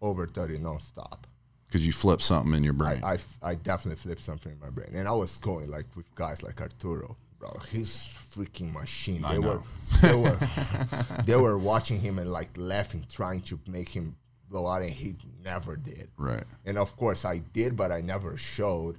over 0.01 0.27
thirty 0.27 0.59
nonstop. 0.59 1.21
because 1.67 1.87
you 1.87 1.93
flipped 1.93 2.23
something 2.23 2.55
in 2.55 2.63
your 2.65 2.73
brain. 2.75 3.01
I, 3.05 3.19
I 3.43 3.55
definitely 3.55 3.97
flipped 3.97 4.23
something 4.25 4.53
in 4.53 4.59
my 4.61 4.71
brain, 4.71 4.91
and 4.95 5.07
I 5.09 5.13
was 5.13 5.39
going 5.39 5.71
like 5.71 5.87
with 5.97 6.13
guys 6.15 6.43
like 6.43 6.61
Arturo, 6.61 7.17
bro. 7.39 7.57
He's 7.71 8.13
freaking 8.35 8.73
machine. 8.73 9.25
I 9.25 9.33
They 9.35 9.39
were, 9.39 9.63
they 10.03 10.15
were, 10.15 10.39
they 11.27 11.37
were 11.37 11.59
watching 11.59 12.01
him 12.01 12.19
and 12.19 12.31
like 12.33 12.51
laughing, 12.57 13.07
trying 13.09 13.41
to 13.43 13.59
make 13.69 13.89
him 13.89 14.17
blow 14.51 14.67
out, 14.67 14.83
and 14.83 14.91
he 14.91 15.15
never 15.45 15.77
did. 15.77 16.11
right. 16.19 16.45
And 16.67 16.77
of 16.77 16.95
course, 16.97 17.25
I 17.25 17.39
did, 17.39 17.77
but 17.77 17.91
I 17.93 18.01
never 18.01 18.37
showed. 18.37 18.99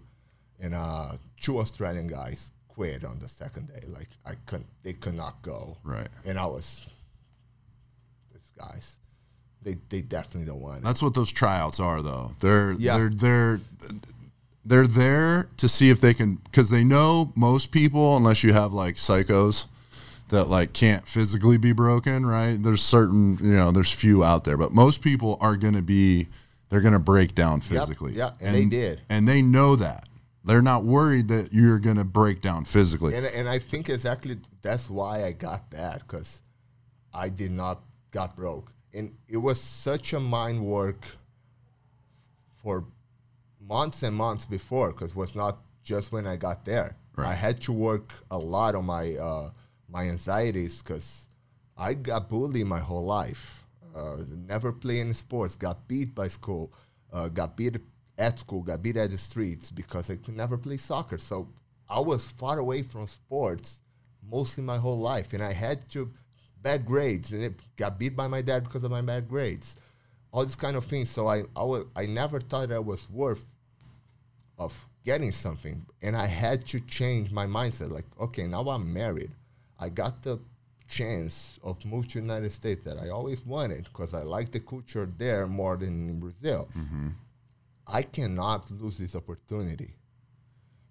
And 0.59 0.73
uh, 0.73 1.17
two 1.41 1.59
Australian 1.59 2.07
guys 2.07 2.52
quit 2.75 3.03
on 3.03 3.19
the 3.19 3.27
second 3.29 3.67
day. 3.67 3.81
Like 3.87 4.09
I 4.25 4.33
couldn't, 4.45 4.67
they 4.83 4.93
could 4.93 5.15
not 5.15 5.41
go. 5.41 5.77
Right. 5.83 6.07
And 6.25 6.37
I 6.39 6.45
was, 6.45 6.85
these 8.33 8.51
guys, 8.57 8.97
they 9.61 9.77
they 9.89 10.01
definitely 10.01 10.47
don't 10.51 10.61
want 10.61 10.79
it. 10.79 10.83
That's 10.83 11.01
what 11.01 11.13
those 11.13 11.31
tryouts 11.31 11.79
are, 11.79 12.01
though. 12.01 12.31
They're 12.41 12.73
Yeah. 12.73 12.97
they're 12.97 13.09
they're 13.09 13.59
they're 14.65 14.87
there 14.87 15.49
to 15.57 15.67
see 15.67 15.89
if 15.89 15.99
they 16.01 16.13
can, 16.13 16.35
because 16.35 16.69
they 16.69 16.83
know 16.83 17.31
most 17.35 17.71
people, 17.71 18.15
unless 18.17 18.43
you 18.43 18.53
have 18.53 18.71
like 18.73 18.95
psychos 18.95 19.65
that 20.29 20.45
like 20.45 20.71
can't 20.73 21.05
physically 21.07 21.57
be 21.57 21.73
broken, 21.73 22.25
right? 22.25 22.55
There's 22.61 22.81
certain, 22.81 23.37
you 23.41 23.53
know, 23.55 23.71
there's 23.71 23.91
few 23.91 24.23
out 24.23 24.45
there, 24.45 24.55
but 24.57 24.71
most 24.71 25.01
people 25.01 25.37
are 25.41 25.57
going 25.57 25.73
to 25.73 25.81
be, 25.81 26.27
they're 26.69 26.79
going 26.81 26.93
to 26.93 26.99
break 26.99 27.35
down 27.35 27.59
physically. 27.59 28.13
yeah, 28.13 28.31
and 28.39 28.55
they 28.55 28.65
did. 28.65 29.01
and 29.09 29.27
they 29.27 29.41
know 29.41 29.75
that. 29.75 30.07
They're 30.45 30.61
not 30.61 30.83
worried 30.83 31.29
that 31.29 31.53
you're 31.53 31.79
going 31.79 31.95
to 31.95 32.03
break 32.03 32.41
down 32.41 32.65
physically. 32.65 33.15
and 33.15 33.25
and 33.25 33.47
I 33.47 33.59
think 33.59 33.89
exactly 33.89 34.37
that's 34.61 34.89
why 34.89 35.23
I 35.23 35.31
got 35.31 35.71
that 35.71 35.99
because 35.99 36.41
I 37.13 37.29
did 37.29 37.51
not 37.51 37.81
got 38.11 38.35
broke, 38.35 38.71
and 38.93 39.15
it 39.27 39.37
was 39.37 39.61
such 39.61 40.13
a 40.13 40.19
mind 40.19 40.63
work 40.65 41.05
for 42.61 42.85
months 43.59 44.03
and 44.03 44.15
months 44.15 44.45
before 44.45 44.91
because 44.91 45.11
it 45.11 45.17
was 45.17 45.35
not 45.35 45.59
just 45.83 46.11
when 46.11 46.27
I 46.27 46.35
got 46.35 46.65
there. 46.65 46.95
Right. 47.15 47.29
I 47.29 47.33
had 47.33 47.61
to 47.61 47.73
work 47.73 48.13
a 48.31 48.37
lot 48.37 48.75
on 48.75 48.85
my 48.85 49.15
uh, 49.15 49.51
my 49.87 50.09
anxieties 50.09 50.81
because 50.81 51.29
I 51.77 51.93
got 51.93 52.29
bullied 52.29 52.67
my 52.67 52.79
whole 52.79 53.05
life. 53.05 53.63
Uh, 53.95 54.23
never 54.47 54.71
played 54.71 55.01
any 55.01 55.13
sports. 55.13 55.55
Got 55.55 55.87
beat 55.87 56.15
by 56.15 56.27
school. 56.27 56.73
Uh, 57.11 57.29
got 57.29 57.55
beat 57.55 57.77
at 58.17 58.39
school. 58.39 58.61
Got 58.63 58.81
beat 58.81 58.97
at 58.97 59.11
the 59.11 59.17
streets 59.17 59.71
because 59.71 60.09
I 60.09 60.15
could 60.15 60.35
never 60.35 60.57
play 60.57 60.77
soccer. 60.77 61.17
So 61.17 61.47
I 61.89 61.99
was 61.99 62.25
far 62.25 62.59
away 62.59 62.83
from 62.83 63.07
sports 63.07 63.79
mostly 64.29 64.63
my 64.63 64.77
whole 64.77 64.99
life, 64.99 65.33
and 65.33 65.43
I 65.43 65.51
had 65.51 65.89
to 65.89 66.09
bad 66.61 66.85
grades, 66.85 67.33
and 67.33 67.43
it 67.43 67.53
got 67.75 67.99
beat 67.99 68.15
by 68.15 68.27
my 68.27 68.41
dad 68.41 68.63
because 68.63 68.83
of 68.83 68.91
my 68.91 69.01
bad 69.01 69.27
grades. 69.27 69.75
All 70.31 70.45
these 70.45 70.55
kind 70.55 70.77
of 70.77 70.85
things. 70.85 71.09
So 71.09 71.27
I 71.27 71.43
I, 71.55 71.63
wa- 71.63 71.83
I 71.95 72.05
never 72.05 72.39
thought 72.39 72.71
I 72.71 72.79
was 72.79 73.09
worth 73.09 73.45
of 74.57 74.87
getting 75.03 75.31
something 75.31 75.85
and 76.01 76.15
i 76.15 76.25
had 76.25 76.65
to 76.65 76.79
change 76.81 77.31
my 77.31 77.45
mindset 77.45 77.91
like 77.91 78.05
okay 78.19 78.47
now 78.47 78.61
i'm 78.69 78.91
married 78.93 79.31
i 79.79 79.89
got 79.89 80.23
the 80.23 80.39
chance 80.87 81.59
of 81.63 81.83
move 81.85 82.07
to 82.07 82.19
united 82.19 82.51
states 82.51 82.85
that 82.85 82.97
i 82.97 83.09
always 83.09 83.45
wanted 83.45 83.83
because 83.85 84.13
i 84.13 84.21
like 84.21 84.51
the 84.51 84.59
culture 84.59 85.09
there 85.17 85.47
more 85.47 85.75
than 85.75 86.09
in 86.09 86.19
brazil 86.19 86.69
mm-hmm. 86.77 87.09
I 87.87 88.01
cannot 88.01 88.69
lose 88.71 88.97
this 88.97 89.15
opportunity. 89.15 89.95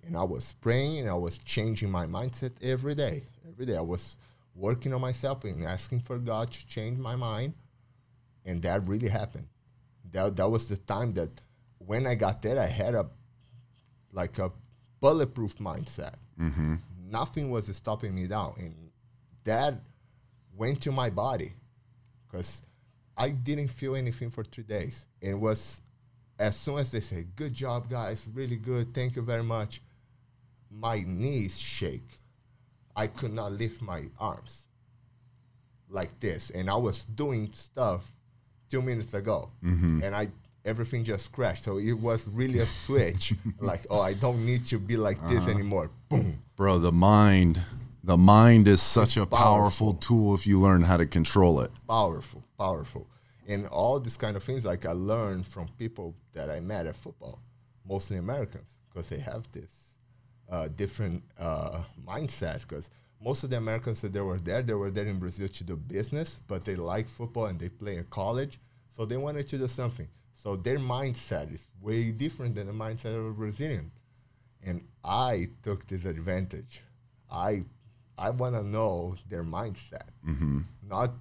And 0.05 0.17
i 0.17 0.23
was 0.23 0.55
praying 0.61 1.01
and 1.01 1.09
i 1.09 1.15
was 1.15 1.39
changing 1.39 1.91
my 1.91 2.07
mindset 2.07 2.53
every 2.63 2.95
day. 2.95 3.25
Every 3.49 3.67
day 3.67 3.77
i 3.77 3.83
was 3.83 4.17
working 4.55 4.93
on 4.93 5.01
myself 5.01 5.45
and 5.45 5.65
asking 5.65 6.01
for 6.01 6.19
god 6.19 6.51
to 6.51 6.67
change 6.67 6.99
my 6.99 7.17
mind. 7.17 7.55
And 8.45 8.61
that 8.63 8.87
really 8.87 9.09
happened. 9.09 9.47
That, 10.11 10.37
that 10.37 10.51
was 10.51 10.69
the 10.69 10.77
time 10.77 11.15
that 11.15 11.31
when 11.79 12.07
i 12.07 12.15
got 12.15 12.43
there 12.43 12.61
i 12.61 12.67
had 12.67 12.95
a 12.95 13.07
like 14.13 14.39
a 14.39 14.53
bulletproof 15.01 15.57
mindset. 15.59 16.15
Mm-hmm. 16.41 16.77
Nothing 17.11 17.51
was 17.51 17.75
stopping 17.77 18.15
me 18.15 18.27
down, 18.27 18.55
and 18.59 18.75
that 19.45 19.75
went 20.57 20.81
to 20.83 20.93
my 20.93 21.11
body 21.11 21.53
because 22.27 22.63
I 23.17 23.31
didn't 23.31 23.69
feel 23.69 23.97
anything 23.97 24.31
for 24.31 24.45
three 24.45 24.65
days. 24.65 25.07
And 25.21 25.33
it 25.33 25.39
was 25.39 25.81
as 26.43 26.57
soon 26.57 26.79
as 26.79 26.91
they 26.91 27.01
say, 27.01 27.25
"Good 27.37 27.55
job, 27.55 27.89
guys, 27.89 28.29
really 28.35 28.57
good, 28.57 28.93
thank 28.93 29.15
you 29.17 29.23
very 29.23 29.45
much," 29.45 29.81
my 30.71 31.05
knees 31.07 31.59
shake. 31.59 32.19
I 32.97 33.07
could 33.07 33.33
not 33.33 33.53
lift 33.53 33.81
my 33.81 34.11
arms 34.19 34.67
like 35.89 36.19
this, 36.21 36.51
and 36.51 36.69
I 36.69 36.77
was 36.77 37.05
doing 37.05 37.51
stuff 37.53 38.13
two 38.69 38.83
minutes 38.83 39.15
ago, 39.15 39.51
mm-hmm. 39.63 40.03
and 40.03 40.15
I 40.15 40.29
everything 40.65 41.05
just 41.05 41.31
crashed. 41.33 41.65
So 41.65 41.79
it 41.79 41.93
was 41.93 42.27
really 42.29 42.59
a 42.59 42.67
switch. 42.67 43.35
like, 43.61 43.87
oh, 43.89 44.01
I 44.01 44.15
don't 44.15 44.45
need 44.45 44.67
to 44.67 44.79
be 44.79 44.97
like 44.97 45.19
this 45.29 45.45
uh-huh. 45.45 45.51
anymore. 45.51 45.91
Boom. 46.09 46.43
Bro, 46.57 46.81
the 46.81 46.93
mind, 46.93 47.61
the 48.03 48.17
mind 48.17 48.67
is 48.67 48.83
such 48.83 49.17
a 49.17 49.27
powerful 49.27 49.93
powerful. 49.93 49.93
tool 49.95 50.35
if 50.35 50.47
you 50.47 50.61
learn 50.61 50.83
how 50.83 50.97
to 50.97 51.07
control 51.07 51.61
it. 51.61 51.71
Powerful, 51.89 52.43
powerful. 52.59 53.07
And 53.47 53.67
all 53.67 53.99
these 53.99 54.17
kind 54.17 54.37
of 54.37 54.43
things, 54.45 54.65
like 54.65 54.87
I 54.87 54.93
learned 54.93 55.47
from 55.47 55.69
people 55.79 56.15
that 56.33 56.49
I 56.49 56.61
met 56.61 56.87
at 56.87 56.97
football, 56.97 57.41
mostly 57.89 58.17
Americans, 58.17 58.71
because 58.89 59.09
they 59.09 59.19
have 59.19 59.51
this 59.53 59.97
uh, 60.51 60.69
different 60.69 61.23
uh, 61.39 61.83
mindset. 62.07 62.61
Because 62.63 62.91
most 63.21 63.43
of 63.43 63.51
the 63.51 63.57
Americans 63.57 64.01
that 64.03 64.13
they 64.13 64.21
were 64.21 64.39
there, 64.39 64.63
they 64.63 64.75
were 64.75 64.91
there 64.91 65.07
in 65.07 65.19
Brazil 65.19 65.49
to 65.49 65.65
do 65.65 65.77
business, 65.77 66.41
but 66.47 66.65
they 66.65 66.77
like 66.77 67.09
football 67.09 67.47
and 67.47 67.59
they 67.59 67.69
play 67.69 67.99
at 67.99 68.11
college, 68.11 68.59
so 68.93 69.05
they 69.05 69.17
wanted 69.17 69.49
to 69.49 69.59
do 69.59 69.69
something. 69.69 70.09
So 70.35 70.57
their 70.57 70.79
mindset 70.79 71.53
is 71.53 71.69
way 71.81 72.11
different 72.13 72.55
than 72.55 72.67
the 72.67 72.73
mindset 72.73 73.17
of 73.17 73.27
a 73.27 73.33
Brazilian. 73.33 73.91
And 74.65 74.83
I 75.05 75.49
took 75.63 75.87
this 75.87 76.05
advantage. 76.05 76.83
I 77.31 77.65
I 78.19 78.31
want 78.31 78.55
to 78.55 78.63
know 78.63 79.17
their 79.29 79.43
mindset, 79.43 80.09
not 80.89 81.13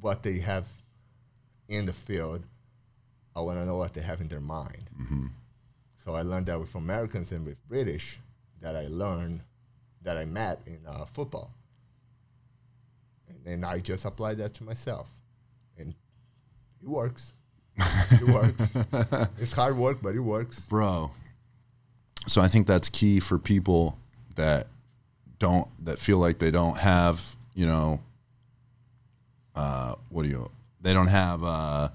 what 0.00 0.22
they 0.22 0.38
have 0.40 0.68
in 1.68 1.86
the 1.86 1.92
field. 1.92 2.42
I 3.34 3.40
want 3.40 3.58
to 3.58 3.66
know 3.66 3.76
what 3.76 3.94
they 3.94 4.00
have 4.00 4.20
in 4.20 4.28
their 4.28 4.40
mind. 4.40 4.88
So 6.04 6.14
I 6.14 6.22
learned 6.22 6.46
that 6.46 6.58
with 6.60 6.74
Americans 6.74 7.32
and 7.32 7.44
with 7.44 7.66
British 7.68 8.18
that 8.60 8.76
I 8.76 8.86
learned 8.88 9.40
that 10.02 10.16
I 10.16 10.24
met 10.24 10.60
in 10.66 10.78
uh, 10.86 11.04
football. 11.04 11.50
And 13.28 13.38
then 13.44 13.64
I 13.64 13.80
just 13.80 14.04
applied 14.04 14.38
that 14.38 14.54
to 14.54 14.64
myself. 14.64 15.08
And 15.76 15.94
it 16.82 16.88
works. 16.88 17.32
it 17.76 18.28
works. 18.28 19.28
it's 19.40 19.52
hard 19.52 19.76
work, 19.76 19.98
but 20.00 20.14
it 20.14 20.20
works. 20.20 20.60
bro. 20.60 21.10
So 22.28 22.40
I 22.40 22.48
think 22.48 22.66
that's 22.66 22.88
key 22.88 23.20
for 23.20 23.38
people 23.38 23.98
that 24.36 24.68
don't 25.38 25.68
that 25.84 25.98
feel 25.98 26.18
like 26.18 26.38
they 26.38 26.50
don't 26.50 26.78
have, 26.78 27.36
you 27.54 27.66
know, 27.66 28.00
uh, 29.54 29.94
what 30.08 30.22
do 30.22 30.28
you? 30.28 30.50
They 30.86 30.94
don't 30.94 31.08
have 31.08 31.42
uh, 31.42 31.88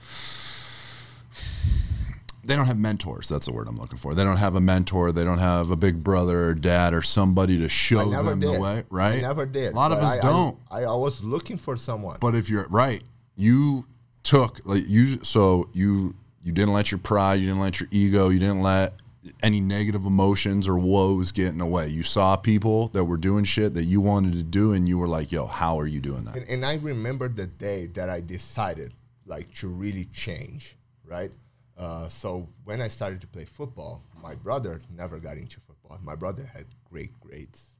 they 2.44 2.58
don't 2.58 2.66
have 2.66 2.78
mentors. 2.78 3.30
That's 3.30 3.46
the 3.46 3.54
word 3.54 3.70
I'm 3.70 3.80
looking 3.80 3.98
for. 3.98 4.14
They 4.14 4.26
don't 4.26 4.36
have 4.36 4.56
a 4.56 4.60
mentor. 4.60 5.14
They 5.14 5.24
don't 5.24 5.38
have 5.38 5.72
a 5.72 5.78
big 5.78 6.04
brother 6.04 6.50
or 6.50 6.56
dad 6.56 6.94
or 6.94 7.02
somebody 7.02 7.58
to 7.60 7.70
show 7.70 8.10
them 8.10 8.42
did. 8.42 8.52
the 8.52 8.60
way. 8.60 8.84
Right? 8.90 9.20
I 9.20 9.22
never 9.22 9.46
did. 9.46 9.72
A 9.72 9.76
lot 9.78 9.94
of 9.94 10.00
us 10.00 10.18
I- 10.18 10.22
don't. 10.22 10.58
I, 10.70 10.84
I 10.84 10.96
was 10.96 11.24
looking 11.24 11.56
for 11.56 11.78
someone. 11.78 12.18
But 12.20 12.36
if 12.36 12.50
you're 12.50 12.68
right, 12.68 13.02
you 13.38 13.86
took 14.24 14.60
like 14.66 14.84
you 14.88 15.24
so 15.24 15.70
you 15.72 16.14
you 16.44 16.52
didn't 16.52 16.74
let 16.74 16.92
your 16.92 16.98
pride, 16.98 17.36
you 17.36 17.48
didn't 17.48 17.62
let 17.62 17.80
your 17.80 17.88
ego, 17.92 18.28
you 18.28 18.40
didn't 18.40 18.62
let 18.62 18.96
any 19.44 19.60
negative 19.60 20.06
emotions 20.06 20.68
or 20.68 20.78
woes 20.78 21.32
get 21.32 21.48
in 21.48 21.58
the 21.58 21.66
way. 21.66 21.88
You 21.88 22.04
saw 22.04 22.36
people 22.36 22.88
that 22.90 23.06
were 23.06 23.18
doing 23.18 23.44
shit 23.44 23.74
that 23.76 23.84
you 23.84 24.02
wanted 24.02 24.34
to 24.34 24.44
do 24.44 24.74
and 24.74 24.88
you 24.88 24.98
were 24.98 25.08
like, 25.08 25.32
"Yo, 25.32 25.46
how 25.46 25.80
are 25.80 25.88
you 25.88 26.00
doing 26.00 26.26
that?" 26.26 26.36
And, 26.36 26.50
and 26.50 26.66
I 26.66 26.76
remember 26.78 27.30
the 27.30 27.48
day 27.48 27.88
that 27.88 28.10
I 28.10 28.22
decided 28.22 28.94
like 29.26 29.54
to 29.56 29.68
really 29.68 30.06
change, 30.06 30.76
right? 31.06 31.32
Uh, 31.78 32.08
so 32.10 32.48
when 32.66 32.82
I 32.82 32.88
started 32.88 33.22
to 33.22 33.28
play 33.28 33.46
football, 33.46 34.04
my 34.22 34.36
brother 34.36 34.82
never 34.96 35.20
got 35.20 35.38
into 35.38 35.60
football. 35.60 36.00
My 36.04 36.16
brother 36.16 36.46
had 36.46 36.66
great 36.90 37.20
grades, 37.20 37.74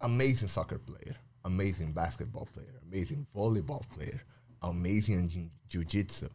amazing 0.00 0.48
soccer 0.48 0.78
player, 0.78 1.16
amazing 1.44 1.92
basketball 1.92 2.48
player, 2.52 2.80
amazing 2.90 3.26
volleyball 3.34 3.88
player, 3.90 4.22
amazing 4.62 5.28
jiu- 5.28 5.50
jiu-jitsu, 5.68 6.28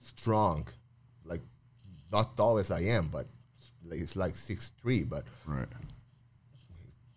strong, 0.00 0.66
not 2.12 2.36
tall 2.36 2.58
as 2.58 2.70
I 2.70 2.80
am, 2.80 3.08
but 3.08 3.26
it's 3.90 4.16
like 4.16 4.36
six 4.36 4.72
three, 4.80 5.04
but 5.04 5.24
Right. 5.46 5.66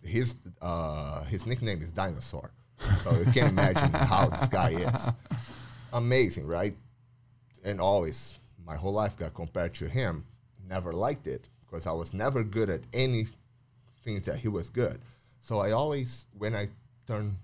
his 0.02 0.36
uh, 0.62 1.24
his 1.26 1.46
nickname 1.46 1.82
is 1.82 1.92
Dinosaur. 1.92 2.52
So 3.04 3.12
you 3.18 3.26
can't 3.32 3.50
imagine 3.52 3.92
how 3.94 4.28
this 4.28 4.48
guy 4.50 4.70
is. 4.72 5.10
Amazing, 5.94 6.48
right? 6.48 6.76
And 7.64 7.80
always, 7.80 8.40
my 8.66 8.76
whole 8.76 8.94
life 8.94 9.18
got 9.18 9.34
compared 9.34 9.74
to 9.76 9.88
him. 9.88 10.26
Never 10.68 10.92
liked 10.94 11.28
it 11.28 11.48
because 11.66 11.88
I 11.88 11.92
was 11.92 12.14
never 12.14 12.44
good 12.44 12.70
at 12.70 12.82
any 12.94 13.28
things 14.04 14.26
that 14.26 14.38
he 14.38 14.48
was 14.48 14.70
good. 14.70 15.00
So 15.42 15.60
I 15.60 15.72
always, 15.72 16.26
when 16.38 16.56
I 16.56 16.68
turned 17.08 17.36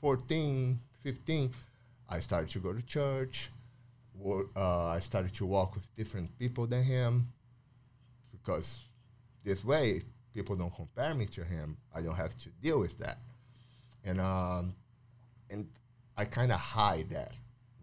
14, 0.00 0.78
15, 1.02 1.50
I 2.08 2.20
started 2.20 2.50
to 2.50 2.58
go 2.58 2.72
to 2.72 2.82
church. 2.82 3.48
Uh, 4.56 4.88
I 4.88 5.00
started 5.00 5.34
to 5.34 5.46
walk 5.46 5.74
with 5.74 5.92
different 5.96 6.36
people 6.38 6.66
than 6.66 6.82
him 6.82 7.26
because 8.32 8.80
this 9.44 9.64
way 9.64 10.02
people 10.32 10.56
don't 10.56 10.74
compare 10.74 11.14
me 11.14 11.26
to 11.26 11.44
him 11.44 11.76
i 11.94 12.00
don't 12.00 12.14
have 12.16 12.36
to 12.36 12.48
deal 12.60 12.80
with 12.80 12.98
that 12.98 13.18
and 14.04 14.20
um 14.20 14.74
and 15.50 15.66
i 16.16 16.24
kind 16.24 16.50
of 16.52 16.58
hide 16.58 17.08
that 17.10 17.32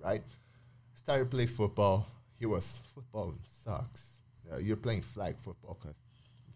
right 0.03 0.23
started 0.93 1.29
play 1.31 1.45
football 1.45 2.05
he 2.39 2.45
was 2.45 2.81
football 2.93 3.33
sucks 3.63 4.19
uh, 4.51 4.57
you're 4.57 4.75
playing 4.75 5.01
flag 5.01 5.35
football 5.39 5.77
because 5.79 5.95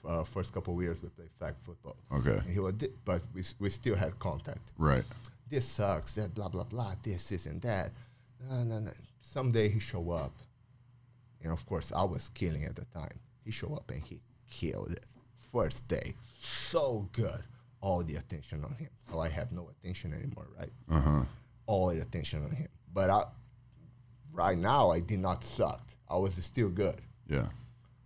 uh, 0.08 0.24
first 0.24 0.54
couple 0.54 0.76
of 0.76 0.82
years 0.82 1.02
we 1.02 1.10
played 1.10 1.30
flag 1.40 1.56
football 1.64 1.96
Okay. 2.12 2.38
and 2.38 2.52
he 2.54 2.60
was 2.60 2.74
di- 2.74 2.90
but 3.06 3.22
we, 3.34 3.42
we 3.60 3.70
still 3.70 3.96
had 3.96 4.18
contact 4.20 4.72
Right. 4.78 5.06
this 5.50 5.66
sucks, 5.66 6.16
that 6.16 6.34
blah 6.34 6.50
blah 6.50 6.64
blah, 6.66 6.94
this, 7.04 7.30
this 7.30 7.46
and 7.46 7.62
that. 7.62 7.92
No, 8.50 8.64
no, 8.64 8.80
no. 8.80 8.92
Someday 9.36 9.68
he 9.68 9.82
show 9.82 10.12
up. 10.12 10.32
And 11.44 11.52
of 11.52 11.66
course 11.66 11.92
I 11.94 12.06
was 12.06 12.30
killing 12.30 12.64
at 12.64 12.78
the 12.78 12.86
time. 12.86 13.20
He 13.44 13.52
show 13.52 13.76
up 13.76 13.92
and 13.92 14.02
he 14.02 14.22
killed 14.50 14.94
it. 14.94 15.06
First 15.52 15.90
day. 15.90 16.16
So 16.40 17.10
good. 17.12 17.44
All 17.82 18.02
the 18.02 18.16
attention 18.16 18.64
on 18.64 18.76
him. 18.76 18.88
So 19.12 19.20
I 19.20 19.28
have 19.28 19.52
no 19.52 19.70
attention 19.70 20.14
anymore, 20.14 20.48
right? 20.58 20.72
Uh 20.90 21.02
huh. 21.02 21.24
All 21.66 21.90
the 21.90 22.02
attention 22.02 22.46
on 22.46 22.52
him. 22.52 22.70
But 22.94 23.10
I 23.10 23.26
right 24.32 24.58
now 24.58 24.90
I 24.90 25.02
did 25.02 25.20
not 25.20 25.44
suck. 25.44 25.86
I 26.10 26.16
was 26.16 26.34
still 26.36 26.70
good. 26.70 27.02
Yeah. 27.28 27.50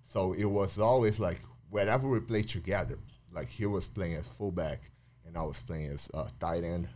So 0.01 0.33
it 0.33 0.45
was 0.45 0.79
always 0.79 1.19
like 1.19 1.41
whenever 1.69 2.09
we 2.09 2.21
played 2.21 2.47
together, 2.47 2.97
like 3.31 3.49
he 3.49 3.67
was 3.67 3.85
playing 3.85 4.15
as 4.15 4.25
fullback 4.25 4.89
and 5.27 5.37
I 5.37 5.43
was 5.43 5.59
playing 5.59 5.91
as 5.91 6.09
uh, 6.11 6.27
tight 6.39 6.63
end. 6.63 6.87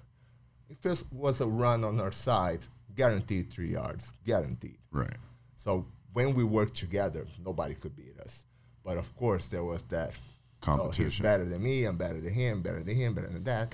If 0.69 0.84
it 0.88 1.03
was 1.11 1.39
a 1.39 1.45
run 1.45 1.84
on 1.84 1.99
our 1.99 2.11
side, 2.11 2.61
guaranteed 2.95 3.52
three 3.52 3.70
yards, 3.72 4.14
guaranteed. 4.26 4.78
Right. 4.91 5.18
So 5.57 5.86
when 6.14 6.34
we 6.34 6.44
worked 6.44 6.76
together, 6.76 7.26
nobody 7.44 7.74
could 7.76 7.95
beat 7.95 8.20
us. 8.20 8.45
But 8.84 8.98
of 8.98 9.15
course, 9.15 9.48
there 9.48 9.64
was 9.64 9.82
that 9.84 10.10
oh, 10.10 10.11
he's 10.11 10.65
Competition. 10.65 11.24
better 11.24 11.45
than 11.45 11.64
me, 11.64 11.86
I'm 11.86 11.98
better 11.98 12.20
than 12.20 12.34
him, 12.34 12.61
better 12.61 12.84
than 12.84 12.95
him, 12.95 13.14
better 13.14 13.30
than 13.30 13.44
that. 13.45 13.74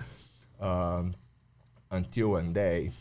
Um, 0.60 1.16
until 1.92 2.32
one 2.32 2.54
day, 2.54 2.92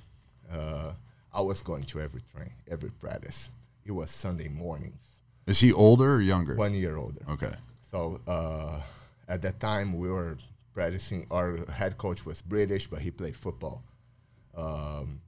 uh, 0.50 0.92
I 1.32 1.40
was 1.40 1.62
going 1.62 1.82
to 1.84 2.00
every 2.00 2.22
train, 2.34 2.52
every 2.68 2.90
practice. 2.90 3.50
It 3.84 3.92
was 3.92 4.10
Sunday 4.10 4.48
mornings, 4.48 5.02
Is 5.46 5.60
he 5.60 5.72
older 5.72 6.14
or 6.14 6.20
younger? 6.20 6.54
one 6.56 6.74
year 6.74 6.96
older. 6.96 7.22
Okay. 7.28 7.52
So 7.90 8.20
uh, 8.26 8.80
at 9.28 9.42
that 9.42 9.60
time, 9.60 9.96
we 9.98 10.10
were 10.10 10.36
practicing. 10.74 11.26
Our 11.30 11.58
head 11.70 11.96
coach 11.98 12.24
was 12.26 12.42
British, 12.42 12.86
but 12.86 13.00
he 13.00 13.10
played 13.10 13.36
football. 13.36 13.82
Um, 14.56 15.20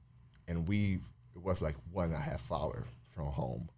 and 0.51 0.67
we, 0.67 0.99
it 1.33 1.41
was 1.41 1.61
like 1.61 1.75
one 1.91 2.07
and 2.07 2.13
a 2.13 2.19
half 2.19 2.51
hour 2.51 2.83
from 3.15 3.25
home. 3.25 3.69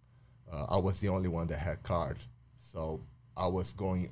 Uh, 0.52 0.66
I 0.68 0.76
was 0.76 0.98
the 0.98 1.08
only 1.08 1.28
one 1.28 1.46
that 1.46 1.58
had 1.58 1.82
cars. 1.84 2.28
So 2.58 3.00
I 3.36 3.46
was 3.46 3.72
going 3.72 4.10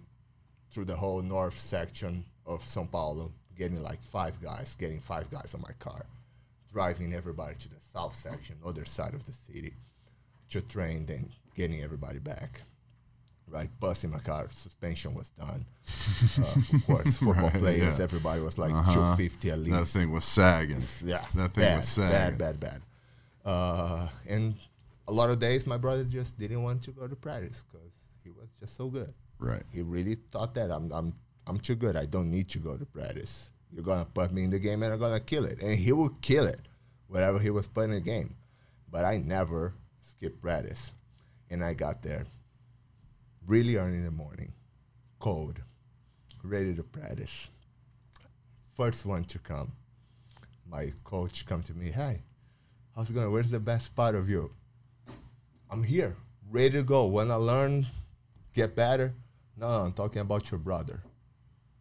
through 0.70 0.84
the 0.84 0.94
whole 0.94 1.20
north 1.20 1.59
section 1.59 2.24
of 2.47 2.64
Sao 2.64 2.86
Paulo, 2.90 3.32
getting 3.59 3.82
like 3.82 4.01
five 4.01 4.40
guys, 4.40 4.76
getting 4.78 5.01
five 5.01 5.28
guys 5.30 5.55
on 5.55 5.60
my 5.60 5.72
car, 5.80 6.06
driving 6.72 7.12
everybody 7.12 7.56
to 7.56 7.68
the 7.68 7.80
south 7.93 8.14
section, 8.14 8.56
other 8.64 8.84
side 8.84 9.12
of 9.12 9.24
the 9.24 9.32
city, 9.32 9.74
to 10.51 10.62
train, 10.62 11.05
then 11.05 11.28
getting 11.56 11.82
everybody 11.82 12.20
back 12.20 12.62
right? 13.53 13.69
Busting 13.79 14.11
my 14.11 14.19
car, 14.19 14.49
suspension 14.51 15.15
was 15.15 15.31
done. 15.31 15.65
Uh, 16.39 16.43
of 16.77 16.83
course, 16.87 17.16
football 17.19 17.51
Right, 17.51 17.53
players, 17.59 17.99
yeah. 17.99 18.05
everybody 18.05 18.41
was 18.41 18.57
like 18.59 18.73
Uh-huh. 18.73 18.93
250 18.93 19.51
at 19.51 19.59
least. 19.59 19.70
That 19.77 19.87
thing 19.87 20.11
was 20.11 20.24
sagging. 20.24 20.83
yeah, 21.05 21.24
That 21.35 21.53
thing 21.55 21.62
bad, 21.65 21.77
was 21.77 21.89
sagging. 21.89 22.39
bad, 22.39 22.39
bad, 22.39 22.61
bad. 22.61 22.83
Uh, 23.45 24.09
and 24.29 24.55
a 25.09 25.12
lot 25.12 25.31
of 25.31 25.39
days, 25.39 25.66
my 25.66 25.77
brother 25.77 26.05
just 26.05 26.39
didn't 26.39 26.62
want 26.62 26.83
to 26.85 26.91
go 26.93 27.07
to 27.07 27.15
practice 27.16 27.65
because 27.70 27.93
he 28.24 28.31
was 28.31 28.49
just 28.59 28.74
so 28.77 28.89
good. 28.89 29.12
Right. 29.39 29.62
He 29.73 29.83
really 29.83 30.16
thought 30.31 30.55
that 30.55 30.70
I'm, 30.70 30.91
I'm, 30.93 31.12
I'm 31.47 31.59
too 31.59 31.74
good. 31.74 31.97
I 31.97 32.07
don't 32.07 32.31
need 32.31 32.49
to 32.51 32.59
go 32.59 32.77
to 32.77 32.87
practice. 32.87 33.51
You're 33.74 33.83
gonna 33.85 34.05
put 34.05 34.33
me 34.33 34.45
in 34.45 34.51
the 34.51 34.59
game, 34.59 34.83
and 34.83 34.93
I'm 34.93 34.99
gonna 34.99 35.19
kill 35.19 35.45
it, 35.47 35.61
and 35.62 35.79
he 35.79 35.93
will 35.93 36.11
kill 36.20 36.47
it, 36.47 36.61
whatever 37.09 37.39
he 37.39 37.51
was 37.51 37.66
putting 37.66 37.91
in 37.91 37.97
the 37.97 38.01
game. 38.11 38.35
But 38.91 39.05
I 39.07 39.16
never 39.16 39.73
skipped 40.03 40.41
practice, 40.43 40.93
and 41.51 41.65
I 41.65 41.73
got 41.74 42.03
there 42.03 42.27
really 43.47 43.77
early 43.77 43.97
in 43.97 44.05
the 44.05 44.10
morning, 44.10 44.52
cold, 45.19 45.60
ready 46.43 46.74
to 46.74 46.82
practice. 46.82 47.51
First 48.77 49.05
one 49.05 49.24
to 49.24 49.39
come. 49.39 49.73
My 50.69 50.93
coach 51.05 51.44
come 51.44 51.62
to 51.64 51.74
me, 51.74 51.90
hey, 51.90 52.23
how's 52.94 53.10
it 53.10 53.14
going? 53.14 53.31
Where's 53.31 53.51
the 53.51 53.60
best 53.60 53.94
part 53.94 54.14
of 54.14 54.28
you? 54.28 54.51
I'm 55.70 55.82
here, 55.82 56.16
ready 56.51 56.78
to 56.78 56.82
go. 56.82 57.06
When 57.06 57.31
I 57.31 57.35
learn, 57.35 57.86
get 58.55 58.74
better. 58.74 59.12
No, 59.56 59.66
I'm 59.66 59.93
talking 59.93 60.23
about 60.23 60.51
your 60.51 60.59
brother. 60.59 61.02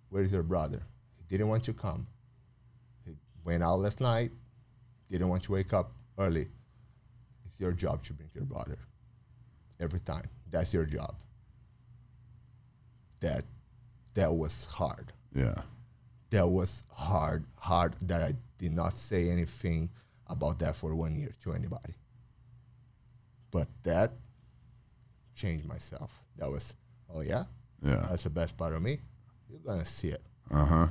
Where's 0.10 0.32
your 0.32 0.44
brother? 0.44 0.82
He 1.18 1.24
didn't 1.30 1.48
want 1.48 1.64
to 1.66 1.74
come. 1.74 2.08
He 3.06 3.14
went 3.46 3.64
out 3.64 3.80
last 3.80 4.02
night, 4.02 4.32
didn't 5.10 5.30
want 5.30 5.44
to 5.44 5.54
wake 5.54 5.74
up 5.74 5.92
early. 6.18 6.48
It's 7.46 7.60
your 7.60 7.72
job 7.72 8.04
to 8.04 8.14
bring 8.14 8.30
your 8.34 8.46
brother. 8.46 8.78
Every 9.80 10.00
time. 10.00 10.28
That's 10.50 10.74
your 10.74 10.86
job 10.86 11.16
that 13.22 13.46
that 14.14 14.32
was 14.34 14.66
hard. 14.66 15.12
Yeah. 15.34 15.62
That 16.32 16.48
was 16.48 16.84
hard, 16.94 17.46
hard 17.58 17.96
that 18.04 18.22
I 18.22 18.34
did 18.58 18.74
not 18.74 18.94
say 18.94 19.30
anything 19.30 19.90
about 20.28 20.60
that 20.60 20.76
for 20.76 20.94
one 20.96 21.16
year 21.16 21.32
to 21.44 21.54
anybody. 21.54 21.94
But 23.52 23.68
that 23.84 24.12
changed 25.36 25.66
myself. 25.68 26.12
That 26.38 26.50
was, 26.50 26.74
oh 27.14 27.22
yeah, 27.22 27.46
Yeah. 27.82 28.06
that's 28.10 28.24
the 28.24 28.30
best 28.30 28.56
part 28.58 28.74
of 28.74 28.82
me. 28.82 29.00
You're 29.50 29.60
gonna 29.60 29.86
see 29.86 30.10
it. 30.10 30.22
Uh 30.50 30.66
huh. 30.66 30.88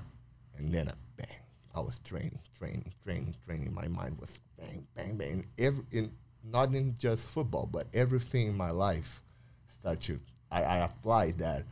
And 0.59 0.73
then, 0.73 0.89
uh, 0.89 0.95
bang, 1.17 1.41
I 1.75 1.81
was 1.81 1.99
training, 2.01 2.39
training, 2.59 2.93
training, 3.05 3.35
training. 3.47 3.73
My 3.73 3.89
mind 3.89 4.19
was 4.19 4.41
bang, 4.59 4.87
bang, 4.95 5.17
bang. 5.17 5.47
Every, 5.59 5.85
in, 5.91 6.13
not 6.45 6.75
in 6.75 6.95
just 6.99 7.27
football, 7.27 7.67
but 7.71 7.87
everything 7.95 8.49
in 8.49 8.57
my 8.57 8.71
life 8.71 9.23
started 9.69 10.03
to, 10.05 10.21
I, 10.51 10.63
I 10.65 10.77
applied 10.79 11.39
that 11.39 11.65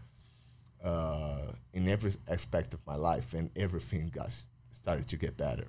uh, 0.83 1.53
in 1.73 1.89
every 1.89 2.13
aspect 2.29 2.75
of 2.75 2.81
my 2.87 2.97
life, 2.97 3.35
and 3.35 3.51
everything 3.57 4.11
got 4.15 4.31
started 4.71 5.09
to 5.09 5.17
get 5.17 5.37
better. 5.37 5.67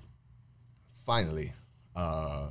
Finally, 1.04 1.52
uh, 1.96 2.50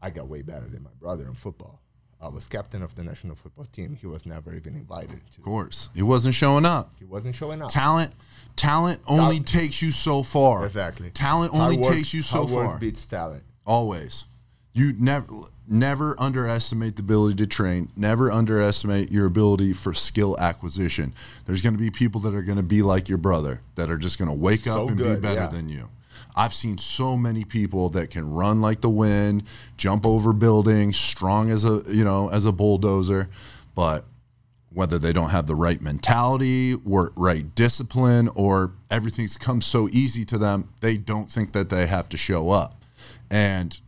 I 0.00 0.10
got 0.10 0.28
way 0.28 0.42
better 0.42 0.66
than 0.66 0.82
my 0.82 0.90
brother 1.00 1.24
in 1.26 1.34
football. 1.34 1.80
I 2.20 2.28
was 2.28 2.46
captain 2.48 2.82
of 2.82 2.94
the 2.96 3.04
national 3.04 3.36
football 3.36 3.64
team. 3.66 3.96
He 4.00 4.06
was 4.06 4.26
never 4.26 4.52
even 4.54 4.74
invited 4.74 5.20
to. 5.32 5.38
Of 5.38 5.44
course. 5.44 5.88
He 5.94 6.02
wasn't 6.02 6.34
showing 6.34 6.64
up. 6.64 6.92
He 6.98 7.04
wasn't 7.04 7.34
showing 7.36 7.62
up. 7.62 7.70
Talent, 7.70 8.12
talent 8.56 9.00
only 9.06 9.36
Tal- 9.36 9.60
takes 9.60 9.80
you 9.80 9.92
so 9.92 10.24
far. 10.24 10.66
Exactly. 10.66 11.10
Talent 11.10 11.54
only 11.54 11.78
work- 11.78 11.94
takes 11.94 12.12
you 12.12 12.22
so 12.22 12.46
far. 12.46 12.78
beats 12.78 13.06
talent. 13.06 13.44
Always. 13.64 14.24
You 14.72 14.94
never. 14.98 15.26
Never 15.68 16.16
underestimate 16.18 16.96
the 16.96 17.02
ability 17.02 17.36
to 17.36 17.46
train. 17.46 17.90
Never 17.96 18.32
underestimate 18.32 19.12
your 19.12 19.26
ability 19.26 19.72
for 19.74 19.92
skill 19.94 20.36
acquisition. 20.38 21.14
There's 21.44 21.62
going 21.62 21.74
to 21.74 21.80
be 21.80 21.90
people 21.90 22.20
that 22.22 22.34
are 22.34 22.42
going 22.42 22.56
to 22.56 22.62
be 22.62 22.82
like 22.82 23.08
your 23.08 23.18
brother 23.18 23.60
that 23.74 23.90
are 23.90 23.98
just 23.98 24.18
going 24.18 24.28
to 24.30 24.34
wake 24.34 24.60
So 24.60 24.84
up 24.84 24.88
and 24.88 24.98
good, 24.98 25.20
be 25.20 25.28
better 25.28 25.42
yeah. 25.42 25.46
than 25.48 25.68
you. 25.68 25.90
I've 26.34 26.54
seen 26.54 26.78
so 26.78 27.16
many 27.16 27.44
people 27.44 27.88
that 27.90 28.10
can 28.10 28.30
run 28.30 28.60
like 28.60 28.80
the 28.80 28.88
wind, 28.88 29.42
jump 29.76 30.06
over 30.06 30.32
buildings, 30.32 30.96
strong 30.96 31.50
as 31.50 31.64
a 31.64 31.82
you 31.88 32.04
know 32.04 32.28
as 32.28 32.44
a 32.44 32.52
bulldozer, 32.52 33.28
but 33.74 34.04
whether 34.70 34.98
they 34.98 35.12
don't 35.12 35.30
have 35.30 35.46
the 35.46 35.54
right 35.54 35.80
mentality 35.80 36.76
or 36.86 37.12
right 37.16 37.54
discipline 37.54 38.28
or 38.34 38.74
everything's 38.90 39.36
come 39.36 39.60
so 39.60 39.88
easy 39.88 40.24
to 40.26 40.38
them, 40.38 40.68
they 40.80 40.96
don't 40.96 41.30
think 41.30 41.52
that 41.52 41.70
they 41.70 41.86
have 41.86 42.08
to 42.08 42.16
show 42.16 42.50
up. 42.50 42.84
And 43.30 43.80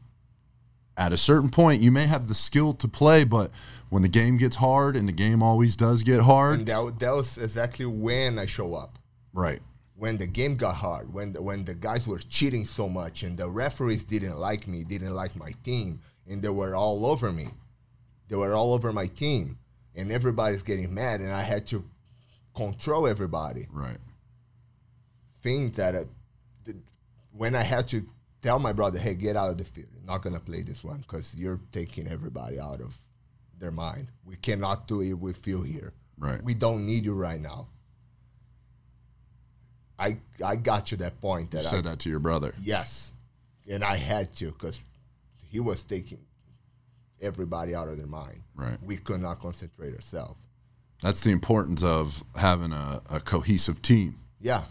at 1.00 1.14
a 1.14 1.16
certain 1.16 1.48
point, 1.48 1.82
you 1.82 1.90
may 1.90 2.06
have 2.06 2.28
the 2.28 2.34
skill 2.34 2.74
to 2.74 2.86
play, 2.86 3.24
but 3.24 3.50
when 3.88 4.02
the 4.02 4.08
game 4.08 4.36
gets 4.36 4.56
hard, 4.56 4.96
and 4.96 5.08
the 5.08 5.12
game 5.12 5.42
always 5.42 5.74
does 5.74 6.02
get 6.02 6.20
hard, 6.20 6.58
And 6.60 6.68
that, 6.68 6.98
that 6.98 7.14
was 7.14 7.38
exactly 7.38 7.86
when 7.86 8.38
I 8.38 8.46
show 8.46 8.74
up. 8.74 8.98
right? 9.32 9.60
when 9.96 10.16
the 10.16 10.26
game 10.26 10.56
got 10.56 10.74
hard, 10.76 11.12
when 11.12 11.34
the, 11.34 11.42
when 11.42 11.62
the 11.66 11.74
guys 11.74 12.06
were 12.08 12.18
cheating 12.18 12.64
so 12.64 12.88
much, 12.88 13.22
and 13.22 13.36
the 13.36 13.46
referees 13.48 14.02
didn't 14.02 14.38
like 14.38 14.66
me, 14.66 14.82
didn't 14.82 15.12
like 15.14 15.36
my 15.36 15.52
team, 15.62 16.00
and 16.26 16.40
they 16.40 16.48
were 16.48 16.74
all 16.74 17.04
over 17.04 17.30
me. 17.30 17.48
They 18.28 18.36
were 18.36 18.54
all 18.54 18.72
over 18.72 18.94
my 18.94 19.08
team, 19.08 19.58
and 19.94 20.10
everybody's 20.10 20.62
getting 20.62 20.94
mad, 20.94 21.20
and 21.20 21.30
I 21.32 21.42
had 21.42 21.66
to 21.68 21.84
control 22.54 23.06
everybody. 23.06 23.66
Right. 23.70 23.98
Things 25.42 25.76
that 25.76 25.94
uh, 25.94 26.04
the, 26.64 26.76
when 27.36 27.54
I 27.54 27.62
had 27.62 27.86
to 27.88 28.00
tell 28.40 28.58
my 28.58 28.72
brother, 28.72 28.98
"Hey, 28.98 29.14
get 29.14 29.36
out 29.36 29.50
of 29.50 29.58
the 29.58 29.64
field. 29.64 29.88
Not 30.10 30.22
gonna 30.22 30.40
play 30.40 30.62
this 30.62 30.82
one 30.82 30.98
because 31.02 31.34
you're 31.36 31.60
taking 31.70 32.08
everybody 32.08 32.58
out 32.58 32.80
of 32.80 32.98
their 33.60 33.70
mind. 33.70 34.08
We 34.24 34.34
cannot 34.36 34.88
do 34.88 35.02
it 35.02 35.12
with 35.12 35.46
you 35.46 35.62
here. 35.62 35.92
Right. 36.18 36.42
We 36.42 36.54
don't 36.54 36.84
need 36.84 37.04
you 37.04 37.14
right 37.14 37.40
now." 37.40 37.68
I 39.98 40.16
I 40.44 40.56
got 40.56 40.86
to 40.86 40.96
that 40.96 41.20
point 41.20 41.52
You 41.52 41.60
that 41.60 41.66
I 41.66 41.70
said 41.70 41.84
that 41.84 41.98
to 42.00 42.10
your 42.10 42.18
brother. 42.18 42.54
yes, 42.62 43.12
and 43.68 43.84
I 43.84 43.96
had 43.96 44.34
to 44.36 44.46
because 44.46 44.80
he 45.46 45.60
was 45.60 45.84
taking 45.84 46.18
everybody 47.20 47.74
out 47.74 47.86
of 47.88 47.96
their 47.98 48.06
mind. 48.06 48.42
Right. 48.56 48.78
We 48.82 48.96
could 48.96 49.20
not 49.20 49.38
concentrate 49.38 49.94
ourselves. 49.94 50.40
That's 51.02 51.20
the 51.20 51.30
importance 51.30 51.82
of 51.82 52.24
having 52.34 52.72
a, 52.72 53.00
a 53.10 53.20
cohesive 53.20 53.80
team. 53.80 54.18
Yeah, 54.40 54.62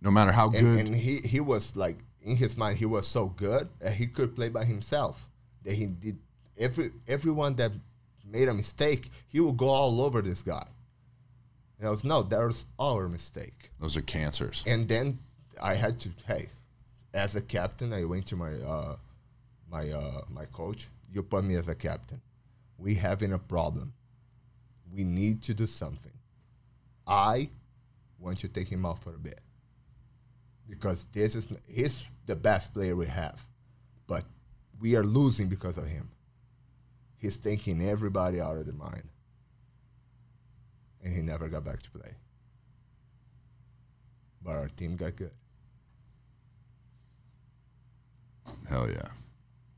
No 0.00 0.10
matter 0.10 0.32
how 0.32 0.48
good, 0.48 0.62
and, 0.64 0.88
and 0.88 0.96
he 0.96 1.18
he 1.18 1.40
was 1.40 1.76
like 1.76 1.98
in 2.24 2.36
his 2.36 2.56
mind 2.56 2.78
he 2.78 2.86
was 2.86 3.06
so 3.06 3.26
good 3.26 3.68
that 3.80 3.94
he 3.94 4.06
could 4.06 4.34
play 4.34 4.48
by 4.48 4.64
himself 4.64 5.28
that 5.64 5.74
he 5.74 5.86
did 5.86 6.18
every 6.58 6.92
everyone 7.08 7.54
that 7.56 7.72
made 8.24 8.48
a 8.48 8.54
mistake 8.54 9.10
he 9.28 9.40
would 9.40 9.56
go 9.56 9.68
all 9.68 10.00
over 10.00 10.22
this 10.22 10.42
guy. 10.42 10.66
And 11.78 11.88
i 11.88 11.90
was 11.90 12.04
no 12.04 12.22
that 12.22 12.38
was 12.38 12.66
our 12.78 13.08
mistake. 13.08 13.70
Those 13.80 13.96
are 13.96 14.02
cancers. 14.02 14.64
and 14.66 14.88
then 14.88 15.18
i 15.62 15.74
had 15.74 16.00
to 16.00 16.10
hey 16.26 16.48
as 17.14 17.36
a 17.36 17.42
captain 17.42 17.92
i 17.92 18.04
went 18.04 18.26
to 18.26 18.36
my 18.36 18.52
uh 18.54 18.96
my 19.70 19.90
uh 19.90 20.22
my 20.30 20.44
coach 20.46 20.88
you 21.12 21.22
put 21.22 21.44
me 21.44 21.54
as 21.56 21.68
a 21.68 21.74
captain. 21.74 22.20
We 22.78 22.94
having 22.94 23.32
a 23.32 23.38
problem. 23.38 23.92
We 24.92 25.04
need 25.04 25.42
to 25.42 25.54
do 25.54 25.66
something. 25.66 26.12
I 27.06 27.50
want 28.18 28.38
to 28.40 28.48
take 28.48 28.68
him 28.68 28.86
out 28.86 28.98
for 29.00 29.14
a 29.14 29.18
bit. 29.18 29.40
Because 30.68 31.06
this 31.12 31.34
is 31.34 31.48
he's 31.66 32.08
the 32.26 32.36
best 32.36 32.72
player 32.72 32.94
we 32.96 33.06
have, 33.06 33.44
but 34.06 34.24
we 34.80 34.96
are 34.96 35.04
losing 35.04 35.48
because 35.48 35.76
of 35.78 35.86
him. 35.86 36.08
He's 37.18 37.36
taking 37.36 37.86
everybody 37.86 38.40
out 38.40 38.56
of 38.56 38.64
their 38.66 38.74
mind, 38.74 39.04
and 41.02 41.14
he 41.14 41.22
never 41.22 41.48
got 41.48 41.64
back 41.64 41.82
to 41.82 41.90
play. 41.90 42.12
But 44.44 44.52
our 44.56 44.68
team 44.68 44.96
got 44.96 45.14
good, 45.16 45.30
Hell 48.68 48.88
yeah. 48.90 49.08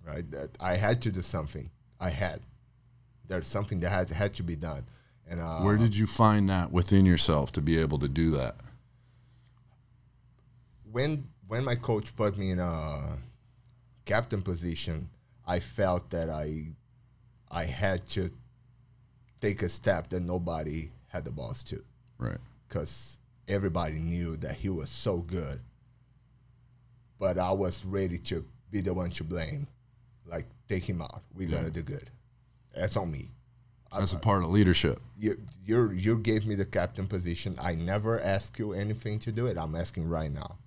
right? 0.06 0.28
That 0.30 0.50
I 0.60 0.76
had 0.76 1.02
to 1.02 1.10
do 1.12 1.22
something. 1.22 1.70
I 2.00 2.10
had. 2.10 2.40
There's 3.28 3.46
something 3.46 3.80
that 3.80 3.90
had 3.90 4.10
had 4.10 4.34
to 4.34 4.42
be 4.42 4.56
done, 4.56 4.84
and 5.28 5.40
uh, 5.40 5.60
Where 5.60 5.76
did 5.76 5.96
you 5.96 6.06
find 6.06 6.48
that 6.48 6.72
within 6.72 7.04
yourself 7.06 7.52
to 7.52 7.62
be 7.62 7.78
able 7.78 7.98
to 8.00 8.08
do 8.08 8.30
that? 8.32 8.56
when 10.92 11.26
when 11.54 11.64
my 11.64 11.76
coach 11.76 12.16
put 12.16 12.36
me 12.36 12.50
in 12.50 12.58
a 12.58 13.16
captain 14.04 14.42
position, 14.42 15.08
I 15.46 15.60
felt 15.60 16.10
that 16.10 16.28
I 16.28 16.66
I 17.48 17.64
had 17.64 18.08
to 18.16 18.28
take 19.40 19.62
a 19.62 19.68
step 19.68 20.08
that 20.10 20.18
nobody 20.20 20.90
had 21.08 21.24
the 21.24 21.30
balls 21.30 21.62
to, 21.64 21.80
Right. 22.18 22.38
because 22.66 23.20
everybody 23.46 24.00
knew 24.00 24.36
that 24.38 24.56
he 24.56 24.68
was 24.68 24.90
so 24.90 25.18
good. 25.18 25.60
But 27.20 27.38
I 27.38 27.52
was 27.52 27.84
ready 27.84 28.18
to 28.30 28.44
be 28.72 28.80
the 28.80 28.92
one 28.92 29.10
to 29.10 29.22
blame, 29.22 29.68
like 30.26 30.46
take 30.68 30.82
him 30.82 31.00
out. 31.02 31.22
We're 31.36 31.48
gonna 31.48 31.70
do 31.70 31.82
good. 31.82 32.10
That's 32.74 32.96
on 32.96 33.12
me. 33.12 33.28
That's 33.96 34.12
a 34.12 34.18
part 34.18 34.42
of 34.42 34.50
leadership. 34.50 35.00
You 35.16 35.38
you 35.64 35.92
you 35.92 36.18
gave 36.18 36.46
me 36.46 36.56
the 36.56 36.66
captain 36.66 37.06
position. 37.06 37.54
I 37.60 37.76
never 37.76 38.18
asked 38.20 38.58
you 38.58 38.72
anything 38.72 39.20
to 39.20 39.30
do 39.30 39.46
it. 39.46 39.56
I'm 39.56 39.76
asking 39.76 40.08
right 40.08 40.32
now. 40.32 40.58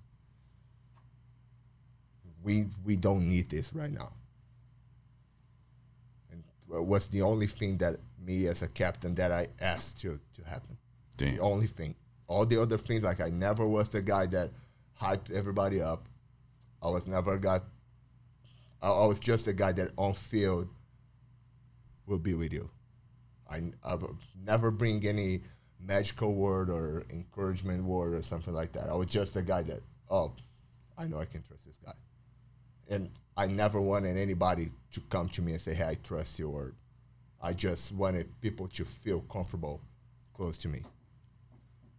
We 2.42 2.66
we 2.84 2.96
don't 2.96 3.28
need 3.28 3.50
this 3.50 3.72
right 3.74 3.92
now. 3.92 4.12
And 6.30 6.42
was 6.66 7.08
the 7.08 7.22
only 7.22 7.46
thing 7.46 7.78
that 7.78 7.96
me 8.24 8.46
as 8.46 8.62
a 8.62 8.68
captain 8.68 9.14
that 9.16 9.32
I 9.32 9.48
asked 9.60 10.00
to 10.02 10.20
to 10.34 10.48
happen? 10.48 10.76
Damn. 11.16 11.36
The 11.36 11.42
only 11.42 11.66
thing. 11.66 11.94
All 12.26 12.44
the 12.44 12.60
other 12.60 12.78
things, 12.78 13.02
like 13.02 13.20
I 13.20 13.30
never 13.30 13.66
was 13.66 13.88
the 13.88 14.02
guy 14.02 14.26
that 14.26 14.50
hyped 15.00 15.30
everybody 15.30 15.80
up. 15.80 16.08
I 16.82 16.88
was 16.88 17.06
never 17.06 17.38
got. 17.38 17.64
I, 18.80 18.90
I 18.90 19.06
was 19.06 19.18
just 19.18 19.46
the 19.46 19.52
guy 19.52 19.72
that 19.72 19.92
on 19.96 20.14
field 20.14 20.68
will 22.06 22.18
be 22.18 22.34
with 22.34 22.52
you. 22.52 22.70
I, 23.50 23.62
I 23.84 23.96
never 24.44 24.70
bring 24.70 25.06
any 25.06 25.42
magical 25.80 26.34
word 26.34 26.70
or 26.70 27.04
encouragement 27.10 27.84
word 27.84 28.14
or 28.14 28.22
something 28.22 28.52
like 28.52 28.72
that. 28.72 28.88
I 28.88 28.94
was 28.94 29.06
just 29.06 29.36
a 29.36 29.42
guy 29.42 29.62
that, 29.62 29.80
oh, 30.10 30.32
I 30.96 31.06
know 31.06 31.18
I 31.18 31.24
can 31.24 31.42
trust 31.42 31.64
this 31.66 31.78
guy. 31.84 31.92
And 32.88 33.10
I 33.36 33.46
never 33.46 33.80
wanted 33.80 34.16
anybody 34.16 34.70
to 34.92 35.00
come 35.08 35.28
to 35.30 35.42
me 35.42 35.52
and 35.52 35.60
say, 35.60 35.74
hey, 35.74 35.84
I 35.84 35.94
trust 35.96 36.38
you, 36.38 36.50
or 36.50 36.72
I 37.40 37.52
just 37.52 37.92
wanted 37.92 38.28
people 38.40 38.68
to 38.68 38.84
feel 38.84 39.20
comfortable 39.22 39.80
close 40.34 40.56
to 40.58 40.68
me. 40.68 40.82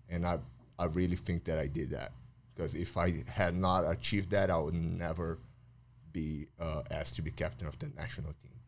And 0.09 0.25
I, 0.25 0.39
I 0.77 0.85
really 0.85 1.15
think 1.15 1.43
that 1.45 1.59
I 1.59 1.67
did 1.67 1.91
that. 1.91 2.11
Because 2.55 2.73
if 2.73 2.97
I 2.97 3.23
had 3.27 3.55
not 3.55 3.81
achieved 3.81 4.31
that, 4.31 4.49
I 4.49 4.57
would 4.57 4.73
never 4.73 5.37
be 6.11 6.47
uh, 6.59 6.81
asked 6.89 7.15
to 7.17 7.21
be 7.21 7.31
captain 7.31 7.67
of 7.67 7.77
the 7.79 7.89
national 7.95 8.33
team 8.33 8.59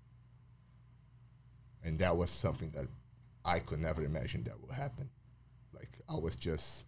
and 1.84 1.98
that 2.00 2.16
was 2.16 2.30
something 2.30 2.70
that 2.72 2.88
I 3.44 3.60
could 3.60 3.80
never 3.80 4.04
imagine 4.04 4.44
that 4.44 4.60
would 4.62 4.72
happen. 4.72 5.10
Like 5.74 5.90
I 6.10 6.16
was 6.16 6.36
just 6.36 6.86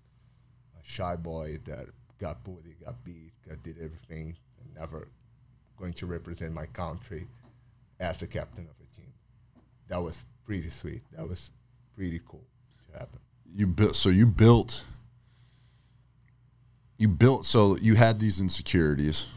a 0.80 0.84
shy 0.84 1.16
boy 1.16 1.60
that 1.66 1.88
got 2.20 2.44
bullied, 2.44 2.80
got 2.84 3.04
beat, 3.04 3.32
got 3.48 3.64
did 3.64 3.78
everything, 3.78 4.36
and 4.60 4.74
never 4.76 5.08
going 5.78 5.94
to 5.94 6.06
represent 6.06 6.54
my 6.54 6.66
country 6.68 7.28
as 8.00 8.20
the 8.20 8.28
captain 8.28 8.66
of 8.66 8.76
a 8.82 8.96
team. 8.96 9.12
That 9.88 10.02
was 10.02 10.24
pretty 10.46 10.70
sweet. 10.70 11.02
That 11.16 11.28
was 11.28 11.52
pretty 11.96 12.22
cool 12.28 12.44
to 12.92 13.00
happen. 13.00 13.20
You 13.56 13.68
built 13.68 13.96
so 13.96 14.10
you 14.10 14.26
built 14.26 14.86
you 16.98 17.08
built 17.08 17.46
so 17.46 17.76
you 17.78 17.96
had 17.96 18.20
these 18.20 18.40
insecurities 18.40 19.28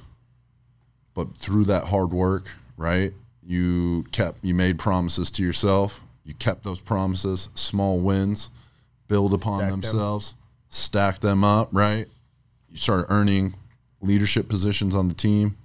but 1.16 1.36
through 1.38 1.64
that 1.64 1.84
hard 1.84 2.12
work, 2.12 2.46
right? 2.76 3.12
You 3.42 4.04
kept 4.12 4.44
you 4.44 4.54
made 4.54 4.78
promises 4.78 5.30
to 5.32 5.42
yourself. 5.42 6.04
You 6.24 6.34
kept 6.34 6.62
those 6.62 6.80
promises, 6.80 7.48
small 7.54 7.98
wins, 8.00 8.50
build 9.08 9.32
upon 9.32 9.60
Stack 9.60 9.70
them. 9.70 9.80
themselves, 9.80 10.34
stack 10.68 11.20
them 11.20 11.42
up, 11.42 11.68
right? 11.72 12.06
You 12.70 12.76
started 12.76 13.06
earning 13.08 13.54
leadership 14.00 14.48
positions 14.48 14.94
on 14.94 15.08
the 15.08 15.14
team. 15.14 15.56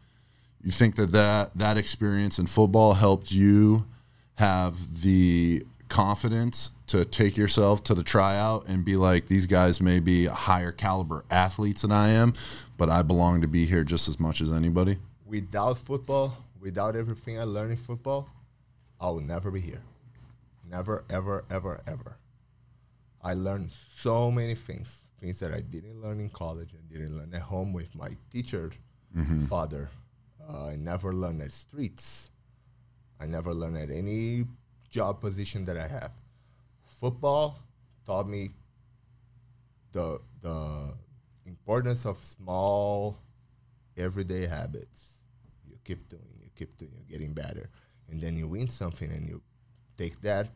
You 0.63 0.71
think 0.71 0.95
that 0.95 1.11
that, 1.11 1.51
that 1.55 1.77
experience 1.77 2.37
in 2.37 2.45
football 2.45 2.93
helped 2.93 3.31
you 3.31 3.85
have 4.35 5.01
the 5.01 5.63
confidence 5.89 6.71
to 6.87 7.03
take 7.03 7.35
yourself 7.35 7.83
to 7.83 7.93
the 7.93 8.03
tryout 8.03 8.67
and 8.67 8.85
be 8.85 8.95
like, 8.95 9.27
these 9.27 9.45
guys 9.45 9.81
may 9.81 9.99
be 9.99 10.25
higher 10.25 10.71
caliber 10.71 11.25
athletes 11.29 11.81
than 11.81 11.91
I 11.91 12.09
am, 12.09 12.33
but 12.77 12.89
I 12.89 13.01
belong 13.01 13.41
to 13.41 13.47
be 13.47 13.65
here 13.65 13.83
just 13.83 14.07
as 14.07 14.19
much 14.19 14.41
as 14.41 14.51
anybody? 14.51 14.97
Without 15.25 15.77
football, 15.77 16.37
without 16.59 16.95
everything 16.95 17.39
I 17.39 17.43
learned 17.43 17.71
in 17.71 17.77
football, 17.77 18.29
I 18.99 19.09
would 19.09 19.25
never 19.25 19.51
be 19.51 19.61
here. 19.61 19.81
Never, 20.69 21.03
ever, 21.09 21.43
ever, 21.49 21.81
ever. 21.87 22.17
I 23.21 23.33
learned 23.33 23.71
so 23.97 24.31
many 24.31 24.55
things, 24.55 25.01
things 25.19 25.39
that 25.39 25.53
I 25.53 25.59
didn't 25.59 26.01
learn 26.01 26.19
in 26.19 26.29
college 26.29 26.73
and 26.73 26.89
didn't 26.89 27.17
learn 27.17 27.33
at 27.33 27.41
home 27.41 27.73
with 27.73 27.93
my 27.95 28.09
teacher, 28.31 28.71
mm-hmm. 29.15 29.41
father. 29.41 29.89
Uh, 30.49 30.67
I 30.67 30.75
never 30.75 31.13
learned 31.13 31.41
at 31.41 31.51
streets. 31.51 32.31
I 33.19 33.25
never 33.25 33.53
learned 33.53 33.77
at 33.77 33.91
any 33.91 34.45
job 34.89 35.21
position 35.21 35.65
that 35.65 35.77
I 35.77 35.87
have. 35.87 36.11
Football 36.85 37.59
taught 38.05 38.27
me 38.27 38.51
the 39.91 40.19
the 40.41 40.93
importance 41.45 42.05
of 42.05 42.17
small 42.23 43.17
everyday 43.97 44.47
habits. 44.47 45.21
You 45.69 45.77
keep 45.83 46.07
doing, 46.09 46.39
you 46.43 46.49
keep 46.55 46.77
doing, 46.77 46.91
you're 46.95 47.19
getting 47.19 47.33
better. 47.33 47.69
And 48.09 48.19
then 48.19 48.35
you 48.37 48.47
win 48.47 48.67
something 48.67 49.09
and 49.11 49.27
you 49.27 49.41
take 49.97 50.19
that 50.21 50.49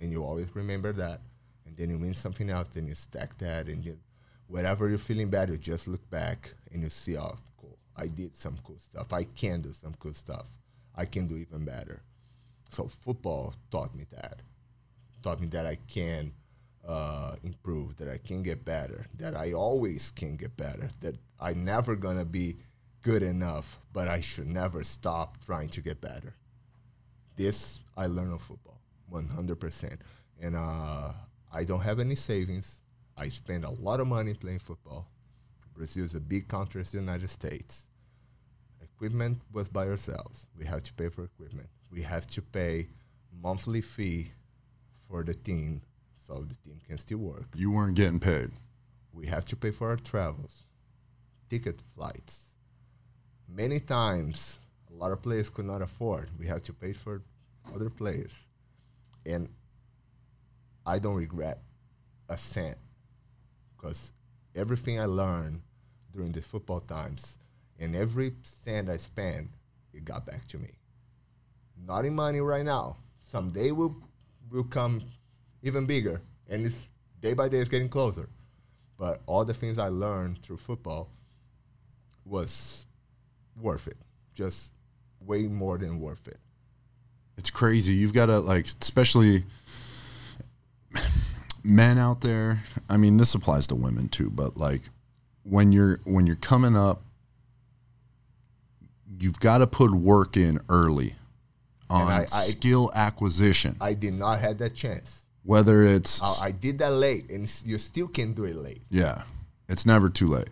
and 0.00 0.12
you 0.12 0.22
always 0.22 0.54
remember 0.54 0.92
that. 0.92 1.20
And 1.66 1.76
then 1.76 1.90
you 1.90 1.98
win 1.98 2.14
something 2.14 2.50
else, 2.50 2.68
then 2.68 2.86
you 2.86 2.94
stack 2.94 3.36
that 3.38 3.66
and 3.66 3.84
you 3.84 3.98
wherever 4.46 4.88
you're 4.88 4.98
feeling 4.98 5.28
bad, 5.28 5.50
you 5.50 5.56
just 5.58 5.88
look 5.88 6.08
back 6.10 6.54
and 6.72 6.82
you 6.82 6.90
see, 6.90 7.14
cool. 7.14 7.36
I 7.98 8.06
did 8.06 8.34
some 8.34 8.56
cool 8.64 8.78
stuff. 8.78 9.12
I 9.12 9.24
can 9.24 9.60
do 9.60 9.72
some 9.72 9.94
cool 9.98 10.14
stuff. 10.14 10.46
I 10.94 11.04
can 11.04 11.26
do 11.26 11.36
even 11.36 11.64
better. 11.64 12.00
So 12.70 12.86
football 12.86 13.54
taught 13.70 13.94
me 13.94 14.04
that. 14.12 14.40
Taught 15.22 15.40
me 15.40 15.46
that 15.48 15.66
I 15.66 15.76
can 15.88 16.32
uh, 16.86 17.34
improve, 17.42 17.96
that 17.96 18.08
I 18.08 18.18
can 18.18 18.42
get 18.42 18.64
better, 18.64 19.06
that 19.18 19.34
I 19.34 19.52
always 19.52 20.12
can 20.12 20.36
get 20.36 20.56
better, 20.56 20.88
that 21.00 21.16
I 21.40 21.54
never 21.54 21.96
gonna 21.96 22.24
be 22.24 22.56
good 23.02 23.22
enough, 23.22 23.80
but 23.92 24.08
I 24.08 24.20
should 24.20 24.48
never 24.48 24.84
stop 24.84 25.36
trying 25.44 25.68
to 25.70 25.80
get 25.80 26.00
better. 26.00 26.34
This 27.36 27.80
I 27.96 28.06
learned 28.06 28.32
on 28.32 28.38
football, 28.38 28.80
100%. 29.12 29.98
And 30.40 30.54
uh, 30.54 31.12
I 31.52 31.64
don't 31.64 31.80
have 31.80 31.98
any 31.98 32.14
savings. 32.14 32.80
I 33.16 33.28
spend 33.28 33.64
a 33.64 33.70
lot 33.70 34.00
of 34.00 34.06
money 34.06 34.34
playing 34.34 34.60
football. 34.60 35.08
Brazil 35.74 36.04
is 36.04 36.14
a 36.14 36.20
big 36.20 36.48
country 36.48 36.80
as 36.80 36.92
the 36.92 36.98
United 36.98 37.30
States. 37.30 37.86
Equipment 38.98 39.40
was 39.52 39.68
by 39.68 39.86
ourselves. 39.86 40.48
We 40.58 40.64
have 40.64 40.82
to 40.82 40.92
pay 40.92 41.08
for 41.08 41.22
equipment. 41.22 41.68
We 41.88 42.02
have 42.02 42.26
to 42.26 42.42
pay 42.42 42.88
monthly 43.40 43.80
fee 43.80 44.32
for 45.08 45.22
the 45.22 45.34
team 45.34 45.82
so 46.16 46.42
the 46.42 46.56
team 46.68 46.80
can 46.84 46.98
still 46.98 47.18
work. 47.18 47.46
You 47.54 47.70
weren't 47.70 47.94
getting 47.94 48.18
paid. 48.18 48.50
We 49.12 49.28
have 49.28 49.44
to 49.46 49.56
pay 49.56 49.70
for 49.70 49.90
our 49.90 49.96
travels, 49.96 50.64
ticket 51.48 51.80
flights. 51.94 52.56
Many 53.48 53.78
times, 53.78 54.58
a 54.90 54.94
lot 54.94 55.12
of 55.12 55.22
players 55.22 55.48
could 55.48 55.66
not 55.66 55.80
afford. 55.80 56.30
We 56.36 56.48
have 56.48 56.64
to 56.64 56.72
pay 56.72 56.92
for 56.92 57.22
other 57.72 57.90
players. 57.90 58.34
And 59.24 59.48
I 60.84 60.98
don't 60.98 61.14
regret 61.14 61.60
a 62.28 62.36
cent 62.36 62.78
because 63.76 64.12
everything 64.56 64.98
I 64.98 65.04
learned 65.04 65.60
during 66.10 66.32
the 66.32 66.42
football 66.42 66.80
times 66.80 67.38
and 67.78 67.94
every 67.94 68.32
cent 68.42 68.88
I 68.88 68.96
spent, 68.96 69.48
it 69.92 70.04
got 70.04 70.26
back 70.26 70.46
to 70.48 70.58
me. 70.58 70.68
Not 71.86 72.04
in 72.04 72.14
money 72.14 72.40
right 72.40 72.64
now. 72.64 72.96
Someday 73.20 73.70
will 73.70 73.96
will 74.50 74.64
come 74.64 75.02
even 75.62 75.86
bigger, 75.86 76.20
and 76.48 76.66
it's 76.66 76.88
day 77.20 77.34
by 77.34 77.48
day 77.48 77.58
it's 77.58 77.68
getting 77.68 77.88
closer. 77.88 78.28
But 78.98 79.20
all 79.26 79.44
the 79.44 79.54
things 79.54 79.78
I 79.78 79.88
learned 79.88 80.42
through 80.42 80.56
football 80.56 81.08
was 82.24 82.84
worth 83.60 83.86
it. 83.86 83.96
Just 84.34 84.72
way 85.20 85.46
more 85.46 85.78
than 85.78 86.00
worth 86.00 86.26
it. 86.28 86.38
It's 87.36 87.50
crazy. 87.50 87.94
You've 87.94 88.12
got 88.12 88.26
to 88.26 88.40
like, 88.40 88.66
especially 88.80 89.44
men 91.62 91.98
out 91.98 92.20
there. 92.20 92.62
I 92.88 92.96
mean, 92.96 93.16
this 93.16 93.34
applies 93.34 93.66
to 93.68 93.74
women 93.74 94.08
too, 94.08 94.30
but 94.30 94.56
like 94.56 94.82
when 95.44 95.72
you're 95.72 96.00
when 96.04 96.26
you're 96.26 96.36
coming 96.36 96.76
up, 96.76 97.02
you've 99.20 99.40
got 99.40 99.58
to 99.58 99.66
put 99.66 99.92
work 99.92 100.36
in 100.36 100.60
early 100.68 101.14
on 101.90 102.08
I- 102.10 102.22
I- 102.22 102.26
skill 102.26 102.90
acquisition. 102.94 103.76
I 103.80 103.94
did 103.94 104.14
not 104.14 104.40
have 104.40 104.58
that 104.58 104.74
chance. 104.74 105.26
Whether 105.44 105.84
it's 105.84 106.22
I, 106.22 106.46
I 106.48 106.50
did 106.50 106.78
that 106.80 106.92
late, 106.92 107.30
and 107.30 107.50
you 107.64 107.78
still 107.78 108.08
can 108.08 108.34
do 108.34 108.44
it 108.44 108.56
late. 108.56 108.82
Yeah, 108.90 109.22
it's 109.68 109.86
never 109.86 110.10
too 110.10 110.26
late. 110.26 110.50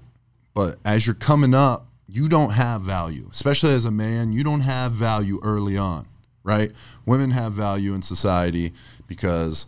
But 0.54 0.78
as 0.86 1.04
you're 1.06 1.14
coming 1.14 1.52
up, 1.52 1.86
you 2.08 2.28
don't 2.30 2.52
have 2.52 2.80
value, 2.80 3.28
especially 3.30 3.74
as 3.74 3.84
a 3.84 3.90
man. 3.90 4.32
You 4.32 4.42
don't 4.42 4.60
have 4.60 4.92
value 4.92 5.38
early 5.42 5.76
on, 5.76 6.06
right? 6.44 6.72
Women 7.04 7.32
have 7.32 7.52
value 7.52 7.92
in 7.92 8.00
society 8.00 8.72
because 9.06 9.66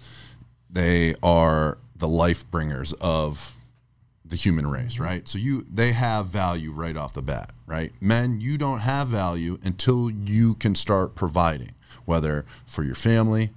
they 0.70 1.14
are 1.22 1.76
the 1.96 2.08
life 2.08 2.50
bringers 2.50 2.94
of 2.94 3.52
the 4.28 4.36
human 4.36 4.66
race, 4.66 4.98
right? 4.98 5.26
So 5.26 5.38
you 5.38 5.62
they 5.62 5.92
have 5.92 6.26
value 6.26 6.70
right 6.70 6.96
off 6.96 7.14
the 7.14 7.22
bat, 7.22 7.52
right? 7.66 7.92
Men, 8.00 8.40
you 8.40 8.58
don't 8.58 8.80
have 8.80 9.08
value 9.08 9.58
until 9.62 10.10
you 10.10 10.54
can 10.54 10.74
start 10.74 11.14
providing, 11.14 11.72
whether 12.04 12.44
for 12.66 12.82
your 12.84 12.94
family 12.94 13.50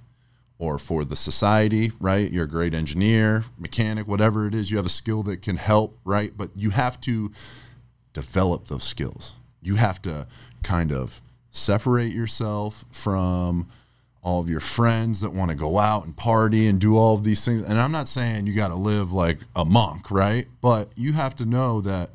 or 0.58 0.78
for 0.78 1.04
the 1.04 1.16
society, 1.16 1.90
right? 1.98 2.30
You're 2.30 2.44
a 2.44 2.48
great 2.48 2.72
engineer, 2.72 3.44
mechanic, 3.58 4.06
whatever 4.06 4.46
it 4.46 4.54
is, 4.54 4.70
you 4.70 4.76
have 4.76 4.86
a 4.86 4.90
skill 4.90 5.22
that 5.24 5.42
can 5.42 5.56
help, 5.56 5.98
right? 6.04 6.32
But 6.36 6.50
you 6.54 6.70
have 6.70 7.00
to 7.02 7.32
develop 8.12 8.68
those 8.68 8.84
skills. 8.84 9.34
You 9.60 9.74
have 9.76 10.00
to 10.02 10.26
kind 10.62 10.92
of 10.92 11.20
separate 11.50 12.12
yourself 12.12 12.84
from 12.92 13.68
all 14.22 14.40
of 14.40 14.48
your 14.48 14.60
friends 14.60 15.20
that 15.20 15.32
want 15.32 15.50
to 15.50 15.56
go 15.56 15.78
out 15.78 16.04
and 16.04 16.16
party 16.16 16.68
and 16.68 16.80
do 16.80 16.96
all 16.96 17.14
of 17.14 17.24
these 17.24 17.44
things. 17.44 17.62
And 17.62 17.78
I'm 17.78 17.92
not 17.92 18.08
saying 18.08 18.46
you 18.46 18.54
got 18.54 18.68
to 18.68 18.74
live 18.74 19.12
like 19.12 19.38
a 19.56 19.64
monk, 19.64 20.10
right? 20.10 20.46
But 20.60 20.92
you 20.96 21.12
have 21.12 21.34
to 21.36 21.44
know 21.44 21.80
that 21.80 22.10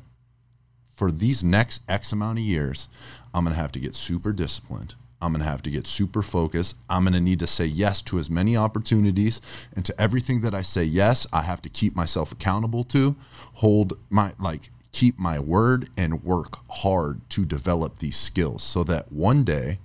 for 0.90 1.12
these 1.12 1.44
next 1.44 1.82
X 1.88 2.10
amount 2.10 2.38
of 2.38 2.44
years, 2.44 2.88
I'm 3.34 3.44
going 3.44 3.54
to 3.54 3.60
have 3.60 3.72
to 3.72 3.80
get 3.80 3.94
super 3.94 4.32
disciplined. 4.32 4.94
I'm 5.20 5.32
going 5.32 5.44
to 5.44 5.50
have 5.50 5.62
to 5.62 5.70
get 5.70 5.86
super 5.86 6.22
focused. 6.22 6.78
I'm 6.88 7.02
going 7.02 7.12
to 7.12 7.20
need 7.20 7.40
to 7.40 7.46
say 7.46 7.66
yes 7.66 8.02
to 8.02 8.18
as 8.18 8.30
many 8.30 8.56
opportunities. 8.56 9.40
And 9.74 9.84
to 9.84 10.00
everything 10.00 10.40
that 10.42 10.54
I 10.54 10.62
say 10.62 10.84
yes, 10.84 11.26
I 11.32 11.42
have 11.42 11.60
to 11.62 11.68
keep 11.68 11.94
myself 11.94 12.32
accountable 12.32 12.84
to, 12.84 13.16
hold 13.54 13.98
my, 14.08 14.32
like, 14.40 14.70
keep 14.92 15.18
my 15.18 15.38
word 15.38 15.88
and 15.96 16.24
work 16.24 16.58
hard 16.70 17.28
to 17.30 17.44
develop 17.44 17.98
these 17.98 18.16
skills 18.16 18.62
so 18.62 18.82
that 18.84 19.12
one 19.12 19.44
day, 19.44 19.80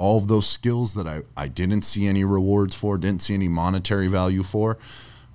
all 0.00 0.16
of 0.16 0.28
those 0.28 0.48
skills 0.48 0.94
that 0.94 1.06
I, 1.06 1.22
I 1.36 1.46
didn't 1.46 1.82
see 1.82 2.06
any 2.06 2.24
rewards 2.24 2.74
for, 2.74 2.96
didn't 2.96 3.20
see 3.20 3.34
any 3.34 3.48
monetary 3.48 4.08
value 4.08 4.42
for, 4.42 4.78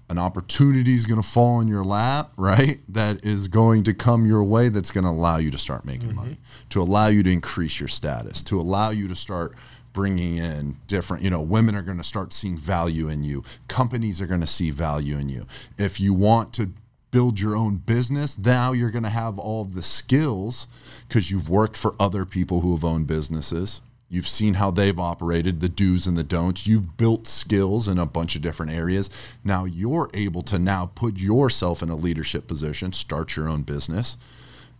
an 0.10 0.18
opportunity 0.18 0.94
is 0.94 1.06
going 1.06 1.22
to 1.22 1.28
fall 1.28 1.62
in 1.62 1.68
your 1.68 1.84
lap, 1.84 2.34
right? 2.38 2.80
That 2.90 3.24
is 3.24 3.48
going 3.48 3.84
to 3.84 3.94
come 3.94 4.26
your 4.26 4.44
way 4.44 4.70
that's 4.70 4.92
going 4.92 5.04
to 5.04 5.12
allow 5.12 5.38
you 5.38 5.52
to 5.52 5.58
start 5.58 5.86
making 5.86 6.10
mm-hmm. 6.10 6.18
money, 6.18 6.38
to 6.70 6.82
allow 6.82 7.08
you 7.08 7.22
to 7.22 7.32
increase 7.32 7.80
your 7.80 7.88
status, 7.88 8.42
to 8.44 8.60
allow 8.60 8.90
you 8.90 9.08
to 9.08 9.16
start 9.16 9.54
bringing 9.94 10.38
in 10.38 10.78
different, 10.88 11.24
you 11.24 11.30
know, 11.30 11.42
women 11.42 11.76
are 11.76 11.84
going 11.84 11.98
to 11.98 12.04
start 12.04 12.34
seeing 12.34 12.58
value 12.58 13.08
in 13.08 13.24
you, 13.24 13.44
companies 13.68 14.20
are 14.20 14.28
going 14.28 14.42
to 14.42 14.48
see 14.48 14.72
value 14.72 15.18
in 15.18 15.30
you. 15.30 15.46
If 15.78 16.02
you 16.02 16.14
want 16.14 16.54
to 16.56 16.72
build 17.12 17.40
your 17.40 17.56
own 17.56 17.78
business, 17.78 18.38
now 18.38 18.74
you're 18.74 18.92
going 18.92 19.04
to 19.04 19.10
have 19.10 19.40
all 19.40 19.62
of 19.62 19.76
the 19.76 19.84
skills 19.84 20.68
because 21.08 21.32
you've 21.32 21.50
worked 21.50 21.78
for 21.78 21.96
other 21.98 22.26
people 22.26 22.60
who 22.60 22.74
have 22.74 22.84
owned 22.84 23.08
businesses. 23.08 23.80
You've 24.16 24.30
seen 24.30 24.54
how 24.54 24.72
they've 24.72 24.98
operated, 24.98 25.60
the 25.60 25.68
do's 25.68 26.08
and 26.08 26.18
the 26.18 26.24
don'ts. 26.24 26.66
You've 26.66 26.96
built 26.96 27.28
skills 27.28 27.90
in 27.90 28.00
a 28.00 28.06
bunch 28.06 28.38
of 28.38 28.42
different 28.42 28.72
areas. 28.72 29.10
Now 29.44 29.66
you're 29.66 30.10
able 30.14 30.42
to 30.44 30.58
now 30.58 30.86
put 30.96 31.18
yourself 31.18 31.84
in 31.84 31.90
a 31.90 31.98
leadership 31.98 32.48
position, 32.48 32.94
start 32.94 33.36
your 33.36 33.50
own 33.50 33.64
business, 33.64 34.16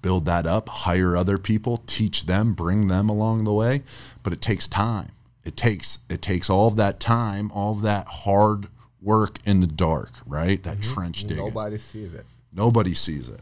build 0.02 0.26
that 0.28 0.48
up, 0.48 0.70
hire 0.70 1.18
other 1.18 1.38
people, 1.38 1.84
teach 1.86 2.28
them, 2.28 2.54
bring 2.54 2.88
them 2.88 3.10
along 3.10 3.44
the 3.44 3.52
way. 3.52 3.84
But 4.24 4.32
it 4.32 4.40
takes 4.40 4.70
time. 4.70 5.12
It 5.44 5.58
takes 5.58 6.00
it 6.08 6.22
takes 6.22 6.50
all 6.50 6.70
of 6.70 6.78
that 6.78 7.02
time, 7.02 7.52
all 7.52 7.74
of 7.74 7.82
that 7.82 8.08
hard 8.08 8.68
work 9.02 9.40
in 9.44 9.60
the 9.60 9.68
dark, 9.68 10.14
right? 10.26 10.64
That 10.64 10.78
mm-hmm. 10.78 10.94
trench 10.94 11.24
digging. 11.24 11.44
Nobody 11.44 11.78
sees 11.78 12.14
it. 12.14 12.26
Nobody 12.54 12.94
sees 12.94 13.28
it. 13.28 13.42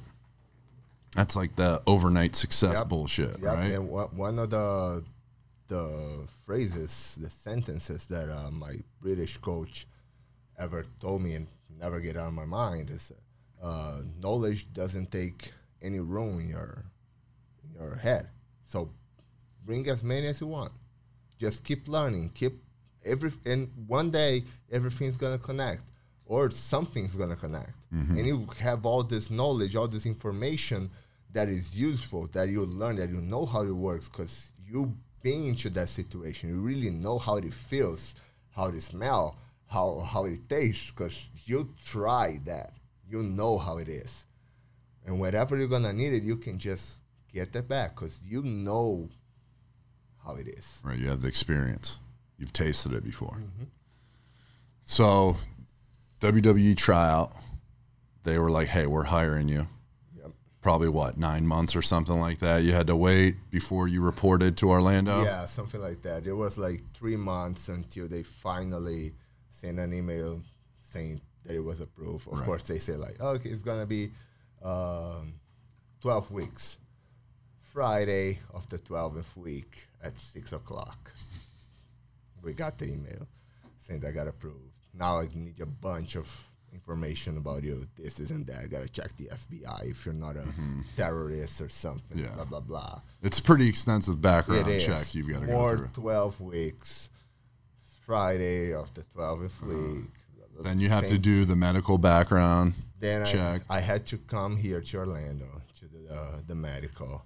That's 1.15 1.35
like 1.35 1.55
the 1.55 1.83
overnight 1.85 2.35
success 2.35 2.79
Yep. 2.79 2.89
bullshit, 2.89 3.39
Yep. 3.39 3.43
right? 3.43 3.71
And 3.73 3.87
one 3.89 4.39
of 4.39 4.49
the 4.49 5.03
the 5.67 6.27
phrases, 6.45 7.17
the 7.21 7.29
sentences 7.29 8.07
that 8.07 8.29
uh, 8.29 8.51
my 8.51 8.75
British 9.01 9.37
coach 9.37 9.87
ever 10.57 10.85
told 10.99 11.21
me 11.21 11.33
and 11.35 11.47
never 11.79 11.99
get 11.99 12.15
out 12.17 12.27
of 12.27 12.33
my 12.33 12.45
mind 12.45 12.89
is, 12.89 13.11
uh, 13.61 14.01
"Knowledge 14.21 14.71
doesn't 14.73 15.11
take 15.11 15.51
any 15.81 15.99
room 15.99 16.39
in 16.39 16.49
your 16.49 16.85
in 17.63 17.81
your 17.81 17.95
head. 17.95 18.29
So 18.65 18.89
bring 19.65 19.87
as 19.89 20.03
many 20.03 20.27
as 20.27 20.41
you 20.41 20.47
want. 20.47 20.71
Just 21.39 21.63
keep 21.63 21.87
learning. 21.87 22.29
Keep 22.33 22.61
every 23.03 23.31
and 23.45 23.69
one 23.87 24.11
day 24.11 24.43
everything's 24.71 25.17
gonna 25.17 25.39
connect." 25.39 25.83
Or 26.25 26.49
something's 26.51 27.15
gonna 27.15 27.35
connect, 27.35 27.73
and 27.91 28.25
you 28.25 28.47
have 28.59 28.85
all 28.85 29.03
this 29.03 29.29
knowledge, 29.29 29.75
all 29.75 29.89
this 29.89 30.05
information 30.05 30.89
that 31.33 31.49
is 31.49 31.75
useful 31.75 32.27
that 32.27 32.47
you 32.47 32.65
learn 32.65 32.95
that 32.95 33.09
you 33.09 33.21
know 33.21 33.45
how 33.45 33.61
it 33.61 33.71
works 33.75 34.07
because 34.07 34.53
you 34.65 34.95
been 35.23 35.45
into 35.45 35.69
that 35.69 35.89
situation 35.89 36.49
you 36.49 36.59
really 36.59 36.91
know 36.91 37.17
how 37.17 37.37
it 37.37 37.53
feels 37.53 38.15
how 38.51 38.67
it 38.67 38.79
smells, 38.81 39.35
how 39.65 39.99
how 39.99 40.25
it 40.25 40.47
tastes 40.47 40.91
because 40.91 41.27
you 41.45 41.73
try 41.83 42.39
that 42.45 42.73
you 43.09 43.23
know 43.23 43.57
how 43.57 43.77
it 43.77 43.89
is 43.89 44.25
and 45.05 45.19
whenever 45.19 45.57
you're 45.57 45.67
gonna 45.67 45.91
need 45.93 46.13
it 46.13 46.23
you 46.23 46.35
can 46.35 46.59
just 46.59 46.99
get 47.33 47.51
that 47.53 47.67
back 47.67 47.95
because 47.95 48.19
you 48.23 48.43
know 48.43 49.09
how 50.23 50.35
it 50.35 50.47
is. 50.47 50.81
Right. 50.83 50.97
You 50.97 51.09
have 51.09 51.21
the 51.21 51.27
experience. 51.27 51.99
You've 52.37 52.53
tasted 52.53 52.93
it 52.93 53.03
before. 53.03 53.37
Mm-hmm. 53.37 53.63
So, 54.85 55.37
WWE 56.19 56.75
tryout, 56.75 57.35
they 58.23 58.37
were 58.37 58.51
like, 58.51 58.67
"Hey, 58.67 58.85
we're 58.85 59.03
hiring 59.03 59.47
you." 59.47 59.67
Probably 60.63 60.87
what 60.89 61.17
nine 61.17 61.45
months 61.45 61.75
or 61.75 61.81
something 61.81 62.17
like 62.19 62.39
that. 62.39 62.63
You 62.63 62.71
had 62.71 62.87
to 62.87 62.95
wait 62.95 63.35
before 63.51 63.87
you 63.89 64.01
reported 64.01 64.55
to 64.57 64.69
Orlando. 64.69 65.23
Yeah, 65.23 65.45
something 65.45 65.81
like 65.81 66.01
that. 66.03 66.25
It 66.25 66.33
was 66.33 66.57
like 66.57 66.81
three 66.93 67.17
months 67.17 67.67
until 67.67 68.07
they 68.07 68.23
finally 68.23 69.13
sent 69.49 69.77
an 69.77 69.93
email 69.93 70.41
saying 70.79 71.19
that 71.43 71.53
it 71.53 71.59
was 71.59 71.81
approved. 71.81 72.27
Of 72.27 72.37
Right. 72.39 72.45
course, 72.45 72.63
they 72.63 72.79
say 72.79 72.93
like, 72.95 73.19
okay, 73.19 73.49
it's 73.49 73.61
gonna 73.61 73.85
be 73.85 74.11
um, 74.63 75.33
12 76.01 76.31
weeks. 76.31 76.77
Friday 77.73 78.39
of 78.53 78.69
the 78.69 78.77
12th 78.79 79.35
week 79.35 79.87
at 80.01 80.17
six 80.19 80.53
o'clock, 80.53 81.11
we 82.41 82.53
got 82.53 82.77
the 82.77 82.85
email 82.85 83.27
saying 83.79 84.05
I 84.05 84.11
got 84.11 84.27
approved. 84.27 84.71
Now 84.93 85.19
I 85.19 85.27
need 85.33 85.59
a 85.59 85.65
bunch 85.65 86.15
of 86.15 86.27
information 86.73 87.37
about 87.37 87.63
you. 87.63 87.87
This, 87.95 88.19
isn't 88.19 88.47
that. 88.47 88.59
I 88.63 88.67
gotta 88.67 88.89
check 88.89 89.15
the 89.17 89.25
FBI 89.25 89.91
if 89.91 90.05
you're 90.05 90.13
not 90.13 90.35
a 90.35 90.45
terrorist 90.95 91.61
or 91.61 91.69
something. 91.69 92.17
Mm-hmm. 92.17 92.25
Yeah. 92.25 92.35
Blah 92.35 92.45
blah 92.45 92.59
blah. 92.59 93.01
It's 93.21 93.39
a 93.39 93.43
pretty 93.43 93.67
extensive 93.69 94.21
background 94.21 94.67
It 94.67 94.77
is. 94.77 94.85
check 94.85 95.15
you've 95.15 95.29
got 95.29 95.41
to 95.41 95.47
go 95.47 95.53
More 95.53 95.77
through. 95.77 95.87
12 95.93 96.41
weeks. 96.41 97.09
Friday 98.05 98.73
of 98.73 98.93
the 98.93 99.01
12th 99.15 99.61
week. 99.61 100.09
Then 100.61 100.79
you 100.79 100.89
have 100.89 101.07
to 101.07 101.17
do 101.17 101.45
the 101.45 101.55
medical 101.55 101.97
background 101.97 102.73
Then 102.99 103.25
check. 103.25 103.61
I, 103.69 103.77
I 103.77 103.79
had 103.79 104.05
to 104.07 104.17
come 104.17 104.57
here 104.57 104.81
to 104.81 104.97
Orlando 104.97 105.47
to 105.79 105.85
the, 105.87 106.13
uh, 106.13 106.39
the 106.45 106.53
medical. 106.55 107.23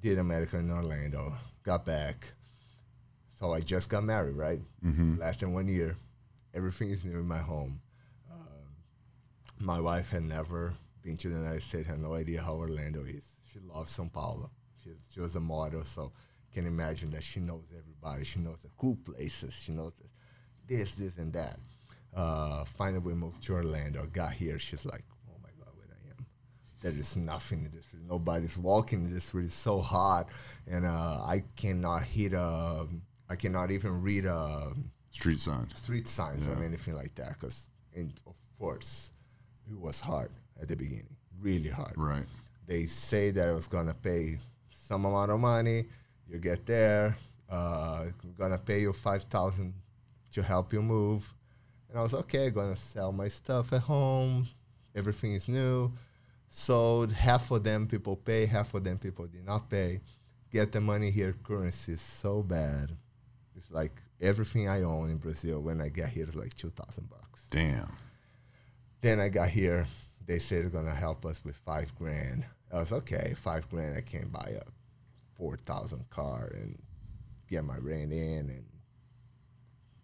Did 0.00 0.18
a 0.18 0.24
medical 0.24 0.60
in 0.60 0.70
Orlando. 0.70 1.32
Got 1.64 1.84
back. 1.84 2.32
So 3.32 3.52
I 3.52 3.60
just 3.60 3.88
got 3.88 4.04
married, 4.04 4.36
right? 4.36 4.60
Mm-hmm. 4.84 5.18
Less 5.18 5.36
than 5.36 5.52
one 5.52 5.68
year. 5.68 5.96
Everything 6.54 6.90
is 6.90 7.04
new 7.04 7.18
in 7.18 7.26
my 7.26 7.38
home. 7.38 7.80
My 9.64 9.80
wife 9.80 10.10
had 10.10 10.24
never 10.24 10.74
been 11.00 11.16
to 11.16 11.30
the 11.30 11.36
United 11.36 11.62
States, 11.62 11.88
had 11.88 11.98
no 11.98 12.12
idea 12.12 12.42
how 12.42 12.54
Orlando 12.54 13.02
is. 13.04 13.24
She 13.50 13.60
loves 13.60 13.96
São 13.96 14.12
Paulo. 14.12 14.50
She, 14.82 14.90
she 15.10 15.20
was 15.20 15.36
a 15.36 15.40
model, 15.40 15.84
so 15.84 16.12
can 16.52 16.66
imagine 16.66 17.10
that 17.12 17.24
she 17.24 17.40
knows 17.40 17.64
everybody. 17.76 18.24
She 18.24 18.40
knows 18.40 18.58
the 18.62 18.68
cool 18.76 18.96
places. 18.96 19.54
She 19.54 19.72
knows 19.72 19.92
this, 20.68 20.94
this, 20.96 21.16
and 21.16 21.32
that. 21.32 21.56
Uh, 22.14 22.66
finally, 22.66 22.98
we 22.98 23.14
moved 23.14 23.42
to 23.44 23.54
Orlando. 23.54 24.06
Got 24.12 24.34
here, 24.34 24.58
she's 24.58 24.84
like, 24.84 25.02
"Oh 25.30 25.38
my 25.42 25.48
God, 25.58 25.72
where 25.74 25.86
I 25.90 26.10
am! 26.10 26.26
There 26.82 26.92
is 26.92 27.16
nothing 27.16 27.64
in 27.64 27.70
this 27.72 27.86
street. 27.86 28.02
Nobody's 28.06 28.58
walking 28.58 29.06
in 29.06 29.14
this 29.14 29.24
street. 29.24 29.46
It's 29.46 29.54
so 29.54 29.80
hot, 29.80 30.28
and 30.66 30.84
uh, 30.84 31.22
I 31.24 31.42
cannot 31.56 32.02
hit 32.02 32.34
a. 32.34 32.86
I 33.30 33.36
cannot 33.36 33.70
even 33.70 34.02
read 34.02 34.26
a 34.26 34.74
street 35.10 35.40
sign. 35.40 35.74
street 35.74 36.06
signs 36.06 36.46
or 36.48 36.62
anything 36.62 36.94
like 36.94 37.14
that. 37.14 37.40
Because, 37.40 37.70
of 38.26 38.34
course, 38.58 39.10
it 39.70 39.78
was 39.78 40.00
hard 40.00 40.30
at 40.60 40.68
the 40.68 40.76
beginning, 40.76 41.16
really 41.40 41.68
hard. 41.68 41.94
Right. 41.96 42.26
They 42.66 42.86
say 42.86 43.30
that 43.30 43.48
I 43.48 43.52
was 43.52 43.66
gonna 43.66 43.94
pay 43.94 44.38
some 44.70 45.04
amount 45.04 45.30
of 45.30 45.40
money. 45.40 45.84
You 46.28 46.38
get 46.38 46.64
there, 46.66 47.16
uh, 47.50 48.06
gonna 48.38 48.58
pay 48.58 48.80
you 48.80 48.92
five 48.92 49.24
thousand 49.24 49.74
to 50.32 50.42
help 50.42 50.72
you 50.72 50.82
move, 50.82 51.32
and 51.88 51.98
I 51.98 52.02
was 52.02 52.14
okay. 52.14 52.50
Gonna 52.50 52.76
sell 52.76 53.12
my 53.12 53.28
stuff 53.28 53.72
at 53.72 53.82
home. 53.82 54.48
Everything 54.94 55.32
is 55.32 55.48
new. 55.48 55.92
Sold 56.48 57.12
half 57.12 57.50
of 57.50 57.64
them 57.64 57.86
people 57.86 58.16
pay, 58.16 58.46
half 58.46 58.74
of 58.74 58.84
them 58.84 58.96
people 58.96 59.26
did 59.26 59.44
not 59.44 59.68
pay. 59.68 60.00
Get 60.52 60.70
the 60.70 60.80
money 60.80 61.10
here. 61.10 61.34
Currency 61.42 61.94
is 61.94 62.00
so 62.00 62.42
bad. 62.42 62.90
It's 63.56 63.70
like 63.70 63.92
everything 64.20 64.68
I 64.68 64.82
own 64.82 65.10
in 65.10 65.16
Brazil 65.16 65.60
when 65.60 65.80
I 65.80 65.88
get 65.88 66.10
here 66.10 66.28
is 66.28 66.36
like 66.36 66.54
two 66.54 66.70
thousand 66.70 67.10
bucks. 67.10 67.42
Damn. 67.50 67.92
Then 69.04 69.20
I 69.20 69.28
got 69.28 69.50
here. 69.50 69.86
They 70.24 70.38
said 70.38 70.62
they're 70.62 70.70
gonna 70.70 70.94
help 70.94 71.26
us 71.26 71.44
with 71.44 71.56
five 71.56 71.94
grand. 71.94 72.42
I 72.72 72.78
was 72.78 72.90
okay. 72.90 73.34
Five 73.36 73.68
grand, 73.68 73.98
I 73.98 74.00
can 74.00 74.28
buy 74.28 74.52
a 74.56 74.62
four 75.34 75.58
thousand 75.58 76.08
car 76.08 76.50
and 76.54 76.78
get 77.46 77.64
my 77.64 77.76
rent 77.76 78.14
in, 78.14 78.48
and 78.48 78.64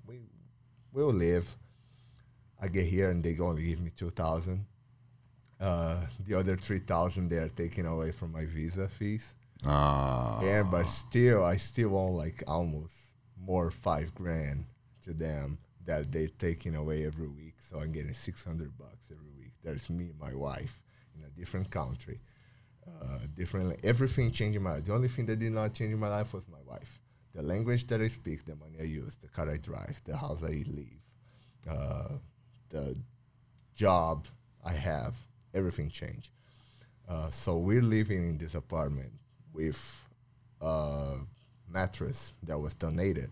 we 0.06 0.20
we'll 0.93 1.14
live. 1.14 1.56
I 2.60 2.68
get 2.68 2.85
here 2.85 3.10
and 3.10 3.24
they 3.24 3.39
only 3.39 3.62
give 3.64 3.81
me 3.81 3.90
two 3.97 4.10
thousand. 4.10 4.66
Uh, 5.59 6.05
the 6.27 6.35
other 6.35 6.56
three 6.59 6.81
thousand 6.81 7.31
they 7.31 7.39
are 7.39 7.48
taking 7.48 7.86
away 7.86 8.12
from 8.12 8.32
my 8.32 8.44
visa 8.44 8.86
fees. 8.86 9.35
Uh, 9.64 10.40
Yeah, 10.43 10.62
but 10.70 10.85
still, 10.85 11.43
I 11.43 11.56
still 11.56 11.97
owe 11.97 12.10
like 12.10 12.44
almost 12.47 12.93
more 13.43 13.70
five 13.70 14.14
grand 14.14 14.66
to 15.05 15.14
them 15.14 15.56
that 15.91 16.12
they're 16.12 16.37
taking 16.39 16.75
away 16.83 16.99
every 17.11 17.29
week. 17.29 17.57
So 17.69 17.81
I'm 17.81 17.93
getting 17.93 18.15
six 18.15 18.45
hundred 18.45 18.71
bucks 18.79 19.05
every 19.11 19.33
week. 19.39 19.53
There's 19.65 19.91
me 19.91 20.05
and 20.12 20.21
my 20.29 20.35
wife 20.35 20.81
in 21.15 21.21
a 21.25 21.31
different 21.41 21.69
country, 21.71 22.19
uh, 22.87 23.19
different. 23.37 23.67
Everything 23.85 24.31
changed 24.31 24.61
my 24.61 24.73
life. 24.75 24.85
The 24.85 24.95
only 24.95 25.09
thing 25.09 25.27
that 25.27 25.39
did 25.39 25.53
not 25.53 25.75
change 25.75 25.95
my 25.97 26.09
life 26.09 26.33
was 26.33 26.47
my 26.49 26.62
wife. 26.73 27.01
The 27.35 27.43
language 27.43 27.87
that 27.89 28.01
I 28.01 28.09
speak, 28.09 28.45
the 28.45 28.57
money 28.57 28.79
I 28.81 28.85
use, 28.85 29.17
the 29.17 29.29
car 29.29 29.49
I 29.51 29.57
drive, 29.57 30.01
the 30.05 30.17
house 30.17 30.43
I 30.43 30.57
live, 30.81 31.01
uh, 31.69 32.15
the 32.71 32.97
job 33.75 34.27
I 34.65 34.73
have, 34.73 35.15
everything 35.55 35.91
changed. 35.91 36.31
Uh, 37.09 37.31
so 37.31 37.59
we're 37.59 37.83
living 37.83 38.29
in 38.29 38.39
this 38.39 38.55
apartment 38.55 39.12
with 39.53 39.81
a 40.61 41.17
mattress 41.69 42.35
that 42.43 42.59
was 42.59 42.75
donated. 42.75 43.31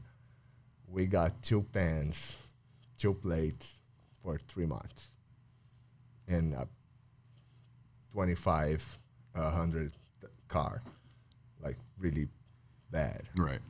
We 0.90 1.06
got 1.06 1.42
two 1.42 1.62
pans, 1.72 2.36
two 2.98 3.14
plates 3.14 3.80
for 4.22 4.38
three 4.38 4.66
months, 4.66 5.10
in 6.26 6.52
a 6.54 6.66
twenty-five 8.12 8.98
hundred 9.34 9.92
car, 10.48 10.82
like 11.62 11.76
really 11.98 12.26
bad 12.90 13.22
right. 13.36 13.60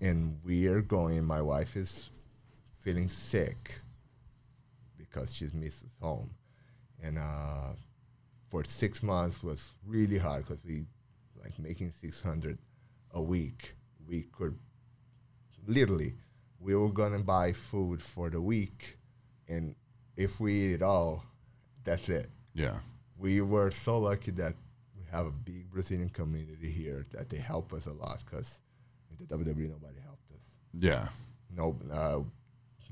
and 0.00 0.38
we 0.44 0.66
are 0.66 0.80
going. 0.82 1.24
My 1.24 1.40
wife 1.40 1.76
is 1.76 2.10
feeling 2.80 3.08
sick 3.08 3.80
because 4.98 5.34
she's 5.34 5.54
misses 5.54 5.90
home, 6.00 6.30
and 7.02 7.18
uh, 7.18 7.72
for 8.48 8.64
six 8.64 9.02
months 9.02 9.42
was 9.42 9.70
really 9.86 10.18
hard 10.18 10.44
because 10.44 10.64
we 10.64 10.86
like 11.42 11.58
making 11.58 11.92
six 11.92 12.20
hundred 12.20 12.58
a 13.12 13.22
week. 13.22 13.74
We 14.08 14.22
could 14.32 14.58
literally 15.66 16.14
we 16.66 16.74
were 16.74 16.90
gonna 17.02 17.20
buy 17.36 17.52
food 17.52 17.98
for 18.02 18.26
the 18.30 18.40
week, 18.40 18.98
and 19.48 19.74
if 20.16 20.40
we 20.40 20.50
eat 20.62 20.72
it 20.78 20.82
all, 20.82 21.22
that's 21.84 22.08
it 22.08 22.28
Yeah. 22.54 22.78
we 23.24 23.40
were 23.40 23.70
so 23.70 23.92
lucky 24.08 24.32
that 24.42 24.54
we 24.96 25.02
have 25.14 25.26
a 25.26 25.30
big 25.50 25.70
Brazilian 25.70 26.10
community 26.20 26.70
here 26.80 27.00
that 27.14 27.26
they 27.30 27.38
help 27.52 27.72
us 27.72 27.86
a 27.86 27.92
lot 27.92 28.18
because 28.24 28.60
in 29.10 29.16
the 29.20 29.26
WWE 29.34 29.68
nobody 29.76 30.00
helped 30.10 30.28
us. 30.38 30.46
Yeah. 30.88 31.08
No, 31.58 31.78
uh, 32.00 32.20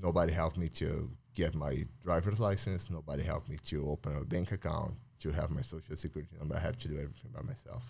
nobody 0.01 0.33
helped 0.33 0.57
me 0.65 0.69
to 0.83 0.89
get 1.35 1.55
my 1.55 1.75
driver's 2.07 2.39
license. 2.49 2.89
Nobody 2.99 3.23
helped 3.33 3.49
me 3.49 3.57
to 3.71 3.77
open 3.91 4.17
a 4.17 4.25
bank 4.25 4.53
account 4.53 4.95
to 5.23 5.31
have 5.33 5.51
my 5.51 5.63
social 5.63 5.97
security 5.97 6.37
number. 6.39 6.55
I 6.55 6.61
have 6.61 6.79
to 6.83 6.89
do 6.89 6.95
everything 6.95 7.31
by 7.35 7.43
myself. 7.43 7.83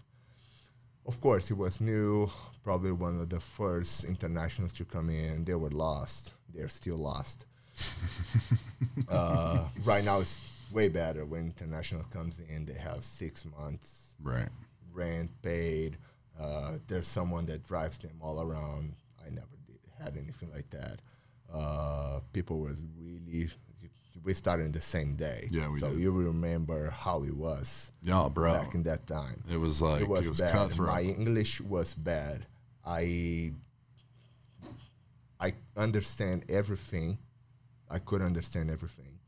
Of 1.06 1.20
course, 1.20 1.50
it 1.50 1.56
was 1.56 1.80
new. 1.80 2.30
Probably 2.62 2.92
one 2.92 3.20
of 3.20 3.28
the 3.28 3.40
first 3.40 4.04
internationals 4.04 4.72
to 4.74 4.84
come 4.84 5.10
in. 5.10 5.44
They 5.44 5.54
were 5.54 5.70
lost. 5.70 6.32
They're 6.54 6.68
still 6.70 6.96
lost. 6.96 7.46
uh, 9.08 9.68
right 9.84 10.04
now, 10.04 10.20
it's 10.20 10.38
way 10.72 10.88
better. 10.88 11.24
When 11.24 11.40
international 11.46 12.04
comes 12.04 12.40
in, 12.48 12.64
they 12.64 12.74
have 12.74 13.04
six 13.04 13.44
months 13.44 14.14
Right. 14.22 14.48
rent 14.92 15.30
paid. 15.42 15.98
Uh, 16.40 16.78
there's 16.86 17.06
someone 17.06 17.46
that 17.46 17.64
drives 17.64 17.98
them 17.98 18.16
all 18.20 18.40
around. 18.40 18.94
I 19.24 19.28
never 19.30 19.46
did 19.66 19.78
had 20.02 20.16
anything 20.16 20.50
like 20.52 20.70
that. 20.70 21.00
Uh, 21.52 22.20
people 22.32 22.60
was 22.60 22.80
really. 22.98 23.48
We 24.22 24.32
started 24.32 24.72
the 24.72 24.80
same 24.80 25.16
day, 25.16 25.48
Yeah, 25.50 25.68
we 25.68 25.80
so 25.80 25.90
did. 25.90 25.98
you 26.00 26.12
remember 26.12 26.90
how 26.90 27.24
it 27.24 27.34
was 27.36 27.92
Yeah, 28.02 28.28
bro. 28.32 28.52
back 28.54 28.74
in 28.74 28.82
that 28.84 29.06
time. 29.06 29.42
It 29.50 29.56
was 29.58 29.82
like 29.82 30.02
it 30.02 30.08
was, 30.08 30.38
bad. 30.40 30.52
cutthroat. 30.52 30.88
My 30.88 31.02
English 31.02 31.60
was 31.60 31.94
bad. 31.94 32.46
I 32.86 33.52
I 35.40 35.52
understand 35.76 36.44
everything. 36.48 37.18
I 37.90 37.98
could 37.98 38.22
understand 38.22 38.70
everything. 38.70 39.18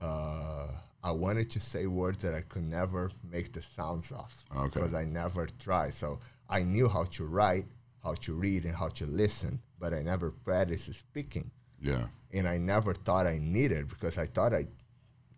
Uh, 0.00 0.68
I 1.02 1.10
wanted 1.10 1.50
to 1.50 1.60
say 1.60 1.86
words 1.86 2.18
that 2.22 2.34
I 2.34 2.42
could 2.42 2.62
never 2.64 3.10
make 3.30 3.52
the 3.52 3.62
sounds 3.76 4.12
of 4.12 4.32
Okay. 4.56 4.64
because 4.68 4.94
I 4.94 5.04
never 5.04 5.46
tried. 5.58 5.94
So 5.94 6.20
I 6.48 6.62
knew 6.62 6.88
how 6.88 7.04
to 7.04 7.26
write, 7.26 7.66
how 8.02 8.14
to 8.14 8.34
read, 8.34 8.64
and 8.64 8.74
how 8.74 8.88
to 8.88 9.06
listen, 9.06 9.60
but 9.78 9.92
I 9.92 10.02
never 10.02 10.30
practiced 10.30 10.92
speaking 10.94 11.50
yeah. 11.80 12.06
and 12.32 12.46
I 12.48 12.58
never 12.58 12.94
thought 12.94 13.26
I 13.26 13.38
needed 13.40 13.88
because 13.88 14.18
I 14.18 14.26
thought 14.26 14.52
I, 14.54 14.66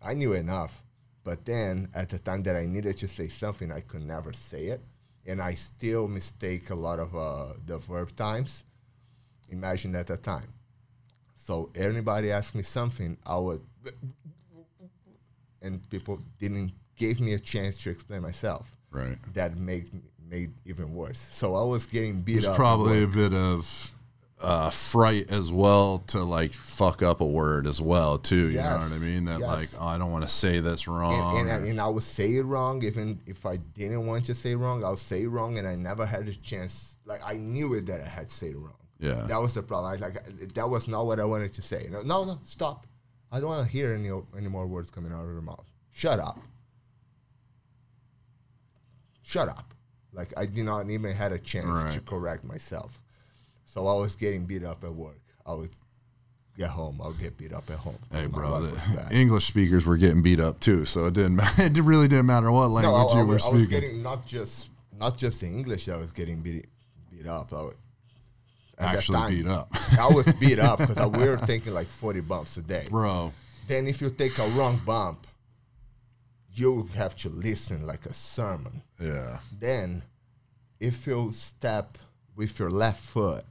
I 0.01 0.13
knew 0.13 0.33
enough. 0.33 0.81
But 1.23 1.45
then 1.45 1.87
at 1.95 2.09
the 2.09 2.19
time 2.19 2.43
that 2.43 2.55
I 2.55 2.65
needed 2.65 2.97
to 2.97 3.07
say 3.07 3.27
something, 3.29 3.71
I 3.71 3.81
could 3.81 4.05
never 4.05 4.33
say 4.33 4.65
it. 4.65 4.81
and 5.25 5.41
I 5.41 5.53
still 5.55 6.07
mistake 6.07 6.69
a 6.69 6.75
lot 6.75 6.99
of 6.99 7.15
uh, 7.15 7.53
the 7.65 7.77
verb 7.77 8.15
times. 8.15 8.63
Imagine 9.49 9.95
at 9.95 10.07
that 10.07 10.23
time. 10.23 10.49
So 11.35 11.69
anybody 11.75 12.31
asked 12.31 12.55
me 12.55 12.63
something, 12.63 13.17
I 13.25 13.37
would, 13.37 13.61
and 15.61 15.87
people 15.89 16.19
didn't 16.39 16.73
give 16.95 17.19
me 17.19 17.33
a 17.33 17.39
chance 17.39 17.77
to 17.83 17.89
explain 17.89 18.21
myself. 18.21 18.71
Right. 18.91 19.17
That 19.33 19.57
made 19.57 19.89
made 20.29 20.51
even 20.65 20.93
worse. 20.93 21.19
So 21.31 21.55
I 21.55 21.63
was 21.63 21.85
getting 21.85 22.21
beat 22.21 22.33
There's 22.33 22.47
up. 22.47 22.55
probably 22.55 23.03
a 23.03 23.07
bit 23.07 23.33
of 23.33 23.91
uh, 24.43 24.69
fright 24.69 25.31
as 25.31 25.51
well 25.51 25.99
to 26.07 26.21
like 26.23 26.53
fuck 26.53 27.01
up 27.01 27.21
a 27.21 27.25
word 27.25 27.65
as 27.65 27.79
well 27.79 28.17
too. 28.17 28.49
You 28.49 28.57
know 28.57 28.77
what 28.77 28.91
I 28.91 28.97
mean? 28.99 29.25
That 29.25 29.39
Yes. 29.39 29.49
like 29.49 29.69
oh, 29.81 29.87
I 29.87 29.97
don't 29.97 30.11
want 30.11 30.25
to 30.25 30.29
say 30.29 30.59
this 30.59 30.87
wrong. 30.87 31.37
and, 31.37 31.49
and, 31.49 31.65
I, 31.65 31.67
and 31.69 31.81
I 31.81 31.87
would 31.87 32.03
say 32.03 32.35
it 32.35 32.43
wrong, 32.43 32.83
even 32.83 33.21
if 33.25 33.45
I 33.45 33.57
didn't 33.57 34.05
want 34.05 34.25
to 34.25 34.35
say 34.35 34.55
wrong. 34.55 34.83
I'll 34.83 34.97
say 34.97 35.25
wrong, 35.25 35.57
and 35.57 35.67
I 35.67 35.75
never 35.75 36.05
had 36.05 36.27
a 36.27 36.33
chance. 36.35 36.97
Like 37.05 37.21
I 37.25 37.37
knew 37.37 37.73
it 37.75 37.85
that 37.87 38.01
I 38.01 38.07
had 38.07 38.27
to 38.27 38.33
say 38.33 38.49
it 38.49 38.57
wrong. 38.57 38.75
Yeah. 38.99 39.25
that 39.27 39.41
was 39.41 39.53
the 39.53 39.63
problem. 39.63 39.93
I 39.93 39.95
like 40.05 40.53
that 40.53 40.69
was 40.69 40.87
not 40.87 41.05
what 41.05 41.19
I 41.19 41.25
wanted 41.25 41.53
to 41.53 41.61
say. 41.61 41.87
No, 41.89 42.01
no, 42.01 42.25
no 42.25 42.39
stop. 42.43 42.85
I 43.31 43.39
don't 43.39 43.49
want 43.49 43.65
to 43.65 43.71
hear 43.71 43.93
any 43.93 44.09
any 44.37 44.47
more 44.49 44.67
words 44.67 44.91
coming 44.91 45.11
out 45.11 45.21
of 45.23 45.31
your 45.31 45.41
mouth. 45.41 45.65
Shut 45.91 46.19
up. 46.19 46.39
Shut 49.21 49.47
up. 49.47 49.73
Like 50.13 50.33
I 50.37 50.45
did 50.45 50.65
not 50.65 50.89
even 50.89 51.11
had 51.13 51.31
a 51.31 51.39
chance 51.39 51.95
to 51.95 52.01
correct 52.01 52.43
myself. 52.43 53.01
So 53.73 53.87
I 53.87 53.95
was 53.95 54.15
getting 54.15 54.45
beat 54.45 54.63
up 54.63 54.83
at 54.83 54.93
work. 54.93 55.17
I 55.47 55.55
would 55.55 55.71
get 56.55 56.69
home. 56.69 57.01
I 57.03 57.07
would 57.07 57.17
get 57.17 57.35
beat 57.37 57.53
up 57.53 57.67
at 57.71 57.77
home. 57.77 57.97
Hey, 58.11 58.27
bro, 58.27 58.61
the. 58.61 59.07
English 59.11 59.47
speakers 59.47 59.87
were 59.87 59.97
getting 59.97 60.21
beat 60.21 60.39
up 60.39 60.59
too, 60.59 60.85
so 60.85 61.07
it 61.07 61.15
didn't. 61.15 61.37
ma- 61.37 61.49
It 61.57 61.75
really 61.79 62.07
didn't 62.07 62.27
matter 62.27 62.51
what 62.51 62.67
language 62.69 62.93
no, 62.93 62.95
I, 62.95 63.13
I 63.15 63.19
you 63.21 63.25
were 63.25 63.33
was, 63.33 63.45
I 63.47 63.49
was 63.49 63.63
speaking. 63.63 63.81
getting 63.81 64.03
not 64.03 64.27
just 64.27 64.69
not 64.99 65.17
just 65.17 65.41
the 65.41 65.47
English. 65.47 65.89
I 65.89 65.97
was 65.97 66.11
getting 66.11 66.41
beat 66.41 66.67
beat 67.09 67.25
up. 67.25 67.51
I 67.51 67.63
was, 67.63 67.73
Actually 68.77 69.17
time, 69.17 69.31
beat 69.31 69.47
up, 69.47 69.69
I 69.99 70.07
was 70.07 70.31
beat 70.39 70.59
up 70.59 70.77
because 70.77 71.07
we 71.17 71.27
were 71.27 71.37
taking 71.37 71.73
like 71.73 71.87
forty 71.87 72.21
bumps 72.21 72.57
a 72.57 72.61
day. 72.61 72.85
bro. 72.91 73.33
Then 73.67 73.87
if 73.87 74.01
you 74.01 74.11
take 74.11 74.37
a 74.37 74.47
wrong 74.49 74.79
bump, 74.85 75.25
you 76.53 76.87
have 76.93 77.15
to 77.23 77.29
listen 77.29 77.87
like 77.87 78.05
a 78.05 78.13
sermon. 78.13 78.83
Yeah, 79.01 79.39
Then, 79.59 80.03
if 80.79 81.07
you 81.07 81.31
step 81.31 81.97
with 82.35 82.59
your 82.59 82.69
left 82.69 83.01
foot 83.01 83.45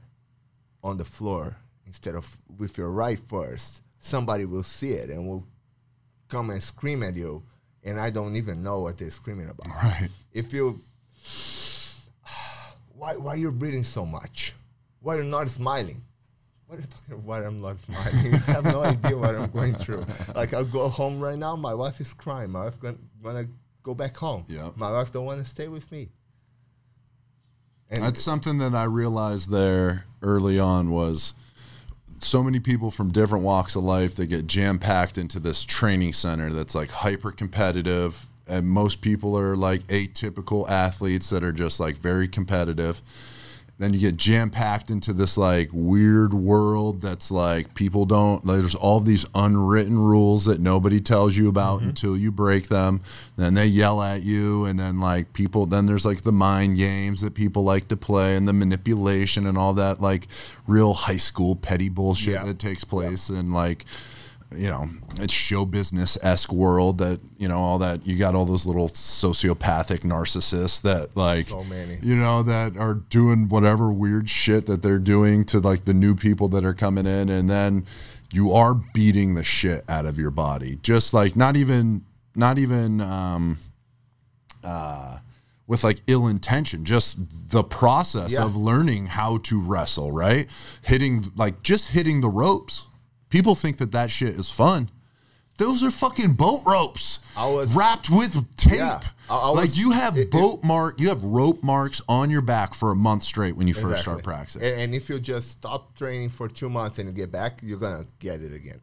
on 0.83 0.97
the 0.97 1.05
floor 1.05 1.57
instead 1.85 2.15
of 2.15 2.37
with 2.57 2.77
your 2.77 2.91
right 2.91 3.19
first, 3.19 3.81
somebody 3.99 4.45
will 4.45 4.63
see 4.63 4.91
it 4.91 5.09
and 5.09 5.27
will 5.27 5.45
come 6.27 6.49
and 6.49 6.61
scream 6.61 7.03
at 7.03 7.15
you, 7.15 7.43
and 7.83 7.99
I 7.99 8.09
don't 8.09 8.35
even 8.35 8.63
know 8.63 8.81
what 8.81 8.97
they're 8.97 9.11
screaming 9.11 9.49
about. 9.49 9.67
right. 9.83 10.09
If 10.33 10.53
you, 10.53 10.79
why 12.95 13.15
why 13.17 13.35
you're 13.35 13.51
breathing 13.51 13.83
so 13.83 14.05
much? 14.05 14.53
Why 15.01 15.15
you're 15.15 15.25
not 15.25 15.49
smiling? 15.49 16.01
What 16.67 16.79
are 16.79 16.81
you 16.81 16.87
talking 16.87 17.13
about? 17.13 17.25
Why 17.25 17.45
I'm 17.45 17.61
not 17.61 17.79
smiling? 17.81 18.33
I 18.47 18.51
have 18.51 18.65
no 18.65 18.81
idea 18.81 19.17
what 19.17 19.35
I'm 19.35 19.51
going 19.51 19.75
through. 19.75 20.05
Like 20.35 20.53
I'll 20.53 20.65
go 20.65 20.89
home 20.89 21.19
right 21.19 21.37
now. 21.37 21.55
My 21.55 21.73
wife 21.73 22.01
is 22.01 22.13
crying. 22.13 22.49
My 22.51 22.65
wife 22.65 22.79
gonna 22.79 22.97
wanna 23.21 23.45
go 23.83 23.93
back 23.93 24.17
home. 24.17 24.43
Yeah. 24.47 24.71
My 24.75 24.91
wife 24.91 25.11
don't 25.11 25.25
want 25.25 25.43
to 25.43 25.49
stay 25.49 25.67
with 25.67 25.91
me. 25.91 26.09
And 27.93 28.01
That's 28.01 28.23
something 28.23 28.57
that 28.57 28.73
I 28.73 28.85
realized 28.85 29.51
there 29.51 30.05
early 30.23 30.59
on 30.59 30.89
was 30.89 31.35
so 32.17 32.41
many 32.41 32.59
people 32.59 32.89
from 32.89 33.11
different 33.11 33.43
walks 33.43 33.75
of 33.75 33.83
life 33.83 34.15
that 34.15 34.27
get 34.27 34.47
jam 34.47 34.79
packed 34.79 35.17
into 35.19 35.39
this 35.39 35.63
training 35.63 36.13
center 36.13 36.51
that's 36.51 36.73
like 36.73 36.89
hyper 36.89 37.31
competitive. 37.31 38.27
And 38.47 38.67
most 38.67 39.01
people 39.01 39.37
are 39.37 39.55
like 39.55 39.85
atypical 39.87 40.67
athletes 40.67 41.29
that 41.29 41.43
are 41.43 41.51
just 41.51 41.79
like 41.79 41.97
very 41.97 42.27
competitive. 42.27 42.99
Then 43.79 43.93
you 43.93 43.99
get 43.99 44.17
jam 44.17 44.51
packed 44.51 44.91
into 44.91 45.13
this 45.13 45.37
like 45.37 45.69
weird 45.73 46.33
world 46.33 47.01
that's 47.01 47.31
like 47.31 47.73
people 47.73 48.05
don't, 48.05 48.45
like, 48.45 48.59
there's 48.59 48.75
all 48.75 48.99
these 48.99 49.25
unwritten 49.33 49.97
rules 49.97 50.45
that 50.45 50.61
nobody 50.61 51.01
tells 51.01 51.35
you 51.35 51.49
about 51.49 51.79
mm-hmm. 51.79 51.89
until 51.89 52.15
you 52.15 52.31
break 52.31 52.69
them. 52.69 53.01
Then 53.35 53.55
they 53.55 53.65
yell 53.65 54.01
at 54.01 54.21
you, 54.23 54.65
and 54.65 54.79
then 54.79 54.99
like 54.99 55.33
people, 55.33 55.65
then 55.65 55.87
there's 55.87 56.05
like 56.05 56.21
the 56.21 56.31
mind 56.31 56.77
games 56.77 57.21
that 57.21 57.33
people 57.33 57.63
like 57.63 57.87
to 57.87 57.97
play 57.97 58.35
and 58.35 58.47
the 58.47 58.53
manipulation 58.53 59.47
and 59.47 59.57
all 59.57 59.73
that 59.73 59.99
like 59.99 60.27
real 60.67 60.93
high 60.93 61.17
school 61.17 61.55
petty 61.55 61.89
bullshit 61.89 62.35
Yeah. 62.35 62.45
that 62.45 62.59
takes 62.59 62.83
place. 62.83 63.29
And 63.29 63.53
like, 63.53 63.85
you 64.55 64.69
know, 64.69 64.89
it's 65.19 65.33
show 65.33 65.65
business 65.65 66.17
esque 66.21 66.51
world 66.51 66.97
that, 66.99 67.19
you 67.37 67.47
know, 67.47 67.59
all 67.59 67.79
that 67.79 68.05
you 68.07 68.17
got 68.17 68.35
all 68.35 68.45
those 68.45 68.65
little 68.65 68.87
sociopathic 68.89 69.99
narcissists 69.99 70.81
that 70.81 71.15
like 71.15 71.47
So 71.47 71.63
you 72.01 72.15
know, 72.15 72.43
that 72.43 72.77
are 72.77 72.95
doing 72.95 73.47
whatever 73.49 73.91
weird 73.91 74.29
shit 74.29 74.65
that 74.67 74.81
they're 74.81 74.99
doing 74.99 75.45
to 75.45 75.59
like 75.59 75.85
the 75.85 75.93
new 75.93 76.15
people 76.15 76.47
that 76.49 76.63
are 76.65 76.73
coming 76.73 77.05
in 77.05 77.29
and 77.29 77.49
then 77.49 77.85
you 78.31 78.51
are 78.51 78.73
beating 78.73 79.35
the 79.35 79.43
shit 79.43 79.83
out 79.89 80.05
of 80.05 80.17
your 80.17 80.31
body. 80.31 80.77
Just 80.81 81.13
like 81.13 81.35
not 81.35 81.55
even 81.55 82.03
not 82.35 82.57
even 82.57 82.99
um 83.01 83.57
uh 84.63 85.17
with 85.65 85.83
like 85.83 86.01
ill 86.07 86.27
intention, 86.27 86.83
just 86.83 87.17
the 87.51 87.63
process 87.63 88.33
Yeah. 88.33 88.43
of 88.43 88.55
learning 88.55 89.07
how 89.07 89.37
to 89.39 89.61
wrestle, 89.61 90.11
right? 90.11 90.49
Hitting 90.81 91.25
like 91.37 91.63
just 91.63 91.89
hitting 91.89 92.19
the 92.21 92.27
ropes. 92.27 92.87
People 93.33 93.55
think 93.55 93.77
that 93.79 93.91
that 93.93 94.11
shit 94.11 94.35
is 94.35 94.47
fun. 94.51 94.91
Those 95.57 95.81
are 95.83 95.89
fucking 95.89 96.33
boat 96.33 96.61
ropes 96.67 97.19
I 97.35 97.47
was- 97.47 97.73
wrapped 97.73 98.07
with 98.11 98.55
tape. 98.57 98.73
Yeah. 98.77 98.99
I- 99.27 99.37
I 99.39 99.47
like 99.49 99.61
was- 99.69 99.77
you 99.79 99.89
have 99.89 100.19
it- 100.19 100.21
it- 100.27 100.31
boat 100.31 100.63
mark, 100.63 100.99
you 100.99 101.09
have 101.09 101.23
rope 101.23 101.63
marks 101.63 101.99
on 102.07 102.29
your 102.29 102.43
back 102.43 102.75
for 102.75 102.91
a 102.91 102.95
month 102.95 103.23
straight 103.23 103.55
when 103.57 103.65
you 103.67 103.73
first 103.73 104.03
start 104.03 104.21
practicing. 104.23 104.61
And, 104.61 104.79
and 104.81 104.93
if 104.95 105.09
you 105.09 105.19
just 105.19 105.49
stop 105.49 105.95
training 105.95 106.29
for 106.29 106.47
two 106.47 106.69
months 106.69 106.99
and 106.99 107.09
you 107.09 107.13
get 107.15 107.31
back, 107.31 107.59
you're 107.63 107.79
gonna 107.79 108.05
get 108.19 108.43
it 108.43 108.53
again. 108.53 108.79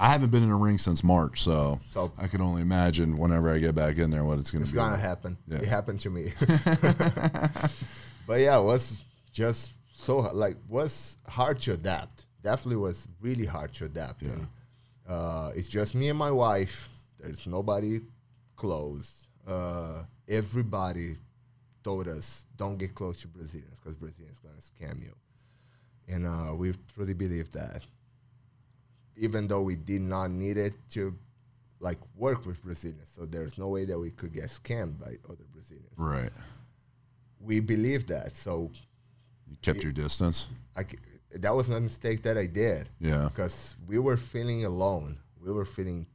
I 0.00 0.08
haven't 0.08 0.30
been 0.30 0.42
in 0.42 0.50
a 0.50 0.56
ring 0.56 0.78
since 0.78 1.04
March, 1.04 1.42
so, 1.42 1.78
So- 1.92 2.10
I 2.16 2.26
can 2.26 2.40
only 2.40 2.62
imagine 2.62 3.18
whenever 3.18 3.52
I 3.52 3.58
get 3.58 3.74
back 3.74 3.98
in 3.98 4.10
there 4.10 4.24
what 4.24 4.38
it's 4.38 4.50
going 4.50 4.62
to 4.62 4.66
It's 4.66 4.72
be. 4.72 4.76
gonna 4.76 4.92
like. 4.92 5.00
happen. 5.00 5.36
Yeah. 5.46 5.58
It 5.58 5.68
happened 5.68 6.00
to 6.00 6.08
me. 6.10 6.32
but 8.26 8.40
yeah, 8.40 8.58
it 8.58 8.64
was 8.64 9.02
just 9.32 9.72
so 9.94 10.18
like 10.18 10.56
was 10.68 11.18
hard 11.28 11.60
to 11.60 11.72
adapt. 11.74 12.23
Definitely 12.44 12.76
was 12.76 13.08
really 13.20 13.46
hard 13.46 13.72
to 13.74 13.86
adapt. 13.86 14.22
Yeah. 14.22 14.32
And, 14.32 14.48
uh, 15.08 15.50
it's 15.56 15.68
just 15.68 15.94
me 15.94 16.10
and 16.10 16.18
my 16.18 16.30
wife. 16.30 16.88
There's 17.18 17.46
nobody 17.46 18.00
close. 18.54 19.26
Uh, 19.46 20.02
everybody 20.28 21.16
told 21.82 22.06
us 22.06 22.44
don't 22.56 22.78
get 22.78 22.94
close 22.94 23.20
to 23.22 23.28
Brazilians 23.28 23.78
because 23.80 23.96
Brazilians 23.96 24.38
gonna 24.38 24.54
scam 24.56 25.02
you, 25.02 25.12
and 26.08 26.26
uh, 26.26 26.54
we 26.54 26.74
truly 26.94 27.14
believe 27.14 27.50
that. 27.52 27.82
Even 29.16 29.46
though 29.46 29.62
we 29.62 29.76
did 29.76 30.02
not 30.02 30.30
need 30.30 30.56
it 30.56 30.74
to 30.90 31.14
like 31.80 31.98
work 32.16 32.44
with 32.46 32.62
Brazilians, 32.62 33.10
so 33.14 33.24
there's 33.24 33.56
no 33.58 33.68
way 33.68 33.84
that 33.84 33.98
we 33.98 34.10
could 34.10 34.32
get 34.32 34.44
scammed 34.44 34.98
by 34.98 35.16
other 35.30 35.44
Brazilians. 35.52 35.98
Right. 35.98 36.32
We 37.40 37.60
believe 37.60 38.06
that, 38.08 38.32
so 38.32 38.70
You 39.46 39.56
kept 39.62 39.82
your 39.82 39.92
distance. 39.92 40.48
I 40.74 40.84
that 41.42 41.54
was 41.54 41.68
a 41.68 41.80
mistake 41.80 42.22
that 42.22 42.36
I 42.38 42.46
did 42.46 42.88
Yeah. 43.00 43.28
because 43.28 43.76
we 43.86 43.98
were 43.98 44.16
feeling 44.16 44.64
alone. 44.64 45.18
We 45.44 45.52
were 45.52 45.64
feeling 45.66 46.06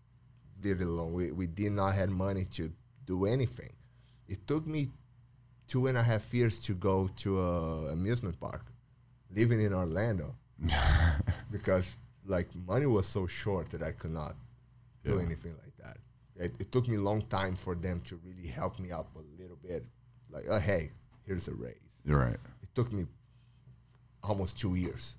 really 0.63 0.83
alone. 0.85 1.13
We 1.13 1.31
we 1.31 1.47
did 1.47 1.71
not 1.73 1.93
have 1.95 2.09
money 2.09 2.45
to 2.57 2.71
do 3.05 3.25
anything. 3.25 3.73
It 4.27 4.45
took 4.47 4.65
me 4.67 4.89
two 5.67 5.87
and 5.87 5.97
a 5.97 6.03
half 6.03 6.33
years 6.33 6.59
to 6.67 6.73
go 6.73 7.09
to 7.23 7.29
a 7.41 7.91
amusement 7.91 8.39
park, 8.39 8.65
living 9.35 9.61
in 9.61 9.73
Orlando, 9.73 10.35
because 11.51 11.95
like 12.25 12.47
money 12.67 12.85
was 12.85 13.07
so 13.07 13.27
short 13.27 13.69
that 13.71 13.81
I 13.83 13.91
could 13.91 14.11
not 14.11 14.35
do 15.03 15.15
Yeah. 15.15 15.21
anything 15.27 15.53
like 15.63 15.75
that. 15.83 15.97
It, 16.35 16.51
it 16.59 16.71
took 16.71 16.87
me 16.87 16.95
a 16.97 17.01
long 17.01 17.21
time 17.23 17.55
for 17.55 17.75
them 17.75 18.01
to 18.07 18.19
really 18.23 18.47
help 18.47 18.79
me 18.79 18.91
up 18.91 19.09
a 19.15 19.23
little 19.41 19.57
bit. 19.57 19.83
Like, 20.31 20.45
oh, 20.49 20.59
hey, 20.59 20.91
here's 21.25 21.47
a 21.47 21.53
raise 21.55 21.89
You're 22.05 22.19
right. 22.19 22.37
it 22.61 22.69
took 22.75 22.91
me 22.93 23.05
almost 24.23 24.59
two 24.59 24.75
years. 24.75 25.15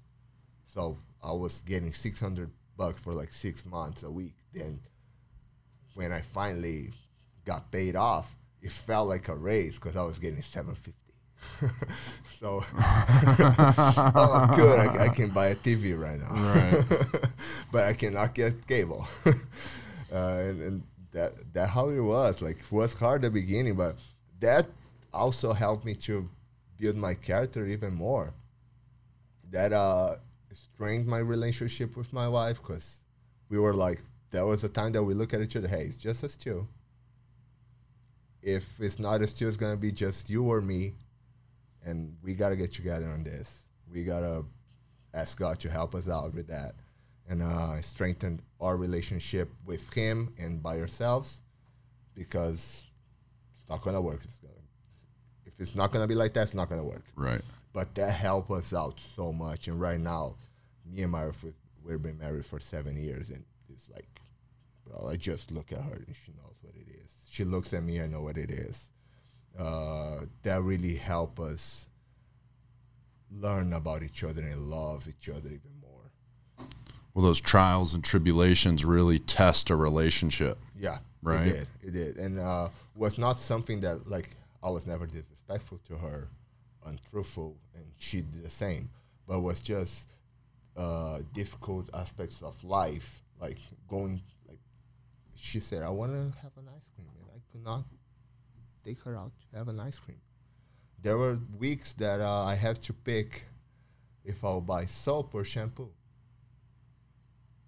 So 0.66 0.98
I 1.22 1.32
was 1.32 1.62
getting 1.62 1.92
600 1.92 2.50
bucks 2.76 2.98
for 3.00 3.12
like 3.12 3.32
six 3.32 3.64
months 3.66 4.02
a 4.02 4.10
week. 4.10 4.34
Then 4.52 4.80
when 5.94 6.12
I 6.12 6.20
finally 6.20 6.90
got 7.44 7.70
paid 7.70 7.96
off, 7.96 8.36
it 8.62 8.70
felt 8.70 9.08
like 9.08 9.28
a 9.28 9.34
raise 9.34 9.76
because 9.76 9.96
I 9.96 10.02
was 10.02 10.18
getting 10.18 10.42
750. 10.42 10.94
so, 12.38 12.62
oh, 12.78 14.52
good. 14.54 14.78
I, 14.78 15.06
I 15.06 15.08
can 15.08 15.30
buy 15.30 15.48
a 15.48 15.54
TV 15.54 15.98
right 15.98 16.20
now. 16.20 16.34
Right. 16.52 17.30
but 17.72 17.86
I 17.86 17.94
cannot 17.94 18.34
get 18.34 18.66
cable. 18.66 19.06
uh, 19.26 19.32
and, 20.12 20.62
and 20.62 20.82
that 21.12 21.52
that 21.52 21.68
how 21.68 21.88
it 21.88 22.00
was. 22.00 22.42
Like 22.42 22.58
it 22.60 22.72
was 22.72 22.94
hard 22.94 23.24
at 23.24 23.32
the 23.32 23.40
beginning, 23.40 23.74
but 23.74 23.96
that 24.40 24.66
also 25.12 25.52
helped 25.52 25.84
me 25.84 25.94
to 25.94 26.28
build 26.78 26.96
my 26.96 27.14
character 27.14 27.66
even 27.66 27.94
more. 27.94 28.32
That 29.50 29.72
uh 29.72 30.16
strengthened 30.52 31.08
my 31.08 31.18
relationship 31.18 31.96
with 31.96 32.12
my 32.12 32.28
wife 32.28 32.60
because 32.60 33.00
we 33.48 33.58
were 33.58 33.74
like 33.74 34.02
there 34.30 34.46
was 34.46 34.62
a 34.64 34.68
time 34.68 34.92
that 34.92 35.02
we 35.02 35.14
look 35.14 35.34
at 35.34 35.40
each 35.40 35.56
other. 35.56 35.68
Hey, 35.68 35.84
it's 35.84 35.98
just 35.98 36.22
us 36.24 36.36
two. 36.36 36.66
if 38.42 38.80
it's 38.80 38.98
not 38.98 39.20
us 39.20 39.32
two 39.32 39.48
it's 39.48 39.56
gonna 39.56 39.76
be 39.76 39.92
just 39.92 40.30
you 40.30 40.44
or 40.44 40.60
me, 40.60 40.94
and 41.84 42.16
we 42.22 42.34
gotta 42.34 42.56
get 42.56 42.72
together 42.72 43.08
on 43.08 43.22
this. 43.24 43.64
We 43.92 44.04
gotta 44.04 44.44
ask 45.12 45.38
God 45.38 45.58
to 45.60 45.68
help 45.68 45.94
us 45.94 46.08
out 46.08 46.32
with 46.34 46.46
that, 46.48 46.74
and 47.28 47.42
uh, 47.42 47.80
strengthen 47.82 48.40
our 48.60 48.76
relationship 48.76 49.50
with 49.66 49.92
Him 49.92 50.32
and 50.38 50.62
by 50.62 50.80
ourselves, 50.80 51.42
because 52.14 52.84
it's 53.52 53.68
not 53.68 53.82
gonna 53.82 54.00
work. 54.00 54.20
It's 54.24 54.38
gonna, 54.38 54.54
if 55.44 55.52
it's 55.58 55.74
not 55.74 55.92
gonna 55.92 56.06
be 56.06 56.14
like 56.14 56.32
that, 56.34 56.42
it's 56.42 56.54
not 56.54 56.68
gonna 56.68 56.84
work. 56.84 57.04
Right. 57.16 57.42
But 57.72 57.94
that 57.94 58.12
helped 58.12 58.50
us 58.50 58.72
out 58.72 59.00
so 59.16 59.32
much. 59.32 59.68
And 59.68 59.80
right 59.80 60.00
now, 60.00 60.36
me 60.84 61.02
and 61.02 61.12
my 61.12 61.26
wife, 61.26 61.44
we've 61.84 62.02
been 62.02 62.18
married 62.18 62.44
for 62.44 62.58
seven 62.58 62.96
years, 62.96 63.30
and 63.30 63.44
it's 63.72 63.88
like, 63.90 64.20
well, 64.86 65.08
I 65.08 65.16
just 65.16 65.52
look 65.52 65.70
at 65.72 65.78
her 65.78 65.94
and 65.94 66.14
she 66.24 66.32
knows 66.32 66.56
what 66.62 66.74
it 66.74 66.86
is. 66.88 67.12
She 67.30 67.44
looks 67.44 67.72
at 67.72 67.84
me, 67.84 68.00
I 68.00 68.06
know 68.06 68.22
what 68.22 68.36
it 68.36 68.50
is. 68.50 68.90
Uh, 69.56 70.22
that 70.42 70.62
really 70.62 70.96
helped 70.96 71.38
us 71.38 71.86
learn 73.30 73.72
about 73.72 74.02
each 74.02 74.24
other 74.24 74.42
and 74.42 74.58
love 74.60 75.08
each 75.08 75.28
other 75.28 75.48
even 75.48 75.70
more. 75.80 76.66
Well, 77.14 77.24
those 77.24 77.40
trials 77.40 77.94
and 77.94 78.02
tribulations 78.02 78.84
really 78.84 79.20
test 79.20 79.70
a 79.70 79.76
relationship. 79.76 80.58
Yeah, 80.76 80.98
Right. 81.22 81.46
It 81.46 81.52
did. 81.52 81.66
It 81.82 81.90
did, 81.92 82.16
and 82.16 82.38
uh, 82.38 82.68
was 82.94 83.18
not 83.18 83.38
something 83.38 83.80
that 83.82 84.08
like 84.08 84.30
I 84.62 84.70
was 84.70 84.86
never 84.86 85.06
disrespectful 85.06 85.78
to 85.88 85.96
her, 85.96 86.28
untruthful, 86.86 87.56
and 87.74 87.84
she 87.98 88.18
did 88.22 88.42
the 88.42 88.50
same. 88.50 88.90
But 89.26 89.38
it 89.38 89.42
was 89.42 89.60
just 89.60 90.08
uh, 90.76 91.20
difficult 91.34 91.88
aspects 91.94 92.42
of 92.42 92.62
life, 92.64 93.22
like 93.40 93.58
going. 93.88 94.20
Like 94.48 94.58
she 95.34 95.60
said, 95.60 95.82
I 95.82 95.90
want 95.90 96.12
to 96.12 96.38
have 96.40 96.52
an 96.56 96.68
ice 96.76 96.88
cream, 96.94 97.08
and 97.20 97.30
I 97.34 97.40
could 97.50 97.64
not 97.64 97.84
take 98.84 99.00
her 99.02 99.16
out 99.16 99.32
to 99.50 99.58
have 99.58 99.68
an 99.68 99.80
ice 99.80 99.98
cream. 99.98 100.20
There 101.02 101.16
were 101.16 101.38
weeks 101.58 101.94
that 101.94 102.20
uh, 102.20 102.44
I 102.44 102.54
have 102.54 102.80
to 102.82 102.92
pick 102.92 103.46
if 104.24 104.44
I'll 104.44 104.60
buy 104.60 104.84
soap 104.84 105.34
or 105.34 105.44
shampoo. 105.44 105.90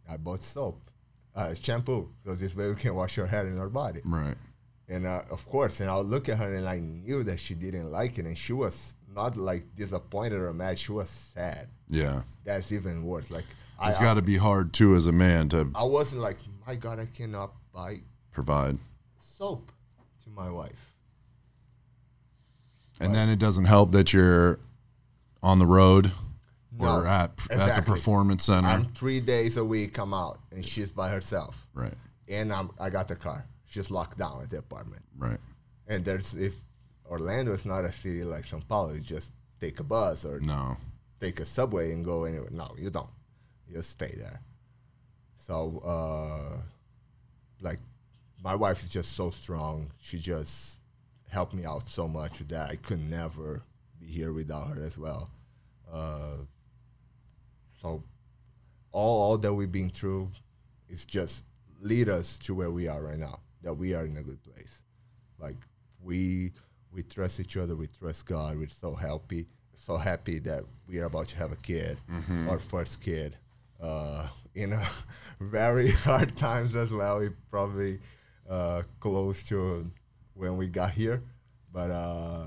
I 0.09 0.17
bought 0.17 0.43
soap, 0.43 0.91
uh, 1.35 1.55
shampoo, 1.55 2.11
so 2.25 2.35
this 2.35 2.55
way 2.55 2.69
we 2.69 2.75
can 2.75 2.95
wash 2.95 3.17
our 3.19 3.27
hair 3.27 3.47
and 3.47 3.59
our 3.59 3.71
body. 3.71 4.01
Right. 4.05 4.37
And 4.93 5.07
uh, 5.07 5.23
of 5.31 5.49
course, 5.49 5.81
and 5.81 5.89
I'll 5.89 6.05
look 6.05 6.29
at 6.29 6.37
her 6.37 6.55
and 6.55 6.69
I 6.69 6.79
knew 6.81 7.25
that 7.25 7.41
she 7.41 7.55
didn't 7.55 7.91
like 7.91 8.19
it, 8.19 8.27
and 8.27 8.37
she 8.37 8.53
was 8.53 8.95
not 9.15 9.39
like 9.39 9.75
disappointed 9.75 10.39
or 10.39 10.53
mad. 10.53 10.79
She 10.79 10.93
was 10.93 11.09
sad. 11.09 11.69
Yeah. 11.89 12.23
That's 12.45 12.73
even 12.73 13.03
worse. 13.03 13.31
Like 13.31 13.47
it's 13.83 13.99
got 13.99 14.15
to 14.15 14.23
be 14.23 14.37
hard 14.37 14.75
too 14.75 14.95
as 14.95 15.07
a 15.07 15.13
man 15.13 15.49
to 15.51 15.71
I, 15.75 15.85
wasn't 15.85 16.21
like, 16.21 16.37
my 16.67 16.75
God, 16.75 17.01
I 17.01 17.07
cannot 17.07 17.53
buy 17.73 18.01
provide. 18.33 18.79
soap 19.19 19.73
to 20.25 20.31
my 20.31 20.51
wife. 20.51 20.95
And 23.01 23.15
then 23.15 23.31
it 23.31 23.39
doesn't 23.39 23.65
help 23.65 23.93
that 23.93 24.13
you're 24.13 24.61
on 25.43 25.59
the 25.59 25.67
road 25.67 26.13
No, 26.79 27.01
or 27.01 27.07
at 27.07 27.33
at 27.51 27.77
the 27.77 27.83
performance 27.83 28.45
center. 28.45 28.69
I'm 28.69 28.93
three 28.93 29.21
days 29.21 29.57
a 29.57 29.65
week. 29.65 29.99
I'm 29.99 30.15
out, 30.15 30.39
and 30.53 30.65
she's 30.65 30.93
by 30.93 31.09
herself, 31.09 31.67
right. 31.75 31.95
and 32.29 32.53
I'm 32.53 32.71
I 32.79 32.91
got 32.91 33.09
the 33.09 33.17
car. 33.17 33.45
She's 33.73 33.91
locked 33.91 34.19
down 34.19 34.43
at 34.43 34.51
the 34.51 34.59
apartment. 34.59 35.03
Right. 35.17 35.39
And 35.87 36.05
there's 36.05 36.35
it's 36.35 36.61
Orlando 37.07 37.55
is 37.55 37.65
not 37.65 37.87
a 37.87 37.93
city 37.93 38.23
like 38.23 38.45
São 38.45 38.61
Paulo. 38.69 38.93
You 38.93 39.01
just 39.01 39.33
take 39.61 39.81
a 39.81 39.83
bus 39.85 40.27
or 40.27 40.41
No. 40.41 40.77
take 41.19 41.41
a 41.41 41.47
subway 41.47 41.93
and 41.93 42.05
go 42.05 42.25
anywhere. 42.25 42.51
No, 42.51 42.75
you 42.79 42.91
don't. 42.91 43.09
You 43.67 43.81
stay 43.81 44.15
there. 44.19 44.43
So, 45.39 45.81
uh, 45.85 46.61
like, 47.63 47.81
my 48.45 48.55
wife 48.55 48.83
is 48.83 48.91
just 48.91 49.13
so 49.13 49.31
strong. 49.31 49.91
She 50.03 50.19
just 50.19 50.77
helped 51.29 51.55
me 51.55 51.65
out 51.65 51.89
so 51.89 52.07
much 52.07 52.41
that. 52.49 52.69
I 52.71 52.77
could 52.77 53.01
never 53.01 53.63
be 53.99 54.07
here 54.07 54.35
without 54.35 54.77
her 54.77 54.83
as 54.85 54.99
well. 54.99 55.31
Uh, 55.91 56.45
so, 57.81 58.03
all, 58.93 59.23
all 59.23 59.39
that 59.39 59.55
we've 59.55 59.73
been 59.73 59.89
through 59.91 60.31
is 60.91 61.07
just 61.07 61.43
lead 61.81 62.11
us 62.11 62.39
to 62.41 62.55
where 62.55 62.71
we 62.71 62.87
are 62.87 63.03
right 63.03 63.19
now. 63.19 63.41
That 63.63 63.75
we 63.75 63.95
are 63.95 64.05
in 64.05 64.17
a 64.17 64.23
good 64.23 64.43
place. 64.43 64.83
Like 65.39 65.57
we 66.03 66.53
we 66.93 67.03
trust 67.03 67.41
each 67.41 67.57
other. 67.57 67.75
We 67.77 67.87
trust 67.87 68.27
God. 68.27 68.59
We're 68.59 68.69
so 68.69 68.95
happy, 68.95 69.47
so 69.75 69.97
happy 69.97 70.39
that 70.41 70.65
we 70.89 71.01
are 71.01 71.07
about 71.07 71.29
to 71.29 71.37
have 71.37 71.53
a 71.53 71.57
kid, 71.57 71.97
our 72.49 72.59
first 72.59 73.01
kid. 73.01 73.37
Uh, 73.81 74.29
in 74.55 74.73
a 74.73 74.87
very 75.41 75.91
hard 76.07 76.37
times 76.37 76.75
as 76.77 76.93
well. 76.93 77.21
We 77.21 77.31
probably 77.51 77.99
uh, 78.49 78.83
close 79.01 79.43
to 79.45 79.91
when 80.35 80.57
we 80.57 80.69
got 80.69 80.93
here, 80.93 81.23
but 81.73 81.91
uh, 81.91 82.47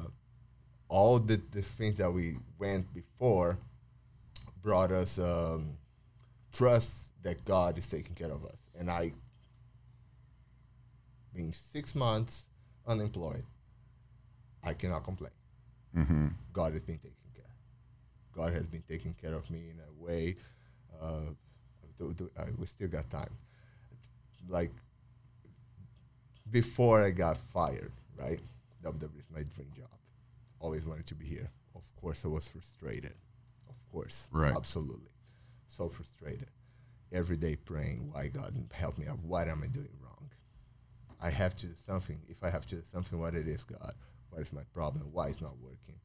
all 0.88 1.20
the, 1.20 1.42
the 1.52 1.62
things 1.62 1.98
that 1.98 2.12
we 2.12 2.38
went 2.60 2.94
before 2.94 3.58
brought 4.62 4.92
us 4.92 5.20
um, 5.20 5.78
trust 6.54 7.12
that 7.24 7.44
God 7.46 7.78
is 7.78 7.90
taking 7.90 8.16
care 8.16 8.32
of 8.32 8.46
us. 8.46 8.58
And 8.78 8.90
I, 8.90 9.12
being 11.36 11.54
six 11.54 11.96
months 11.96 12.46
unemployed, 12.88 13.44
I 14.64 14.74
cannot 14.74 15.04
complain. 15.04 15.32
Mm-hmm. 15.96 16.28
God 16.54 16.74
has 16.74 16.82
been 16.82 16.98
taking 16.98 17.12
care. 17.36 17.46
God 18.34 18.54
has 18.54 18.68
been 18.68 18.84
taking 18.88 19.14
care 19.22 19.34
of 19.34 19.50
me 19.50 19.70
in 19.70 19.80
a 19.80 20.04
way. 20.04 20.36
Uh, 21.02 21.32
we 22.58 22.66
still 22.66 22.88
got 22.88 23.10
time. 23.10 23.30
Like 24.48 24.72
before 26.52 27.04
I 27.04 27.12
got 27.12 27.38
fired, 27.38 27.92
right? 28.18 28.40
WWE 28.84 29.20
is 29.20 29.26
my 29.32 29.44
dream 29.56 29.72
job. 29.76 29.90
Always 30.60 30.86
wanted 30.86 31.06
to 31.08 31.16
be 31.16 31.26
here. 31.26 31.50
Of 31.76 31.82
course, 32.00 32.24
I 32.26 32.28
was 32.28 32.48
frustrated. 32.48 33.14
Of 33.68 33.76
course, 33.92 34.28
Right. 34.32 34.54
Absolutely, 34.56 35.12
so 35.68 35.90
frustrated. 35.90 36.48
Every 37.12 37.38
day 37.38 37.56
praying, 37.56 38.10
why 38.12 38.28
God 38.28 38.54
help 38.74 38.98
me 38.98 39.08
out? 39.08 39.20
What 39.20 39.48
am 39.48 39.64
I 39.64 39.68
doing 39.68 39.90
wrong? 40.02 40.05
I 41.22 41.30
have 41.30 41.56
to 41.58 41.68
do 41.68 41.74
something. 41.86 42.20
If 42.28 42.44
I 42.44 42.50
have 42.50 42.66
to 42.68 42.76
do 42.76 42.82
something, 42.92 43.20
what 43.20 43.36
it 43.36 43.48
is, 43.48 43.64
God? 43.64 43.94
What 44.30 44.42
is 44.42 44.54
my 44.54 44.64
problem? 44.74 45.10
Why 45.12 45.30
it's 45.30 45.42
not 45.42 45.58
working? 45.62 45.96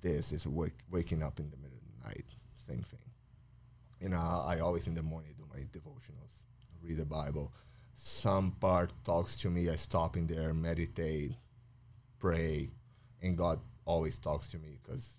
This 0.00 0.32
is 0.32 0.46
wake, 0.46 0.78
waking 0.90 1.22
up 1.22 1.38
in 1.38 1.50
the 1.50 1.56
middle 1.58 1.76
of 1.76 2.02
the 2.02 2.08
night. 2.08 2.24
Same 2.66 2.82
thing. 2.82 3.00
And 4.00 4.14
I, 4.14 4.56
I 4.56 4.60
always 4.60 4.86
in 4.86 4.94
the 4.94 5.02
morning 5.02 5.34
do 5.36 5.44
my 5.52 5.60
devotionals, 5.60 6.44
read 6.82 6.96
the 6.96 7.04
Bible. 7.04 7.52
Some 7.94 8.52
part 8.52 8.92
talks 9.04 9.36
to 9.38 9.50
me. 9.50 9.68
I 9.68 9.76
stop 9.76 10.16
in 10.16 10.26
there, 10.26 10.54
meditate, 10.54 11.32
pray, 12.18 12.70
and 13.20 13.36
God 13.36 13.60
always 13.84 14.18
talks 14.18 14.48
to 14.48 14.58
me 14.58 14.78
because 14.82 15.18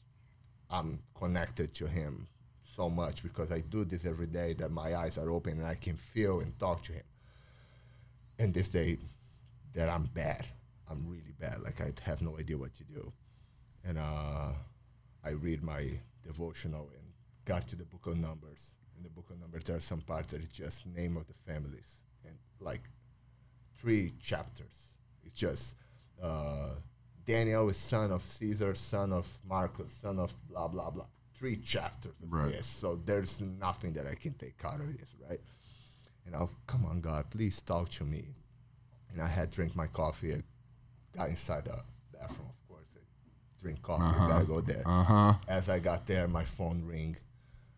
I'm 0.69 0.99
connected 1.13 1.73
to 1.75 1.87
Him 1.87 2.27
so 2.63 2.89
much 2.89 3.21
because 3.21 3.51
I 3.51 3.59
do 3.59 3.85
this 3.85 4.05
every 4.05 4.27
day 4.27 4.53
that 4.53 4.71
my 4.71 4.95
eyes 4.95 5.17
are 5.17 5.29
open 5.29 5.59
and 5.59 5.67
I 5.67 5.75
can 5.75 5.97
feel 5.97 6.39
and 6.39 6.57
talk 6.57 6.83
to 6.83 6.93
Him. 6.93 7.03
And 8.41 8.51
this 8.55 8.69
day, 8.69 8.97
that 9.75 9.87
I'm 9.87 10.05
bad, 10.15 10.47
I'm 10.89 11.07
really 11.07 11.35
bad. 11.39 11.61
Like 11.61 11.79
I 11.79 11.91
have 12.01 12.23
no 12.23 12.39
idea 12.39 12.57
what 12.57 12.73
to 12.73 12.83
do, 12.83 13.13
and 13.85 13.99
uh, 13.99 14.51
I 15.23 15.29
read 15.29 15.61
my 15.61 15.83
devotional 16.25 16.89
and 16.97 17.05
got 17.45 17.67
to 17.67 17.75
the 17.75 17.85
book 17.85 18.07
of 18.07 18.17
Numbers. 18.17 18.73
In 18.97 19.03
the 19.03 19.09
book 19.09 19.29
of 19.29 19.39
Numbers, 19.39 19.63
there 19.65 19.75
are 19.75 19.79
some 19.79 20.01
parts 20.01 20.31
that 20.31 20.41
it's 20.41 20.49
just 20.51 20.87
name 20.87 21.17
of 21.17 21.27
the 21.27 21.35
families 21.45 22.01
and 22.25 22.35
like 22.59 22.81
three 23.75 24.11
chapters. 24.19 24.95
It's 25.23 25.35
just 25.35 25.75
uh, 26.19 26.71
Daniel 27.23 27.69
is 27.69 27.77
son 27.77 28.11
of 28.11 28.23
Caesar, 28.23 28.73
son 28.73 29.13
of 29.13 29.27
Marcus, 29.47 29.91
son 30.01 30.17
of 30.17 30.33
blah 30.49 30.67
blah 30.67 30.89
blah. 30.89 31.05
Three 31.35 31.57
chapters 31.57 32.13
of 32.23 32.33
Right. 32.33 32.51
this. 32.53 32.65
So 32.65 32.95
there's 33.05 33.39
nothing 33.39 33.93
that 33.93 34.07
I 34.07 34.15
can 34.15 34.33
take 34.33 34.55
out 34.65 34.79
of 34.79 34.97
this, 34.97 35.09
right? 35.29 35.39
And 36.25 36.35
I'll 36.35 36.51
come 36.67 36.85
on, 36.85 37.01
God, 37.01 37.29
please 37.29 37.61
talk 37.61 37.89
to 37.89 38.03
me. 38.03 38.25
And 39.11 39.21
I 39.21 39.27
had 39.27 39.49
drink 39.51 39.75
my 39.75 39.87
coffee. 39.87 40.33
I 40.33 40.41
got 41.17 41.29
inside 41.29 41.65
the 41.65 41.77
bathroom, 42.17 42.47
of 42.49 42.67
course. 42.69 42.85
I 42.95 42.99
drink 43.61 43.81
coffee. 43.81 44.17
Gotta 44.27 44.45
go 44.45 44.61
there. 44.61 44.83
Uh 44.85 45.03
huh. 45.03 45.33
As 45.47 45.67
I 45.69 45.79
got 45.79 46.07
there, 46.07 46.27
my 46.27 46.45
phone 46.45 46.83
ring. 46.85 47.17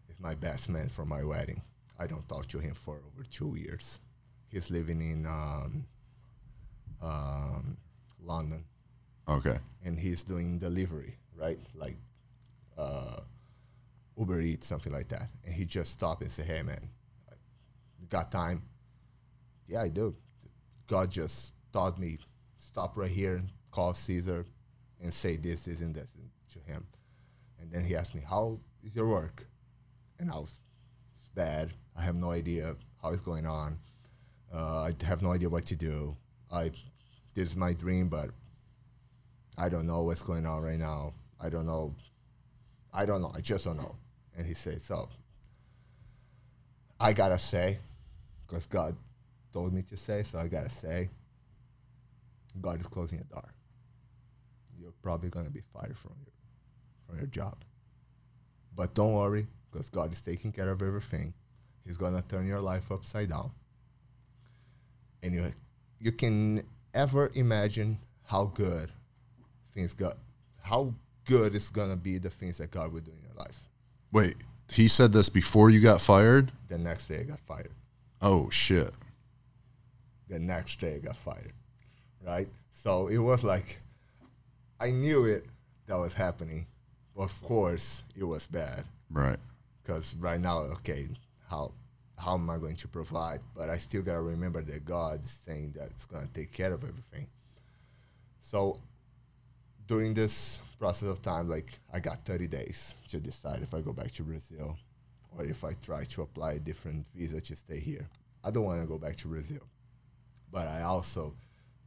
It's 0.09 0.19
my 0.19 0.35
best 0.35 0.69
man 0.69 0.89
from 0.89 1.09
my 1.09 1.23
wedding. 1.23 1.61
I 1.99 2.05
don't 2.07 2.27
talk 2.27 2.47
to 2.49 2.59
him 2.59 2.73
for 2.73 2.95
over 2.97 3.23
two 3.31 3.55
years. 3.57 3.99
He's 4.49 4.69
living 4.69 5.01
in 5.01 5.25
um, 5.25 5.85
um, 7.01 7.77
London, 8.21 8.63
Okay. 9.27 9.57
and 9.83 9.97
he's 9.97 10.23
doing 10.23 10.59
delivery, 10.59 11.17
right? 11.35 11.59
Like 11.73 11.97
uh, 12.77 13.21
Uber 14.17 14.41
Eats, 14.41 14.67
something 14.67 14.91
like 14.91 15.07
that. 15.09 15.29
And 15.45 15.53
he 15.53 15.65
just 15.65 15.91
stopped 15.91 16.21
and 16.21 16.31
said, 16.31 16.45
"Hey, 16.45 16.61
man, 16.61 16.89
got 18.09 18.31
time?" 18.31 18.61
Yeah, 19.67 19.81
I 19.81 19.89
do. 19.89 20.15
God 20.87 21.09
just 21.09 21.53
taught 21.71 21.97
me 21.97 22.17
stop 22.57 22.97
right 22.97 23.11
here, 23.11 23.41
call 23.71 23.93
Cezar, 23.93 24.45
and 25.01 25.13
say 25.13 25.37
this, 25.37 25.65
this, 25.65 25.81
and 25.81 25.95
this 25.95 26.11
to 26.53 26.59
him. 26.59 26.85
And 27.59 27.71
then 27.71 27.83
he 27.83 27.95
asked 27.95 28.15
me, 28.15 28.21
"How 28.27 28.59
is 28.83 28.95
your 28.95 29.07
work?" 29.07 29.45
And 30.19 30.29
I 30.29 30.35
was, 30.35 30.59
"It's 31.17 31.29
bad. 31.29 31.73
I 31.95 32.01
have 32.01 32.15
no 32.15 32.31
idea 32.31 32.75
how 33.01 33.09
it's 33.11 33.21
going 33.21 33.45
on. 33.45 33.77
Uh, 34.53 34.89
I 34.89 35.05
have 35.05 35.21
no 35.21 35.31
idea 35.31 35.49
what 35.49 35.65
to 35.67 35.75
do. 35.75 36.15
I, 36.51 36.71
this 37.33 37.49
is 37.49 37.55
my 37.55 37.73
dream, 37.73 38.07
but 38.07 38.29
I 39.57 39.69
don't 39.69 39.87
know 39.87 40.03
what's 40.03 40.21
going 40.21 40.45
on 40.45 40.63
right 40.63 40.79
now. 40.79 41.13
I 41.39 41.49
don't 41.49 41.65
know. 41.65 41.95
I 42.93 43.05
don't 43.05 43.21
know. 43.21 43.31
I 43.35 43.41
just 43.41 43.65
don't 43.65 43.77
know. 43.77 43.95
And 44.37 44.45
he 44.45 44.53
said, 44.53 44.81
so 44.81 45.09
I 46.99 47.13
gotta 47.13 47.39
say, 47.39 47.79
because 48.45 48.65
God 48.65 48.95
told 49.51 49.73
me 49.73 49.83
to 49.83 49.97
say, 49.97 50.23
so 50.23 50.39
I 50.39 50.47
gotta 50.47 50.69
say, 50.69 51.09
God 52.61 52.79
is 52.79 52.87
closing 52.87 53.19
a 53.19 53.23
door. 53.23 53.43
You're 54.79 54.93
probably 55.01 55.29
gonna 55.29 55.49
be 55.49 55.61
fired 55.73 55.97
from 55.97 56.13
your 56.23 56.33
from 57.07 57.17
your 57.17 57.27
job. 57.27 57.55
But 58.75 58.93
don't 58.93 59.13
worry, 59.13 59.47
because 59.71 59.89
God 59.89 60.11
is 60.11 60.21
taking 60.21 60.51
care 60.51 60.69
of 60.69 60.81
everything. 60.81 61.33
He's 61.85 61.97
gonna 61.97 62.23
turn 62.27 62.47
your 62.47 62.61
life 62.61 62.91
upside 62.91 63.29
down. 63.29 63.51
And 65.21 65.33
you 65.33 65.45
you 65.99 66.11
can 66.11 66.63
ever 66.93 67.31
imagine 67.33 67.97
how 68.23 68.45
good 68.45 68.91
things 69.73 69.93
got 69.93 70.17
how 70.61 70.93
good 71.25 71.55
it's 71.55 71.69
gonna 71.69 71.95
be 71.95 72.17
the 72.17 72.29
things 72.29 72.57
that 72.57 72.71
God 72.71 72.91
will 72.91 73.01
do 73.01 73.11
in 73.11 73.21
your 73.23 73.35
life. 73.37 73.67
Wait, 74.11 74.35
he 74.69 74.87
said 74.87 75.11
this 75.13 75.29
before 75.29 75.69
you 75.69 75.81
got 75.81 76.01
fired? 76.01 76.51
The 76.67 76.77
next 76.77 77.07
day 77.07 77.19
I 77.21 77.23
got 77.23 77.39
fired. 77.39 77.71
Oh 78.25 78.49
shit. 78.49 78.93
The 80.29 80.39
next 80.39 80.79
day 80.79 80.95
I 80.95 80.99
got 80.99 81.17
fired. 81.17 81.51
Right? 82.25 82.47
So 82.71 83.07
it 83.07 83.17
was 83.17 83.43
like 83.43 83.81
I 84.79 84.91
knew 84.91 85.25
it 85.25 85.45
that 85.87 85.95
was 85.95 86.13
happening. 86.13 86.65
Of 87.17 87.39
course 87.43 88.03
it 88.17 88.23
was 88.23 88.47
bad. 88.47 88.85
Right. 89.11 89.37
Because 89.83 90.15
right 90.19 90.39
now, 90.39 90.59
okay, 90.77 91.09
how 91.49 91.73
how 92.17 92.35
am 92.35 92.49
I 92.49 92.57
going 92.57 92.77
to 92.77 92.87
provide? 92.87 93.41
But 93.53 93.69
I 93.69 93.77
still 93.77 94.01
gotta 94.01 94.21
remember 94.21 94.61
that 94.61 94.85
God 94.85 95.21
is 95.25 95.37
saying 95.45 95.73
that 95.75 95.89
it's 95.89 96.05
gonna 96.05 96.29
take 96.33 96.53
care 96.53 96.71
of 96.71 96.85
everything. 96.85 97.27
So 98.41 98.79
during 99.85 100.13
this 100.13 100.61
process 100.79 101.09
of 101.09 101.21
time, 101.21 101.49
like 101.49 101.77
I 101.93 101.99
got 101.99 102.23
30 102.23 102.47
days 102.47 102.95
to 103.09 103.19
decide 103.19 103.61
if 103.61 103.73
I 103.73 103.81
go 103.81 103.91
back 103.91 104.13
to 104.13 104.23
Brazil 104.23 104.77
or 105.37 105.45
if 105.45 105.63
I 105.63 105.73
try 105.81 106.03
to 106.03 106.21
apply 106.21 106.53
a 106.53 106.59
different 106.59 107.07
visa 107.15 107.41
to 107.41 107.55
stay 107.55 107.79
here. 107.79 108.07
I 108.43 108.51
don't 108.51 108.65
want 108.65 108.81
to 108.81 108.87
go 108.87 108.97
back 108.97 109.15
to 109.17 109.27
Brazil, 109.27 109.61
but 110.51 110.67
I 110.67 110.83
also 110.83 111.33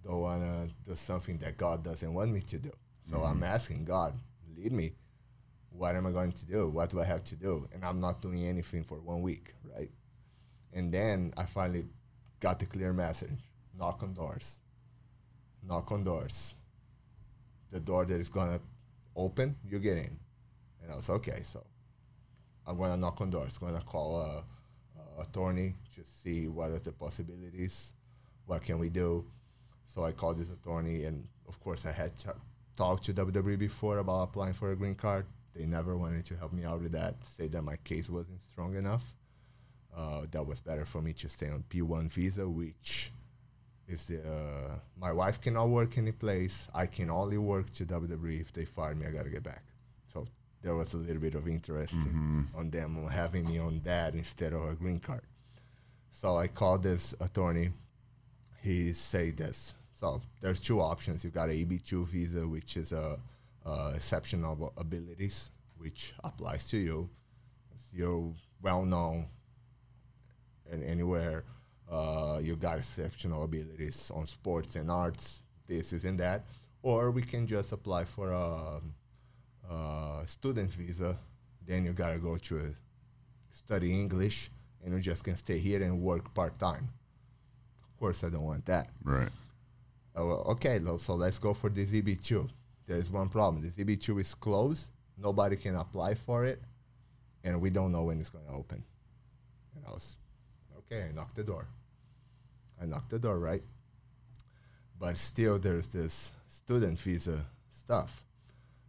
don't 0.04 0.20
want 0.20 0.42
to 0.42 0.90
do 0.90 0.96
something 0.96 1.38
that 1.38 1.56
God 1.56 1.84
doesn't 1.84 2.12
want 2.12 2.32
me 2.32 2.40
to 2.40 2.58
do. 2.58 2.70
So 3.10 3.18
I'm 3.18 3.36
mm-hmm. 3.36 3.44
asking 3.44 3.84
God, 3.84 4.14
lead 4.56 4.72
me. 4.72 4.92
What 5.70 5.94
am 5.94 6.06
I 6.06 6.10
going 6.10 6.32
to 6.32 6.46
do? 6.46 6.68
What 6.68 6.90
do 6.90 7.00
I 7.00 7.04
have 7.04 7.22
to 7.24 7.36
do? 7.36 7.68
And 7.72 7.84
I'm 7.84 8.00
not 8.00 8.22
doing 8.22 8.46
anything 8.46 8.82
for 8.82 8.96
one 8.96 9.20
week, 9.20 9.52
right? 9.76 9.90
And 10.72 10.92
then 10.92 11.32
I 11.36 11.44
finally 11.44 11.84
got 12.40 12.58
the 12.58 12.66
clear 12.66 12.92
message 12.92 13.30
knock 13.78 14.02
on 14.02 14.14
doors. 14.14 14.60
Knock 15.62 15.92
on 15.92 16.04
doors. 16.04 16.54
The 17.70 17.80
door 17.80 18.06
that 18.06 18.20
is 18.20 18.30
going 18.30 18.52
to 18.52 18.60
open, 19.16 19.56
you 19.68 19.78
get 19.78 19.98
in. 19.98 20.16
And 20.82 20.92
I 20.92 20.96
was 20.96 21.10
okay, 21.10 21.40
so 21.42 21.64
I'm 22.66 22.78
to 22.78 22.96
knock 22.96 23.20
on 23.20 23.30
doors. 23.30 23.58
I'm 23.62 23.74
to 23.74 23.84
call 23.84 24.20
a, 24.20 24.44
a 24.98 25.22
attorney 25.22 25.74
to 25.94 26.02
see 26.04 26.48
what 26.48 26.70
are 26.70 26.78
the 26.78 26.92
possibilities, 26.92 27.92
what 28.46 28.62
can 28.62 28.78
we 28.78 28.88
do. 28.88 29.24
So 29.84 30.04
I 30.04 30.12
called 30.12 30.38
this 30.38 30.50
attorney, 30.50 31.04
and 31.04 31.26
of 31.48 31.60
course 31.60 31.86
I 31.86 31.92
had 31.92 32.18
to 32.20 32.34
talked 32.76 33.04
to 33.04 33.14
WWE 33.14 33.58
before 33.58 33.98
about 33.98 34.24
applying 34.24 34.52
for 34.52 34.70
a 34.72 34.76
green 34.76 34.94
card. 34.94 35.24
They 35.54 35.66
never 35.66 35.96
wanted 35.96 36.26
to 36.26 36.36
help 36.36 36.52
me 36.52 36.64
out 36.64 36.82
with 36.82 36.92
that. 36.92 37.14
Say 37.24 37.48
that 37.48 37.62
my 37.62 37.76
case 37.76 38.10
wasn't 38.10 38.42
strong 38.42 38.76
enough. 38.76 39.14
Uh, 39.96 40.26
that 40.30 40.46
was 40.46 40.60
better 40.60 40.84
for 40.84 41.00
me 41.00 41.14
to 41.14 41.28
stay 41.28 41.48
on 41.48 41.64
P1 41.70 42.10
visa, 42.10 42.46
which 42.46 43.10
is 43.88 44.06
the 44.08 44.20
uh, 44.20 44.78
my 45.00 45.12
wife 45.12 45.40
cannot 45.40 45.68
work 45.68 45.96
any 45.96 46.12
place. 46.12 46.68
I 46.74 46.84
can 46.84 47.08
only 47.08 47.38
work 47.38 47.72
to 47.74 47.86
WWE. 47.86 48.40
If 48.40 48.52
they 48.52 48.66
fire 48.66 48.94
me, 48.94 49.06
I 49.06 49.10
gotta 49.10 49.30
get 49.30 49.42
back. 49.42 49.62
There 50.66 50.74
was 50.74 50.94
a 50.94 50.96
little 50.96 51.22
bit 51.22 51.36
of 51.36 51.46
interest 51.46 51.92
in- 51.94 52.48
on 52.58 52.70
them 52.70 52.98
on 52.98 53.08
having 53.08 53.44
me 53.46 53.56
on 53.58 53.80
that 53.84 54.14
instead 54.16 54.52
of 54.52 54.62
a 54.68 54.74
green 54.74 54.98
card. 54.98 55.22
So 56.10 56.36
I 56.36 56.48
called 56.48 56.82
this 56.82 57.14
attorney. 57.20 57.70
He 58.62 58.92
said 58.92 59.36
this. 59.36 59.76
So 59.94 60.20
there's 60.40 60.60
two 60.60 60.80
options. 60.80 61.22
You 61.22 61.30
got 61.30 61.50
a 61.50 61.52
EB2 61.52 62.04
visa, 62.06 62.48
which 62.48 62.76
is 62.76 62.90
a, 62.90 63.16
uh 63.64 63.92
exceptional 63.94 64.72
abilities, 64.76 65.50
which 65.78 66.14
applies 66.24 66.64
to 66.70 66.76
you. 66.78 67.08
You're 67.92 68.34
well 68.60 68.84
known 68.84 69.28
and 70.70 70.82
anywhere. 70.82 71.44
Uh, 71.88 72.40
you 72.42 72.56
got 72.56 72.78
exceptional 72.78 73.44
abilities 73.44 74.10
on 74.12 74.26
sports 74.26 74.74
and 74.74 74.90
arts, 74.90 75.44
this, 75.68 75.92
is 75.92 76.04
and 76.04 76.18
that. 76.18 76.44
Or 76.82 77.12
we 77.12 77.22
can 77.22 77.46
just 77.46 77.70
apply 77.70 78.02
for 78.04 78.32
a, 78.32 78.80
a 79.70 80.22
student 80.26 80.70
visa. 80.70 81.18
Then 81.66 81.84
you 81.84 81.92
gotta 81.92 82.18
go 82.18 82.36
to 82.36 82.74
study 83.50 83.92
English, 83.92 84.50
and 84.84 84.94
you 84.94 85.00
just 85.00 85.24
can 85.24 85.36
stay 85.36 85.58
here 85.58 85.82
and 85.82 86.00
work 86.00 86.32
part 86.34 86.58
time. 86.58 86.88
Of 87.82 87.96
course, 87.98 88.22
I 88.22 88.28
don't 88.28 88.44
want 88.44 88.66
that. 88.66 88.90
Right. 89.02 89.30
Oh, 90.14 90.26
well, 90.28 90.44
okay, 90.48 90.80
so 90.98 91.14
let's 91.14 91.38
go 91.38 91.52
for 91.52 91.68
this 91.68 91.90
EB2. 91.90 92.48
There's 92.86 93.10
one 93.10 93.28
problem. 93.28 93.62
This 93.62 93.76
EB2 93.76 94.20
is 94.20 94.34
closed. 94.34 94.88
Nobody 95.18 95.56
can 95.56 95.74
apply 95.76 96.14
for 96.14 96.44
it, 96.44 96.62
and 97.42 97.60
we 97.60 97.70
don't 97.70 97.90
know 97.90 98.04
when 98.04 98.20
it's 98.20 98.30
going 98.30 98.46
to 98.46 98.52
open. 98.52 98.84
And 99.74 99.84
I 99.86 99.90
was, 99.90 100.16
okay, 100.78 101.06
I 101.08 101.12
knocked 101.12 101.36
the 101.36 101.42
door. 101.42 101.66
I 102.80 102.86
knocked 102.86 103.10
the 103.10 103.18
door, 103.18 103.38
right? 103.38 103.62
But 104.98 105.18
still, 105.18 105.58
there's 105.58 105.88
this 105.88 106.32
student 106.48 106.98
visa 106.98 107.44
stuff. 107.70 108.22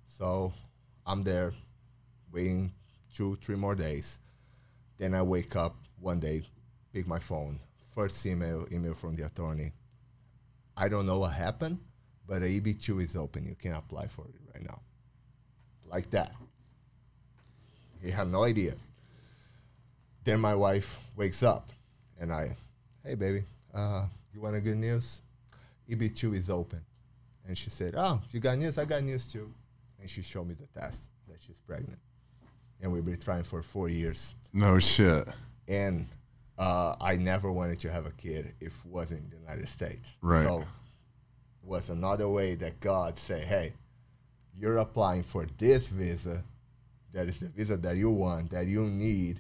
So 0.06 0.54
I'm 1.08 1.24
there 1.24 1.54
waiting 2.34 2.74
two, 3.16 3.38
three 3.42 3.56
more 3.56 3.76
days. 3.76 4.20
Then 4.98 5.14
I 5.14 5.22
wake 5.22 5.56
up 5.56 5.76
one 6.02 6.20
day, 6.20 6.44
pick 6.94 7.08
my 7.08 7.18
phone. 7.18 7.60
First 7.96 8.26
email, 8.26 8.68
email 8.72 8.94
from 8.94 9.16
the 9.16 9.26
attorney. 9.26 9.72
I 10.76 10.90
don't 10.90 11.06
know 11.06 11.20
what 11.20 11.32
happened, 11.32 11.80
but 12.28 12.44
a 12.44 12.46
EB2 12.46 13.04
is 13.04 13.16
open. 13.16 13.46
You 13.46 13.56
can 13.56 13.72
apply 13.72 14.08
for 14.08 14.26
it 14.26 14.36
right 14.54 14.64
now. 14.64 14.82
Like 15.90 16.12
that. 16.12 16.34
He 18.04 18.12
had 18.12 18.28
no 18.28 18.44
idea. 18.44 18.74
Then 20.26 20.42
my 20.42 20.56
wife 20.56 21.00
wakes 21.16 21.42
up 21.42 21.70
and 22.20 22.34
I, 22.34 22.56
hey 23.06 23.16
baby, 23.16 23.46
uh, 23.74 24.06
you 24.34 24.42
want 24.42 24.58
a 24.58 24.62
good 24.62 24.78
news? 24.78 25.22
EB2 25.90 26.36
is 26.36 26.50
open. 26.50 26.82
And 27.48 27.58
she 27.58 27.70
said, 27.70 27.94
oh, 27.96 28.20
you 28.32 28.42
got 28.42 28.58
news? 28.58 28.78
I 28.78 28.84
got 28.84 29.04
news 29.04 29.32
too. 29.32 29.50
And 30.00 30.10
she 30.10 30.22
showed 30.22 30.48
me 30.48 30.54
the 30.56 30.68
test 30.80 31.02
that 31.28 31.38
she's 31.46 31.60
pregnant. 31.60 32.00
And 32.82 32.92
we've 32.92 33.06
been 33.06 33.20
trying 33.20 33.44
for 33.44 33.62
four 33.64 33.90
years 33.90 34.36
No 34.54 34.80
shit. 34.80 35.28
and 35.68 36.08
uh, 36.60 36.96
I 37.00 37.18
never 37.18 37.52
wanted 37.52 37.80
to 37.82 37.92
have 37.92 38.06
a 38.08 38.12
kid 38.12 38.54
if 38.60 38.74
it 38.84 38.86
wasn't 38.92 39.20
in 39.26 39.30
the 39.30 39.38
United 39.38 39.68
States. 39.70 40.18
Right. 40.22 40.44
So 40.46 40.64
was 41.64 41.90
another 41.90 42.28
way 42.30 42.56
that 42.56 42.80
God 42.80 43.20
said, 43.20 43.44
"Hey, 43.44 43.74
you're 44.58 44.78
applying 44.78 45.22
for 45.24 45.46
this 45.58 45.88
visa. 45.88 46.44
That 47.14 47.28
is 47.28 47.38
the 47.40 47.50
visa 47.50 47.78
that 47.78 47.96
you 47.98 48.10
want, 48.10 48.50
that 48.52 48.66
you 48.68 48.84
need, 48.84 49.40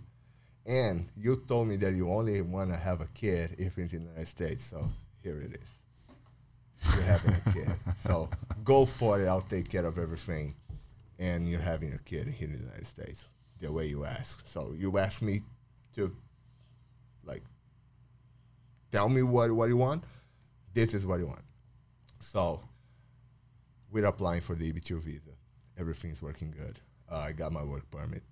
and 0.66 1.08
you 1.18 1.38
told 1.48 1.68
me 1.70 1.76
that 1.78 1.94
you 1.96 2.12
only 2.12 2.42
want 2.42 2.70
to 2.72 2.76
have 2.78 3.02
a 3.02 3.08
kid 3.14 3.56
if 3.58 3.78
it's 3.78 3.94
in 3.94 4.04
the 4.04 4.10
United 4.10 4.28
States. 4.28 4.64
So 4.66 4.88
here 5.24 5.40
it 5.42 5.54
is. 5.56 5.70
You're 6.96 7.04
having 7.06 7.34
a 7.34 7.54
kid. 7.54 7.72
so 8.06 8.30
go 8.64 8.86
for 8.86 9.22
it. 9.22 9.28
I'll 9.28 9.42
take 9.42 9.70
care 9.70 9.86
of 9.86 9.98
everything, 9.98 10.56
and 11.20 11.50
you're 11.50 11.60
having 11.60 11.94
a 11.94 12.00
kid 12.00 12.28
here 12.28 12.48
in 12.48 12.54
the 12.54 12.60
United 12.60 12.86
States 12.88 13.30
the 13.60 13.72
way 13.72 13.88
you 13.88 14.06
ask. 14.06 14.48
So 14.48 14.74
you 14.78 14.98
asked 14.98 15.22
me 15.22 15.42
to 15.96 16.16
like 17.24 17.44
tell 18.92 19.10
me 19.10 19.24
what, 19.24 19.52
what 19.52 19.70
you 19.70 19.78
want. 19.78 20.04
This 20.74 20.94
is 20.94 21.06
what 21.06 21.20
you 21.20 21.28
want. 21.28 21.42
So 22.20 22.62
we're 23.92 24.06
applying 24.06 24.42
for 24.42 24.56
the 24.56 24.72
EB2 24.72 25.00
visa. 25.02 25.32
Everything's 25.80 26.22
working 26.22 26.52
good. 26.52 26.80
Uh, 27.12 27.18
I 27.18 27.32
got 27.32 27.52
my 27.52 27.64
work 27.64 27.90
permit. 27.90 28.24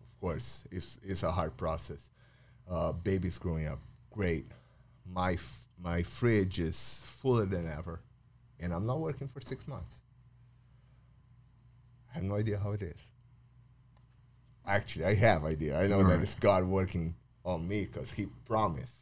Of 0.00 0.20
course, 0.20 0.64
it's, 0.70 0.98
it's 1.02 1.22
a 1.22 1.30
hard 1.30 1.56
process. 1.56 2.10
Uh, 2.68 2.92
baby's 2.92 3.38
growing 3.38 3.66
up 3.66 3.78
great. 4.10 4.46
My, 5.08 5.32
f- 5.34 5.68
my 5.80 6.02
fridge 6.02 6.58
is 6.60 7.00
fuller 7.04 7.46
than 7.46 7.68
ever, 7.70 8.00
and 8.60 8.72
I'm 8.72 8.86
not 8.86 9.00
working 9.00 9.28
for 9.28 9.40
six 9.40 9.66
months. 9.68 10.00
I 12.10 12.14
have 12.14 12.24
no 12.24 12.36
idea 12.36 12.58
how 12.58 12.72
it 12.72 12.82
is. 12.82 12.96
Actually, 14.66 15.04
I 15.04 15.14
have 15.14 15.44
idea. 15.44 15.78
I 15.78 15.86
know 15.86 15.98
that 16.02 16.14
Right. 16.14 16.22
it's 16.22 16.34
God 16.34 16.64
working 16.64 17.14
on 17.44 17.66
me 17.68 17.84
because 17.86 18.10
He 18.10 18.26
promised, 18.46 18.94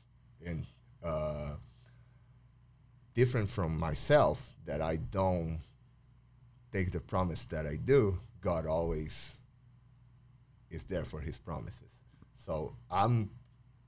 and 0.45 0.67
uh, 1.03 1.55
different 3.15 3.49
from 3.49 3.79
myself 3.79 4.53
that 4.67 4.81
I 4.83 4.97
don't 4.97 5.61
take 6.73 6.91
the 6.91 7.01
promise 7.01 7.45
that 7.47 7.67
I 7.67 7.77
do. 7.77 8.19
God 8.41 8.67
always 8.67 9.35
is 10.71 10.85
there 10.85 11.05
for 11.05 11.21
His 11.21 11.39
promises. 11.39 11.89
So 12.37 12.75
I'm 12.91 13.31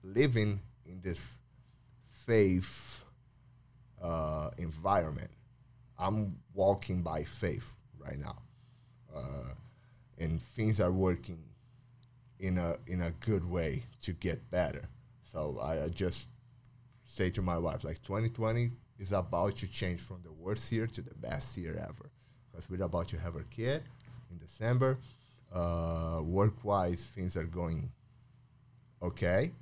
living 0.03 0.61
in 0.87 1.01
this 1.03 1.21
faith 2.27 3.05
uh, 4.03 4.51
environment 4.59 5.31
I'm 5.98 6.36
walking 6.55 7.03
by 7.03 7.24
faith 7.24 7.74
right 7.98 8.19
now, 8.19 8.36
uh, 9.15 9.55
and 10.19 10.43
things 10.43 10.81
are 10.81 10.93
working 10.93 11.39
in 12.39 12.59
a 12.59 12.77
in 12.86 13.03
a 13.03 13.11
good 13.12 13.48
way 13.48 13.82
to 14.03 14.12
get 14.12 14.51
better. 14.51 14.82
So 15.32 15.59
I, 15.62 15.89
just 15.89 16.28
say 17.05 17.31
to 17.31 17.43
my 17.43 17.59
wife, 17.59 17.85
like 17.85 18.03
2020 18.03 18.70
is 18.98 19.12
about 19.12 19.57
to 19.57 19.66
change 19.66 20.01
from 20.01 20.19
the 20.23 20.32
worst 20.32 20.70
year 20.70 20.86
to 20.86 21.01
the 21.01 21.15
best 21.15 21.57
year 21.57 21.74
ever, 21.78 22.11
because 22.51 22.69
we're 22.69 22.85
about 22.85 23.09
to 23.09 23.19
have 23.19 23.36
a 23.36 23.44
kid 23.44 23.82
in 24.31 24.39
December. 24.39 24.98
Uh, 25.53 26.20
work 26.23 26.65
wise, 26.65 27.05
things 27.15 27.36
are 27.36 27.44
going 27.44 27.90
okay. 29.03 29.53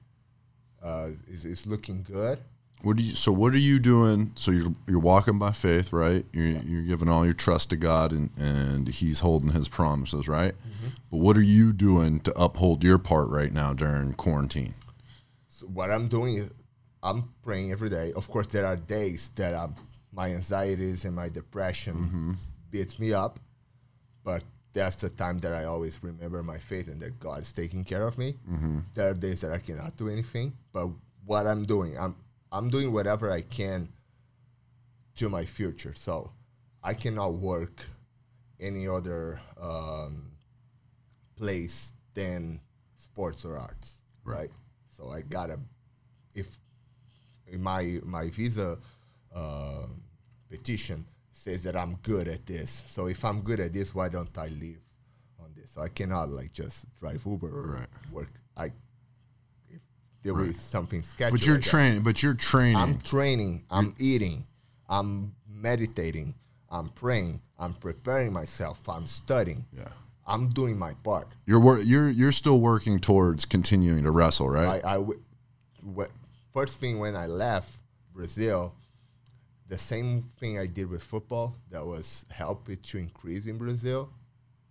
Uh, 0.82 1.10
it's, 1.28 1.44
it's 1.44 1.66
looking 1.66 2.02
good. 2.02 2.38
What 2.84 2.98
do 2.98 3.02
you? 3.02 3.14
So 3.14 3.32
what 3.32 3.54
are 3.54 3.58
you 3.58 3.78
doing? 3.78 4.32
So 4.34 4.50
you're 4.50 4.74
you're 4.86 4.98
walking 4.98 5.38
by 5.38 5.52
faith, 5.52 5.90
right? 5.92 6.24
You're 6.32 6.48
you're 6.48 6.82
giving 6.82 7.08
all 7.08 7.24
your 7.24 7.34
trust 7.34 7.70
to 7.70 7.76
God, 7.76 8.12
and 8.12 8.28
and 8.36 8.88
He's 8.88 9.20
holding 9.20 9.50
His 9.50 9.68
promises, 9.68 10.28
right? 10.28 10.52
Mm-hmm. 10.52 10.88
But 11.10 11.16
what 11.16 11.36
are 11.38 11.42
you 11.42 11.72
doing 11.72 12.20
to 12.20 12.32
uphold 12.40 12.84
your 12.84 12.98
part 12.98 13.30
right 13.30 13.52
now 13.52 13.72
during 13.72 14.12
quarantine? 14.12 14.74
So 15.48 15.66
what 15.66 15.90
I'm 15.90 16.08
doing 16.08 16.36
is 16.36 16.50
I'm 17.02 17.32
praying 17.42 17.72
every 17.72 17.88
day. 17.88 18.12
Of 18.14 18.28
course, 18.28 18.48
there 18.48 18.66
are 18.66 18.76
days 18.76 19.30
that 19.36 19.54
I'm, 19.54 19.74
my 20.12 20.28
anxieties 20.28 21.06
and 21.06 21.16
my 21.16 21.30
depression 21.30 22.36
beats 22.70 22.98
me 22.98 23.14
up, 23.14 23.40
but 24.24 24.44
that's 24.74 24.96
the 24.96 25.08
time 25.08 25.38
that 25.38 25.52
I 25.54 25.64
always 25.64 26.02
remember 26.02 26.42
my 26.42 26.58
faith 26.58 26.88
and 26.88 27.00
that 27.00 27.18
God 27.18 27.40
is 27.40 27.52
taking 27.52 27.84
care 27.84 28.06
of 28.06 28.18
me. 28.18 28.34
There 28.94 29.08
are 29.10 29.14
days 29.14 29.40
that 29.40 29.52
I 29.52 29.58
cannot 29.58 29.96
do 29.96 30.08
anything, 30.10 30.52
but 30.72 30.88
what 31.24 31.46
I'm 31.46 31.62
doing, 31.62 31.96
I'm 31.98 32.16
I'm 32.54 32.70
doing 32.70 32.92
whatever 32.92 33.32
I 33.32 33.40
can 33.42 33.88
to 35.16 35.28
my 35.28 35.44
future. 35.44 35.92
So 35.94 36.30
I 36.84 36.94
cannot 36.94 37.34
work 37.34 37.84
any 38.60 38.86
other 38.86 39.40
um, 39.60 40.30
place 41.36 41.92
than 42.14 42.60
sports 42.96 43.44
or 43.44 43.58
arts, 43.58 43.98
right? 44.24 44.50
So 44.88 45.10
I 45.10 45.22
gotta, 45.22 45.58
if 46.32 46.58
my 47.58 47.98
my 48.04 48.28
visa 48.30 48.78
uh, 49.34 49.86
petition 50.48 51.04
says 51.32 51.64
that 51.64 51.74
I'm 51.74 51.96
good 52.02 52.28
at 52.28 52.46
this. 52.46 52.84
So 52.86 53.06
if 53.06 53.24
I'm 53.24 53.40
good 53.40 53.58
at 53.58 53.72
this, 53.72 53.94
why 53.94 54.08
don't 54.08 54.36
I 54.38 54.46
live 54.46 54.78
on 55.40 55.50
this? 55.56 55.72
So 55.72 55.82
I 55.82 55.88
cannot 55.88 56.28
like 56.28 56.52
just 56.52 56.86
drive 57.00 57.22
Uber 57.26 57.48
or 57.48 57.78
Right. 57.80 57.88
work. 58.12 58.30
I 58.56 58.70
there 60.24 60.34
was 60.34 60.58
something 60.58 61.02
scheduled. 61.02 61.38
But 61.38 61.46
you're 61.46 61.56
like 61.56 61.64
that. 61.64 61.70
training. 61.70 62.02
But 62.02 62.22
you're 62.22 62.34
training. 62.34 62.76
I'm 62.76 62.98
training. 63.00 63.62
I'm 63.70 63.94
eating. 63.98 64.46
I'm 64.88 65.34
meditating. 65.48 66.34
I'm 66.70 66.88
praying. 66.88 67.40
I'm 67.58 67.74
preparing 67.74 68.32
myself. 68.32 68.88
I'm 68.88 69.06
studying. 69.06 69.64
yeah. 69.72 69.88
I'm 70.26 70.48
doing 70.48 70.78
my 70.78 70.94
part. 71.04 71.28
You're 71.44 71.60
wor- 71.60 71.80
you're 71.80 72.08
you're 72.08 72.32
still 72.32 72.58
working 72.58 72.98
towards 72.98 73.44
continuing 73.44 74.04
to 74.04 74.10
wrestle, 74.10 74.48
right? 74.48 74.82
I, 74.82 74.92
I 74.92 74.94
w- 74.94 75.20
w- 75.86 76.10
first 76.54 76.78
thing 76.78 76.98
when 76.98 77.14
I 77.14 77.26
left 77.26 77.76
Brazil, 78.14 78.72
the 79.68 79.76
same 79.76 80.22
thing 80.40 80.58
I 80.58 80.64
did 80.66 80.88
with 80.88 81.02
football 81.02 81.56
that 81.70 81.84
was 81.84 82.24
help 82.30 82.70
it 82.70 82.82
to 82.84 82.96
increase 82.98 83.44
in 83.44 83.58
Brazil. 83.58 84.08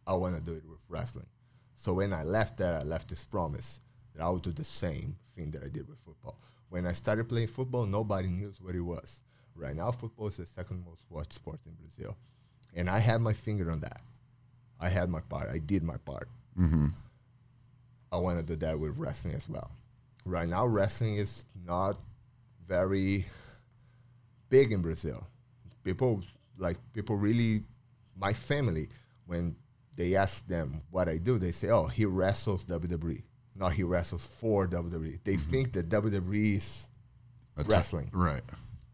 I 0.08 0.14
want 0.16 0.36
to 0.36 0.42
do 0.42 0.54
it 0.58 0.64
with 0.68 0.80
wrestling. 0.90 1.28
So 1.76 1.94
when 1.94 2.14
I 2.14 2.24
left 2.24 2.58
that, 2.58 2.74
I 2.74 2.82
left 2.84 3.10
this 3.10 3.24
promise 3.24 3.80
that 4.16 4.24
I 4.24 4.30
would 4.32 4.42
do 4.42 4.52
the 4.52 4.66
same 4.66 5.16
thing 5.36 5.52
that 5.52 5.64
I 5.64 5.70
did 5.70 5.88
with 5.88 6.00
football. 6.00 6.38
When 6.70 6.86
I 6.86 6.94
started 6.94 7.30
playing 7.30 7.48
football, 7.48 7.86
nobody 7.86 8.28
knew 8.28 8.54
what 8.62 8.76
it 8.76 8.82
was. 8.82 9.22
Right 9.56 9.76
now, 9.76 9.92
football 9.92 10.28
is 10.28 10.38
the 10.38 10.46
second 10.46 10.84
most 10.86 11.04
watched 11.10 11.34
sport 11.34 11.60
in 11.66 11.74
Brazil, 11.74 12.18
and 12.76 12.90
I 12.90 12.98
had 13.00 13.22
my 13.22 13.34
finger 13.34 13.70
on 13.70 13.82
that. 13.82 14.02
I 14.80 14.90
had 14.90 15.10
my 15.10 15.22
part. 15.22 15.50
I 15.50 15.60
did 15.60 15.84
my 15.84 15.98
part. 15.98 16.28
Mm-hmm. 16.60 16.88
I 18.12 18.18
want 18.18 18.38
to 18.40 18.44
do 18.44 18.56
that 18.66 18.80
with 18.80 18.98
wrestling 18.98 19.36
as 19.36 19.48
well. 19.48 19.72
Right 20.26 20.48
now, 20.48 20.66
wrestling 20.66 21.16
is 21.16 21.46
not 21.66 21.98
very 22.68 23.26
big 24.50 24.72
in 24.72 24.82
Brazil. 24.82 25.28
People 25.84 26.24
like 26.58 26.78
people 26.94 27.16
really, 27.16 27.64
my 28.18 28.34
family, 28.34 28.90
when 29.26 29.56
they 29.96 30.16
ask 30.16 30.48
them 30.48 30.82
what 30.92 31.10
I 31.10 31.18
do, 31.18 31.38
they 31.38 31.52
say, 31.52 31.70
"Oh, 31.70 31.88
he 31.88 32.06
wrestles 32.06 32.66
WWE." 32.66 33.22
Not 33.56 33.74
he 33.74 33.84
wrestles 33.84 34.26
for 34.26 34.68
WWE. 34.68 35.20
They 35.24 35.36
think 35.38 35.74
that 35.74 35.90
WWE 35.90 36.56
is 36.58 36.90
Atta- 37.58 37.70
wrestling. 37.70 38.10
right. 38.14 38.42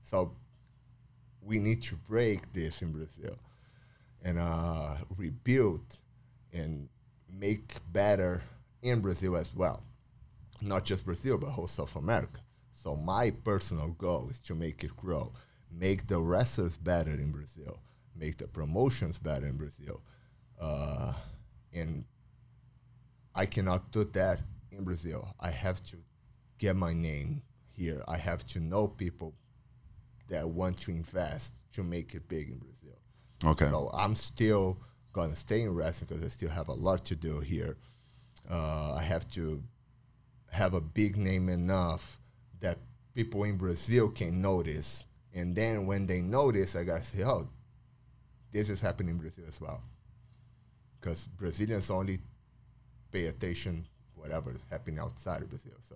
So 0.02 0.34
we 1.42 1.60
need 1.60 1.82
to 1.84 1.96
break 1.96 2.52
this 2.54 2.82
in 2.82 2.92
Brazil 2.92 3.38
and 4.22 4.38
uh, 4.38 4.96
rebuild 5.18 5.82
and 6.52 6.90
make 7.32 7.76
better 7.92 8.44
in 8.82 9.00
Brazil 9.00 9.38
as 9.38 9.54
well. 9.56 9.82
Not 10.62 10.84
just 10.84 11.06
Brazil, 11.06 11.38
but 11.38 11.52
whole 11.52 11.68
South 11.68 11.96
America. 11.96 12.42
So 12.74 12.96
my 12.96 13.30
personal 13.32 13.90
goal 13.90 14.28
is 14.30 14.40
to 14.42 14.56
make 14.56 14.84
it 14.84 14.96
grow, 14.98 15.32
make 15.72 16.08
the 16.08 16.20
wrestlers 16.20 16.78
better 16.78 17.12
in 17.12 17.32
Brazil, 17.32 17.80
make 18.16 18.38
the 18.38 18.48
promotions 18.48 19.18
better 19.20 19.46
in 19.46 19.56
Brazil, 19.58 20.02
uh, 20.60 21.14
and 21.74 22.04
I 23.36 23.46
cannot 23.46 23.92
do 23.92 24.04
that 24.06 24.40
in 24.72 24.84
Brazil. 24.84 25.28
I 25.40 25.52
have 25.52 25.84
to 25.86 25.98
get 26.58 26.76
my 26.76 26.94
name 26.94 27.42
here. 27.72 28.04
I 28.08 28.18
have 28.18 28.46
to 28.48 28.60
know 28.60 28.88
people 28.88 29.34
that 30.30 30.48
want 30.48 30.80
to 30.82 30.92
invest 30.92 31.56
to 31.74 31.84
make 31.84 32.14
it 32.14 32.28
big 32.28 32.50
in 32.50 32.58
Brazil. 32.58 32.98
Okay. 33.46 33.70
So 33.70 33.90
I'm 33.94 34.16
still 34.16 34.78
gonna 35.14 35.36
stay 35.36 35.62
in 35.62 35.74
wrestling 35.74 36.08
because 36.10 36.24
I 36.24 36.28
still 36.28 36.50
have 36.50 36.68
a 36.68 36.74
lot 36.74 37.06
to 37.06 37.16
do 37.16 37.40
here. 37.40 37.78
Uh, 38.50 38.94
I 38.94 39.04
have 39.04 39.30
to 39.32 39.64
have 40.52 40.74
a 40.74 40.82
big 40.82 41.18
name 41.18 41.50
enough 41.50 42.20
that 42.60 42.78
people 43.14 43.44
in 43.44 43.58
Brazil 43.58 44.10
can 44.10 44.42
notice, 44.42 45.06
and 45.34 45.56
then 45.56 45.86
when 45.86 46.08
they 46.08 46.22
notice, 46.22 46.76
I 46.76 46.84
gotta 46.84 47.04
say, 47.04 47.24
"Oh, 47.24 47.50
this 48.52 48.70
is 48.70 48.82
happening 48.82 49.12
in 49.12 49.18
Brazil 49.18 49.46
as 49.48 49.62
well," 49.62 49.84
because 51.00 51.26
Brazilians 51.26 51.90
only 51.90 52.20
pay 53.12 53.26
attention 53.26 53.86
whatever 54.16 54.52
is 54.54 54.66
happening 54.70 55.00
outside 55.00 55.42
of 55.42 55.50
Brazil. 55.50 55.74
So, 55.82 55.96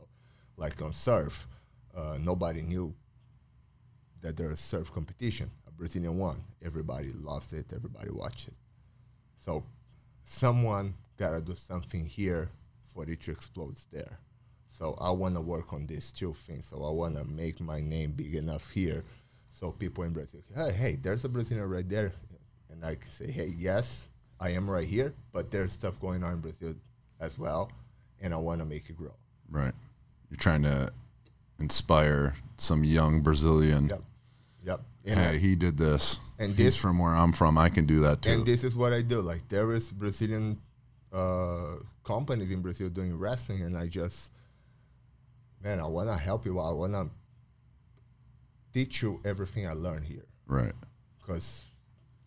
like 0.57 0.81
on 0.81 0.94
surf, 0.94 1.48
uh, 1.95 2.18
nobody 2.22 2.61
knew 2.61 2.94
that 4.22 4.38
there's 4.38 4.60
surf 4.60 4.91
competition. 4.91 5.52
A 5.68 5.72
Brazilian 5.72 6.18
one. 6.18 6.41
Everybody 6.64 7.10
loves 7.10 7.53
it. 7.53 7.72
Everybody 7.76 8.10
watches 8.11 8.48
it. 8.48 8.53
So 9.38 9.64
someone 10.23 10.94
gotta 11.18 11.41
do 11.41 11.56
something 11.56 12.06
here 12.06 12.49
for 12.94 13.03
it 13.03 13.22
to 13.22 13.31
explode 13.31 13.77
there. 13.91 14.19
So 14.69 14.95
I 14.99 15.11
wanna 15.11 15.41
work 15.41 15.73
on 15.73 15.85
these 15.85 16.11
two 16.11 16.34
things. 16.34 16.68
So 16.68 16.84
I 16.84 16.91
wanna 16.91 17.26
make 17.26 17.60
my 17.60 17.81
name 17.81 18.11
big 18.11 18.35
enough 18.35 18.72
here 18.72 19.03
so 19.52 19.72
people 19.72 20.03
in 20.03 20.14
Brazil, 20.14 20.41
hey, 20.56 20.72
hey, 20.72 20.95
there's 20.95 21.26
a 21.26 21.30
Brazilian 21.30 21.69
right 21.69 21.88
there. 21.88 22.14
And 22.72 22.84
I 22.84 22.95
can 22.95 23.11
say, 23.11 23.30
hey, 23.30 23.53
yes, 23.56 24.10
I 24.40 24.49
am 24.49 24.68
right 24.68 24.88
here, 24.88 25.14
but 25.31 25.52
there's 25.52 25.73
stuff 25.73 25.99
going 25.99 26.23
on 26.23 26.34
in 26.34 26.40
Brazil 26.40 26.73
as 27.19 27.38
well, 27.38 27.72
and 28.22 28.34
I 28.34 28.38
wanna 28.38 28.65
make 28.65 28.90
it 28.90 28.98
grow. 28.98 29.14
Right. 29.49 29.73
You're 30.30 30.38
trying 30.38 30.64
to 30.64 30.91
inspire 31.60 32.35
some 32.57 32.84
young 32.84 33.22
Brazilian. 33.22 33.90
Yep. 33.90 34.03
Yep. 34.65 34.81
And 35.06 35.19
Hey, 35.19 35.38
he 35.38 35.56
did 35.56 35.77
this. 35.77 36.19
And 36.40 36.49
He's 36.52 36.57
this- 36.57 36.76
from 36.76 36.99
where 36.99 37.15
I'm 37.15 37.31
from. 37.31 37.57
I 37.57 37.69
can 37.69 37.85
do 37.85 37.99
that 38.02 38.22
too. 38.22 38.31
And 38.31 38.45
this 38.45 38.64
is 38.64 38.76
what 38.76 38.94
I 38.94 39.02
do. 39.02 39.22
Like 39.22 39.48
there 39.49 39.72
is 39.73 39.90
Brazilian 39.90 40.60
uh, 41.11 41.76
companies 42.03 42.52
in 42.52 42.61
Brazil 42.61 42.90
doing 42.90 43.18
wrestling, 43.18 43.61
and 43.61 43.77
I 43.77 43.88
just, 43.88 44.31
man, 45.64 45.80
I 45.80 45.85
wanna 45.88 46.18
help 46.18 46.45
you. 46.45 46.60
I 46.60 46.72
wanna 46.72 47.10
teach 48.73 49.02
you 49.02 49.22
everything 49.23 49.68
I 49.68 49.73
learned 49.73 50.06
here, 50.06 50.26
right. 50.48 50.73
because 51.19 51.64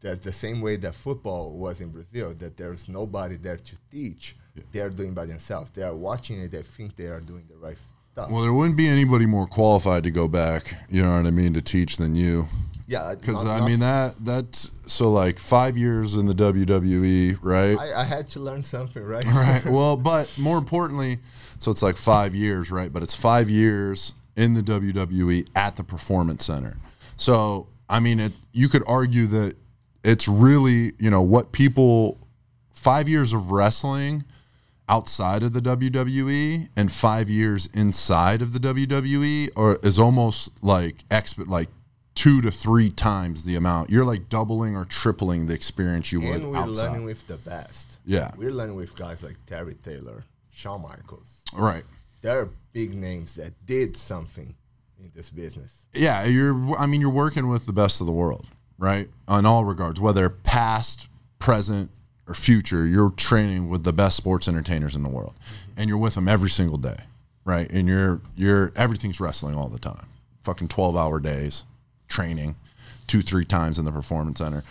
that's 0.00 0.20
the 0.20 0.32
same 0.32 0.60
way 0.60 0.76
that 0.76 0.94
football 0.94 1.58
was 1.58 1.80
in 1.80 1.88
Brazil. 1.90 2.34
That 2.34 2.56
there's 2.56 2.88
nobody 2.88 3.36
there 3.36 3.56
to 3.56 3.76
teach. 3.90 4.36
They're 4.72 4.90
doing 4.90 5.14
by 5.14 5.26
themselves. 5.26 5.70
They 5.70 5.82
are 5.82 5.94
watching 5.94 6.40
it. 6.40 6.50
They 6.50 6.62
think 6.62 6.96
they 6.96 7.06
are 7.06 7.20
doing 7.20 7.44
the 7.48 7.56
right 7.56 7.76
stuff. 8.00 8.30
Well, 8.30 8.42
there 8.42 8.52
wouldn't 8.52 8.76
be 8.76 8.88
anybody 8.88 9.26
more 9.26 9.46
qualified 9.46 10.04
to 10.04 10.10
go 10.10 10.28
back. 10.28 10.74
You 10.88 11.02
know 11.02 11.16
what 11.16 11.26
I 11.26 11.30
mean 11.30 11.54
to 11.54 11.62
teach 11.62 11.96
than 11.98 12.14
you. 12.14 12.46
yeah, 12.86 13.14
Because 13.18 13.44
I 13.44 13.60
not 13.60 13.68
mean 13.68 13.80
that 13.80 14.14
that's 14.20 14.70
so 14.86 15.10
like 15.10 15.38
five 15.38 15.76
years 15.76 16.14
in 16.14 16.26
the 16.26 16.34
WWE, 16.34 17.38
right? 17.42 17.78
I, 17.78 18.00
I 18.00 18.04
had 18.04 18.28
to 18.30 18.40
learn 18.40 18.62
something, 18.62 19.02
right? 19.02 19.24
right. 19.26 19.64
Well, 19.66 19.96
but 19.96 20.32
more 20.38 20.58
importantly, 20.58 21.18
so 21.58 21.70
it's 21.70 21.82
like 21.82 21.96
five 21.96 22.34
years, 22.34 22.70
right? 22.70 22.92
But 22.92 23.02
it's 23.02 23.14
five 23.14 23.50
years 23.50 24.12
in 24.36 24.54
the 24.54 24.62
WWE 24.62 25.48
at 25.54 25.76
the 25.76 25.84
Performance 25.84 26.44
Center. 26.46 26.76
So 27.16 27.68
I 27.88 28.00
mean, 28.00 28.20
it, 28.20 28.32
you 28.52 28.68
could 28.68 28.82
argue 28.86 29.26
that 29.28 29.56
it's 30.04 30.28
really 30.28 30.92
you 30.98 31.10
know 31.10 31.22
what 31.22 31.52
people 31.52 32.18
five 32.72 33.08
years 33.08 33.32
of 33.32 33.50
wrestling 33.50 34.24
outside 34.88 35.42
of 35.42 35.52
the 35.52 35.60
WWE 35.60 36.68
and 36.76 36.92
five 36.92 37.28
years 37.28 37.66
inside 37.74 38.42
of 38.42 38.52
the 38.52 38.58
WWE 38.58 39.50
or 39.56 39.78
is 39.82 39.98
almost 39.98 40.62
like 40.62 41.06
exp 41.08 41.46
like 41.48 41.68
two 42.14 42.40
to 42.40 42.50
three 42.50 42.90
times 42.90 43.44
the 43.44 43.56
amount. 43.56 43.90
You're 43.90 44.04
like 44.04 44.28
doubling 44.28 44.76
or 44.76 44.84
tripling 44.84 45.46
the 45.46 45.54
experience 45.54 46.12
you 46.12 46.20
would 46.20 46.36
and 46.36 46.50
we're 46.50 46.56
outside. 46.56 46.88
learning 46.88 47.04
with 47.04 47.26
the 47.26 47.36
best. 47.36 47.98
Yeah. 48.06 48.30
we're 48.36 48.52
learning 48.52 48.76
with 48.76 48.96
guys 48.96 49.22
like 49.22 49.36
Terry 49.46 49.74
Taylor, 49.74 50.24
Shawn 50.50 50.82
Michaels. 50.82 51.42
right. 51.52 51.84
They're 52.22 52.48
big 52.72 52.94
names 52.94 53.34
that 53.36 53.52
did 53.66 53.96
something 53.96 54.54
in 54.98 55.12
this 55.14 55.30
business. 55.30 55.86
Yeah, 55.92 56.24
you're. 56.24 56.76
I 56.76 56.86
mean, 56.86 57.00
you're 57.00 57.10
working 57.10 57.46
with 57.48 57.66
the 57.66 57.72
best 57.72 58.00
of 58.00 58.06
the 58.06 58.12
world, 58.12 58.46
right? 58.78 59.08
On 59.28 59.46
all 59.46 59.64
regards, 59.64 60.00
whether 60.00 60.28
past, 60.28 61.08
present, 61.38 61.90
or 62.28 62.34
future, 62.34 62.86
you're 62.86 63.10
training 63.10 63.68
with 63.68 63.84
the 63.84 63.92
best 63.92 64.16
sports 64.16 64.48
entertainers 64.48 64.96
in 64.96 65.02
the 65.02 65.08
world, 65.08 65.34
mm-hmm. 65.34 65.80
and 65.80 65.88
you're 65.88 65.98
with 65.98 66.14
them 66.14 66.28
every 66.28 66.50
single 66.50 66.78
day, 66.78 66.98
right? 67.44 67.70
And 67.70 67.88
you're 67.88 68.20
you're 68.36 68.72
everything's 68.76 69.20
wrestling 69.20 69.54
all 69.54 69.68
the 69.68 69.78
time. 69.78 70.06
Fucking 70.42 70.68
twelve 70.68 70.96
hour 70.96 71.20
days, 71.20 71.64
training, 72.08 72.56
two 73.06 73.22
three 73.22 73.44
times 73.44 73.78
in 73.78 73.84
the 73.84 73.92
performance 73.92 74.38
center, 74.38 74.64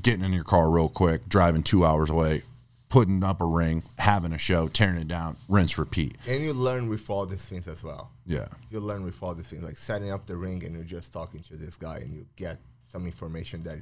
getting 0.00 0.24
in 0.24 0.32
your 0.32 0.44
car 0.44 0.70
real 0.70 0.88
quick, 0.88 1.28
driving 1.28 1.62
two 1.62 1.84
hours 1.84 2.10
away, 2.10 2.42
putting 2.88 3.22
up 3.22 3.40
a 3.40 3.46
ring, 3.46 3.82
having 3.98 4.32
a 4.32 4.38
show, 4.38 4.68
tearing 4.68 5.00
it 5.00 5.08
down, 5.08 5.36
rinse, 5.48 5.78
repeat. 5.78 6.16
And 6.28 6.42
you 6.42 6.52
learn 6.52 6.88
with 6.88 7.08
all 7.08 7.24
these 7.24 7.44
things 7.44 7.68
as 7.68 7.82
well. 7.82 8.10
Yeah, 8.26 8.48
You 8.70 8.80
learn 8.80 9.04
with 9.04 9.20
all 9.22 9.34
these 9.34 9.48
things, 9.48 9.62
like 9.62 9.76
setting 9.76 10.12
up 10.12 10.26
the 10.26 10.36
ring, 10.36 10.64
and 10.64 10.74
you're 10.74 10.84
just 10.84 11.12
talking 11.12 11.40
to 11.44 11.56
this 11.56 11.76
guy, 11.76 11.98
and 11.98 12.12
you 12.12 12.26
get 12.36 12.58
some 12.86 13.06
information 13.06 13.62
that 13.62 13.78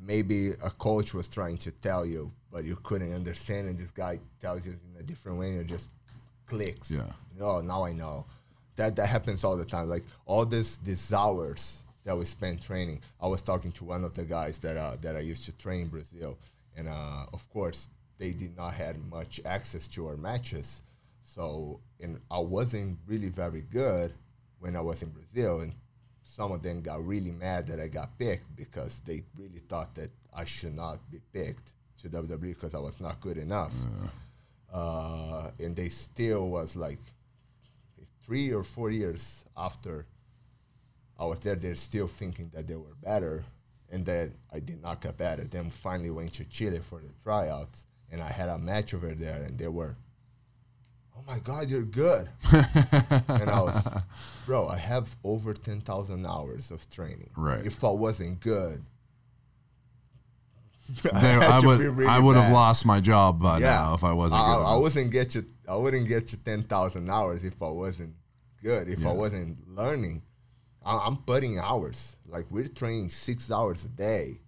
maybe 0.00 0.50
a 0.50 0.70
coach 0.70 1.14
was 1.14 1.28
trying 1.28 1.56
to 1.58 1.70
tell 1.70 2.06
you, 2.06 2.32
but 2.56 2.64
you 2.64 2.78
couldn't 2.84 3.12
understand, 3.12 3.68
and 3.68 3.78
this 3.78 3.90
guy 3.90 4.18
tells 4.40 4.66
you 4.66 4.72
in 4.72 4.98
a 4.98 5.02
different 5.02 5.38
way, 5.38 5.50
and 5.50 5.60
it 5.60 5.66
just 5.66 5.90
clicks. 6.46 6.90
Yeah. 6.90 7.02
Oh, 7.38 7.60
now 7.60 7.84
I 7.84 7.92
know. 7.92 8.24
That 8.76 8.96
that 8.96 9.08
happens 9.08 9.44
all 9.44 9.58
the 9.58 9.64
time. 9.66 9.90
Like 9.90 10.04
all 10.24 10.46
this 10.46 10.78
these 10.78 11.12
hours 11.12 11.82
that 12.04 12.16
we 12.16 12.24
spend 12.24 12.62
training. 12.62 13.02
I 13.20 13.26
was 13.26 13.42
talking 13.42 13.72
to 13.72 13.84
one 13.84 14.04
of 14.04 14.14
the 14.14 14.24
guys 14.24 14.56
that 14.60 14.78
uh, 14.78 14.96
that 15.02 15.16
I 15.16 15.20
used 15.20 15.44
to 15.44 15.52
train 15.58 15.82
in 15.82 15.88
Brazil, 15.88 16.38
and 16.78 16.88
uh, 16.88 17.26
of 17.30 17.46
course 17.50 17.90
they 18.16 18.30
did 18.30 18.56
not 18.56 18.72
have 18.72 18.96
much 19.10 19.38
access 19.44 19.86
to 19.88 20.06
our 20.06 20.16
matches. 20.16 20.80
So, 21.24 21.78
and 22.00 22.18
I 22.30 22.38
wasn't 22.38 22.96
really 23.06 23.28
very 23.28 23.64
good 23.70 24.14
when 24.60 24.76
I 24.76 24.80
was 24.80 25.02
in 25.02 25.10
Brazil, 25.10 25.60
and 25.60 25.74
some 26.24 26.52
of 26.52 26.62
them 26.62 26.80
got 26.80 27.04
really 27.04 27.32
mad 27.32 27.66
that 27.66 27.80
I 27.80 27.88
got 27.88 28.18
picked 28.18 28.56
because 28.56 29.00
they 29.00 29.24
really 29.36 29.60
thought 29.68 29.94
that 29.96 30.10
I 30.34 30.46
should 30.46 30.74
not 30.74 31.00
be 31.10 31.20
picked 31.34 31.74
to 32.08 32.22
WWE 32.22 32.40
because 32.54 32.74
I 32.74 32.78
was 32.78 33.00
not 33.00 33.20
good 33.20 33.38
enough. 33.38 33.72
Uh, 34.72 35.50
and 35.58 35.74
they 35.74 35.88
still 35.88 36.48
was 36.48 36.76
like 36.76 36.98
three 38.22 38.52
or 38.52 38.64
four 38.64 38.90
years 38.90 39.44
after 39.56 40.06
I 41.18 41.24
was 41.24 41.38
there, 41.40 41.54
they're 41.54 41.74
still 41.74 42.08
thinking 42.08 42.50
that 42.54 42.68
they 42.68 42.74
were 42.74 42.94
better, 43.02 43.44
and 43.90 44.04
that 44.06 44.30
I 44.52 44.60
did 44.60 44.82
not 44.82 45.00
get 45.00 45.16
better. 45.16 45.44
Then 45.44 45.70
finally 45.70 46.10
went 46.10 46.34
to 46.34 46.44
Chile 46.44 46.80
for 46.80 47.00
the 47.00 47.08
tryouts, 47.22 47.86
and 48.10 48.22
I 48.22 48.28
had 48.28 48.48
a 48.48 48.58
match 48.58 48.92
over 48.92 49.14
there, 49.14 49.42
and 49.42 49.58
they 49.58 49.68
were, 49.68 49.96
"Oh 51.16 51.22
my 51.26 51.38
God, 51.38 51.70
you're 51.70 51.82
good!" 51.82 52.28
and 52.52 53.48
I 53.48 53.62
was, 53.62 53.88
bro, 54.44 54.68
I 54.68 54.76
have 54.76 55.16
over 55.24 55.54
ten 55.54 55.80
thousand 55.80 56.26
hours 56.26 56.70
of 56.70 56.88
training. 56.90 57.30
Right. 57.36 57.64
If 57.64 57.82
I 57.82 57.90
wasn't 57.90 58.40
good, 58.40 58.84
They- 61.02 61.10
had 61.10 61.42
I 61.42 61.66
would 61.66 62.06
I 62.06 62.18
would 62.18 62.36
have 62.36 62.52
lost 62.52 62.84
my 62.86 63.00
job 63.00 63.40
by 63.40 63.58
now 63.58 63.94
if 63.94 64.04
I 64.04 64.12
wasn't. 64.12 64.40
I, 64.40 64.54
good 64.56 64.62
I 64.62 64.76
wasn't 64.76 65.10
get 65.10 65.34
you. 65.34 65.44
I 65.68 65.76
wouldn't 65.76 66.06
get 66.08 66.32
you 66.32 66.38
ten 66.44 66.62
thousand 66.62 67.10
hours 67.10 67.44
if 67.44 67.60
I 67.62 67.68
wasn't 67.68 68.14
good. 68.62 68.88
If 68.88 69.04
I 69.06 69.12
wasn't 69.12 69.56
learning, 69.74 70.22
I, 70.84 70.96
I'm 70.98 71.16
putting 71.18 71.58
hours. 71.58 72.16
Like 72.28 72.46
we're 72.50 72.68
training 72.68 73.10
six 73.10 73.50
hours 73.50 73.84
a 73.84 73.88
day, 73.88 74.38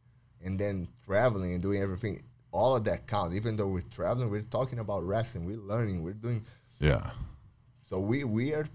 and 0.44 0.58
then 0.58 0.88
traveling 1.04 1.54
and 1.54 1.62
doing 1.62 1.80
everything. 1.82 2.22
All 2.52 2.76
of 2.76 2.84
that 2.84 3.06
counts. 3.06 3.34
Even 3.36 3.56
though 3.56 3.68
we're 3.68 3.82
traveling, 3.90 4.30
we're 4.30 4.40
talking 4.42 4.78
about 4.78 5.04
wrestling. 5.04 5.44
We're 5.44 5.58
learning. 5.58 6.02
We're 6.02 6.14
doing. 6.14 6.44
yeah, 6.80 7.10
So 7.90 7.98
we 8.00 8.24
we 8.24 8.54
are. 8.54 8.66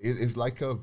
It, 0.00 0.20
it's 0.20 0.36
like 0.36 0.60
a 0.62 0.78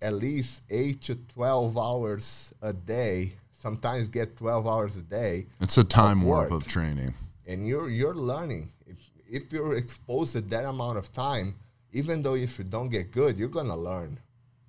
at 0.00 0.14
least 0.14 0.62
eight 0.70 1.02
to 1.02 1.16
twelve 1.34 1.76
hours 1.76 2.54
a 2.62 2.72
day. 2.72 3.32
Sometimes 3.70 4.06
get 4.06 4.36
twelve 4.36 4.64
hours 4.68 4.94
a 4.96 5.02
day 5.02 5.46
it's 5.60 5.76
a 5.76 5.82
time 5.82 6.22
warp 6.22 6.52
of 6.52 6.68
training. 6.68 7.12
and 7.48 7.66
you're 7.66 7.90
you're 7.90 8.14
learning. 8.32 8.70
If 8.86 8.98
if 9.38 9.52
you're 9.52 9.74
exposed 9.74 10.30
to 10.36 10.40
that 10.54 10.64
amount 10.64 10.98
of 10.98 11.06
time, 11.12 11.56
even 11.92 12.22
though 12.22 12.36
if 12.36 12.58
you 12.58 12.64
don't 12.76 12.90
get 12.90 13.10
good, 13.10 13.32
you're 13.36 13.54
gonna 13.58 13.76
learn. 13.90 14.20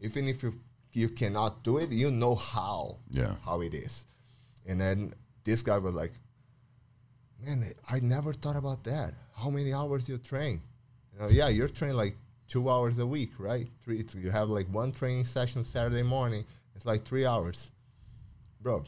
Even 0.08 0.28
if 0.28 0.42
you 0.42 0.52
you 0.94 1.10
cannot 1.10 1.52
do 1.64 1.78
it, 1.78 1.92
you 1.92 2.10
know 2.10 2.34
how 2.34 2.98
Yeah. 3.12 3.36
how 3.46 3.62
it 3.62 3.76
is. 3.76 4.06
And 4.66 4.82
then 4.82 5.14
this 5.44 5.62
guy 5.62 5.78
was 5.78 5.94
like, 5.94 6.14
"Man, 7.46 7.58
I 7.88 8.00
never 8.16 8.34
thought 8.34 8.56
about 8.64 8.84
that. 8.86 9.14
How 9.42 9.52
many 9.52 9.72
hours 9.80 10.10
you 10.10 10.18
train? 10.18 10.60
You 11.14 11.20
know, 11.20 11.30
yeah, 11.40 11.50
you're 11.50 11.70
training 11.80 11.98
like 11.98 12.16
two 12.48 12.68
hours 12.74 12.98
a 12.98 13.06
week, 13.06 13.32
right? 13.38 13.68
Three. 13.84 14.04
You 14.26 14.32
have 14.32 14.50
like 14.50 14.68
one 14.74 14.92
training 14.92 15.26
session 15.26 15.64
Saturday 15.64 16.02
morning. 16.18 16.44
It's 16.76 16.86
like 16.92 17.04
three 17.06 17.28
hours, 17.34 17.70
bro. 18.68 18.84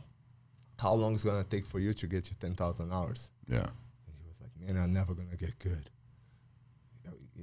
How 0.77 0.93
long 0.93 1.15
is 1.15 1.23
it 1.23 1.27
gonna 1.30 1.45
take 1.45 1.65
for 1.65 1.80
you 1.80 1.93
to 1.93 2.06
get 2.07 2.30
your 2.30 2.35
ten 2.41 2.53
thousand 2.53 2.91
hours? 2.91 3.31
Yeah, 3.47 3.60
And 3.60 4.15
he 4.22 4.27
was 4.27 4.35
like, 4.41 4.51
"Man, 4.60 4.81
I'm 4.81 4.91
never 4.91 5.14
gonna 5.14 5.38
get 5.38 5.57
good." 5.60 5.89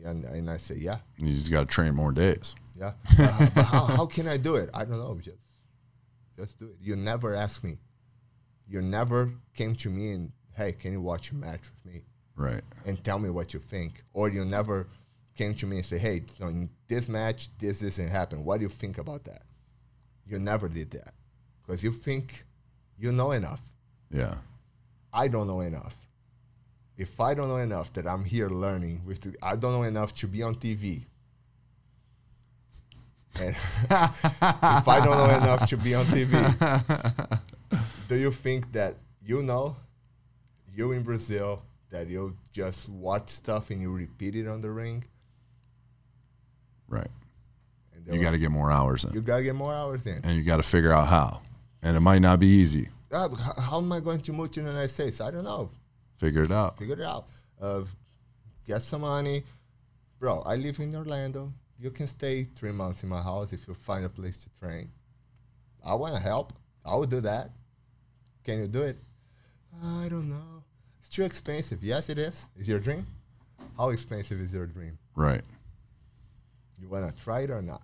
And, 0.04 0.24
and 0.26 0.50
I 0.50 0.58
said, 0.58 0.76
"Yeah, 0.76 0.98
you 1.16 1.32
just 1.32 1.50
got 1.50 1.60
to 1.60 1.66
train 1.66 1.94
more 1.94 2.12
days. 2.12 2.54
yeah. 2.78 2.92
Uh, 3.18 3.48
but 3.54 3.64
how, 3.64 3.84
how 3.86 4.06
can 4.06 4.28
I 4.28 4.36
do 4.36 4.56
it? 4.56 4.68
I 4.74 4.84
don't 4.84 4.98
know. 4.98 5.18
Just, 5.22 5.46
just 6.38 6.58
do 6.58 6.66
it. 6.66 6.76
You 6.82 6.96
never 6.96 7.34
asked 7.34 7.64
me. 7.64 7.78
You 8.68 8.82
never 8.82 9.32
came 9.54 9.74
to 9.76 9.88
me 9.88 10.12
and, 10.12 10.32
hey, 10.54 10.72
can 10.72 10.92
you 10.92 11.00
watch 11.00 11.30
a 11.30 11.34
match 11.34 11.62
with 11.70 11.94
me 11.94 12.02
Right. 12.36 12.60
and 12.84 13.02
tell 13.02 13.18
me 13.18 13.30
what 13.30 13.54
you 13.54 13.60
think? 13.60 14.04
Or 14.12 14.28
you 14.28 14.44
never 14.44 14.88
came 15.34 15.54
to 15.54 15.66
me 15.66 15.76
and 15.78 15.86
say, 15.86 15.96
hey, 15.98 16.24
so 16.38 16.48
in 16.48 16.68
this 16.88 17.08
match, 17.08 17.48
this 17.58 17.80
doesn't 17.80 18.08
happen. 18.08 18.44
What 18.44 18.58
do 18.58 18.64
you 18.64 18.68
think 18.68 18.98
about 18.98 19.24
that? 19.24 19.44
You 20.26 20.38
never 20.38 20.68
did 20.68 20.90
that 20.90 21.14
because 21.66 21.82
you 21.82 21.90
think 21.90 22.44
you 22.98 23.12
know 23.12 23.32
enough. 23.32 23.60
Yeah. 24.10 24.36
I 25.12 25.28
don't 25.28 25.46
know 25.46 25.60
enough. 25.60 25.96
If 26.96 27.20
I 27.20 27.34
don't 27.34 27.48
know 27.48 27.56
enough 27.58 27.92
that 27.94 28.06
I'm 28.06 28.24
here 28.24 28.48
learning 28.48 29.02
with, 29.04 29.20
the, 29.20 29.36
I 29.42 29.56
don't 29.56 29.72
know 29.72 29.82
enough 29.82 30.14
to 30.16 30.26
be 30.26 30.42
on 30.42 30.54
TV. 30.54 31.02
And 33.40 33.50
if 33.90 34.88
I 34.88 35.00
don't 35.04 35.16
know 35.18 35.36
enough 35.36 35.68
to 35.68 35.76
be 35.76 35.94
on 35.94 36.06
TV, 36.06 37.40
do 38.08 38.16
you 38.16 38.30
think 38.32 38.72
that 38.72 38.94
you 39.22 39.42
know, 39.42 39.76
you 40.74 40.92
in 40.92 41.02
Brazil, 41.02 41.62
that 41.90 42.06
you 42.08 42.34
just 42.52 42.88
watch 42.88 43.28
stuff 43.28 43.70
and 43.70 43.82
you 43.82 43.90
repeat 43.92 44.36
it 44.36 44.46
on 44.46 44.60
the 44.62 44.70
ring? 44.70 45.04
Right. 46.88 47.08
And 48.06 48.14
You 48.14 48.22
got 48.22 48.30
to 48.30 48.38
get 48.38 48.50
more 48.50 48.70
hours 48.70 49.04
in, 49.04 49.12
you 49.12 49.20
gotta 49.20 49.42
get 49.42 49.54
more 49.54 49.74
hours 49.74 50.06
in. 50.06 50.20
and 50.24 50.36
you 50.36 50.42
got 50.44 50.58
to 50.58 50.62
figure 50.62 50.92
out 50.92 51.08
how. 51.08 51.42
And 51.82 51.96
it 51.96 52.00
might 52.00 52.20
not 52.20 52.40
be 52.40 52.46
easy. 52.46 52.88
Uh, 53.12 53.28
how 53.60 53.78
am 53.78 53.92
I 53.92 54.00
going 54.00 54.20
to 54.20 54.32
move 54.32 54.50
to 54.52 54.60
the 54.60 54.68
United 54.68 54.88
States? 54.88 55.20
I 55.20 55.30
don't 55.30 55.44
know. 55.44 55.70
Figure 56.18 56.44
it 56.44 56.50
out. 56.52 56.78
figure 56.78 56.94
it 56.94 57.02
out. 57.02 57.26
Uh, 57.60 57.82
get 58.66 58.82
some 58.82 59.02
money, 59.02 59.42
bro. 60.18 60.40
I 60.40 60.56
live 60.56 60.80
in 60.80 60.94
Orlando. 60.96 61.52
You 61.78 61.90
can 61.90 62.06
stay 62.06 62.44
three 62.56 62.72
months 62.72 63.02
in 63.02 63.08
my 63.08 63.22
house 63.22 63.52
if 63.52 63.68
you 63.68 63.74
find 63.74 64.04
a 64.04 64.08
place 64.08 64.44
to 64.44 64.50
train. 64.58 64.90
I 65.84 65.94
want 65.94 66.14
to 66.14 66.20
help. 66.20 66.52
I 66.84 66.96
will 66.96 67.06
do 67.06 67.20
that. 67.20 67.50
Can 68.44 68.60
you 68.60 68.66
do 68.66 68.82
it? 68.82 68.96
I 69.84 70.08
don't 70.08 70.30
know. 70.30 70.62
It's 71.00 71.08
too 71.08 71.22
expensive. 71.22 71.82
Yes, 71.82 72.08
it 72.08 72.18
is. 72.18 72.46
Is 72.58 72.68
your 72.68 72.80
dream? 72.80 73.06
How 73.76 73.90
expensive 73.90 74.40
is 74.40 74.52
your 74.52 74.66
dream? 74.66 74.98
Right. 75.14 75.42
You 76.80 76.88
want 76.88 77.14
to 77.14 77.22
try 77.22 77.40
it 77.40 77.50
or 77.50 77.62
not? 77.62 77.82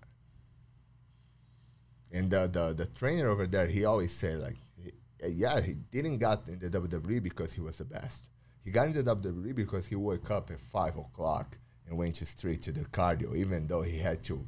And 2.13 2.31
the, 2.31 2.47
the 2.47 2.73
the 2.75 2.87
trainer 2.87 3.29
over 3.29 3.47
there, 3.47 3.67
he 3.67 3.85
always 3.85 4.13
said 4.13 4.41
like, 4.41 4.57
he- 4.83 4.93
yeah, 5.29 5.61
he 5.61 5.75
didn't 5.91 6.19
got 6.19 6.47
in 6.49 6.59
the 6.59 6.69
WWE 6.69 7.23
because 7.23 7.53
he 7.53 7.61
was 7.61 7.77
the 7.79 7.85
best. 7.85 8.29
He 8.65 8.71
got 8.71 8.87
in 8.89 8.93
the 8.93 9.17
WWE 9.17 9.55
because 9.55 9.87
he 9.87 9.97
woke 9.97 10.31
up 10.31 10.51
at 10.51 10.61
five 10.61 10.97
o'clock 10.97 11.57
and 11.89 11.97
went 11.97 12.17
to 12.17 12.27
straight 12.27 12.63
to 12.63 12.73
the 12.73 12.85
cardio, 12.87 13.35
even 13.37 13.67
though 13.67 13.83
he 13.83 13.99
had 13.99 14.23
to 14.25 14.47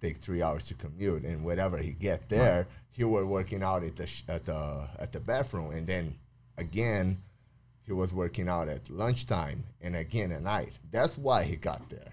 take 0.00 0.18
three 0.18 0.40
hours 0.42 0.64
to 0.66 0.74
commute. 0.74 1.24
And 1.24 1.44
whenever 1.44 1.78
he 1.78 1.92
get 1.92 2.28
there, 2.28 2.66
he 2.90 3.04
was 3.04 3.24
working 3.24 3.62
out 3.62 3.82
at 3.82 3.96
the 3.96 4.06
sh- 4.06 4.22
at 4.28 4.44
the 4.46 4.88
at 4.98 5.10
the 5.12 5.20
bathroom, 5.20 5.72
and 5.72 5.86
then 5.86 6.14
again, 6.58 7.18
he 7.82 7.92
was 7.92 8.14
working 8.14 8.48
out 8.48 8.68
at 8.68 8.88
lunchtime 8.88 9.64
and 9.82 9.96
again 9.96 10.30
at 10.32 10.42
night. 10.42 10.72
That's 10.92 11.18
why 11.18 11.42
he 11.44 11.56
got 11.56 11.90
there. 11.90 12.12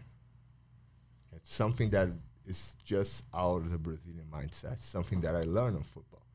It's 1.36 1.53
something 1.53 1.90
that 1.91 2.10
is 2.52 2.76
just 2.84 3.23
out 3.34 3.57
of 3.57 3.72
the 3.72 3.78
Brazilian 3.78 4.28
mindset. 4.32 4.82
Something 4.82 5.22
that 5.22 5.36
I 5.36 5.44
learned 5.57 5.78
in 5.78 5.84
football 5.84 6.26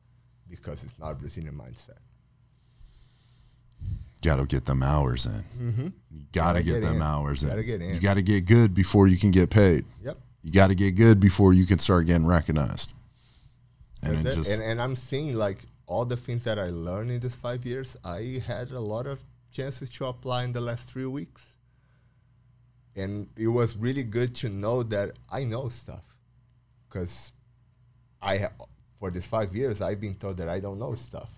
because 0.49 0.83
it's 0.83 0.97
not 0.99 1.19
Brazilian 1.19 1.55
mindset. 1.55 2.01
Got 4.23 4.37
to 4.37 4.45
get 4.45 4.65
them 4.65 4.81
hours 4.81 5.25
in. 5.25 5.43
Mm-hmm. 5.61 5.87
You 6.11 6.21
got 6.31 6.53
to 6.53 6.63
get, 6.63 6.73
get 6.73 6.81
them 6.81 6.95
in. 6.97 7.01
hours 7.01 7.43
in. 7.43 7.49
Gotta 7.49 7.63
get 7.63 7.81
in. 7.81 7.93
You 7.93 7.99
got 7.99 8.15
to 8.15 8.23
get 8.23 8.45
good 8.45 8.73
before 8.73 9.07
you 9.07 9.17
can 9.17 9.31
get 9.31 9.49
paid. 9.49 9.85
Yep. 10.03 10.17
You 10.43 10.51
got 10.51 10.67
to 10.67 10.75
get 10.75 10.95
good 10.95 11.19
before 11.19 11.53
you 11.53 11.65
can 11.65 11.77
start 11.77 12.07
getting 12.07 12.25
recognized. 12.25 12.91
and 14.01 14.17
That's 14.17 14.35
it. 14.35 14.39
just 14.39 14.51
and, 14.51 14.63
and 14.69 14.81
I'm 14.81 14.95
seeing 14.95 15.35
like 15.35 15.59
all 15.85 16.03
the 16.03 16.17
things 16.17 16.43
that 16.45 16.57
I 16.57 16.69
learned 16.69 17.11
in 17.11 17.19
these 17.19 17.35
five 17.35 17.65
years, 17.65 17.95
I 18.03 18.41
had 18.45 18.71
a 18.71 18.79
lot 18.79 19.05
of 19.05 19.19
chances 19.51 19.89
to 19.91 20.05
apply 20.05 20.45
in 20.45 20.51
the 20.51 20.61
last 20.61 20.89
three 20.89 21.05
weeks. 21.05 21.56
And 22.97 23.29
it 23.37 23.47
was 23.47 23.77
really 23.77 24.03
good 24.03 24.35
to 24.37 24.49
know 24.49 24.83
that 24.83 25.11
I 25.31 25.43
know 25.43 25.69
stuff. 25.69 26.03
Because 26.89 27.31
I 28.21 28.37
ha- 28.39 28.65
for 28.99 29.11
these 29.11 29.25
five 29.25 29.55
years, 29.55 29.81
I've 29.81 30.01
been 30.01 30.15
told 30.15 30.37
that 30.37 30.49
I 30.49 30.59
don't 30.59 30.79
know 30.79 30.95
stuff. 30.95 31.29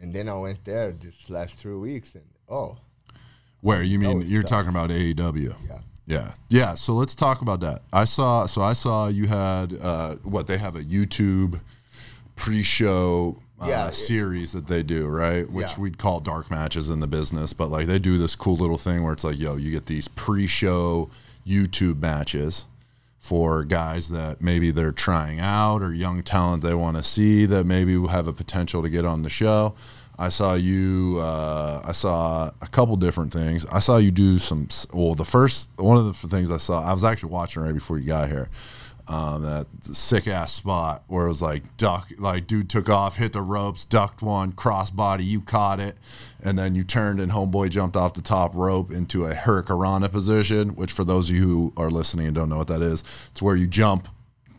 And 0.00 0.12
then 0.12 0.28
I 0.28 0.34
went 0.34 0.64
there 0.64 0.90
this 0.90 1.30
last 1.30 1.54
three 1.54 1.76
weeks 1.76 2.14
and, 2.14 2.24
oh, 2.48 2.78
where 3.60 3.82
you 3.82 3.98
mean 3.98 4.22
you're 4.22 4.42
tough. 4.42 4.50
talking 4.50 4.70
about 4.70 4.90
AEW. 4.90 5.54
yeah. 5.68 5.78
Yeah, 6.06 6.32
yeah. 6.48 6.74
So 6.74 6.94
let's 6.94 7.14
talk 7.14 7.40
about 7.40 7.60
that. 7.60 7.82
I 7.92 8.04
saw. 8.04 8.46
So 8.46 8.62
I 8.62 8.72
saw 8.72 9.06
you 9.06 9.28
had 9.28 9.78
uh, 9.80 10.16
what 10.24 10.48
they 10.48 10.58
have 10.58 10.74
a 10.74 10.80
YouTube 10.82 11.60
pre-show 12.34 13.38
uh, 13.60 13.66
Yeah, 13.68 13.90
series 13.90 14.52
that 14.52 14.66
they 14.66 14.82
do, 14.82 15.06
right? 15.06 15.50
Which 15.50 15.72
Yeah. 15.72 15.80
we'd 15.80 15.98
call 15.98 16.20
dark 16.20 16.50
matches 16.50 16.88
in 16.90 17.00
the 17.00 17.06
business, 17.06 17.52
but 17.52 17.68
like 17.70 17.86
they 17.86 17.98
do 17.98 18.18
this 18.18 18.34
cool 18.36 18.56
little 18.56 18.78
thing 18.78 19.02
where 19.02 19.12
it's 19.12 19.24
like, 19.24 19.38
yo, 19.38 19.56
you 19.56 19.70
get 19.70 19.86
these 19.86 20.08
pre-show 20.08 21.10
YouTube 21.46 22.00
matches 22.00 22.66
for 23.18 23.64
guys 23.64 24.08
that 24.08 24.40
maybe 24.40 24.70
they're 24.70 24.92
trying 24.92 25.38
out 25.40 25.82
or 25.82 25.92
young 25.92 26.22
talent 26.22 26.62
they 26.62 26.72
want 26.74 26.96
to 26.96 27.02
see 27.02 27.44
that 27.44 27.64
maybe 27.66 27.96
will 27.96 28.08
have 28.08 28.26
a 28.26 28.32
potential 28.32 28.82
to 28.82 28.88
get 28.88 29.04
on 29.04 29.22
the 29.22 29.28
show. 29.30 29.74
I 30.18 30.28
saw 30.28 30.52
you. 30.54 31.18
Uh, 31.20 31.80
I 31.84 31.92
saw 31.92 32.50
a 32.60 32.66
couple 32.66 32.94
different 32.96 33.32
things. 33.32 33.64
I 33.66 33.78
saw 33.78 33.96
you 33.96 34.10
do 34.10 34.38
some. 34.38 34.68
Well, 34.92 35.14
the 35.14 35.24
first 35.24 35.70
one 35.76 35.96
of 35.96 36.04
the 36.04 36.28
things 36.28 36.50
I 36.50 36.58
saw, 36.58 36.82
I 36.82 36.92
was 36.92 37.04
actually 37.04 37.32
watching 37.32 37.62
right 37.62 37.72
before 37.72 37.96
you 37.98 38.04
got 38.06 38.28
here. 38.28 38.48
Um, 39.10 39.42
that 39.42 39.66
sick 39.82 40.28
ass 40.28 40.52
spot 40.52 41.02
where 41.08 41.24
it 41.24 41.28
was 41.28 41.42
like 41.42 41.76
duck, 41.76 42.12
like 42.18 42.46
dude 42.46 42.70
took 42.70 42.88
off, 42.88 43.16
hit 43.16 43.32
the 43.32 43.42
ropes, 43.42 43.84
ducked 43.84 44.22
one, 44.22 44.52
crossbody, 44.52 45.24
you 45.26 45.40
caught 45.40 45.80
it, 45.80 45.96
and 46.40 46.56
then 46.56 46.76
you 46.76 46.84
turned 46.84 47.18
and 47.18 47.32
homeboy 47.32 47.70
jumped 47.70 47.96
off 47.96 48.14
the 48.14 48.22
top 48.22 48.54
rope 48.54 48.92
into 48.92 49.24
a 49.26 49.34
hurricanrana 49.34 50.12
position. 50.12 50.76
Which 50.76 50.92
for 50.92 51.02
those 51.02 51.28
of 51.28 51.34
you 51.34 51.42
who 51.42 51.72
are 51.76 51.90
listening 51.90 52.26
and 52.26 52.36
don't 52.36 52.48
know 52.48 52.58
what 52.58 52.68
that 52.68 52.82
is, 52.82 53.02
it's 53.32 53.42
where 53.42 53.56
you 53.56 53.66
jump, 53.66 54.06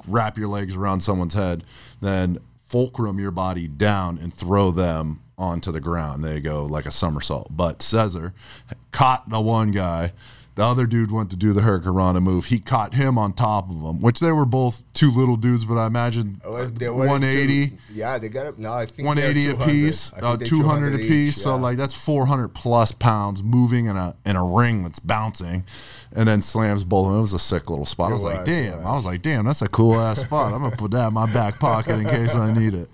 wrap 0.06 0.38
your 0.38 0.50
legs 0.50 0.76
around 0.76 1.00
someone's 1.00 1.34
head, 1.34 1.64
then 2.02 2.38
fulcrum 2.58 3.20
your 3.20 3.32
body 3.32 3.70
down 3.70 4.18
and 4.18 4.34
throw 4.34 4.70
them 4.70 5.22
onto 5.38 5.72
the 5.72 5.80
ground. 5.80 6.26
They 6.26 6.42
go, 6.42 6.66
like 6.66 6.86
a 6.86 6.92
somersault. 6.92 7.48
But 7.52 7.80
Cezar 7.80 8.34
caught 8.92 9.30
the 9.30 9.40
one 9.40 9.72
guy. 9.72 10.12
The 10.56 10.66
other 10.66 10.86
dude 10.86 11.12
went 11.12 11.30
to 11.32 11.38
do 11.38 11.54
the 11.54 11.62
Hurricanrana 11.62 12.22
move. 12.22 12.46
He 12.46 12.60
caught 12.60 12.94
him 12.94 13.18
on 13.18 13.32
top 13.32 13.70
of 13.70 13.78
him, 13.78 14.02
which 14.02 14.20
they 14.20 14.34
were 14.34 14.46
both 14.46 14.84
two 14.94 15.10
little 15.10 15.38
dudes, 15.38 15.64
but 15.64 15.76
I 15.78 15.86
imagine 15.88 16.42
It 16.44 16.50
was- 16.52 16.74
they 16.74 16.90
180. 16.90 17.68
two- 17.70 17.76
yeah, 17.94 18.18
they 18.18 18.28
got 18.28 18.48
it. 18.48 18.60
No, 18.60 18.74
I 18.74 18.86
think 18.86 19.08
180 19.08 19.44
they're 19.46 19.52
a 19.52 19.58
200. 19.58 19.72
piece, 19.72 20.12
uh, 20.22 20.36
they're 20.36 20.48
200 20.48 20.96
a 20.96 20.98
piece. 20.98 21.42
So 21.42 21.56
like 21.56 21.78
that's 21.78 21.94
400 21.94 22.50
plus 22.50 22.92
pounds 22.92 23.42
moving 23.42 23.86
in 23.86 23.96
a 23.96 24.14
in 24.26 24.36
a 24.36 24.44
ring 24.44 24.84
that's 24.84 25.00
bouncing, 25.00 25.64
and 26.14 26.28
then 26.28 26.42
slams 26.42 26.84
both 26.84 27.06
of 27.06 27.12
them. 27.14 27.20
It 27.20 27.24
was 27.24 27.34
a 27.34 27.40
sick 27.40 27.70
little 27.70 27.86
spot. 27.86 28.08
I 28.08 28.10
It 28.10 28.14
was 28.16 28.24
like, 28.24 28.44
damn. 28.46 28.78
was. 28.80 28.86
I 28.86 28.92
was 28.98 29.06
like, 29.06 29.22
damn, 29.22 29.46
that's 29.46 29.62
a 29.62 29.70
cool 29.70 29.98
ass 30.00 30.20
spot. 30.20 30.52
I'm 30.54 30.64
gonna 30.64 30.76
put 30.76 30.92
that 30.92 31.08
in 31.08 31.14
my 31.14 31.32
back 31.32 31.60
pocket 31.60 31.98
in 31.98 32.04
case 32.06 32.36
I 32.36 32.52
need 32.54 32.74
it. 32.74 32.90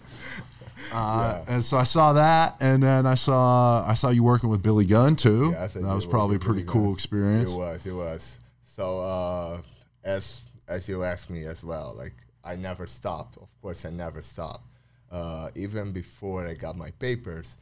Uh, 0.92 1.44
And 1.48 1.64
so 1.64 1.78
I 1.78 1.84
saw 1.84 2.14
that, 2.14 2.58
and 2.60 2.82
then 2.84 3.06
I 3.06 3.16
saw 3.16 3.86
I 3.88 3.94
saw 3.94 4.10
you 4.10 4.24
working 4.24 4.50
with 4.50 4.62
Billy 4.64 4.86
Gunn 4.86 5.16
too. 5.16 5.52
Yeah, 5.52 5.68
that 5.68 5.84
was 5.96 6.06
probably 6.06 6.36
a 6.38 6.40
pretty 6.40 6.62
Billy 6.64 6.74
cool 6.74 6.84
Gunn. 6.86 6.94
experience. 6.94 7.52
It 7.52 7.58
was, 7.58 7.86
it 7.86 7.94
was. 7.94 8.40
So 8.64 9.00
uh, 9.00 9.62
as 10.04 10.42
as 10.68 10.88
you 10.90 11.04
asked 11.04 11.30
me 11.30 11.46
as 11.46 11.64
well, 11.64 11.94
like 11.98 12.14
I 12.44 12.56
never 12.56 12.88
stopped. 12.88 13.38
Of 13.38 13.50
course, 13.62 13.86
I 13.86 13.90
never 13.92 14.22
stopped. 14.22 14.64
Uh, 15.12 15.50
even 15.56 15.92
before 15.92 16.46
I 16.48 16.54
got 16.54 16.78
my 16.78 16.92
papers, 16.92 17.58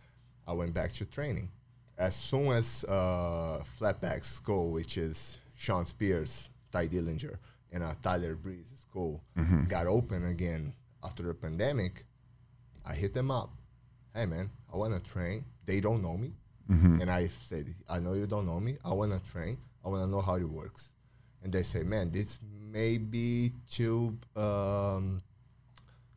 I 0.47 0.53
went 0.53 0.73
back 0.73 0.93
to 0.93 1.05
training. 1.05 1.49
As 1.97 2.15
soon 2.15 2.47
as 2.51 2.83
uh, 2.89 3.63
Flatback 3.79 4.25
School, 4.25 4.71
which 4.71 4.97
is 4.97 5.37
Shawn 5.55 5.85
Spears, 5.85 6.49
Tye 6.71 6.87
Dillinger, 6.87 7.37
and 7.71 7.83
uh, 7.83 7.93
Tyler 8.03 8.35
Breeze 8.35 8.71
School, 8.81 9.21
got 9.69 9.87
open 9.87 10.25
again 10.25 10.73
after 11.03 11.23
the 11.23 11.33
pandemic, 11.33 12.03
I 12.85 12.93
hit 12.93 13.13
them 13.13 13.31
up. 13.31 13.49
Hey 14.13 14.25
man, 14.25 14.49
I 14.71 14.77
want 14.77 14.93
to 14.93 15.11
train. 15.11 15.43
They 15.65 15.81
don't 15.81 16.01
know 16.01 16.15
me, 16.17 16.31
and 17.01 17.09
I 17.11 17.27
said, 17.43 17.73
I 17.89 17.99
know 17.99 18.13
you 18.13 18.25
don't 18.27 18.45
know 18.45 18.59
me. 18.59 18.77
I 18.83 18.93
want 18.93 19.11
to 19.11 19.31
train. 19.31 19.57
I 19.83 19.89
want 19.89 20.03
to 20.03 20.09
know 20.09 20.21
how 20.21 20.35
it 20.35 20.49
works. 20.49 20.91
And 21.43 21.51
they 21.53 21.63
say, 21.63 21.83
man, 21.83 22.11
this 22.11 22.39
may 22.71 22.97
be 22.97 23.51
too 23.69 24.17
um, 24.35 25.21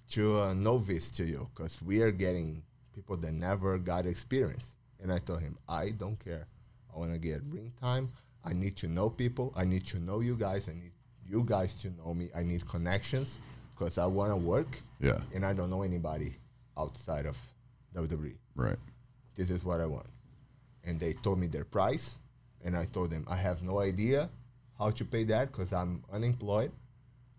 too 0.08 0.36
uh, 0.38 0.54
novice 0.54 1.10
to 1.12 1.24
you 1.24 1.48
because 1.54 1.80
we 1.82 2.02
are 2.02 2.10
getting 2.12 2.62
people 2.94 3.16
that 3.18 3.32
never 3.32 3.78
got 3.78 4.06
experience. 4.06 4.76
And 5.02 5.12
I 5.12 5.18
told 5.18 5.40
him, 5.40 5.56
I 5.68 5.90
don't 5.90 6.18
care. 6.22 6.46
I 6.94 6.98
want 6.98 7.12
to 7.12 7.18
get 7.18 7.42
ring 7.48 7.72
time. 7.80 8.08
I 8.44 8.52
need 8.52 8.76
to 8.78 8.88
know 8.88 9.10
people. 9.10 9.52
I 9.56 9.64
need 9.64 9.86
to 9.88 9.98
know 9.98 10.20
you 10.20 10.34
guys. 10.36 10.68
I 10.68 10.72
need 10.72 10.92
you 11.26 11.44
guys 11.44 11.74
to 11.82 11.90
know 11.90 12.14
me. 12.14 12.30
I 12.34 12.42
need 12.42 12.66
connections 12.66 13.38
because 13.74 13.98
I 13.98 14.06
want 14.06 14.32
to 14.32 14.36
work 14.36 14.80
Yeah, 14.98 15.20
and 15.34 15.44
I 15.44 15.52
don't 15.52 15.70
know 15.70 15.82
anybody 15.82 16.36
outside 16.78 17.26
of 17.26 17.36
WWE. 17.94 18.34
right. 18.54 18.76
This 19.34 19.50
is 19.50 19.64
what 19.64 19.80
I 19.80 19.86
want. 19.86 20.06
And 20.84 20.98
they 20.98 21.12
told 21.12 21.38
me 21.38 21.46
their 21.46 21.64
price, 21.64 22.18
and 22.64 22.76
I 22.76 22.86
told 22.86 23.10
them 23.10 23.24
I 23.28 23.36
have 23.36 23.62
no 23.62 23.78
idea 23.78 24.28
how 24.78 24.90
to 24.90 25.04
pay 25.04 25.24
that 25.24 25.52
because 25.52 25.72
I'm 25.72 26.02
unemployed. 26.12 26.72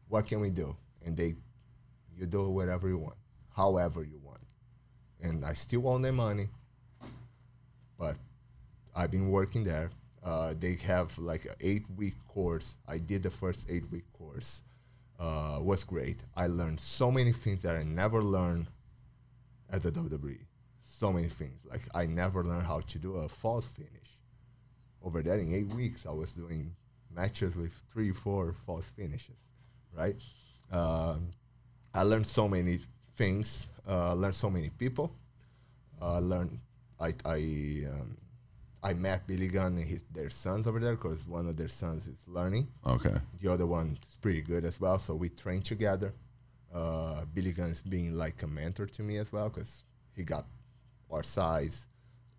What 0.07 0.27
can 0.27 0.39
we 0.39 0.49
do? 0.49 0.75
And 1.05 1.15
they, 1.15 1.35
you 2.17 2.25
do 2.25 2.49
whatever 2.49 2.87
you 2.87 2.97
want, 2.97 3.15
however 3.55 4.03
you 4.03 4.19
want. 4.23 4.41
And 5.21 5.45
I 5.45 5.53
still 5.53 5.87
owe 5.87 5.97
them 5.97 6.15
money, 6.15 6.47
but 7.97 8.15
I've 8.95 9.11
been 9.11 9.29
working 9.29 9.63
there. 9.63 9.91
Uh, 10.23 10.53
they 10.57 10.75
have 10.75 11.17
like 11.17 11.45
an 11.45 11.55
eight 11.61 11.83
week 11.95 12.15
course. 12.27 12.77
I 12.87 12.97
did 12.97 13.23
the 13.23 13.29
first 13.29 13.67
eight 13.69 13.89
week 13.91 14.05
course. 14.13 14.63
Uh, 15.17 15.59
was 15.61 15.83
great. 15.83 16.17
I 16.35 16.47
learned 16.47 16.79
so 16.79 17.11
many 17.11 17.33
things 17.33 17.61
that 17.63 17.75
I 17.75 17.83
never 17.83 18.23
learned 18.23 18.67
at 19.71 19.83
the 19.83 19.91
WWE. 19.91 20.39
So 20.81 21.11
many 21.13 21.29
things. 21.29 21.59
Like 21.69 21.81
I 21.93 22.05
never 22.05 22.43
learned 22.43 22.65
how 22.65 22.81
to 22.81 22.99
do 22.99 23.15
a 23.15 23.29
false 23.29 23.67
finish. 23.67 23.91
Over 25.01 25.21
there 25.21 25.37
in 25.39 25.53
eight 25.53 25.67
weeks, 25.73 26.05
I 26.05 26.11
was 26.11 26.33
doing 26.33 26.75
matches 27.15 27.55
with 27.55 27.71
three, 27.93 28.11
four 28.11 28.53
false 28.65 28.89
finishes, 28.89 29.37
right? 29.95 30.15
Um, 30.71 31.29
I 31.93 32.03
learned 32.03 32.27
so 32.27 32.47
many 32.47 32.79
things. 33.15 33.69
Uh, 33.87 34.13
learned 34.13 34.35
so 34.35 34.49
many 34.49 34.69
people. 34.69 35.15
Uh, 36.01 36.19
learned. 36.19 36.59
I 36.99 37.13
I 37.25 37.37
um, 37.91 38.17
I 38.83 38.93
met 38.93 39.25
Billy 39.25 39.47
Gunn 39.47 39.77
and 39.77 39.85
his 39.85 40.03
their 40.11 40.29
sons 40.29 40.67
over 40.67 40.79
there 40.79 40.95
because 40.95 41.25
one 41.25 41.47
of 41.47 41.55
their 41.55 41.67
sons 41.69 42.07
is 42.07 42.27
learning 42.27 42.67
Okay. 42.85 43.15
the 43.41 43.51
other 43.51 43.65
one 43.65 43.97
is 44.07 44.17
pretty 44.21 44.41
good 44.41 44.65
as 44.65 44.79
well. 44.81 44.99
So 44.99 45.15
we 45.15 45.29
train 45.29 45.61
together. 45.61 46.13
Uh, 46.73 47.25
Billy 47.33 47.51
Gunn's 47.51 47.81
being 47.81 48.13
like 48.13 48.43
a 48.43 48.47
mentor 48.47 48.85
to 48.85 49.01
me 49.03 49.17
as 49.17 49.31
well 49.31 49.49
because 49.49 49.83
he 50.15 50.23
got 50.23 50.45
our 51.11 51.23
size, 51.23 51.87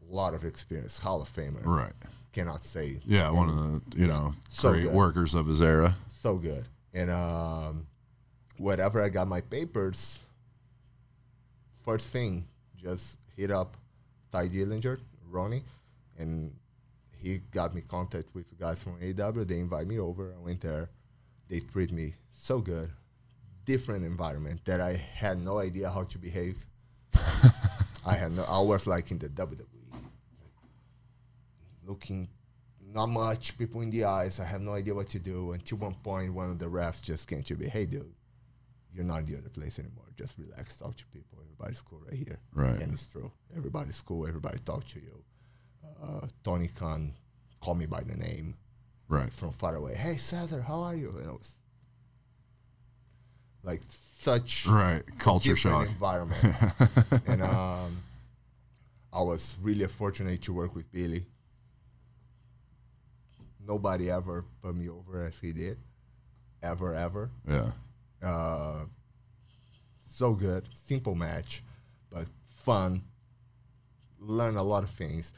a 0.09 0.15
lot 0.15 0.35
of 0.35 0.45
experience, 0.45 0.99
Hall 0.99 1.21
of 1.23 1.29
Famer. 1.35 1.65
Right. 1.65 1.93
Cannot 2.33 2.63
say 2.63 3.01
Yeah, 3.05 3.29
one 3.31 3.49
of 3.49 3.57
the 3.57 3.99
you 4.01 4.07
know 4.07 4.33
So 4.51 4.71
great 4.71 4.85
good. 4.85 4.95
workers 4.95 5.35
of 5.35 5.47
his 5.47 5.61
era. 5.61 5.97
so 6.23 6.37
good. 6.37 6.65
And 6.95 7.11
um, 7.11 7.87
whatever 8.59 9.03
I 9.03 9.09
got 9.09 9.27
my 9.27 9.41
papers, 9.41 10.21
first 11.85 12.09
thing, 12.09 12.47
just 12.77 13.19
hit 13.37 13.51
up 13.51 13.77
Tye 14.33 14.49
Dillinger, 14.49 14.99
Ronnie, 15.29 15.65
and 16.19 16.53
he 17.19 17.39
got 17.53 17.75
me 17.75 17.83
contact 17.87 18.29
with 18.35 18.47
guys 18.59 18.81
from 18.81 18.99
AEW. 19.01 19.47
They 19.47 19.59
invite 19.59 19.87
me 19.87 19.99
over. 19.99 20.33
I 20.37 20.45
went 20.45 20.61
there. 20.61 20.89
They 21.49 21.61
treat 21.61 21.91
me 21.93 22.15
so 22.31 22.61
good. 22.61 22.91
Different 23.65 24.05
environment 24.05 24.65
that 24.65 24.81
I 24.81 24.95
had 24.95 25.39
no 25.41 25.59
idea 25.59 25.89
how 25.91 26.05
to 26.05 26.19
behave. 26.19 26.65
I 28.07 28.15
had 28.17 28.33
no. 28.33 28.45
I 28.49 28.61
was 28.61 28.87
like 28.87 29.11
in 29.11 29.19
the 29.19 29.29
WWE, 29.29 30.01
looking 31.85 32.29
not 32.93 33.07
much 33.07 33.57
people 33.59 33.83
in 33.83 33.91
the 33.91 34.05
eyes. 34.05 34.41
I 34.41 34.45
have 34.45 34.61
no 34.63 34.73
idea 34.75 34.95
what 34.95 35.09
to 35.11 35.19
do. 35.19 35.53
Until 35.53 35.79
one 35.79 35.95
point, 36.03 36.33
one 36.35 36.51
of 36.51 36.59
the 36.59 36.67
refs 36.67 37.03
just 37.03 37.29
came 37.29 37.43
to 37.45 37.57
me, 37.57 37.69
"Hey, 37.69 37.87
dude, 37.87 38.13
you're 38.93 39.05
not 39.05 39.27
the 39.27 39.37
other 39.37 39.51
place 39.51 39.79
anymore. 39.79 40.07
Just 40.17 40.37
relax, 40.39 40.79
talk 40.79 40.97
to 40.97 41.07
people. 41.09 41.39
Everybody's 41.43 41.81
cool 41.83 42.01
right 42.07 42.15
here." 42.19 42.39
Right. 42.55 42.81
and 42.81 42.93
it's 42.93 43.07
true. 43.07 43.31
Everybody's 43.57 44.01
cool. 44.01 44.27
Everybody 44.27 44.59
talk 44.65 44.85
to 44.89 45.01
you. 45.01 45.23
Uh, 46.03 46.27
Tony 46.43 46.69
Khan 46.69 47.15
called 47.61 47.79
me 47.79 47.87
by 47.87 48.01
the 48.03 48.17
name 48.17 48.57
Right. 49.09 49.33
from 49.33 49.53
far 49.53 49.77
away. 49.77 49.95
Hey, 49.95 50.15
Cezar, 50.15 50.63
how 50.63 50.81
are 50.81 50.97
you? 50.97 51.11
And 51.11 51.27
it 51.27 51.33
was 51.33 51.60
like 53.63 53.81
such 54.21 54.67
Right. 54.67 55.03
Culture 55.19 55.57
shock. 55.57 55.89
environment. 55.89 56.43
and 57.27 57.43
um, 57.43 57.97
I 59.13 59.23
was 59.23 59.57
really 59.63 59.87
fortunate 59.87 60.43
to 60.43 60.53
work 60.53 60.75
with 60.75 60.91
Billy. 60.93 61.27
Nobody 63.67 64.11
ever 64.11 64.45
put 64.63 64.75
me 64.75 64.89
over 64.89 65.23
as 65.25 65.39
he 65.39 65.53
did, 65.53 65.79
ever, 66.63 66.95
ever. 66.95 67.31
Yeah. 67.49 67.71
Uh, 68.23 68.85
so 70.05 70.35
good. 70.35 70.65
Simple 70.75 71.15
match, 71.15 71.63
but 72.11 72.27
fun. 72.65 73.03
Learn 74.19 74.57
a 74.57 74.63
lot 74.63 74.83
of 74.83 74.91
things. 74.91 75.33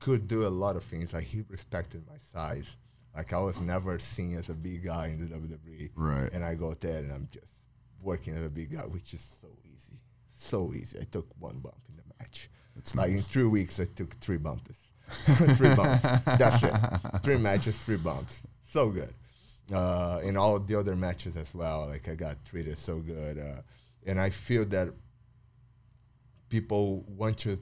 Could 0.00 0.26
do 0.28 0.46
a 0.46 0.48
lot 0.48 0.76
of 0.76 0.82
things. 0.84 1.14
Like 1.14 1.24
he 1.24 1.42
respected 1.48 2.02
my 2.06 2.18
size. 2.32 2.76
Like 3.14 3.32
I 3.32 3.38
was 3.40 3.60
never 3.60 3.98
seen 3.98 4.36
as 4.36 4.50
a 4.50 4.54
big 4.54 4.84
guy 4.84 5.06
in 5.08 5.20
the 5.28 5.34
WWE. 5.36 5.90
Right. 5.94 6.28
And 6.32 6.44
I 6.44 6.54
go 6.54 6.74
there 6.74 6.98
and 6.98 7.12
I'm 7.12 7.28
just 7.32 7.52
working 8.02 8.34
as 8.34 8.44
a 8.44 8.48
big 8.48 8.72
guy, 8.72 8.82
which 8.82 9.14
is 9.14 9.36
so 9.40 9.48
easy. 9.64 9.98
So 10.30 10.72
easy. 10.74 10.98
I 11.00 11.04
took 11.04 11.26
one 11.38 11.58
bump 11.58 11.76
in 11.88 11.96
the 11.96 12.02
match. 12.18 12.48
That's 12.74 12.94
like 12.94 13.10
in 13.10 13.22
three 13.22 13.44
weeks, 13.44 13.80
I 13.80 13.86
took 13.86 14.14
three 14.14 14.36
bumps. 14.36 14.78
three 15.56 15.74
bumps. 15.74 16.02
That's 16.24 16.62
it. 16.62 17.22
Three 17.22 17.38
matches, 17.38 17.78
three 17.78 17.96
bumps. 17.96 18.42
So 18.62 18.90
good. 18.90 19.12
Uh, 19.72 20.20
in 20.22 20.36
all 20.36 20.58
the 20.58 20.78
other 20.78 20.94
matches 20.94 21.36
as 21.36 21.54
well, 21.54 21.88
like 21.88 22.08
I 22.08 22.14
got 22.14 22.44
treated 22.44 22.78
so 22.78 22.98
good, 22.98 23.38
uh, 23.38 23.62
and 24.06 24.20
I 24.20 24.30
feel 24.30 24.64
that 24.66 24.90
people 26.48 27.04
want 27.08 27.38
to 27.38 27.58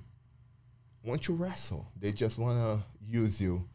want 1.03 1.23
to 1.23 1.35
wrestle. 1.35 1.87
They 1.99 2.13
just 2.13 2.39
want 2.39 2.59
to 2.59 2.85
use 3.07 3.41
you 3.41 3.67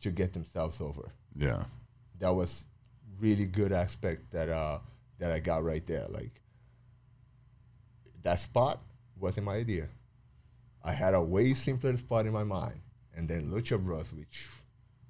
to 0.00 0.10
get 0.10 0.32
themselves 0.32 0.80
over. 0.80 1.10
Yeah. 1.36 1.64
That 2.18 2.30
was 2.30 2.66
really 3.18 3.44
good 3.44 3.72
aspect 3.72 4.30
that 4.30 4.48
uh, 4.48 4.78
that 5.18 5.30
I 5.30 5.38
got 5.38 5.64
right 5.64 5.86
there. 5.86 6.06
Like 6.08 6.40
that 8.22 8.38
spot 8.38 8.80
wasn't 9.18 9.46
my 9.46 9.56
idea. 9.56 9.88
I 10.84 10.92
had 10.92 11.14
a 11.14 11.22
way 11.22 11.54
simpler 11.54 11.96
spot 11.96 12.26
in 12.26 12.32
my 12.32 12.44
mind. 12.44 12.80
And 13.16 13.28
then 13.28 13.50
Lucha 13.50 13.82
Bros, 13.82 14.12
which 14.12 14.48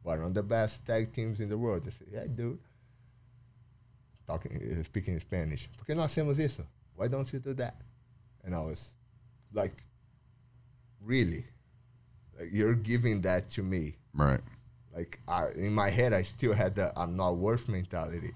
one 0.03 0.23
of 0.23 0.35
the 0.35 0.43
best 0.43 0.87
tag 0.87 1.13
teams 1.13 1.41
in 1.41 1.49
the 1.49 1.59
world, 1.59 1.85
they 1.85 1.91
said, 1.91 2.07
"Yeah, 2.13 2.27
dude." 2.33 2.59
Talking, 4.27 4.57
uh, 4.57 4.83
speaking 4.83 5.15
in 5.15 5.21
Spanish. 5.21 5.69
¿Por 5.77 5.85
qué 5.85 5.97
no 5.97 6.03
hacemos 6.03 6.39
eso? 6.39 6.65
Why 6.95 7.09
don't 7.09 7.33
you 7.33 7.39
do 7.39 7.55
that? 7.55 7.77
And 8.45 8.55
I 8.55 8.61
was 8.61 8.95
like, 9.53 9.85
really? 11.01 11.45
Like, 12.39 12.49
you're 12.53 12.75
giving 12.75 13.21
that 13.23 13.51
to 13.51 13.63
me? 13.63 13.97
Right. 14.15 14.41
Like 14.95 15.21
I, 15.29 15.49
in 15.57 15.73
my 15.75 15.91
head, 15.91 16.13
I 16.13 16.23
still 16.23 16.55
had 16.55 16.75
the 16.75 16.93
"I'm 16.97 17.17
not 17.17 17.37
worth" 17.37 17.69
mentality, 17.69 18.33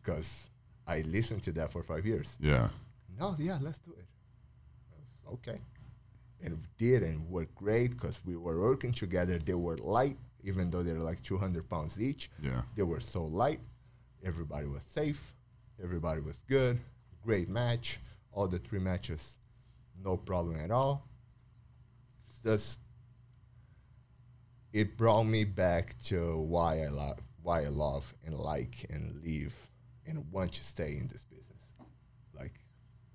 because 0.00 0.48
I 0.86 1.02
listened 1.02 1.42
to 1.44 1.52
that 1.52 1.72
for 1.72 1.82
five 1.82 2.06
years. 2.06 2.36
Yeah. 2.40 2.68
No, 3.18 3.36
yeah, 3.38 3.58
let's 3.60 3.78
do 3.78 3.92
it. 3.92 4.06
Was, 4.90 5.34
okay, 5.34 5.58
and 6.42 6.58
did, 6.78 7.02
and 7.02 7.28
worked 7.28 7.54
great 7.54 7.90
because 7.90 8.20
we 8.24 8.36
were 8.36 8.60
working 8.60 8.92
together. 8.92 9.38
They 9.38 9.54
were 9.54 9.76
light, 9.78 10.16
even 10.42 10.70
though 10.70 10.82
they're 10.82 10.94
like 10.94 11.22
200 11.22 11.68
pounds 11.68 12.00
each. 12.00 12.30
Yeah. 12.42 12.62
They 12.74 12.82
were 12.82 13.00
so 13.00 13.24
light. 13.24 13.60
Everybody 14.24 14.66
was 14.66 14.84
safe. 14.84 15.34
Everybody 15.82 16.20
was 16.20 16.42
good. 16.48 16.78
Great 17.24 17.48
match. 17.48 17.98
All 18.32 18.48
the 18.48 18.58
three 18.58 18.78
matches, 18.78 19.36
no 20.02 20.16
problem 20.16 20.56
at 20.58 20.70
all. 20.70 21.06
It's 22.24 22.38
just 22.38 22.80
it 24.72 24.96
brought 24.96 25.24
me 25.24 25.44
back 25.44 25.94
to 26.04 26.38
why 26.38 26.82
I 26.82 26.88
love, 26.88 27.18
why 27.42 27.64
I 27.64 27.68
love 27.68 28.14
and 28.24 28.34
like 28.34 28.86
and 28.88 29.20
live 29.22 29.54
and 30.06 30.24
want 30.32 30.52
to 30.52 30.64
stay 30.64 30.96
in 30.98 31.08
this 31.08 31.22
business. 31.24 31.68
Like, 32.34 32.52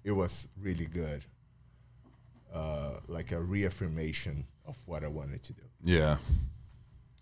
it 0.04 0.12
was 0.12 0.48
really 0.60 0.86
good. 0.86 1.24
Uh, 2.54 3.00
like 3.08 3.34
a 3.34 3.40
reaffirmation 3.42 4.46
of 4.66 4.78
what 4.86 5.04
I 5.04 5.08
wanted 5.10 5.44
to 5.44 5.54
do 5.54 5.62
Yeah. 5.84 6.18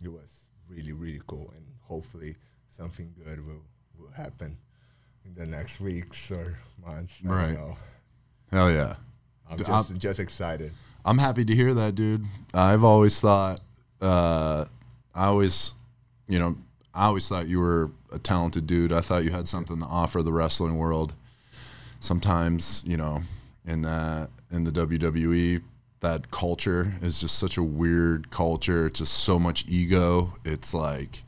it 0.03 0.07
was 0.07 0.45
really 0.69 0.93
really 0.93 1.19
cool 1.25 1.51
and 1.55 1.65
hopefully 1.81 2.35
something 2.69 3.11
good 3.25 3.43
will, 3.45 3.63
will 3.97 4.11
happen 4.11 4.55
in 5.25 5.33
the 5.33 5.45
next 5.47 5.79
weeks 5.81 6.29
or 6.29 6.57
months 6.85 7.13
Right. 7.23 7.53
know. 7.55 7.75
Hell 8.51 8.71
yeah. 8.71 8.95
i'm 9.49 9.57
just, 9.57 9.69
I'm- 9.69 9.97
just 9.97 10.19
excited 10.19 10.71
I'm 11.03 11.17
happy 11.17 11.43
to 11.45 11.55
hear 11.55 11.73
that, 11.73 11.93
dude. 11.95 12.25
I've 12.53 12.83
always 12.83 13.19
thought, 13.19 13.61
uh, 14.01 14.65
I 15.13 15.25
always, 15.25 15.73
you 16.27 16.39
know, 16.39 16.55
I 16.95 17.07
always 17.07 17.27
thought 17.27 17.47
you 17.47 17.59
were 17.59 17.91
a 18.11 18.17
talented 18.17 18.65
dude. 18.65 18.93
I 18.93 19.01
thought 19.01 19.25
you 19.25 19.31
had 19.31 19.47
something 19.47 19.79
to 19.79 19.85
offer 19.85 20.23
the 20.23 20.31
wrestling 20.31 20.77
world. 20.77 21.13
Sometimes, 21.99 22.83
you 22.85 22.95
know, 22.95 23.21
in 23.65 23.81
that 23.81 24.29
in 24.49 24.63
the 24.63 24.71
WWE, 24.71 25.61
that 25.99 26.31
culture 26.31 26.93
is 27.01 27.19
just 27.19 27.37
such 27.37 27.57
a 27.57 27.63
weird 27.63 28.29
culture. 28.29 28.87
It's 28.87 28.99
just 28.99 29.13
so 29.13 29.37
much 29.37 29.65
ego. 29.67 30.33
It's 30.45 30.73
like, 30.73 31.23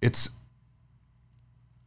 it's 0.00 0.30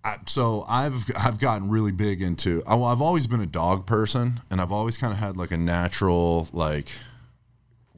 I, 0.04 0.18
so 0.28 0.66
I've 0.68 1.06
I've 1.18 1.40
gotten 1.40 1.70
really 1.70 1.92
big 1.92 2.22
into. 2.22 2.62
I, 2.68 2.76
I've 2.76 3.02
always 3.02 3.26
been 3.26 3.42
a 3.42 3.48
dog 3.48 3.88
person, 3.88 4.42
and 4.52 4.62
I've 4.62 4.72
always 4.72 4.98
kind 4.98 5.12
of 5.14 5.20
had 5.20 5.38
like 5.38 5.52
a 5.52 5.58
natural 5.58 6.50
like 6.54 6.90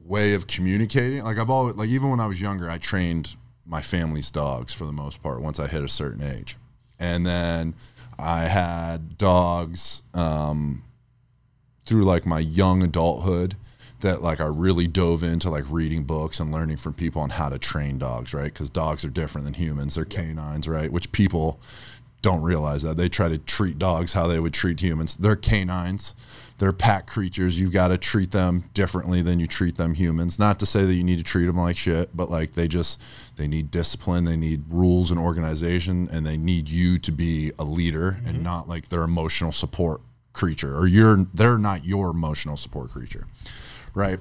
way 0.02 0.34
of 0.34 0.46
communicating. 0.46 1.22
Like 1.24 1.38
I've 1.38 1.50
always 1.50 1.74
like 1.74 1.88
even 1.90 2.08
when 2.10 2.20
I 2.20 2.26
was 2.26 2.40
younger, 2.40 2.70
I 2.70 2.78
trained 2.78 3.36
my 3.66 3.82
family's 3.82 4.30
dogs 4.30 4.72
for 4.72 4.84
the 4.84 4.92
most 4.92 5.22
part. 5.22 5.40
Once 5.40 5.58
I 5.58 5.66
hit 5.66 5.82
a 5.82 5.88
certain 5.88 6.22
age, 6.22 6.56
and 6.98 7.26
then 7.26 7.74
I 8.18 8.42
had 8.42 9.18
dogs 9.18 10.02
um, 10.12 10.84
through 11.86 12.04
like 12.04 12.26
my 12.26 12.40
young 12.40 12.82
adulthood 12.82 13.56
that 14.00 14.22
like 14.22 14.40
I 14.40 14.46
really 14.46 14.86
dove 14.86 15.22
into 15.22 15.50
like 15.50 15.64
reading 15.68 16.04
books 16.04 16.38
and 16.38 16.52
learning 16.52 16.76
from 16.76 16.92
people 16.92 17.22
on 17.22 17.30
how 17.30 17.48
to 17.48 17.58
train 17.58 17.98
dogs, 17.98 18.34
right? 18.34 18.52
Because 18.52 18.70
dogs 18.70 19.04
are 19.04 19.10
different 19.10 19.44
than 19.44 19.54
humans; 19.54 19.94
they're 19.94 20.04
canines, 20.04 20.68
right? 20.68 20.92
Which 20.92 21.10
people 21.12 21.58
don't 22.22 22.42
realize 22.42 22.82
that 22.82 22.96
they 22.96 23.08
try 23.08 23.28
to 23.28 23.38
treat 23.38 23.78
dogs 23.78 24.14
how 24.14 24.26
they 24.26 24.40
would 24.40 24.54
treat 24.54 24.80
humans. 24.80 25.14
They're 25.14 25.36
canines. 25.36 26.14
They're 26.58 26.72
pack 26.72 27.06
creatures. 27.06 27.60
You've 27.60 27.72
got 27.72 27.88
to 27.88 27.98
treat 27.98 28.30
them 28.30 28.64
differently 28.74 29.22
than 29.22 29.40
you 29.40 29.46
treat 29.46 29.76
them 29.76 29.94
humans. 29.94 30.38
Not 30.38 30.60
to 30.60 30.66
say 30.66 30.84
that 30.84 30.94
you 30.94 31.02
need 31.02 31.18
to 31.18 31.24
treat 31.24 31.46
them 31.46 31.56
like 31.56 31.76
shit, 31.76 32.16
but 32.16 32.30
like 32.30 32.54
they 32.54 32.68
just 32.68 33.02
they 33.36 33.48
need 33.48 33.70
discipline, 33.70 34.24
they 34.24 34.36
need 34.36 34.64
rules 34.68 35.10
and 35.10 35.18
organization, 35.18 36.08
and 36.12 36.24
they 36.24 36.36
need 36.36 36.68
you 36.68 36.98
to 37.00 37.10
be 37.10 37.52
a 37.58 37.64
leader 37.64 38.10
and 38.24 38.36
mm-hmm. 38.36 38.42
not 38.42 38.68
like 38.68 38.88
their 38.88 39.02
emotional 39.02 39.52
support 39.52 40.00
creature 40.32 40.76
or 40.76 40.86
you're 40.86 41.26
they're 41.32 41.58
not 41.58 41.84
your 41.84 42.10
emotional 42.10 42.56
support 42.56 42.90
creature. 42.90 43.26
Right? 43.94 44.20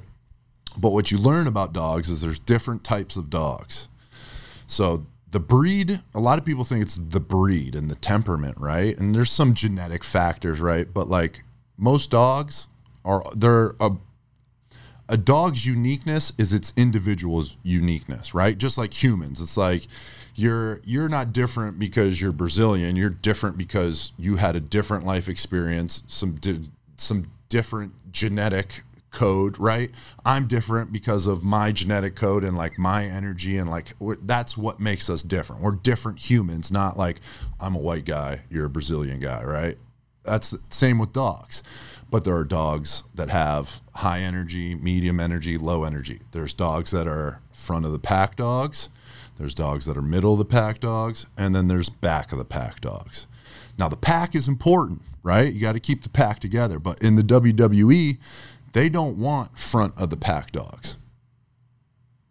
But 0.77 0.91
what 0.91 1.11
you 1.11 1.17
learn 1.17 1.47
about 1.47 1.73
dogs 1.73 2.09
is 2.09 2.21
there's 2.21 2.39
different 2.39 2.83
types 2.83 3.15
of 3.15 3.29
dogs. 3.29 3.87
So 4.65 5.05
the 5.29 5.39
breed, 5.39 6.01
a 6.13 6.19
lot 6.19 6.39
of 6.39 6.45
people 6.45 6.63
think 6.63 6.83
it's 6.83 6.97
the 6.97 7.19
breed 7.19 7.75
and 7.75 7.89
the 7.91 7.95
temperament, 7.95 8.55
right? 8.59 8.97
And 8.97 9.15
there's 9.15 9.31
some 9.31 9.53
genetic 9.53 10.03
factors, 10.03 10.59
right? 10.59 10.91
But 10.91 11.07
like 11.07 11.43
most 11.83 12.09
dogs 12.09 12.69
are 13.03 13.21
they're 13.35 13.75
a 13.79 13.91
a 15.09 15.17
dog's 15.17 15.65
uniqueness 15.65 16.31
is 16.37 16.53
its 16.53 16.71
individual's 16.77 17.57
uniqueness, 17.61 18.33
right? 18.33 18.57
Just 18.57 18.77
like 18.77 19.03
humans. 19.03 19.41
It's 19.41 19.57
like 19.57 19.85
you're 20.33 20.79
you're 20.85 21.09
not 21.09 21.33
different 21.33 21.77
because 21.77 22.21
you're 22.21 22.31
Brazilian. 22.31 22.95
You're 22.95 23.09
different 23.09 23.57
because 23.57 24.13
you 24.17 24.37
had 24.37 24.55
a 24.55 24.61
different 24.61 25.05
life 25.05 25.27
experience, 25.27 26.03
some 26.07 26.35
di- 26.35 26.71
some 26.95 27.29
different 27.49 27.93
genetic 28.13 28.83
code, 29.11 29.59
right? 29.59 29.91
I'm 30.25 30.47
different 30.47 30.93
because 30.93 31.27
of 31.27 31.43
my 31.43 31.73
genetic 31.73 32.15
code 32.15 32.45
and 32.45 32.57
like 32.57 32.79
my 32.79 33.05
energy 33.05 33.57
and 33.57 33.69
like 33.69 33.93
that's 34.23 34.57
what 34.57 34.79
makes 34.79 35.09
us 35.09 35.21
different. 35.21 35.61
We're 35.61 35.73
different 35.73 36.19
humans, 36.29 36.71
not 36.71 36.97
like 36.97 37.19
I'm 37.59 37.75
a 37.75 37.79
white 37.79 38.05
guy, 38.05 38.41
you're 38.49 38.65
a 38.65 38.69
Brazilian 38.69 39.19
guy, 39.19 39.43
right? 39.43 39.77
That's 40.23 40.51
the 40.51 40.59
same 40.69 40.99
with 40.99 41.13
dogs. 41.13 41.63
But 42.09 42.25
there 42.25 42.35
are 42.35 42.45
dogs 42.45 43.03
that 43.15 43.29
have 43.29 43.81
high 43.95 44.19
energy, 44.19 44.75
medium 44.75 45.19
energy, 45.19 45.57
low 45.57 45.83
energy. 45.83 46.21
There's 46.31 46.53
dogs 46.53 46.91
that 46.91 47.07
are 47.07 47.41
front 47.51 47.85
of 47.85 47.91
the 47.91 47.99
pack 47.99 48.35
dogs. 48.35 48.89
There's 49.37 49.55
dogs 49.55 49.85
that 49.85 49.97
are 49.97 50.01
middle 50.01 50.33
of 50.33 50.39
the 50.39 50.45
pack 50.45 50.79
dogs, 50.79 51.25
and 51.35 51.55
then 51.55 51.67
there's 51.67 51.89
back 51.89 52.31
of 52.31 52.37
the 52.37 52.45
pack 52.45 52.81
dogs. 52.81 53.25
Now 53.79 53.89
the 53.89 53.97
pack 53.97 54.35
is 54.35 54.47
important, 54.47 55.01
right? 55.23 55.51
You 55.51 55.59
got 55.59 55.73
to 55.73 55.79
keep 55.79 56.03
the 56.03 56.09
pack 56.09 56.39
together. 56.39 56.77
But 56.77 57.01
in 57.01 57.15
the 57.15 57.23
WWE, 57.23 58.19
they 58.73 58.89
don't 58.89 59.17
want 59.17 59.57
front 59.57 59.97
of 59.97 60.09
the 60.09 60.17
pack 60.17 60.51
dogs. 60.51 60.97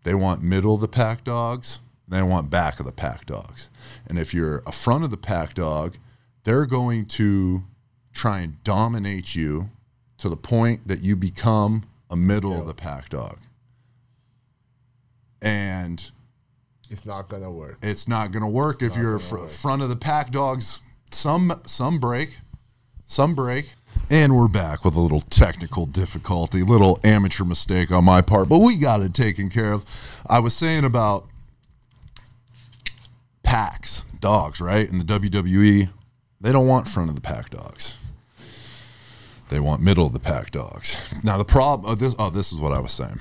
They 0.05 0.15
want 0.15 0.43
middle 0.43 0.75
of 0.75 0.81
the 0.81 0.89
pack 0.89 1.25
dogs. 1.25 1.81
They 2.07 2.23
want 2.23 2.51
back 2.51 2.79
of 2.79 2.87
the 2.87 2.93
pack 2.93 3.27
dogs. 3.27 3.71
And 4.07 4.19
if 4.19 4.35
you're 4.35 4.63
a 4.67 4.73
front 4.73 5.05
of 5.05 5.11
the 5.11 5.17
pack 5.17 5.55
dog, 5.55 5.97
they're 6.45 6.67
going 6.67 7.07
to 7.07 7.65
try 8.13 8.41
and 8.41 8.63
dominate 8.65 9.35
you 9.35 9.71
to 10.19 10.29
the 10.29 10.37
point 10.37 10.87
that 10.89 11.01
you 11.03 11.17
become 11.17 11.85
a 12.11 12.17
middle 12.17 12.59
of 12.61 12.67
the 12.67 12.75
pack 12.75 13.09
dog. 13.09 13.39
And 15.41 16.11
It's 16.91 17.05
not 17.05 17.29
gonna 17.29 17.51
work. 17.51 17.79
it's 17.83 18.07
not 18.07 18.31
going 18.33 18.43
to 18.43 18.49
work 18.49 18.83
if 18.83 18.97
you're 18.97 19.19
fr- 19.19 19.39
work. 19.39 19.51
front 19.51 19.83
of 19.83 19.89
the 19.89 19.97
pack 19.97 20.31
dogs. 20.31 20.81
Some 21.11 21.61
some 21.67 21.99
break, 21.99 22.39
some 23.07 23.35
break, 23.35 23.73
and 24.09 24.37
we're 24.37 24.49
back 24.49 24.85
with 24.85 24.95
a 24.97 25.01
little 25.01 25.21
technical 25.21 25.85
difficulty, 25.85 26.63
little 26.63 26.99
amateur 27.05 27.45
mistake 27.45 27.91
on 27.91 28.05
my 28.05 28.23
part, 28.23 28.49
but 28.49 28.59
we 28.61 28.77
got 28.77 29.03
it 29.03 29.13
taken 29.13 29.49
care 29.51 29.73
of. 29.73 29.85
I 30.27 30.39
was 30.39 30.55
saying 30.55 30.85
about 30.85 31.27
packs, 33.43 34.05
dogs, 34.21 34.61
right? 34.61 34.89
In 34.89 34.99
the 34.99 35.05
WWE, 35.05 35.91
they 36.41 36.53
don't 36.53 36.67
want 36.67 36.89
front 36.89 37.11
of 37.11 37.15
the 37.15 37.21
pack 37.21 37.51
dogs. 37.51 37.97
They 39.53 39.61
want 39.61 39.83
middle 39.83 40.07
of 40.07 40.15
the 40.15 40.19
pack 40.19 40.51
dogs. 40.51 40.97
Now 41.23 41.37
the 41.37 41.45
problem. 41.45 41.93
Oh, 41.93 41.95
this. 41.95 42.17
Oh, 42.19 42.31
this 42.31 42.53
is 42.53 42.59
what 42.59 42.73
I 42.73 42.81
was 42.81 42.91
saying. 42.91 43.21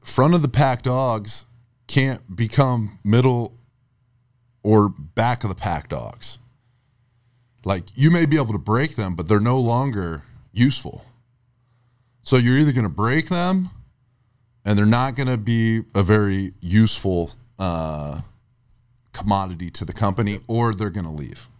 Front 0.00 0.32
of 0.32 0.40
the 0.40 0.48
pack 0.48 0.82
dogs 0.82 1.44
can't 1.86 2.34
become 2.34 2.98
middle 3.04 3.52
or 4.62 4.88
back 4.88 5.44
of 5.44 5.50
the 5.50 5.54
pack 5.54 5.90
dogs. 5.90 6.38
Like 7.66 7.84
you 7.94 8.10
may 8.10 8.24
be 8.24 8.38
able 8.38 8.54
to 8.54 8.58
break 8.58 8.96
them, 8.96 9.14
but 9.14 9.28
they're 9.28 9.40
no 9.40 9.58
longer 9.58 10.22
useful. 10.54 11.04
So 12.22 12.38
you're 12.38 12.56
either 12.56 12.72
going 12.72 12.84
to 12.84 12.88
break 12.88 13.28
them, 13.28 13.68
and 14.64 14.78
they're 14.78 14.86
not 14.86 15.16
going 15.16 15.28
to 15.28 15.36
be 15.36 15.82
a 15.94 16.02
very 16.02 16.54
useful 16.62 17.32
uh, 17.58 18.22
commodity 19.12 19.70
to 19.72 19.84
the 19.84 19.92
company, 19.92 20.40
or 20.46 20.72
they're 20.72 20.88
going 20.88 21.04
to 21.04 21.12
leave. 21.12 21.50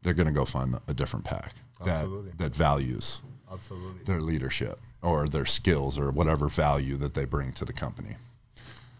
They're 0.00 0.14
going 0.14 0.28
to 0.28 0.32
go 0.32 0.46
find 0.46 0.78
a 0.88 0.94
different 0.94 1.26
pack 1.26 1.56
that 1.84 2.02
Absolutely. 2.02 2.32
that 2.38 2.54
values 2.54 3.22
Absolutely. 3.50 4.04
their 4.04 4.20
leadership 4.20 4.80
or 5.02 5.26
their 5.26 5.46
skills 5.46 5.98
or 5.98 6.10
whatever 6.10 6.48
value 6.48 6.96
that 6.96 7.14
they 7.14 7.24
bring 7.24 7.52
to 7.52 7.64
the 7.64 7.72
company. 7.72 8.16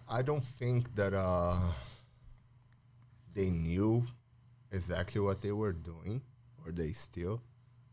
I 0.09 0.23
don't 0.23 0.45
think 0.45 0.95
that 0.95 1.15
uh, 1.15 1.59
they 3.35 3.51
knew 3.51 4.07
exactly 4.71 5.21
what 5.21 5.41
they 5.41 5.53
were 5.53 5.73
doing, 5.73 6.21
or 6.65 6.73
they 6.73 6.93
still 6.93 7.41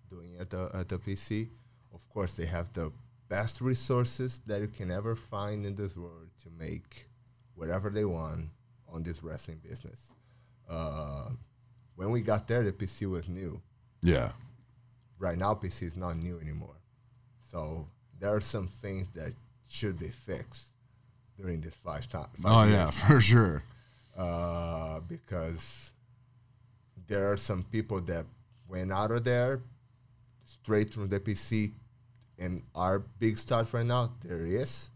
doing 0.09 0.35
at 0.39 0.49
the 0.49 0.69
at 0.73 0.89
the 0.89 0.97
PC. 0.97 1.47
Of 1.93 2.07
course, 2.09 2.33
they 2.33 2.45
have 2.45 2.71
the 2.73 2.91
best 3.27 3.61
resources 3.61 4.41
that 4.45 4.61
you 4.61 4.67
can 4.67 4.91
ever 4.91 5.15
find 5.15 5.65
in 5.65 5.75
this 5.75 5.95
world 5.95 6.27
to 6.43 6.49
make 6.59 7.07
whatever 7.55 7.89
they 7.89 8.05
want 8.05 8.49
on 8.91 9.03
this 9.03 9.23
wrestling 9.23 9.59
business. 9.67 10.11
Uh, 10.69 11.29
when 11.95 12.11
we 12.11 12.21
got 12.21 12.47
there, 12.47 12.63
the 12.63 12.71
PC 12.71 13.09
was 13.09 13.29
new. 13.29 13.61
Yeah. 14.01 14.31
Right 15.21 15.37
now, 15.37 15.53
PC 15.53 15.83
is 15.83 15.95
not 15.95 16.17
new 16.17 16.39
anymore. 16.39 16.75
So 17.51 17.87
there 18.19 18.35
are 18.35 18.41
some 18.41 18.67
things 18.67 19.09
that 19.09 19.33
should 19.67 19.99
be 19.99 20.09
fixed 20.09 20.63
during 21.39 21.61
this 21.61 21.75
five 21.75 22.09
time. 22.09 22.27
Oh 22.43 22.63
yeah, 22.65 22.89
for 22.89 23.21
sure. 23.21 23.63
uh, 24.17 24.99
because 25.01 25.91
there 27.07 27.31
are 27.31 27.37
some 27.37 27.63
people 27.71 28.01
that 28.01 28.25
went 28.67 28.91
out 28.91 29.11
of 29.11 29.23
there 29.23 29.61
straight 30.43 30.91
from 30.91 31.07
the 31.09 31.19
PC 31.19 31.71
and 32.39 32.63
are 32.73 32.99
big 33.19 33.37
stars 33.37 33.71
right 33.75 33.85
now. 33.85 34.11
There 34.23 34.45
is, 34.47 34.89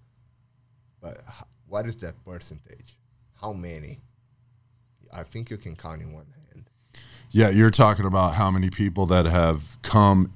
but 1.01 1.19
what 1.67 1.85
is 1.85 1.95
that 1.97 2.15
percentage? 2.25 2.97
How 3.39 3.53
many? 3.53 3.99
I 5.13 5.21
think 5.21 5.51
you 5.51 5.57
can 5.57 5.75
count 5.75 6.01
in 6.01 6.11
one. 6.11 6.25
Yeah, 7.35 7.49
you're 7.49 7.69
talking 7.69 8.05
about 8.05 8.35
how 8.35 8.49
many 8.49 8.69
people 8.69 9.07
that 9.07 9.25
have 9.25 9.77
come 9.81 10.31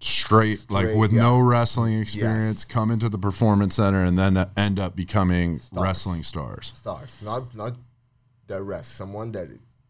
straight, 0.00 0.68
like 0.68 0.96
with 0.96 1.12
yeah. 1.12 1.20
no 1.20 1.38
wrestling 1.38 2.00
experience, 2.00 2.62
Yes. 2.62 2.64
come 2.64 2.90
into 2.90 3.08
the 3.08 3.18
performance 3.18 3.76
center 3.76 4.02
and 4.02 4.18
then 4.18 4.36
end 4.56 4.80
up 4.80 4.96
becoming 4.96 5.60
Stars. 5.60 5.80
wrestling 5.80 6.24
stars. 6.24 6.72
Stars, 6.74 7.16
not 7.22 7.54
not 7.54 7.76
the 8.48 8.60
rest. 8.60 8.96
Someone 8.96 9.30
that 9.30 9.46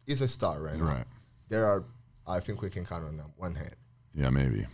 is 0.07 0.21
a 0.21 0.29
star 0.29 0.61
right 0.61 0.77
now. 0.77 0.85
Right. 0.85 1.05
There 1.49 1.65
are. 1.65 1.85
I 2.27 2.41
think 2.41 2.61
we 2.61 2.69
can 2.69 2.85
count 2.85 3.07
on 3.07 3.17
them 3.17 3.33
one 3.39 3.55
hand. 3.55 3.77
Yeah, 4.15 4.29
maybe. 4.29 4.67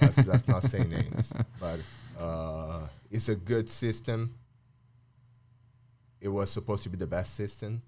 that's, 0.00 0.16
that's 0.16 0.48
not 0.48 0.62
saying 0.70 0.88
names, 0.88 1.30
but 1.60 1.78
uh, 2.18 2.88
it's 3.10 3.28
a 3.28 3.36
good 3.36 3.68
system. 3.68 4.34
It 6.22 6.28
was 6.28 6.50
supposed 6.50 6.84
to 6.84 6.88
be 6.88 6.96
the 6.96 7.06
best 7.06 7.34
system, 7.34 7.82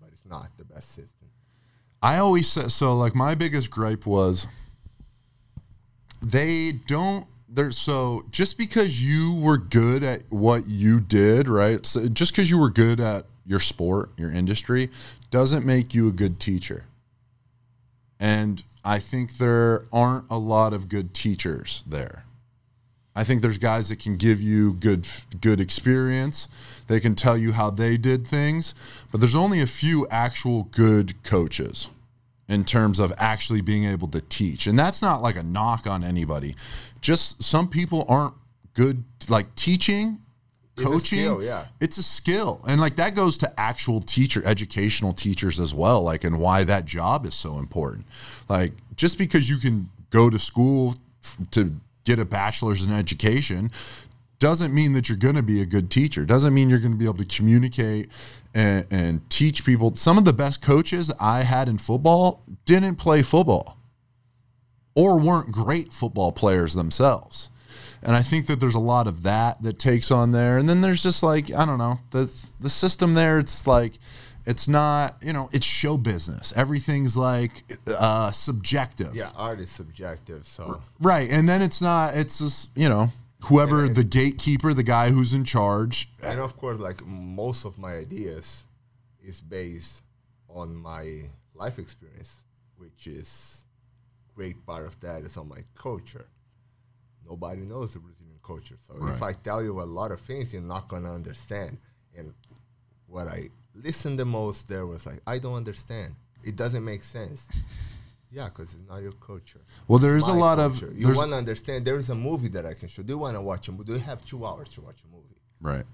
but 0.00 0.08
it's 0.10 0.24
not 0.24 0.56
the 0.56 0.64
best 0.64 0.92
system. 0.92 1.28
I 2.02 2.18
always 2.18 2.50
said 2.50 2.72
so. 2.72 2.96
Like 2.96 3.14
my 3.14 3.34
biggest 3.34 3.70
gripe 3.70 4.06
was 4.06 4.46
they 6.20 6.72
don't. 6.72 7.26
They're 7.48 7.70
so 7.70 8.24
just 8.30 8.56
because 8.56 9.02
you 9.02 9.34
were 9.34 9.58
good 9.58 10.02
at 10.02 10.22
what 10.30 10.66
you 10.66 11.00
did, 11.00 11.48
right? 11.48 11.84
So 11.84 12.08
just 12.08 12.32
because 12.32 12.50
you 12.50 12.58
were 12.58 12.70
good 12.70 12.98
at 12.98 13.26
your 13.44 13.60
sport, 13.60 14.10
your 14.16 14.32
industry, 14.32 14.90
doesn't 15.30 15.64
make 15.66 15.94
you 15.94 16.08
a 16.08 16.12
good 16.12 16.40
teacher. 16.40 16.84
And 18.18 18.62
I 18.84 18.98
think 18.98 19.36
there 19.36 19.86
aren't 19.92 20.30
a 20.30 20.38
lot 20.38 20.72
of 20.72 20.88
good 20.88 21.12
teachers 21.12 21.84
there. 21.86 22.24
I 23.14 23.24
think 23.24 23.42
there's 23.42 23.58
guys 23.58 23.90
that 23.90 23.98
can 23.98 24.16
give 24.16 24.40
you 24.40 24.72
good 24.74 25.06
good 25.40 25.60
experience. 25.60 26.48
They 26.86 26.98
can 27.00 27.14
tell 27.14 27.36
you 27.36 27.52
how 27.52 27.70
they 27.70 27.96
did 27.96 28.26
things, 28.26 28.74
but 29.10 29.20
there's 29.20 29.34
only 29.36 29.60
a 29.60 29.66
few 29.66 30.06
actual 30.10 30.64
good 30.64 31.22
coaches 31.22 31.90
in 32.48 32.64
terms 32.64 32.98
of 32.98 33.12
actually 33.18 33.60
being 33.60 33.84
able 33.84 34.08
to 34.08 34.20
teach. 34.20 34.66
And 34.66 34.78
that's 34.78 35.00
not 35.02 35.22
like 35.22 35.36
a 35.36 35.42
knock 35.42 35.86
on 35.86 36.02
anybody. 36.02 36.54
Just 37.00 37.42
some 37.42 37.68
people 37.68 38.04
aren't 38.08 38.34
good 38.74 39.04
like 39.28 39.54
teaching, 39.56 40.18
It's 40.76 40.84
coaching. 40.86 41.18
skill, 41.18 41.42
yeah. 41.42 41.66
It's 41.80 41.98
a 41.98 42.02
skill. 42.02 42.62
And 42.66 42.80
like 42.80 42.96
that 42.96 43.14
goes 43.14 43.36
to 43.38 43.60
actual 43.60 44.00
teacher, 44.00 44.42
educational 44.46 45.12
teachers 45.12 45.60
as 45.60 45.74
well, 45.74 46.02
like 46.02 46.24
and 46.24 46.38
why 46.38 46.64
that 46.64 46.86
job 46.86 47.26
is 47.26 47.34
so 47.34 47.58
important. 47.58 48.06
Like 48.48 48.72
just 48.96 49.18
because 49.18 49.50
you 49.50 49.58
can 49.58 49.90
go 50.10 50.30
to 50.30 50.38
school 50.38 50.94
to 51.52 51.72
get 52.04 52.18
a 52.18 52.24
bachelor's 52.24 52.84
in 52.84 52.92
education 52.92 53.70
doesn't 54.42 54.74
mean 54.74 54.92
that 54.92 55.08
you're 55.08 55.16
going 55.16 55.36
to 55.36 55.42
be 55.42 55.62
a 55.62 55.64
good 55.64 55.88
teacher. 55.88 56.24
Doesn't 56.24 56.52
mean 56.52 56.68
you're 56.68 56.80
going 56.80 56.90
to 56.90 56.98
be 56.98 57.04
able 57.04 57.18
to 57.18 57.24
communicate 57.24 58.10
and, 58.52 58.84
and 58.90 59.30
teach 59.30 59.64
people. 59.64 59.94
Some 59.94 60.18
of 60.18 60.24
the 60.24 60.32
best 60.32 60.60
coaches 60.60 61.12
I 61.20 61.42
had 61.42 61.68
in 61.68 61.78
football 61.78 62.42
didn't 62.64 62.96
play 62.96 63.22
football 63.22 63.78
or 64.96 65.20
weren't 65.20 65.52
great 65.52 65.92
football 65.92 66.32
players 66.32 66.74
themselves. 66.74 67.50
And 68.02 68.16
I 68.16 68.22
think 68.22 68.48
that 68.48 68.58
there's 68.58 68.74
a 68.74 68.80
lot 68.80 69.06
of 69.06 69.22
that 69.22 69.62
that 69.62 69.78
takes 69.78 70.10
on 70.10 70.32
there. 70.32 70.58
And 70.58 70.68
then 70.68 70.80
there's 70.80 71.04
just 71.04 71.22
like, 71.22 71.52
I 71.54 71.64
don't 71.64 71.78
know, 71.78 72.00
the 72.10 72.28
the 72.58 72.70
system 72.70 73.14
there 73.14 73.38
it's 73.38 73.66
like 73.66 73.92
it's 74.44 74.68
not, 74.68 75.16
you 75.22 75.32
know, 75.32 75.48
it's 75.52 75.66
show 75.66 75.96
business. 75.96 76.52
Everything's 76.56 77.16
like 77.16 77.64
uh 77.86 78.30
subjective. 78.32 79.14
Yeah, 79.14 79.30
art 79.36 79.60
is 79.60 79.70
subjective, 79.70 80.46
so 80.46 80.82
Right. 81.00 81.30
And 81.30 81.48
then 81.48 81.62
it's 81.62 81.80
not 81.80 82.16
it's 82.16 82.38
just, 82.38 82.70
you 82.76 82.88
know, 82.88 83.10
whoever 83.44 83.88
the 83.88 84.04
gatekeeper, 84.04 84.74
the 84.74 84.82
guy 84.82 85.10
who's 85.10 85.34
in 85.34 85.44
charge. 85.44 86.08
and 86.22 86.40
of 86.40 86.56
course, 86.56 86.78
like 86.78 87.04
most 87.06 87.64
of 87.64 87.78
my 87.78 87.94
ideas 87.94 88.64
is 89.22 89.40
based 89.40 90.02
on 90.48 90.74
my 90.74 91.22
life 91.54 91.78
experience, 91.78 92.42
which 92.76 93.06
is 93.06 93.64
great 94.34 94.64
part 94.66 94.86
of 94.86 94.98
that 95.00 95.22
is 95.22 95.36
on 95.36 95.48
my 95.48 95.62
culture. 95.74 96.26
Nobody 97.28 97.62
knows 97.62 97.92
the 97.92 98.00
Brazilian 98.00 98.38
culture, 98.44 98.76
so 98.86 99.06
if 99.06 99.22
I 99.22 99.32
tell 99.32 99.62
you 99.62 99.80
a 99.80 99.84
lot 99.84 100.10
of 100.10 100.20
things, 100.20 100.52
you're 100.52 100.62
not 100.62 100.88
gonna 100.88 101.12
understand. 101.14 101.78
And 102.16 102.34
what 103.06 103.28
I 103.28 103.50
listened 103.74 104.18
the 104.18 104.24
most 104.24 104.68
there 104.68 104.86
was 104.86 105.06
like, 105.06 105.20
I 105.26 105.38
don't 105.38 105.54
understand. 105.54 106.14
It 106.44 106.56
doesn't 106.56 106.84
make 106.84 107.04
sense. 107.04 107.48
yeah, 108.30 108.46
because 108.46 108.74
it's 108.74 108.88
not 108.88 109.02
your 109.02 109.12
culture. 109.12 109.60
Well, 109.88 109.98
there 109.98 110.16
is 110.16 110.26
a 110.26 110.32
lot 110.32 110.58
culture. 110.58 110.88
of 110.88 110.98
You 110.98 111.14
want 111.14 111.30
to 111.30 111.36
understand? 111.36 111.84
There 111.84 111.98
is 111.98 112.10
a 112.10 112.14
movie 112.14 112.48
that 112.48 112.66
I 112.66 112.74
can 112.74 112.88
show. 112.88 113.02
Do 113.02 113.12
you 113.12 113.18
want 113.18 113.36
to 113.36 113.42
watch 113.42 113.68
a 113.68 113.72
movie? 113.72 113.84
Do 113.84 113.92
you 113.92 114.00
have 114.00 114.24
two 114.24 114.44
hours 114.44 114.68
to 114.70 114.80
watch 114.80 115.02
a 115.04 115.14
movie? 115.14 115.26
right. 115.60 115.84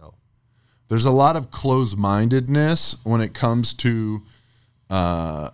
No. 0.00 0.14
there's 0.88 1.04
a 1.04 1.10
lot 1.10 1.34
of 1.36 1.50
closed-mindedness 1.50 2.96
when 3.02 3.20
it 3.20 3.34
comes 3.34 3.74
to 3.74 4.22
uh, 4.88 5.50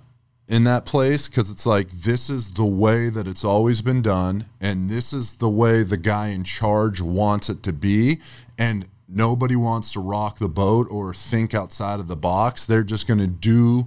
in 0.49 0.65
that 0.65 0.87
place 0.87 1.27
because 1.29 1.51
it's 1.51 1.67
like 1.67 1.91
this 1.91 2.31
is 2.31 2.53
the 2.53 2.65
way 2.65 3.09
that 3.09 3.27
it's 3.27 3.45
always 3.45 3.83
been 3.83 4.03
done 4.03 4.45
and 4.61 4.89
this 4.89 5.13
is 5.13 5.35
the 5.35 5.49
way 5.49 5.83
the 5.83 5.97
guy 5.97 6.29
in 6.29 6.45
charge 6.45 7.01
wants 7.01 7.49
it 7.49 7.63
to 7.63 7.73
be 7.73 8.19
and 8.59 8.87
nobody 9.09 9.57
wants 9.57 9.93
to 9.93 10.01
rock 10.01 10.39
the 10.39 10.49
boat 10.49 10.87
or 10.91 11.15
think 11.15 11.55
outside 11.55 12.01
of 12.01 12.09
the 12.09 12.17
box 12.17 12.67
they're 12.67 12.83
just 12.85 13.07
going 13.07 13.19
to 13.21 13.27
do 13.27 13.87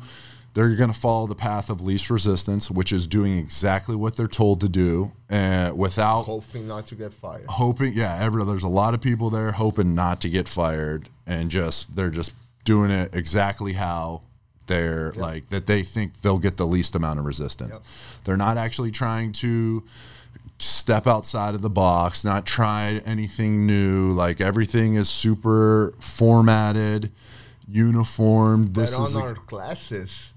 they're 0.53 0.75
going 0.75 0.91
to 0.91 0.97
follow 0.97 1.27
the 1.27 1.35
path 1.35 1.69
of 1.69 1.81
least 1.81 2.09
resistance 2.09 2.71
which 2.71 2.91
is 2.91 3.05
doing 3.07 3.37
exactly 3.37 3.95
what 3.95 4.15
they're 4.15 4.27
told 4.27 4.59
to 4.61 4.69
do 4.69 5.11
uh, 5.29 5.71
without 5.75 6.23
Hoping 6.23 6.67
not 6.67 6.87
to 6.87 6.95
get 6.95 7.13
fired. 7.13 7.45
hoping 7.49 7.93
yeah 7.93 8.17
ever 8.21 8.43
there's 8.45 8.63
a 8.63 8.67
lot 8.69 8.93
of 8.93 9.01
people 9.01 9.29
there 9.29 9.51
hoping 9.51 9.93
not 9.93 10.21
to 10.21 10.29
get 10.29 10.47
fired 10.47 11.09
and 11.27 11.51
just 11.51 11.95
they're 11.95 12.09
just 12.09 12.33
doing 12.63 12.89
it 12.91 13.13
exactly 13.13 13.73
how 13.73 14.21
they're 14.67 15.11
like 15.13 15.49
that 15.49 15.65
they 15.67 15.81
think 15.81 16.21
they'll 16.21 16.37
get 16.39 16.57
the 16.57 16.67
least 16.67 16.95
amount 16.95 17.19
of 17.19 17.25
resistance 17.25 17.71
Yep. 17.73 17.81
they're 18.23 18.37
not 18.37 18.57
actually 18.57 18.91
trying 18.91 19.31
to 19.33 19.83
step 20.57 21.07
outside 21.07 21.55
of 21.55 21.61
the 21.61 21.69
box 21.69 22.25
not 22.25 22.45
try 22.45 23.01
anything 23.05 23.65
new 23.65 24.11
like 24.11 24.41
everything 24.41 24.95
is 24.95 25.09
super 25.09 25.93
formatted 25.99 27.11
uniformed 27.67 28.73
this 28.75 28.95
but 28.97 29.03
is 29.03 29.15
on 29.15 29.21
a- 29.21 29.25
our 29.25 29.33
classes, 29.35 30.33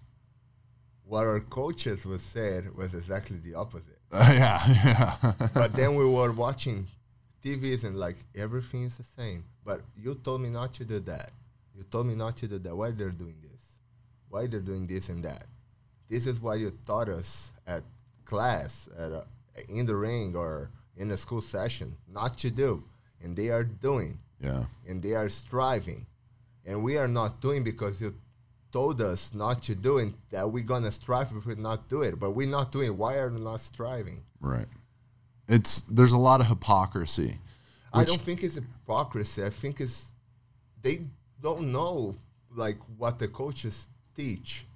what 1.05 1.27
our 1.27 1.41
coaches 1.41 2.05
was 2.05 2.23
said 2.23 2.75
was 2.77 2.95
exactly 2.95 3.39
the 3.39 3.55
opposite. 3.55 3.99
yeah 4.13 4.61
yeah 4.69 5.33
but 5.55 5.73
then 5.73 5.95
we 5.95 6.05
were 6.05 6.33
watching 6.33 6.87
TVs 7.43 7.85
and 7.85 7.97
like 7.97 8.17
everything 8.37 8.85
is 8.85 8.99
the 8.99 9.05
same. 9.05 9.45
But 9.65 9.81
you 9.97 10.15
told 10.15 10.41
me 10.43 10.49
not 10.51 10.73
to 10.75 10.85
do 10.85 11.01
that. 11.01 11.31
You 11.77 11.85
told 11.85 12.07
me 12.07 12.15
not 12.15 12.37
to 12.39 12.49
do 12.49 12.59
that. 12.59 12.77
Why 12.77 12.91
they're 12.91 13.11
doing 13.11 13.37
this? 13.43 13.79
Why 14.29 14.47
they're 14.47 14.61
doing 14.61 14.87
this 14.87 15.09
and 15.09 15.25
that? 15.25 15.45
This 16.09 16.27
is 16.27 16.41
what 16.41 16.59
you 16.59 16.73
taught 16.87 17.09
us 17.09 17.51
at 17.67 17.83
class 18.25 18.89
at 18.99 19.13
a, 19.13 19.25
in 19.69 19.87
the 19.87 19.97
ring 19.97 20.35
or 20.37 20.71
in 20.97 21.11
a 21.11 21.17
school 21.17 21.41
session 21.41 21.97
not 22.09 22.37
to 22.39 22.51
do, 22.51 22.85
and 23.23 23.37
they 23.37 23.49
are 23.51 23.65
doing, 23.65 24.19
Yeah. 24.41 24.65
and 24.87 25.03
they 25.03 25.15
are 25.15 25.29
striving, 25.29 26.07
and 26.65 26.83
we 26.83 26.97
are 26.99 27.09
not 27.09 27.41
doing 27.41 27.65
because 27.65 28.01
you 28.01 28.15
told 28.73 29.01
us 29.01 29.35
not 29.35 29.63
to 29.65 29.75
do 29.75 29.99
it. 29.99 30.15
That 30.31 30.51
we're 30.51 30.65
gonna 30.65 30.91
strive 30.93 31.33
if 31.33 31.45
we 31.47 31.55
not 31.57 31.89
do 31.89 32.03
it, 32.03 32.19
but 32.19 32.31
we're 32.33 32.49
not 32.49 32.73
doing. 32.73 32.97
Why 32.97 33.17
are 33.19 33.31
we 33.31 33.41
not 33.41 33.61
striving? 33.61 34.23
Right. 34.41 34.69
It's 35.49 35.83
there's 35.83 36.13
a 36.13 36.19
lot 36.19 36.41
of 36.41 36.47
hypocrisy. 36.47 37.39
I 37.93 38.05
don't 38.05 38.21
think 38.21 38.43
it's 38.43 38.55
hypocrisy. 38.55 39.45
I 39.45 39.51
think 39.51 39.81
it's 39.81 40.13
they 40.81 41.03
don't 41.43 41.71
know 41.73 42.17
like 42.55 42.79
what 42.97 43.19
the 43.19 43.29
coaches 43.29 43.89
teach. 44.17 44.67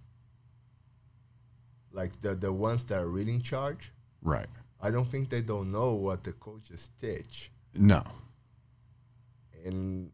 Like 1.92 2.20
the 2.20 2.34
the 2.34 2.52
ones 2.52 2.84
that 2.84 3.00
are 3.00 3.08
really 3.08 3.32
in 3.34 3.40
charge. 3.42 3.90
Right. 4.22 4.48
I 4.80 4.90
don't 4.90 5.10
think 5.10 5.30
they 5.30 5.42
don't 5.42 5.72
know 5.72 5.94
what 5.94 6.24
the 6.24 6.32
coaches 6.32 6.90
teach. 7.00 7.50
No. 7.74 8.02
And 9.64 10.10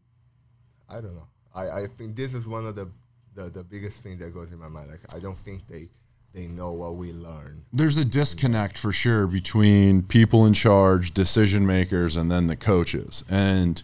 I 0.89 0.95
don't 0.95 1.15
know. 1.15 1.27
I, 1.53 1.69
I 1.81 1.87
think 1.87 2.15
this 2.15 2.33
is 2.33 2.47
one 2.47 2.65
of 2.65 2.75
the, 2.75 2.89
the, 3.35 3.49
the 3.49 3.63
biggest 3.63 3.97
things 3.97 4.19
that 4.19 4.33
goes 4.33 4.51
in 4.51 4.59
my 4.59 4.69
mind. 4.69 4.89
Like 4.89 5.13
I 5.13 5.19
don't 5.19 5.37
think 5.37 5.67
they 5.67 5.89
they 6.33 6.47
know 6.47 6.71
what 6.71 6.95
we 6.95 7.11
learn. 7.11 7.63
There's 7.71 7.97
a 7.97 8.03
disconnect 8.05 8.75
for 8.75 8.91
sure 8.91 9.27
between 9.27 10.01
people 10.01 10.47
in 10.47 10.53
charge, 10.53 11.13
decision 11.13 11.67
makers, 11.67 12.15
and 12.15 12.31
then 12.31 12.47
the 12.47 12.55
coaches. 12.55 13.23
And 13.29 13.83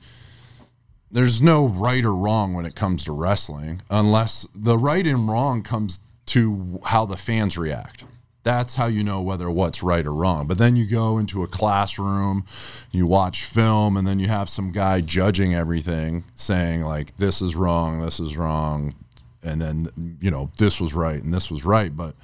there's 1.11 1.41
no 1.41 1.67
right 1.67 2.03
or 2.03 2.15
wrong 2.15 2.53
when 2.53 2.65
it 2.65 2.75
comes 2.75 3.03
to 3.05 3.11
wrestling, 3.11 3.81
unless 3.89 4.47
the 4.55 4.79
right 4.79 5.05
and 5.05 5.29
wrong 5.29 5.61
comes 5.61 5.99
to 6.27 6.79
how 6.85 7.05
the 7.05 7.17
fans 7.17 7.55
react. 7.55 8.03
That's 8.49 8.73
how 8.73 8.87
you 8.87 9.03
know 9.03 9.21
whether 9.21 9.47
what's 9.51 9.83
right 9.83 10.03
or 10.03 10.11
wrong. 10.11 10.47
But 10.47 10.57
then 10.57 10.75
you 10.75 10.87
go 10.87 11.19
into 11.19 11.43
a 11.43 11.47
classroom, 11.47 12.45
you 12.89 13.05
watch 13.05 13.43
film, 13.43 13.95
and 13.95 14.07
then 14.07 14.17
you 14.17 14.27
have 14.27 14.49
some 14.49 14.71
guy 14.71 15.01
judging 15.01 15.53
everything, 15.53 16.23
saying, 16.33 16.81
like, 16.81 17.15
this 17.17 17.43
is 17.43 17.55
wrong, 17.55 18.01
this 18.01 18.19
is 18.19 18.37
wrong, 18.37 18.95
and 19.43 19.61
then, 19.61 20.17
you 20.19 20.31
know, 20.31 20.49
this 20.57 20.81
was 20.81 20.95
right 20.95 21.21
and 21.21 21.31
this 21.31 21.51
was 21.51 21.63
right. 21.63 21.95
But 21.95 22.15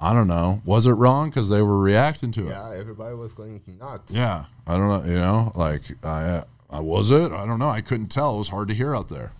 I 0.00 0.12
don't 0.12 0.26
know. 0.26 0.62
Was 0.64 0.88
it 0.88 0.94
wrong? 0.94 1.30
Because 1.30 1.48
they 1.48 1.62
were 1.62 1.78
reacting 1.78 2.32
to 2.32 2.48
it. 2.48 2.50
Yeah, 2.50 2.72
everybody 2.74 3.14
was 3.14 3.32
going 3.32 3.60
nuts. 3.78 4.12
Yeah, 4.12 4.46
I 4.66 4.76
don't 4.76 4.88
know. 4.88 5.08
You 5.08 5.20
know, 5.20 5.52
like 5.54 5.82
I, 6.04 6.42
I 6.68 6.80
was 6.80 7.12
it. 7.12 7.30
I 7.30 7.46
don't 7.46 7.60
know. 7.60 7.68
I 7.68 7.82
couldn't 7.82 8.08
tell. 8.08 8.34
It 8.34 8.38
was 8.38 8.48
hard 8.48 8.66
to 8.66 8.74
hear 8.74 8.96
out 8.96 9.10
there. 9.10 9.32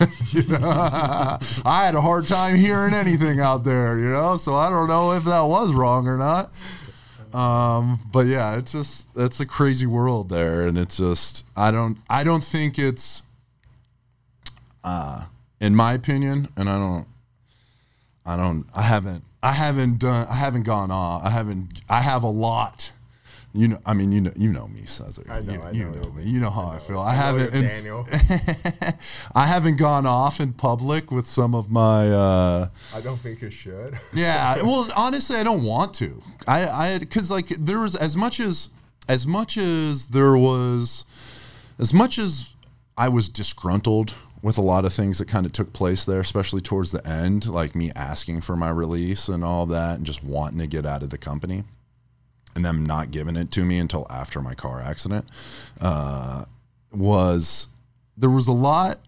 Know? 0.48 1.38
I 1.64 1.84
had 1.84 1.94
a 1.94 2.00
hard 2.00 2.26
time 2.26 2.56
hearing 2.56 2.94
anything 2.94 3.38
out 3.40 3.64
there. 3.64 3.98
You 3.98 4.10
know, 4.10 4.36
so 4.36 4.54
I 4.54 4.70
don't 4.70 4.88
know 4.88 5.12
if 5.12 5.24
that 5.24 5.42
was 5.42 5.72
wrong 5.72 6.08
or 6.08 6.16
not. 6.16 6.52
Um, 7.34 8.00
but 8.10 8.26
yeah, 8.26 8.56
it's 8.56 8.72
just 8.72 9.08
it's 9.16 9.40
a 9.40 9.46
crazy 9.46 9.86
world 9.86 10.28
there, 10.28 10.66
and 10.66 10.76
it's 10.76 10.96
just 10.96 11.44
I 11.56 11.70
don't 11.70 11.98
I 12.08 12.24
don't 12.24 12.44
think 12.44 12.78
it's, 12.78 13.22
uh, 14.84 15.26
in 15.60 15.74
my 15.74 15.94
opinion, 15.94 16.48
and 16.56 16.68
I 16.68 16.78
don't 16.78 17.06
I 18.24 18.36
don't 18.36 18.66
I 18.74 18.82
haven't 18.82 19.24
I 19.42 19.52
haven't 19.52 19.98
done 19.98 20.26
I 20.28 20.34
haven't 20.34 20.62
gone 20.62 20.90
off 20.90 21.24
I 21.24 21.30
haven't 21.30 21.80
I 21.88 22.02
have 22.02 22.22
a 22.22 22.28
lot 22.28 22.92
you 23.54 23.68
know 23.68 23.78
I 23.84 23.92
mean 23.92 24.12
you 24.12 24.20
know 24.20 24.32
you 24.36 24.50
know 24.52 24.66
me 24.68 24.82
Cezar 24.82 25.28
I 25.30 25.40
know, 25.40 25.52
you, 25.52 25.60
I 25.60 25.70
you 25.72 25.84
know 25.84 25.90
know 25.92 26.02
you. 26.04 26.12
me 26.12 26.22
you 26.24 26.40
know 26.40 26.50
how 26.50 26.66
I, 26.68 26.78
feel 26.78 26.98
I, 26.98 27.10
I 27.10 27.14
haven't 27.14 27.52
and- 27.54 27.66
Daniel. 27.66 28.06
I 29.34 29.46
haven't 29.46 29.76
gone 29.76 30.06
off 30.06 30.40
in 30.40 30.52
public 30.52 31.10
with 31.10 31.26
some 31.26 31.54
of 31.54 31.70
my 31.70 32.10
uh 32.10 32.68
I 32.94 33.00
don't 33.00 33.18
think 33.18 33.42
you 33.42 33.50
should. 33.50 33.98
yeah 34.14 34.56
well 34.62 34.88
honestly 34.96 35.36
i 35.36 35.42
don't 35.42 35.62
want 35.64 35.94
to 35.94 36.22
i 36.48 36.66
i 36.66 36.98
because 36.98 37.30
like 37.30 37.48
there 37.48 37.80
was 37.80 37.94
as 37.94 38.16
much 38.16 38.40
as 38.40 38.68
as 39.08 39.26
much 39.26 39.56
as 39.58 40.06
there 40.06 40.36
was 40.36 41.04
as 41.78 41.92
much 41.92 42.18
as 42.18 42.54
i 42.96 43.08
was 43.08 43.28
disgruntled 43.28 44.14
with 44.42 44.58
a 44.58 44.62
lot 44.62 44.84
of 44.84 44.92
things 44.92 45.18
that 45.18 45.28
kind 45.28 45.46
of 45.46 45.52
took 45.52 45.72
place 45.72 46.04
there 46.04 46.20
especially 46.20 46.60
towards 46.60 46.90
the 46.92 47.06
end 47.06 47.46
like 47.46 47.74
me 47.74 47.90
asking 47.94 48.40
for 48.40 48.56
my 48.56 48.70
release 48.70 49.28
and 49.28 49.44
all 49.44 49.66
that 49.66 49.96
and 49.98 50.06
just 50.06 50.24
wanting 50.24 50.58
to 50.58 50.66
get 50.66 50.84
out 50.86 51.02
of 51.02 51.10
the 51.10 51.18
company 51.18 51.64
and 52.54 52.64
them 52.64 52.84
not 52.84 53.10
giving 53.10 53.36
it 53.36 53.50
to 53.52 53.64
me 53.64 53.78
until 53.78 54.06
after 54.10 54.40
my 54.40 54.54
car 54.54 54.80
accident 54.80 55.26
uh, 55.80 56.44
was 56.92 57.68
there 58.16 58.30
was 58.30 58.46
a 58.46 58.52
lot 58.52 59.00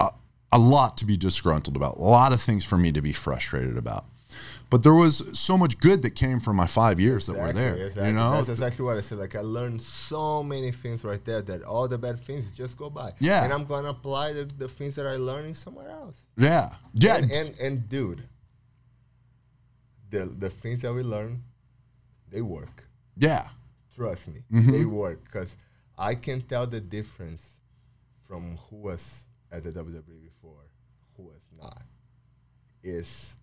a, 0.00 0.10
a 0.52 0.58
lot 0.58 0.96
to 0.96 1.04
be 1.04 1.16
disgruntled 1.16 1.76
about 1.76 1.96
a 1.96 2.02
lot 2.02 2.32
of 2.32 2.40
things 2.40 2.64
for 2.64 2.76
me 2.76 2.92
to 2.92 3.00
be 3.00 3.12
frustrated 3.12 3.76
about 3.76 4.04
but 4.70 4.82
there 4.82 4.92
was 4.92 5.38
so 5.38 5.56
much 5.56 5.78
good 5.78 6.02
that 6.02 6.10
came 6.10 6.40
from 6.40 6.56
my 6.56 6.66
five 6.66 7.00
years 7.00 7.26
that 7.26 7.38
were 7.38 7.52
there 7.52 7.74
Exactly, 7.74 8.08
you 8.08 8.14
know 8.14 8.32
that's 8.32 8.50
exactly 8.50 8.84
what 8.84 8.98
I 8.98 9.00
said. 9.00 9.18
Like 9.18 9.34
I 9.34 9.40
learned 9.40 9.80
so 9.80 10.42
many 10.42 10.72
things 10.72 11.04
right 11.04 11.24
there 11.24 11.40
that 11.40 11.62
all 11.62 11.88
the 11.88 11.96
bad 11.96 12.20
things 12.20 12.50
just 12.50 12.76
go 12.76 12.90
by. 12.90 13.12
Yeah. 13.18 13.44
and 13.44 13.52
I'm 13.52 13.64
gonna 13.64 13.88
apply 13.88 14.34
the, 14.34 14.44
the 14.44 14.68
things 14.68 14.94
that 14.96 15.06
I 15.06 15.16
learned 15.16 15.56
somewhere 15.56 15.88
else. 15.88 16.26
yeah 16.36 16.68
yeah 16.92 17.16
and, 17.16 17.30
and 17.32 17.54
and 17.58 17.88
dude, 17.88 18.24
the 20.10 20.26
the 20.26 20.50
things 20.50 20.82
that 20.82 20.92
we 20.92 21.02
learn, 21.02 21.42
they 22.30 22.42
work. 22.42 22.84
yeah 23.16 23.48
Trust 23.96 24.28
me, 24.28 24.42
Mm-hmm. 24.52 24.70
they 24.72 24.84
work 24.84 25.24
because 25.24 25.56
I 25.98 26.14
can 26.14 26.40
tell 26.42 26.66
the 26.68 26.80
difference 26.80 27.58
from 28.26 28.56
who 28.70 28.76
was 28.76 29.24
at 29.50 29.64
the 29.64 29.72
WWE 29.72 30.22
before, 30.22 30.62
who 31.16 31.24
was 31.24 31.42
not. 31.60 31.82
Is 32.84 33.36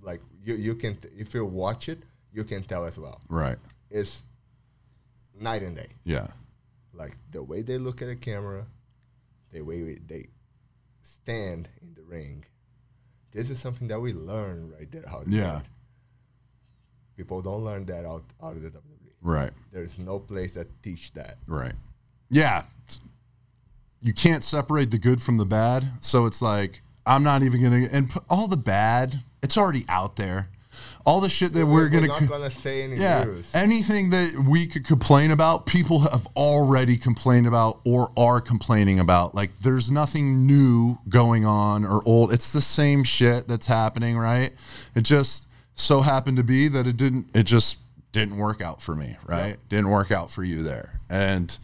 like 0.00 0.20
you 0.44 0.54
you 0.54 0.74
can 0.76 0.96
t- 0.96 1.08
if 1.18 1.34
you 1.34 1.44
watch 1.44 1.88
it, 1.88 1.98
you 2.32 2.44
can 2.44 2.62
tell 2.62 2.84
as 2.84 2.98
well. 2.98 3.20
right 3.28 3.58
It's 3.90 4.22
night 5.38 5.62
and 5.62 5.74
day. 5.76 5.88
yeah 6.04 6.28
Like 6.94 7.14
the 7.32 7.42
way 7.42 7.62
they 7.62 7.78
look 7.78 8.00
at 8.00 8.06
the 8.08 8.16
camera, 8.16 8.64
the 9.52 9.62
way 9.62 9.96
they 10.06 10.26
stand 11.02 11.68
in 11.82 11.94
the 11.94 12.02
ring. 12.02 12.44
This 13.32 13.50
is 13.50 13.58
something 13.58 13.88
that 13.88 14.00
we 14.00 14.12
learn 14.12 14.70
right 14.70 14.90
there. 14.90 15.04
How 15.08 15.22
to 15.22 15.30
Yeah. 15.30 15.60
People 17.16 17.40
don't 17.40 17.64
learn 17.64 17.84
that 17.86 18.04
out 18.04 18.24
out 18.42 18.56
of 18.56 18.62
the 18.62 18.68
WWE. 18.68 18.80
right 19.22 19.50
There's 19.72 19.98
no 19.98 20.18
place 20.18 20.54
that 20.54 20.68
teach 20.82 21.12
that. 21.14 21.36
Right. 21.46 21.74
Yeah. 22.28 22.64
You 24.02 24.12
can't 24.12 24.44
separate 24.44 24.90
the 24.90 24.98
good 24.98 25.22
from 25.22 25.38
the 25.38 25.46
bad. 25.46 25.86
So 26.00 26.26
it's 26.26 26.42
like, 26.42 26.82
I'm 27.06 27.22
not 27.22 27.42
even 27.42 27.62
going 27.62 27.86
to, 27.88 27.94
and 27.94 28.12
all 28.28 28.48
the 28.48 28.56
bad, 28.56 29.22
it's 29.42 29.56
already 29.56 29.84
out 29.88 30.16
there. 30.16 30.50
All 31.06 31.20
the 31.20 31.28
shit 31.28 31.52
that 31.52 31.64
we're, 31.64 31.88
going 31.88 32.06
not 32.06 32.18
to, 32.18 32.26
gonna 32.26 32.50
say 32.50 32.82
any 32.82 32.96
yeah, 32.96 33.24
news. 33.24 33.50
anything 33.54 34.10
that 34.10 34.44
we 34.46 34.66
could 34.66 34.84
complain 34.84 35.30
about, 35.30 35.64
people 35.64 36.00
have 36.00 36.26
already 36.36 36.96
complained 36.96 37.46
about 37.46 37.80
or 37.86 38.10
are 38.16 38.40
complaining 38.40 38.98
about. 38.98 39.34
Like, 39.34 39.56
there's 39.60 39.90
nothing 39.90 40.46
new 40.46 40.98
going 41.08 41.46
on 41.46 41.86
or 41.86 42.02
old. 42.04 42.32
It's 42.32 42.52
the 42.52 42.60
same 42.60 43.04
shit 43.04 43.46
that's 43.46 43.66
happening, 43.66 44.18
right? 44.18 44.52
It 44.96 45.02
just 45.02 45.45
so 45.76 46.00
happened 46.00 46.38
to 46.38 46.42
be 46.42 46.66
that 46.68 46.86
it 46.88 46.96
didn't, 46.96 47.28
it 47.34 47.44
just 47.44 47.78
didn't 48.12 48.36
work 48.36 48.60
out 48.60 48.82
for 48.82 48.96
me, 48.96 49.16
right? 49.26 49.56
Didn't 49.68 49.90
work 49.90 50.10
out 50.10 50.30
for 50.30 50.42
you 50.42 50.62
there. 50.64 51.00
And 51.08 51.56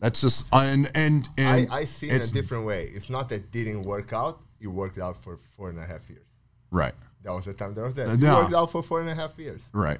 that's 0.00 0.20
just, 0.20 0.46
and, 0.52 0.88
and, 0.94 1.28
and 1.36 1.70
I, 1.72 1.78
I 1.78 1.84
see 1.84 2.08
it 2.10 2.14
in 2.14 2.20
a 2.22 2.26
different 2.26 2.66
way. 2.66 2.84
It's 2.94 3.10
not 3.10 3.28
that 3.30 3.36
it 3.36 3.50
didn't 3.52 3.84
work 3.84 4.12
out. 4.12 4.40
It 4.60 4.68
worked 4.68 4.98
out 4.98 5.16
for 5.16 5.38
four 5.56 5.70
and 5.70 5.78
a 5.78 5.84
half 5.84 6.08
years. 6.08 6.26
Right, 6.70 6.94
That 7.22 7.32
was 7.32 7.44
the 7.46 7.52
time 7.54 7.74
that 7.74 7.82
was 7.82 7.94
there. 7.94 8.06
Uh, 8.08 8.14
It 8.14 8.20
no. 8.20 8.40
worked 8.42 8.54
out 8.54 8.70
for 8.70 8.82
four 8.82 9.00
and 9.00 9.08
a 9.10 9.14
half 9.14 9.38
years. 9.38 9.68
right. 9.72 9.98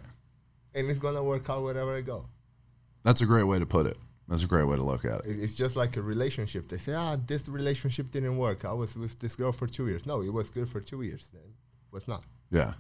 And 0.77 0.91
it's 0.91 0.99
gonna 0.99 1.23
work 1.23 1.49
out 1.49 1.63
wherever 1.63 1.97
I 1.97 2.01
go. 2.01 2.27
That's 3.05 3.21
a 3.21 3.27
great 3.27 3.45
way 3.45 3.59
to 3.61 3.67
put 3.67 3.87
it. 3.87 3.97
That's 4.27 4.43
a 4.43 4.47
great 4.47 4.65
way 4.67 4.77
to 4.77 4.83
look 4.83 5.05
at 5.05 5.21
it. 5.21 5.27
It- 5.27 5.41
It's 5.45 5.55
just 5.55 5.77
like 5.77 5.97
a 5.97 6.03
relationship. 6.03 6.69
They 6.69 6.79
say, 6.79 6.95
ah, 6.95 7.17
this 7.27 7.47
relationship 7.49 8.11
didn't 8.11 8.37
work. 8.39 8.65
I 8.65 8.73
was 8.73 8.97
with 8.97 9.19
this 9.21 9.37
girl 9.37 9.53
for 9.53 9.67
two 9.69 9.87
years. 9.87 10.05
No, 10.07 10.23
it 10.23 10.33
was 10.33 10.51
good 10.51 10.69
for 10.69 10.81
two 10.81 11.03
years. 11.03 11.31
Then 11.33 11.43
it 11.43 11.93
was 11.93 12.09
not 12.09 12.25
Yeah. 12.51 12.73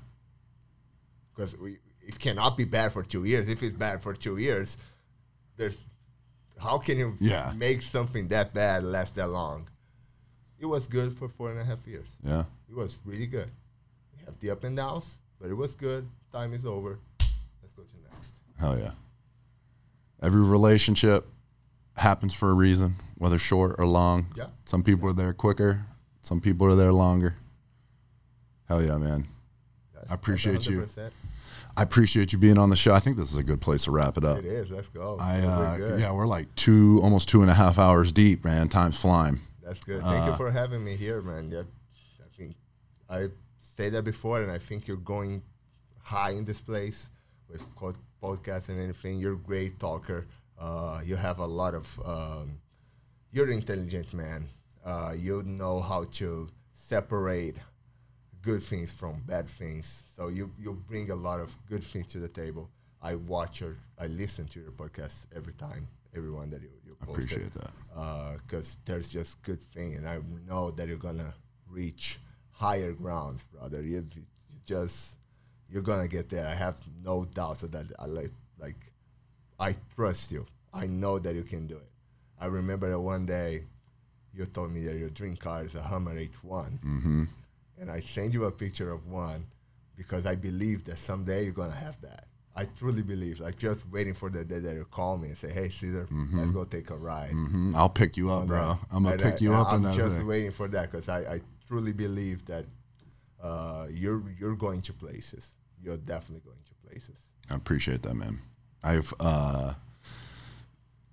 Because 1.34 1.56
we 1.58 1.78
it 2.06 2.18
cannot 2.18 2.56
be 2.56 2.64
bad 2.64 2.92
for 2.92 3.02
two 3.02 3.24
years. 3.24 3.48
If 3.48 3.62
it's 3.62 3.74
bad 3.74 4.02
for 4.02 4.12
two 4.14 4.36
years, 4.36 4.76
there's 5.56 5.76
how 6.60 6.78
can 6.78 6.98
you 6.98 7.16
Yeah. 7.20 7.52
make 7.56 7.82
something 7.82 8.28
that 8.28 8.54
bad 8.54 8.84
last 8.84 9.14
that 9.16 9.28
long? 9.28 9.68
It 10.58 10.66
was 10.66 10.86
good 10.86 11.16
for 11.16 11.28
four 11.28 11.50
and 11.50 11.58
a 11.60 11.64
half 11.64 11.86
years. 11.86 12.14
Yeah. 12.22 12.44
It 12.68 12.74
was 12.76 12.98
really 13.04 13.26
good. 13.26 13.50
We 14.16 14.24
have 14.24 14.38
the 14.40 14.50
up 14.50 14.64
and 14.64 14.76
downs, 14.76 15.18
but 15.40 15.50
it 15.50 15.54
was 15.54 15.74
good. 15.74 16.08
Time 16.32 16.52
is 16.52 16.64
over. 16.64 16.98
Let's 17.20 17.72
go 17.76 17.82
to 17.82 18.14
next. 18.14 18.32
Hell 18.58 18.78
yeah. 18.78 18.92
Every 20.22 20.42
relationship 20.42 21.26
happens 21.96 22.34
for 22.34 22.50
a 22.50 22.54
reason, 22.54 22.96
whether 23.18 23.38
short 23.38 23.76
or 23.78 23.86
long. 23.86 24.26
Yeah. 24.36 24.46
Some 24.64 24.82
people 24.82 25.08
are 25.08 25.12
there 25.12 25.32
quicker, 25.34 25.86
some 26.22 26.40
people 26.40 26.66
are 26.66 26.74
there 26.76 26.92
longer. 26.92 27.34
Hell 28.66 28.82
yeah, 28.82 28.96
man. 28.96 29.26
That's, 29.94 30.10
I 30.10 30.14
appreciate 30.14 30.66
you. 30.66 30.86
100%. 31.76 31.80
I 31.80 31.82
appreciate 31.82 32.32
you 32.32 32.38
being 32.38 32.58
on 32.58 32.70
the 32.70 32.76
show. 32.76 32.92
I 32.92 33.00
think 33.00 33.16
this 33.16 33.30
is 33.32 33.38
a 33.38 33.42
good 33.44 33.60
place 33.60 33.84
to 33.84 33.90
wrap 33.90 34.16
it 34.16 34.24
up. 34.24 34.38
It 34.38 34.44
is. 34.46 34.70
Let's 34.70 34.88
go. 34.88 35.16
I 35.20 35.40
uh, 35.40 35.96
yeah, 35.98 36.12
we're 36.12 36.26
like 36.26 36.54
two 36.54 37.00
almost 37.02 37.28
two 37.28 37.42
and 37.42 37.50
a 37.50 37.54
half 37.54 37.78
hours 37.78 38.12
deep, 38.12 38.44
man. 38.44 38.68
Time's 38.68 38.98
flying. 38.98 39.40
That's 39.62 39.80
good. 39.82 40.00
Thank 40.02 40.24
Uh, 40.26 40.30
you 40.30 40.36
for 40.36 40.50
having 40.50 40.84
me 40.84 40.96
here, 40.96 41.20
man. 41.22 41.50
Yeah, 41.50 41.62
I 42.20 42.36
think 42.36 42.54
I 43.08 43.28
said 43.58 43.92
that 43.92 44.04
before, 44.04 44.42
and 44.42 44.50
I 44.50 44.58
think 44.58 44.86
you're 44.86 44.96
going 44.98 45.42
high 46.02 46.30
in 46.32 46.44
this 46.44 46.60
place 46.60 47.10
with 47.48 47.62
podcasts 48.22 48.68
and 48.68 48.80
anything. 48.80 49.18
You're 49.18 49.34
a 49.34 49.38
great 49.38 49.78
talker. 49.80 50.26
Uh, 50.58 51.00
you 51.04 51.16
have 51.16 51.38
a 51.38 51.46
lot 51.46 51.74
of. 51.74 52.00
Um, 52.04 52.58
you're 53.32 53.46
an 53.46 53.52
intelligent 53.54 54.12
man. 54.14 54.48
Uh, 54.84 55.14
you 55.16 55.42
know 55.44 55.80
how 55.80 56.04
to 56.04 56.48
separate 56.74 57.56
good 58.44 58.62
things 58.62 58.90
from 58.92 59.22
bad 59.26 59.48
things. 59.48 60.04
So 60.16 60.28
you 60.28 60.50
you 60.58 60.74
bring 60.88 61.10
a 61.10 61.14
lot 61.14 61.40
of 61.40 61.54
good 61.68 61.82
things 61.82 62.06
to 62.12 62.18
the 62.18 62.28
table. 62.28 62.70
I 63.02 63.16
watch 63.16 63.60
your, 63.60 63.76
I 63.98 64.06
listen 64.06 64.46
to 64.48 64.60
your 64.60 64.70
podcast 64.72 65.26
every 65.36 65.52
time, 65.54 65.86
everyone 66.16 66.48
that 66.50 66.62
you 66.62 66.70
you 66.86 66.94
post 67.00 67.24
appreciate 67.24 67.52
that. 67.52 67.70
because 68.46 68.78
there's 68.86 69.08
just 69.08 69.42
good 69.42 69.60
thing, 69.60 69.94
and 69.94 70.08
I 70.08 70.18
know 70.48 70.70
that 70.70 70.88
you're 70.88 70.96
gonna 70.96 71.34
reach 71.70 72.18
higher 72.52 72.92
grounds, 72.92 73.44
brother. 73.44 73.82
You, 73.82 73.98
you 74.14 74.22
just 74.64 75.16
you're 75.68 75.82
gonna 75.82 76.08
get 76.08 76.28
there. 76.30 76.46
I 76.46 76.54
have 76.54 76.80
no 77.02 77.24
doubts 77.24 77.62
of 77.62 77.72
that. 77.72 77.86
I 77.98 78.06
like 78.06 78.32
like 78.58 78.92
I 79.58 79.76
trust 79.94 80.32
you. 80.32 80.46
I 80.72 80.86
know 80.86 81.18
that 81.18 81.34
you 81.34 81.42
can 81.44 81.66
do 81.66 81.76
it. 81.76 81.90
I 82.40 82.46
remember 82.46 82.88
that 82.90 83.00
one 83.00 83.26
day 83.26 83.64
you 84.34 84.46
told 84.46 84.72
me 84.72 84.82
that 84.84 84.96
your 84.96 85.10
dream 85.10 85.36
car 85.36 85.64
is 85.64 85.74
a 85.74 85.82
Hummer 85.82 86.14
H1, 86.18 86.78
Mm-hmm. 86.84 87.24
And 87.84 87.92
I 87.92 88.00
send 88.00 88.32
you 88.32 88.46
a 88.46 88.50
picture 88.50 88.90
of 88.90 89.06
one 89.08 89.44
because 89.94 90.24
I 90.24 90.36
believe 90.36 90.84
that 90.84 90.98
someday 90.98 91.44
you're 91.44 91.52
gonna 91.52 91.70
have 91.74 92.00
that. 92.00 92.28
I 92.56 92.64
truly 92.64 93.02
believe, 93.02 93.40
like 93.40 93.58
just 93.58 93.86
waiting 93.90 94.14
for 94.14 94.30
the 94.30 94.42
day 94.42 94.58
that 94.60 94.74
you 94.74 94.86
call 94.86 95.18
me 95.18 95.28
and 95.28 95.36
say, 95.36 95.50
"Hey, 95.50 95.68
Cezar, 95.68 96.06
let's 96.32 96.50
go 96.50 96.64
take 96.64 96.88
a 96.88 96.96
ride." 96.96 97.32
hmm 97.32 97.76
I'll 97.76 97.90
pick 97.90 98.16
you 98.16 98.30
up, 98.30 98.46
bro. 98.46 98.78
I'm 98.90 99.02
gonna 99.02 99.16
And 99.16 99.22
pick 99.22 99.34
I- 99.34 99.44
you 99.44 99.52
up 99.52 99.70
I'm 99.70 99.82
just 99.92 100.16
thing. 100.16 100.26
waiting 100.26 100.50
for 100.50 100.66
that 100.68 100.90
because 100.90 101.10
I, 101.10 101.34
I 101.34 101.40
truly 101.68 101.92
believe 101.92 102.46
that 102.46 102.64
uh, 103.42 103.86
you're 103.90 104.22
you're 104.40 104.56
going 104.56 104.80
to 104.80 104.94
places. 104.94 105.56
You're 105.82 105.98
definitely 105.98 106.40
going 106.46 106.62
to 106.64 106.88
places. 106.88 107.18
I 107.50 107.54
appreciate 107.56 108.02
that, 108.04 108.14
man. 108.14 108.38
I've 108.82 109.12
uh 109.20 109.74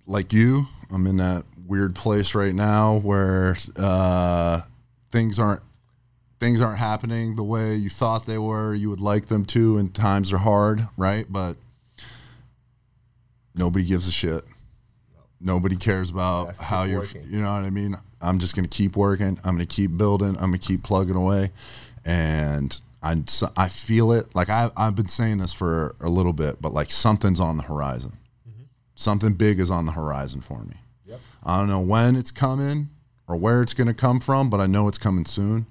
like 0.06 0.32
you, 0.32 0.68
I'm 0.90 1.06
in 1.06 1.18
that 1.18 1.44
weird 1.66 1.94
place 1.94 2.34
right 2.34 2.54
now 2.54 2.96
where 2.96 3.58
uh 3.76 4.62
things 5.10 5.38
aren't 5.38 5.62
things 6.42 6.60
aren't 6.60 6.78
happening 6.78 7.36
the 7.36 7.42
way 7.44 7.76
you 7.76 7.88
thought 7.88 8.26
they 8.26 8.36
were, 8.36 8.74
you 8.74 8.90
would 8.90 9.00
like 9.00 9.26
them 9.26 9.44
to, 9.44 9.78
and 9.78 9.94
times 9.94 10.32
are 10.32 10.38
hard, 10.38 10.88
right? 10.96 11.24
But 11.30 11.56
nobody 13.54 13.84
gives 13.84 14.08
a 14.08 14.10
shit. 14.10 14.42
Nobody 15.40 15.76
cares 15.76 16.10
about 16.10 16.46
That's 16.46 16.60
how 16.60 16.82
you're, 16.82 17.00
working. 17.00 17.22
you 17.28 17.40
know 17.40 17.52
what 17.52 17.62
I 17.62 17.70
mean? 17.70 17.96
I'm 18.20 18.40
just 18.40 18.56
going 18.56 18.68
to 18.68 18.76
keep 18.76 18.96
working. 18.96 19.38
I'm 19.44 19.54
going 19.54 19.66
to 19.66 19.66
keep 19.66 19.96
building. 19.96 20.30
I'm 20.30 20.50
going 20.50 20.58
to 20.58 20.66
keep 20.66 20.82
plugging 20.82 21.14
away. 21.14 21.50
And 22.04 22.80
I, 23.04 23.22
I 23.56 23.68
feel 23.68 24.10
it. 24.10 24.34
Like 24.34 24.50
I, 24.50 24.68
I've 24.76 24.96
been 24.96 25.06
saying 25.06 25.38
this 25.38 25.52
for 25.52 25.94
a 26.00 26.08
little 26.08 26.32
bit, 26.32 26.60
but 26.60 26.72
like 26.72 26.90
something's 26.90 27.38
on 27.38 27.56
the 27.56 27.62
horizon. 27.62 28.16
Mm-hmm. 28.48 28.64
Something 28.96 29.34
big 29.34 29.60
is 29.60 29.70
on 29.70 29.86
the 29.86 29.92
horizon 29.92 30.40
for 30.40 30.64
me. 30.64 30.74
Yep. 31.06 31.20
I 31.44 31.58
don't 31.58 31.68
know 31.68 31.80
when 31.80 32.16
it's 32.16 32.32
coming 32.32 32.90
or 33.28 33.36
where 33.36 33.62
it's 33.62 33.74
going 33.74 33.86
to 33.86 33.94
come 33.94 34.18
from, 34.18 34.50
but 34.50 34.58
I 34.58 34.66
know 34.66 34.88
it's 34.88 34.98
coming 34.98 35.24
soon. 35.24 35.66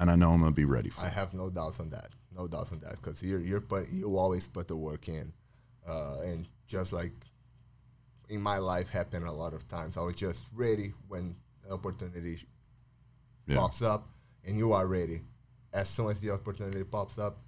And 0.00 0.10
I 0.10 0.16
know 0.16 0.32
I'm 0.32 0.40
going 0.40 0.50
to 0.52 0.56
be 0.56 0.64
ready 0.64 0.90
for 0.90 1.02
I 1.02 1.06
it. 1.06 1.12
have 1.12 1.34
no 1.34 1.50
doubts 1.50 1.80
on 1.80 1.90
that. 1.90 2.10
No 2.36 2.46
doubts 2.48 2.72
on 2.72 2.80
that 2.80 2.92
because 2.96 3.22
you're 3.22 3.40
you're 3.40 3.60
put 3.60 3.88
you 3.90 4.18
always 4.18 4.48
put 4.48 4.66
the 4.66 4.74
work 4.76 5.08
in, 5.08 5.32
uh, 5.86 6.18
and 6.24 6.48
just 6.66 6.92
like 6.92 7.12
in 8.28 8.40
my 8.40 8.58
life 8.58 8.88
happened 8.88 9.24
a 9.24 9.30
lot 9.30 9.52
of 9.52 9.68
times. 9.68 9.96
I 9.96 10.00
was 10.02 10.16
just 10.16 10.42
ready 10.52 10.92
when 11.08 11.36
the 11.62 11.74
opportunity 11.74 12.40
Yeah. 13.46 13.56
pops 13.56 13.82
up, 13.82 14.08
and 14.44 14.58
you 14.58 14.72
are 14.72 14.86
ready. 14.88 15.22
As 15.72 15.88
soon 15.88 16.10
as 16.10 16.20
the 16.20 16.30
opportunity 16.30 16.82
pops 16.82 17.18
up, 17.18 17.38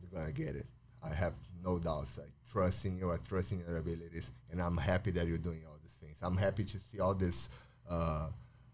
you're 0.00 0.10
gonna 0.18 0.32
get 0.32 0.56
it. 0.56 0.66
I 1.02 1.14
have 1.14 1.34
no 1.62 1.78
doubts. 1.78 2.18
I 2.18 2.22
trust 2.50 2.84
in 2.86 2.96
you. 2.98 3.12
I 3.12 3.18
trust 3.18 3.52
in 3.52 3.60
your 3.60 3.76
abilities, 3.76 4.32
and 4.50 4.60
I'm 4.60 4.76
happy 4.76 5.12
that 5.12 5.28
you're 5.28 5.38
doing 5.38 5.62
all 5.68 5.78
these 5.80 5.94
things. 6.00 6.18
I'm 6.22 6.36
happy 6.36 6.64
to 6.64 6.80
see 6.80 6.98
all 6.98 7.14
this, 7.14 7.48
uh, 7.88 8.30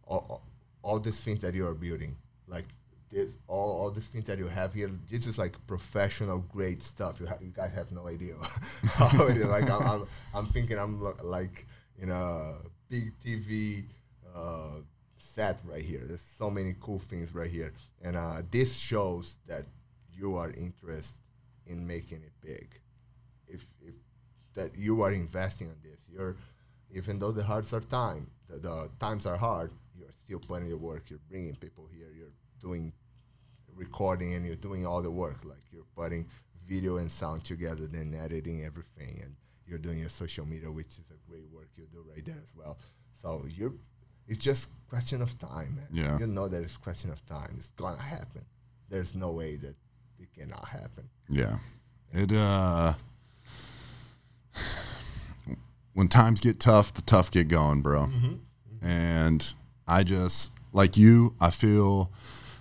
all, 0.07 0.43
all 0.83 0.99
these 1.01 1.21
things 1.21 1.43
that 1.43 1.53
you 1.55 1.67
are 1.67 1.75
building. 1.75 2.17
Like 2.53 2.67
this, 3.11 3.37
all, 3.49 3.71
all 3.79 3.91
these 3.91 4.07
things 4.07 4.27
that 4.27 4.39
you 4.39 4.47
have 4.47 4.73
here. 4.73 4.91
This 5.11 5.27
is 5.27 5.39
like 5.39 5.55
professional, 5.67 6.39
great 6.39 6.83
stuff. 6.83 7.21
You, 7.21 7.27
ha- 7.27 7.39
you 7.41 7.51
guys 7.51 7.73
have 7.75 7.91
no 7.93 8.07
idea. 8.09 8.35
how 8.95 9.27
it 9.27 9.37
is. 9.37 9.47
like 9.47 9.71
I'm, 9.71 9.83
I'm, 9.83 10.03
I'm 10.35 10.47
thinking 10.47 10.79
I'm 10.79 11.01
lo- 11.03 11.17
like 11.23 11.67
in 11.99 12.11
a 12.11 12.55
big 12.89 13.13
TV. 13.25 13.85
Uh, 14.35 14.81
set 15.23 15.59
right 15.65 15.85
here. 15.85 16.03
There's 16.07 16.21
so 16.21 16.51
many 16.51 16.75
cool 16.81 16.99
things 16.99 17.35
right 17.35 17.51
here, 17.51 17.73
and 18.03 18.17
uh, 18.17 18.43
this 18.51 18.77
shows 18.77 19.39
that 19.47 19.65
you 20.13 20.37
are 20.37 20.51
interested 20.51 21.21
in 21.67 21.87
making 21.87 22.23
it 22.23 22.33
big. 22.41 22.69
If, 23.47 23.69
if 23.81 23.95
that 24.55 24.77
you 24.77 25.03
are 25.03 25.13
investing 25.13 25.69
on 25.69 25.77
this, 25.83 26.01
you're 26.13 26.37
even 26.95 27.19
though 27.19 27.33
the 27.33 27.43
hard 27.43 27.73
are 27.73 27.81
time, 27.81 28.27
the, 28.49 28.59
the 28.59 28.91
times 29.01 29.25
are 29.25 29.37
hard, 29.37 29.71
you're 29.99 30.13
still 30.13 30.41
putting 30.41 30.69
the 30.69 30.77
work. 30.77 31.05
You're 31.09 31.21
bringing 31.31 31.55
people 31.57 31.89
here. 31.91 32.09
You're 32.15 32.35
doing 32.63 32.93
recording 33.75 34.35
and 34.35 34.47
you're 34.47 34.57
doing 34.57 34.87
all 34.87 35.03
the 35.03 35.11
work. 35.11 35.45
Like 35.45 35.65
you're 35.73 35.85
putting 35.97 36.27
video 36.67 36.97
and 36.99 37.11
sound 37.11 37.45
together, 37.45 37.87
then 37.87 38.15
editing 38.15 38.65
everything, 38.65 39.21
and 39.23 39.35
you're 39.67 39.79
doing 39.79 39.99
your 39.99 40.09
social 40.09 40.47
media, 40.47 40.71
which 40.71 40.93
is 40.99 41.05
a 41.11 41.31
great 41.31 41.49
work 41.53 41.69
you 41.77 41.87
do 41.93 42.05
right 42.09 42.25
there 42.25 42.41
as 42.43 42.53
well. 42.57 42.79
So 43.21 43.45
you're, 43.49 43.73
it's 44.29 44.39
just 44.39 44.69
question 44.89 45.23
of 45.23 45.39
time, 45.39 45.77
man. 45.77 45.89
Yeah. 45.93 46.19
You 46.19 46.27
know 46.27 46.49
that 46.49 46.63
it's 46.63 46.77
question 46.77 47.11
of 47.11 47.25
time. 47.27 47.55
It's 47.57 47.71
gonna 47.71 48.01
happen. 48.01 48.45
There's 48.89 49.15
no 49.15 49.33
way 49.33 49.57
that 49.57 49.75
it 50.19 50.33
cannot 50.35 50.67
happen. 50.69 51.09
Yeah. 51.29 51.59
It 52.13 52.33
uh 52.33 52.95
when 55.95 56.09
times 56.09 56.41
get 56.41 56.61
tough, 56.61 56.93
the 56.93 57.03
tough 57.03 57.31
get 57.31 57.49
going, 57.49 57.83
bro. 57.83 58.11
And 58.81 59.55
I 59.87 60.03
just 60.03 60.53
like 60.73 60.97
you, 60.97 61.35
I 61.41 61.51
feel 61.51 62.11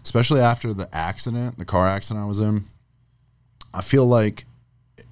especially 0.04 0.42
after 0.42 0.74
the 0.74 0.94
accident, 0.96 1.58
the 1.58 1.66
car 1.66 1.88
accident 1.88 2.24
I 2.24 2.28
was 2.28 2.40
in, 2.40 2.66
I 3.74 3.82
feel 3.82 4.06
like 4.06 4.46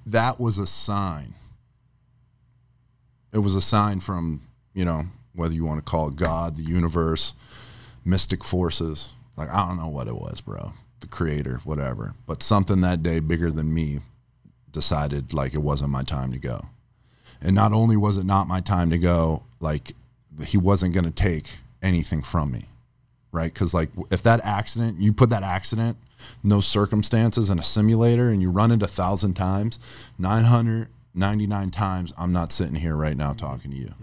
that 0.06 0.40
was 0.40 0.58
a 0.58 0.66
sign. 0.66 1.34
It 3.32 3.38
was 3.38 3.54
a 3.54 3.60
sign 3.60 4.00
from, 4.00 4.42
you 4.74 4.84
know, 4.84 5.06
whether 5.34 5.54
you 5.54 5.64
want 5.64 5.84
to 5.84 5.88
call 5.88 6.08
it 6.08 6.16
God, 6.16 6.56
the 6.56 6.62
universe, 6.62 7.34
mystic 8.04 8.42
forces. 8.42 9.12
Like 9.36 9.48
I 9.48 9.66
don't 9.66 9.78
know 9.78 9.88
what 9.88 10.08
it 10.08 10.16
was, 10.16 10.40
bro. 10.40 10.72
The 11.00 11.06
creator, 11.06 11.60
whatever. 11.64 12.14
But 12.26 12.42
something 12.42 12.80
that 12.80 13.02
day 13.02 13.20
bigger 13.20 13.50
than 13.50 13.72
me 13.72 14.00
decided 14.70 15.32
like 15.32 15.54
it 15.54 15.58
wasn't 15.62 15.90
my 15.90 16.02
time 16.02 16.32
to 16.32 16.38
go. 16.38 16.66
And 17.40 17.54
not 17.54 17.72
only 17.72 17.96
was 17.96 18.16
it 18.16 18.26
not 18.26 18.48
my 18.48 18.60
time 18.60 18.90
to 18.90 18.98
go, 18.98 19.44
like 19.60 19.94
he 20.44 20.58
wasn't 20.58 20.94
going 20.94 21.04
to 21.04 21.10
take 21.10 21.46
anything 21.82 22.22
from 22.22 22.50
me. 22.50 22.66
Right? 23.32 23.54
Cuz 23.54 23.72
like 23.72 23.90
if 24.10 24.22
that 24.22 24.40
accident, 24.44 24.98
you 24.98 25.12
put 25.12 25.30
that 25.30 25.42
accident, 25.42 25.96
no 26.42 26.60
circumstances 26.60 27.50
in 27.50 27.58
a 27.58 27.62
simulator 27.62 28.30
and 28.30 28.42
you 28.42 28.50
run 28.50 28.70
it 28.70 28.82
a 28.82 28.86
1000 28.86 29.34
times, 29.34 29.78
999 30.18 31.70
times 31.70 32.12
I'm 32.18 32.32
not 32.32 32.52
sitting 32.52 32.74
here 32.74 32.96
right 32.96 33.16
now 33.16 33.32
talking 33.32 33.70
to 33.70 33.76
you. 33.76 33.94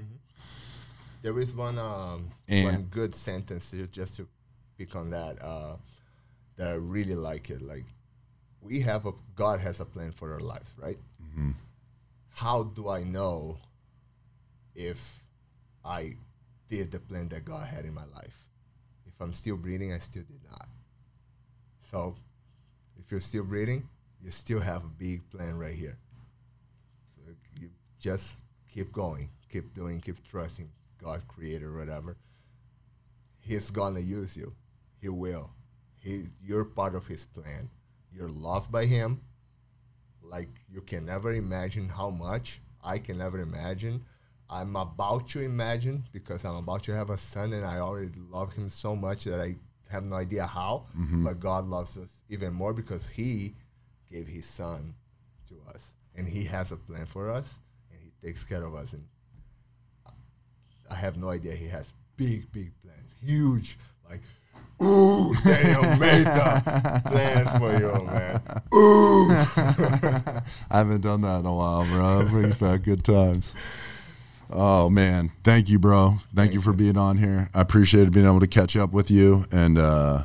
There 1.22 1.40
is 1.40 1.54
one 1.54 1.78
um, 1.78 2.30
one 2.48 2.84
good 2.90 3.14
sentence 3.14 3.74
just 3.92 4.16
to 4.16 4.28
pick 4.78 4.96
on 4.96 5.10
that 5.10 5.42
uh, 5.42 5.76
that 6.56 6.70
I 6.70 6.74
really 6.74 7.16
like 7.16 7.50
it. 7.50 7.62
Like 7.62 7.84
we 8.62 8.80
have 8.82 9.06
a 9.06 9.12
God 9.36 9.60
has 9.60 9.80
a 9.82 9.86
plan 9.86 10.12
for 10.12 10.34
our 10.34 10.40
lives, 10.40 10.74
right? 10.78 10.98
How 12.30 12.64
do 12.64 12.88
I 12.90 13.04
know 13.04 13.58
if 14.76 15.24
I 15.84 16.16
did 16.70 16.92
the 16.92 17.00
plan 17.00 17.28
that 17.30 17.46
God 17.46 17.68
had 17.68 17.86
in 17.86 17.94
my 17.94 18.06
life? 18.14 18.47
If 19.18 19.22
I'm 19.24 19.34
still 19.34 19.58
breathing, 19.58 19.94
I 19.94 19.98
still 19.98 20.22
did 20.22 20.42
not. 20.52 20.68
So 21.90 22.16
if 23.00 23.10
you're 23.10 23.20
still 23.20 23.44
breathing, 23.44 23.90
you 24.24 24.30
still 24.30 24.60
have 24.60 24.84
a 24.84 24.90
big 24.90 25.28
plan 25.32 25.58
right 25.58 25.74
here. 25.74 25.98
So 27.16 27.32
you 27.60 27.72
just 28.00 28.36
keep 28.72 28.92
going, 28.92 29.30
keep 29.52 29.74
doing, 29.74 30.00
keep 30.02 30.24
trusting 30.24 30.70
God, 31.04 31.24
Creator, 31.28 31.76
whatever. 31.76 32.16
He's 33.40 33.72
gonna 33.72 34.02
use 34.02 34.38
you. 34.38 34.54
He 35.02 35.10
will. 35.10 35.50
He, 36.00 36.28
you're 36.44 36.66
part 36.66 36.94
of 36.94 37.08
His 37.08 37.26
plan. 37.26 37.72
You're 38.14 38.30
loved 38.30 38.72
by 38.72 38.86
Him. 38.86 39.22
Like 40.22 40.50
you 40.72 40.82
can 40.82 41.06
never 41.06 41.34
imagine 41.34 41.90
how 41.90 42.12
much. 42.12 42.62
I 42.84 43.00
can 43.00 43.18
never 43.18 43.40
imagine. 43.40 44.06
I'm 44.50 44.76
about 44.76 45.28
to 45.30 45.42
imagine 45.42 46.06
because 46.14 46.46
I'm 46.46 46.56
about 46.56 46.84
to 46.84 46.96
have 46.96 47.10
a 47.10 47.18
son, 47.18 47.54
and 47.54 47.66
I 47.66 47.80
already 47.80 48.20
love 48.30 48.54
him 48.54 48.70
so 48.70 48.96
much 48.96 49.26
that 49.26 49.42
I 49.42 49.56
have 49.90 50.04
no 50.04 50.16
idea 50.16 50.46
how. 50.46 50.86
Mm-hmm. 50.98 51.24
But 51.26 51.40
God 51.40 51.66
loves 51.66 51.98
us 51.98 52.24
even 52.30 52.54
more 52.54 52.74
because 52.74 53.08
He 53.08 53.56
gave 54.12 54.28
His 54.28 54.46
Son 54.46 54.94
to 55.50 55.56
us, 55.74 55.94
and 56.16 56.28
He 56.28 56.44
has 56.46 56.72
a 56.72 56.78
plan 56.78 57.06
for 57.06 57.30
us, 57.30 57.54
and 57.92 58.00
He 58.02 58.12
takes 58.26 58.44
care 58.44 58.64
of 58.64 58.76
us. 58.76 58.94
And 58.94 59.04
I 60.90 60.96
have 60.96 61.18
no 61.18 61.30
idea. 61.30 61.54
He 61.54 61.68
has 61.68 61.94
big, 62.16 62.52
big 62.52 62.72
plans, 62.82 63.14
huge, 63.22 63.78
like 64.10 64.22
Ooh, 64.82 65.34
Daniel 65.44 65.98
made 65.98 66.26
the 66.26 67.02
plan 67.06 67.60
for 67.60 67.72
you, 67.80 68.06
man. 68.06 68.42
Ooh, 68.76 69.28
I 70.70 70.78
haven't 70.78 71.02
done 71.02 71.22
that 71.22 71.40
in 71.40 71.46
a 71.48 71.54
while, 71.54 71.84
bro. 71.86 72.28
Brings 72.30 72.58
back 72.58 72.84
good 72.84 73.04
times. 73.04 73.56
Oh 74.50 74.90
man, 74.90 75.32
thank 75.44 75.70
you, 75.70 75.80
bro. 75.80 76.18
Thank, 76.34 76.54
you 76.54 76.62
for 76.62 76.74
being 76.74 76.98
on 76.98 77.18
here. 77.18 77.50
I 77.54 77.62
appreciated 77.62 78.14
being 78.14 78.26
able 78.26 78.40
to 78.40 78.48
catch 78.48 78.78
up 78.78 78.94
with 78.94 79.12
you. 79.12 79.46
And 79.52 79.78
uh, 79.78 80.24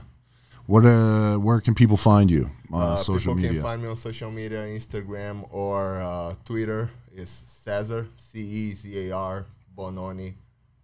what, 0.67 0.85
uh, 0.85 1.37
where 1.37 1.61
can 1.61 1.75
people 1.75 1.97
find 1.97 2.31
you? 2.31 2.51
Uh, 2.73 2.93
Uh, 2.93 2.97
social 2.97 3.19
people 3.19 3.35
media. 3.35 3.51
People 3.51 3.63
can 3.63 3.71
find 3.71 3.83
me 3.83 3.89
on 3.89 3.97
social 3.97 4.31
media, 4.31 4.59
Instagram 4.67 5.47
or 5.51 6.01
uh, 6.01 6.35
Twitter. 6.45 6.91
It's 7.15 7.45
Cezar 7.67 8.07
C 8.17 8.41
E 8.41 8.73
Z 8.73 9.09
A 9.09 9.13
R 9.15 9.47
Bononi 9.77 10.35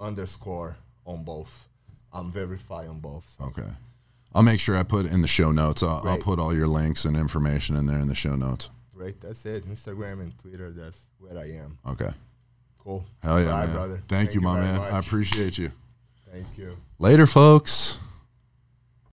underscore 0.00 0.76
on 1.06 1.24
both. 1.24 1.66
I'm 2.12 2.30
verified 2.30 2.88
on 2.88 2.98
both. 3.00 3.28
So. 3.38 3.44
okay, 3.44 3.70
I'll 4.34 4.42
make 4.42 4.60
sure 4.60 4.76
I 4.76 4.82
put 4.82 5.06
in 5.06 5.20
the 5.22 5.28
show 5.28 5.52
notes. 5.52 5.82
I'll, 5.82 6.02
I'll 6.06 6.18
put 6.18 6.38
all 6.38 6.54
your 6.54 6.68
links 6.68 7.04
and 7.04 7.16
information 7.16 7.76
in 7.76 7.86
there 7.86 7.98
in 8.00 8.08
the 8.08 8.14
show 8.14 8.36
notes. 8.36 8.70
Right, 8.94 9.18
that's 9.20 9.46
it. 9.46 9.64
Instagram 9.66 10.20
and 10.20 10.36
Twitter. 10.38 10.70
That's 10.70 11.06
where 11.18 11.38
I 11.38 11.52
am. 11.52 11.78
Okay. 11.86 12.10
Cool. 12.88 13.04
Hell 13.22 13.38
yeah, 13.38 13.50
Bye, 13.50 13.66
man. 13.66 13.74
brother. 13.74 14.02
Thank, 14.08 14.32
you, 14.32 14.40
my 14.40 14.58
man. 14.58 14.80
I 14.80 14.98
appreciate 14.98 15.58
you. 15.58 15.70
Thank 16.32 16.46
you. 16.56 16.78
Later, 16.98 17.26
folks. 17.26 17.98